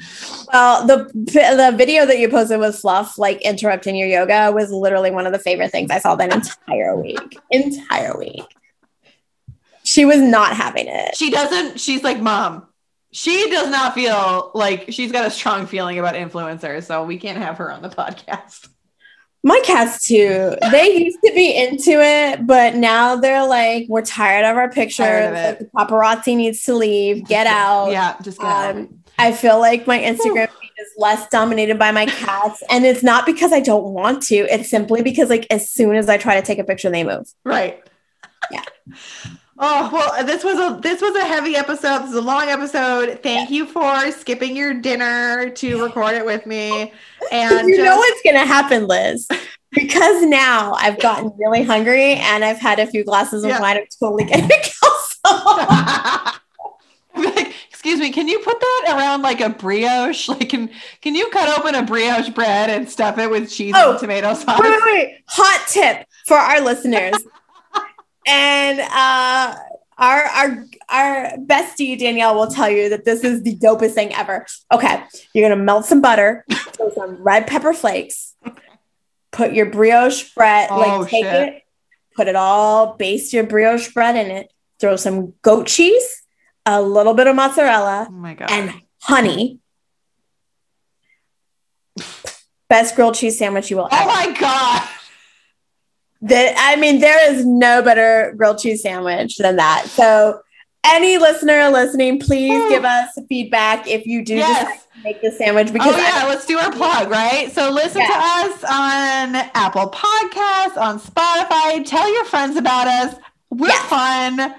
Well, 0.51 0.88
the 0.88 1.11
the 1.13 1.73
video 1.77 2.05
that 2.05 2.19
you 2.19 2.29
posted 2.29 2.59
with 2.59 2.77
Fluff, 2.77 3.17
like 3.17 3.41
interrupting 3.41 3.95
your 3.95 4.07
yoga, 4.07 4.51
was 4.51 4.71
literally 4.71 5.11
one 5.11 5.27
of 5.27 5.34
the 5.34 5.39
favorite 5.39 5.71
things 5.71 5.91
I 5.91 5.99
saw 5.99 6.15
that 6.15 6.34
entire 6.34 6.95
week. 6.95 7.38
entire 7.51 8.17
week. 8.17 8.45
She 9.84 10.05
was 10.05 10.19
not 10.19 10.55
having 10.55 10.88
it. 10.88 11.15
She 11.15 11.29
doesn't. 11.29 11.79
She's 11.79 12.03
like, 12.03 12.19
Mom, 12.19 12.67
she 13.11 13.49
does 13.49 13.69
not 13.69 13.93
feel 13.93 14.51
like 14.53 14.91
she's 14.91 15.11
got 15.11 15.25
a 15.25 15.31
strong 15.31 15.65
feeling 15.65 15.97
about 15.99 16.15
influencers, 16.15 16.84
so 16.84 17.03
we 17.03 17.17
can't 17.17 17.38
have 17.38 17.57
her 17.57 17.71
on 17.71 17.81
the 17.81 17.89
podcast. 17.89 18.67
My 19.48 19.61
cats 19.64 20.06
too. 20.06 20.57
They 20.72 20.98
used 21.06 21.19
to 21.24 21.32
be 21.34 21.56
into 21.56 22.02
it, 22.02 22.45
but 22.45 22.76
now 22.76 23.15
they're 23.15 23.48
like, 23.48 23.86
we're 23.88 24.02
tired 24.02 24.44
of 24.44 24.57
our 24.57 24.69
pictures. 24.69 25.26
Of 25.26 25.34
like, 25.34 25.60
the 25.60 25.65
paparazzi 25.74 26.36
needs 26.36 26.64
to 26.64 26.76
leave. 26.76 27.26
Get 27.26 27.48
out. 27.48 27.91
Yeah, 27.91 28.18
just 28.22 28.40
get 28.40 28.45
um, 28.45 28.78
out. 28.78 28.90
I 29.18 29.32
feel 29.32 29.57
like 29.57 29.88
my 29.88 29.99
Instagram 29.99 30.49
is 30.78 30.88
less 30.98 31.30
dominated 31.30 31.80
by 31.80 31.91
my 31.91 32.07
cats, 32.07 32.61
and 32.69 32.86
it's 32.86 33.03
not 33.03 33.26
because 33.26 33.53
I 33.53 33.61
don't 33.61 33.94
want 33.94 34.22
to. 34.24 34.36
It's 34.36 34.69
simply 34.69 35.02
because 35.02 35.30
like 35.30 35.48
as 35.49 35.72
soon 35.72 35.95
as 35.95 36.10
I 36.10 36.18
try 36.18 36.36
to 36.36 36.45
take 36.45 36.60
a 36.60 36.65
picture, 36.65 36.90
they 36.90 37.06
move. 37.06 37.34
Right. 37.45 37.82
Yeah. 38.52 38.64
Oh 39.59 39.89
well, 39.91 40.25
this 40.25 40.43
was 40.43 40.59
a 40.59 40.79
this 40.81 41.01
was 41.01 41.15
a 41.15 41.25
heavy 41.25 41.55
episode. 41.55 42.03
This 42.03 42.11
is 42.11 42.15
a 42.15 42.21
long 42.21 42.47
episode. 42.47 43.21
Thank 43.23 43.49
you 43.49 43.65
for 43.65 44.11
skipping 44.11 44.55
your 44.55 44.75
dinner 44.75 45.49
to 45.49 45.84
record 45.84 46.13
it 46.13 46.25
with 46.25 46.45
me. 46.45 46.93
And 47.31 47.67
you 47.67 47.75
just- 47.75 47.85
know 47.85 47.97
what's 47.97 48.21
gonna 48.23 48.45
happen, 48.45 48.88
Liz, 48.88 49.27
because 49.71 50.23
now 50.23 50.73
I've 50.75 50.97
gotten 50.99 51.34
really 51.38 51.63
hungry 51.63 52.13
and 52.13 52.45
I've 52.45 52.59
had 52.59 52.79
a 52.79 52.88
few 52.88 53.03
glasses 53.03 53.43
of 53.43 53.49
yeah. 53.49 53.59
wine. 53.59 53.75
I'm 53.75 53.84
totally 53.99 54.23
getting 54.23 54.47
like, 57.17 57.53
excuse 57.69 57.99
me, 57.99 58.11
can 58.11 58.29
you 58.29 58.39
put 58.39 58.57
that 58.57 58.95
around 58.95 59.23
like 59.23 59.41
a 59.41 59.49
brioche? 59.49 60.29
Like, 60.29 60.47
can 60.47 60.69
can 61.01 61.15
you 61.15 61.27
cut 61.31 61.59
open 61.59 61.75
a 61.75 61.84
brioche 61.84 62.29
bread 62.29 62.69
and 62.69 62.89
stuff 62.89 63.17
it 63.17 63.29
with 63.29 63.51
cheese 63.51 63.73
oh, 63.75 63.91
and 63.91 63.99
tomato 63.99 64.34
sauce? 64.35 64.59
Wait, 64.59 64.71
wait, 64.71 64.81
wait. 64.85 65.23
Hot 65.27 65.67
tip 65.67 66.07
for 66.27 66.38
our 66.38 66.61
listeners 66.61 67.17
and 68.27 68.79
uh, 68.79 69.55
our 69.97 70.23
our 70.23 70.65
our 70.89 71.37
bestie 71.37 71.97
Danielle 71.97 72.35
will 72.35 72.47
tell 72.47 72.69
you 72.69 72.89
that 72.89 73.05
this 73.05 73.23
is 73.23 73.41
the 73.43 73.55
dopest 73.55 73.93
thing 73.93 74.13
ever. 74.13 74.45
Okay, 74.71 75.03
you're 75.33 75.49
gonna 75.49 75.61
melt 75.61 75.85
some 75.85 76.01
butter, 76.01 76.45
throw 76.49 76.91
some 76.93 77.15
red 77.23 77.47
pepper 77.47 77.73
flakes, 77.73 78.35
put 79.31 79.53
your 79.53 79.67
brioche 79.67 80.33
bread, 80.35 80.69
oh, 80.69 80.77
like 80.77 81.09
take 81.09 81.25
shit. 81.25 81.49
it, 81.49 81.63
put 82.15 82.27
it 82.27 82.35
all, 82.35 82.95
baste 82.95 83.33
your 83.33 83.43
brioche 83.43 83.91
bread 83.93 84.15
in 84.15 84.29
it, 84.29 84.51
throw 84.79 84.95
some 84.97 85.33
goat 85.41 85.67
cheese, 85.67 86.23
a 86.65 86.81
little 86.81 87.13
bit 87.13 87.27
of 87.27 87.35
mozzarella, 87.35 88.07
oh 88.11 88.45
and 88.49 88.73
honey. 89.01 89.59
Best 92.69 92.97
grilled 92.97 93.15
cheese 93.15 93.37
sandwich 93.39 93.71
you 93.71 93.77
will. 93.77 93.87
Oh 93.89 94.05
my 94.05 94.37
god! 94.37 94.76
That 96.22 96.56
I 96.57 96.80
mean, 96.80 96.99
there 96.99 97.31
is 97.31 97.45
no 97.45 97.81
better 97.81 98.34
grilled 98.38 98.60
cheese 98.60 98.81
sandwich 98.81 99.38
than 99.38 99.57
that. 99.57 99.88
So, 99.88 100.41
any 100.85 101.18
listener 101.18 101.69
listening, 101.69 102.19
please 102.19 102.53
oh. 102.53 102.69
give 102.69 102.85
us 102.85 103.10
feedback 103.27 103.88
if 103.88 104.06
you 104.06 104.23
do 104.23 104.35
yes. 104.35 104.88
make 105.03 105.22
the 105.22 105.31
sandwich. 105.31 105.73
Because 105.73 105.94
oh, 105.94 105.98
yeah, 105.98 106.26
let's 106.27 106.45
do 106.45 106.57
our 106.57 106.72
plug, 106.72 107.10
right? 107.10 107.52
So, 107.52 107.69
listen 107.69 108.02
yeah. 108.02 108.07
to 108.07 108.14
us 108.14 108.64
on 108.64 109.35
Apple 109.53 109.91
Podcasts, 109.91 110.77
on 110.77 110.99
Spotify. 110.99 111.85
Tell 111.85 112.11
your 112.11 112.26
friends 112.26 112.57
about 112.57 112.88
us. 112.88 113.15
We're 113.49 113.69
fun. 113.84 114.56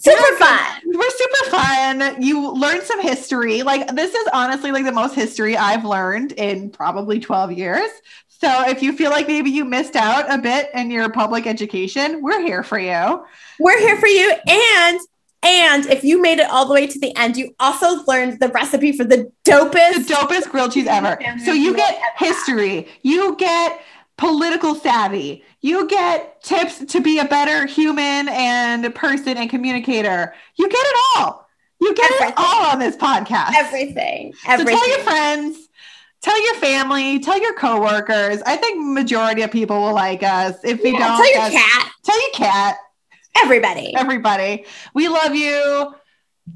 Super 0.00 0.22
we're, 0.22 0.36
fun. 0.36 0.80
We're 0.86 1.10
super 1.10 1.50
fun. 1.50 2.22
You 2.22 2.52
learn 2.52 2.82
some 2.82 3.00
history. 3.00 3.62
Like, 3.62 3.94
this 3.96 4.14
is 4.14 4.28
honestly 4.32 4.70
like 4.70 4.84
the 4.84 4.92
most 4.92 5.14
history 5.14 5.56
I've 5.56 5.84
learned 5.84 6.32
in 6.32 6.70
probably 6.70 7.18
12 7.18 7.52
years. 7.52 7.90
So 8.40 8.68
if 8.68 8.82
you 8.82 8.92
feel 8.92 9.10
like 9.10 9.26
maybe 9.26 9.50
you 9.50 9.64
missed 9.64 9.96
out 9.96 10.32
a 10.32 10.38
bit 10.38 10.70
in 10.72 10.90
your 10.90 11.10
public 11.10 11.46
education, 11.46 12.22
we're 12.22 12.40
here 12.40 12.62
for 12.62 12.78
you. 12.78 13.24
We're 13.58 13.80
here 13.80 13.98
for 13.98 14.06
you. 14.06 14.32
And 14.46 15.00
and 15.42 15.86
if 15.86 16.02
you 16.02 16.20
made 16.20 16.38
it 16.38 16.50
all 16.50 16.66
the 16.66 16.74
way 16.74 16.86
to 16.86 16.98
the 16.98 17.14
end, 17.16 17.36
you 17.36 17.54
also 17.60 18.02
learned 18.06 18.40
the 18.40 18.48
recipe 18.48 18.92
for 18.92 19.04
the 19.04 19.30
dopest, 19.44 20.06
the 20.08 20.14
dopest 20.14 20.50
grilled 20.50 20.72
cheese 20.72 20.86
ever. 20.88 21.18
So 21.44 21.52
you 21.52 21.74
get 21.74 22.00
history, 22.16 22.88
you 23.02 23.36
get 23.36 23.80
political 24.16 24.74
savvy, 24.74 25.44
you 25.60 25.86
get 25.86 26.42
tips 26.42 26.84
to 26.86 27.00
be 27.00 27.20
a 27.20 27.24
better 27.24 27.66
human 27.66 28.28
and 28.28 28.92
person 28.94 29.36
and 29.36 29.48
communicator. 29.48 30.34
You 30.56 30.68
get 30.68 30.80
it 30.80 30.96
all. 31.16 31.48
You 31.80 31.94
get 31.94 32.10
Everything. 32.12 32.28
it 32.30 32.34
all 32.36 32.66
on 32.72 32.78
this 32.80 32.96
podcast. 32.96 33.52
Everything. 33.54 34.32
Everything. 34.46 34.76
So 34.76 34.80
tell 34.80 34.88
your 34.88 35.04
friends 35.04 35.67
tell 36.22 36.44
your 36.44 36.54
family, 36.56 37.18
tell 37.20 37.40
your 37.40 37.54
coworkers. 37.54 38.42
I 38.42 38.56
think 38.56 38.84
majority 38.94 39.42
of 39.42 39.50
people 39.50 39.80
will 39.80 39.94
like 39.94 40.22
us. 40.22 40.56
If 40.64 40.82
you 40.82 40.92
yeah, 40.92 40.98
don't, 40.98 41.16
tell 41.16 41.32
your 41.32 41.60
cat. 41.60 41.92
Tell 42.04 42.20
your 42.20 42.30
cat. 42.32 42.76
Everybody. 43.42 43.94
Everybody. 43.96 44.64
We 44.94 45.08
love 45.08 45.34
you. 45.34 45.94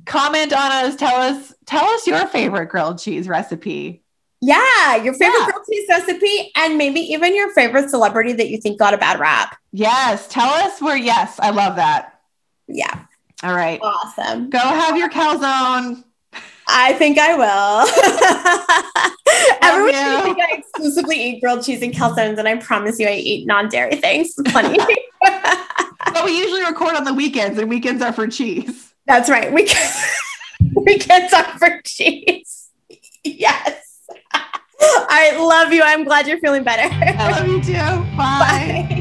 Comment 0.07 0.53
on 0.53 0.73
us. 0.73 0.97
Tell 0.97 1.17
us. 1.17 1.55
Tell 1.67 1.85
us 1.85 2.07
your 2.07 2.27
favorite 2.27 2.67
grilled 2.67 2.99
cheese 2.99 3.29
recipe. 3.29 4.03
Yeah, 4.41 4.97
your 4.97 5.15
favorite 5.15 5.39
yeah. 5.39 5.47
grilled 5.47 5.67
cheese 5.71 5.87
recipe, 5.89 6.51
and 6.57 6.77
maybe 6.77 7.01
even 7.01 7.35
your 7.37 7.53
favorite 7.53 7.91
celebrity 7.91 8.33
that 8.33 8.49
you 8.49 8.61
think 8.61 8.79
got 8.79 8.95
a 8.95 8.99
bad 8.99 9.21
rap. 9.21 9.57
Yes, 9.71 10.27
tell 10.27 10.49
us 10.49 10.81
where. 10.81 10.97
Yes, 10.97 11.39
I 11.39 11.51
love 11.51 11.77
that. 11.77 12.21
Yeah. 12.67 13.05
All 13.43 13.55
right. 13.55 13.81
Awesome. 13.83 14.51
Go 14.51 14.59
have 14.59 14.97
your 14.97 15.11
calzone. 15.11 16.05
I 16.69 16.93
think 16.95 17.19
I 17.19 17.35
will. 17.35 17.87
Everyone 19.63 19.95
you. 19.95 20.23
think 20.23 20.39
I 20.41 20.57
exclusively 20.59 21.17
eat 21.17 21.41
grilled 21.41 21.65
cheese 21.65 21.83
and 21.83 21.93
calzones, 21.93 22.39
and 22.39 22.49
I 22.49 22.57
promise 22.57 22.99
you, 22.99 23.07
I 23.07 23.15
eat 23.15 23.47
non-dairy 23.47 23.97
things. 23.97 24.35
funny. 24.51 24.79
but 25.23 26.25
we 26.25 26.39
usually 26.39 26.65
record 26.65 26.95
on 26.95 27.05
the 27.05 27.15
weekends, 27.15 27.59
and 27.59 27.69
weekends 27.69 28.03
are 28.03 28.13
for 28.13 28.27
cheese. 28.27 28.93
That's 29.07 29.29
right. 29.29 29.53
Weekends, 29.53 29.97
weekends 30.77 31.33
are 31.33 31.59
for 31.59 31.81
cheese. 31.85 32.71
Yes. 33.25 33.79
I 34.85 35.37
love 35.39 35.73
you. 35.73 35.83
I'm 35.85 36.05
glad 36.05 36.27
you're 36.27 36.41
feeling 36.41 36.65
better. 36.65 36.93
I 36.93 37.31
love 37.31 37.47
you 37.47 37.63
too. 37.63 37.73
Bye. 38.17 38.87
Bye. 38.89 38.99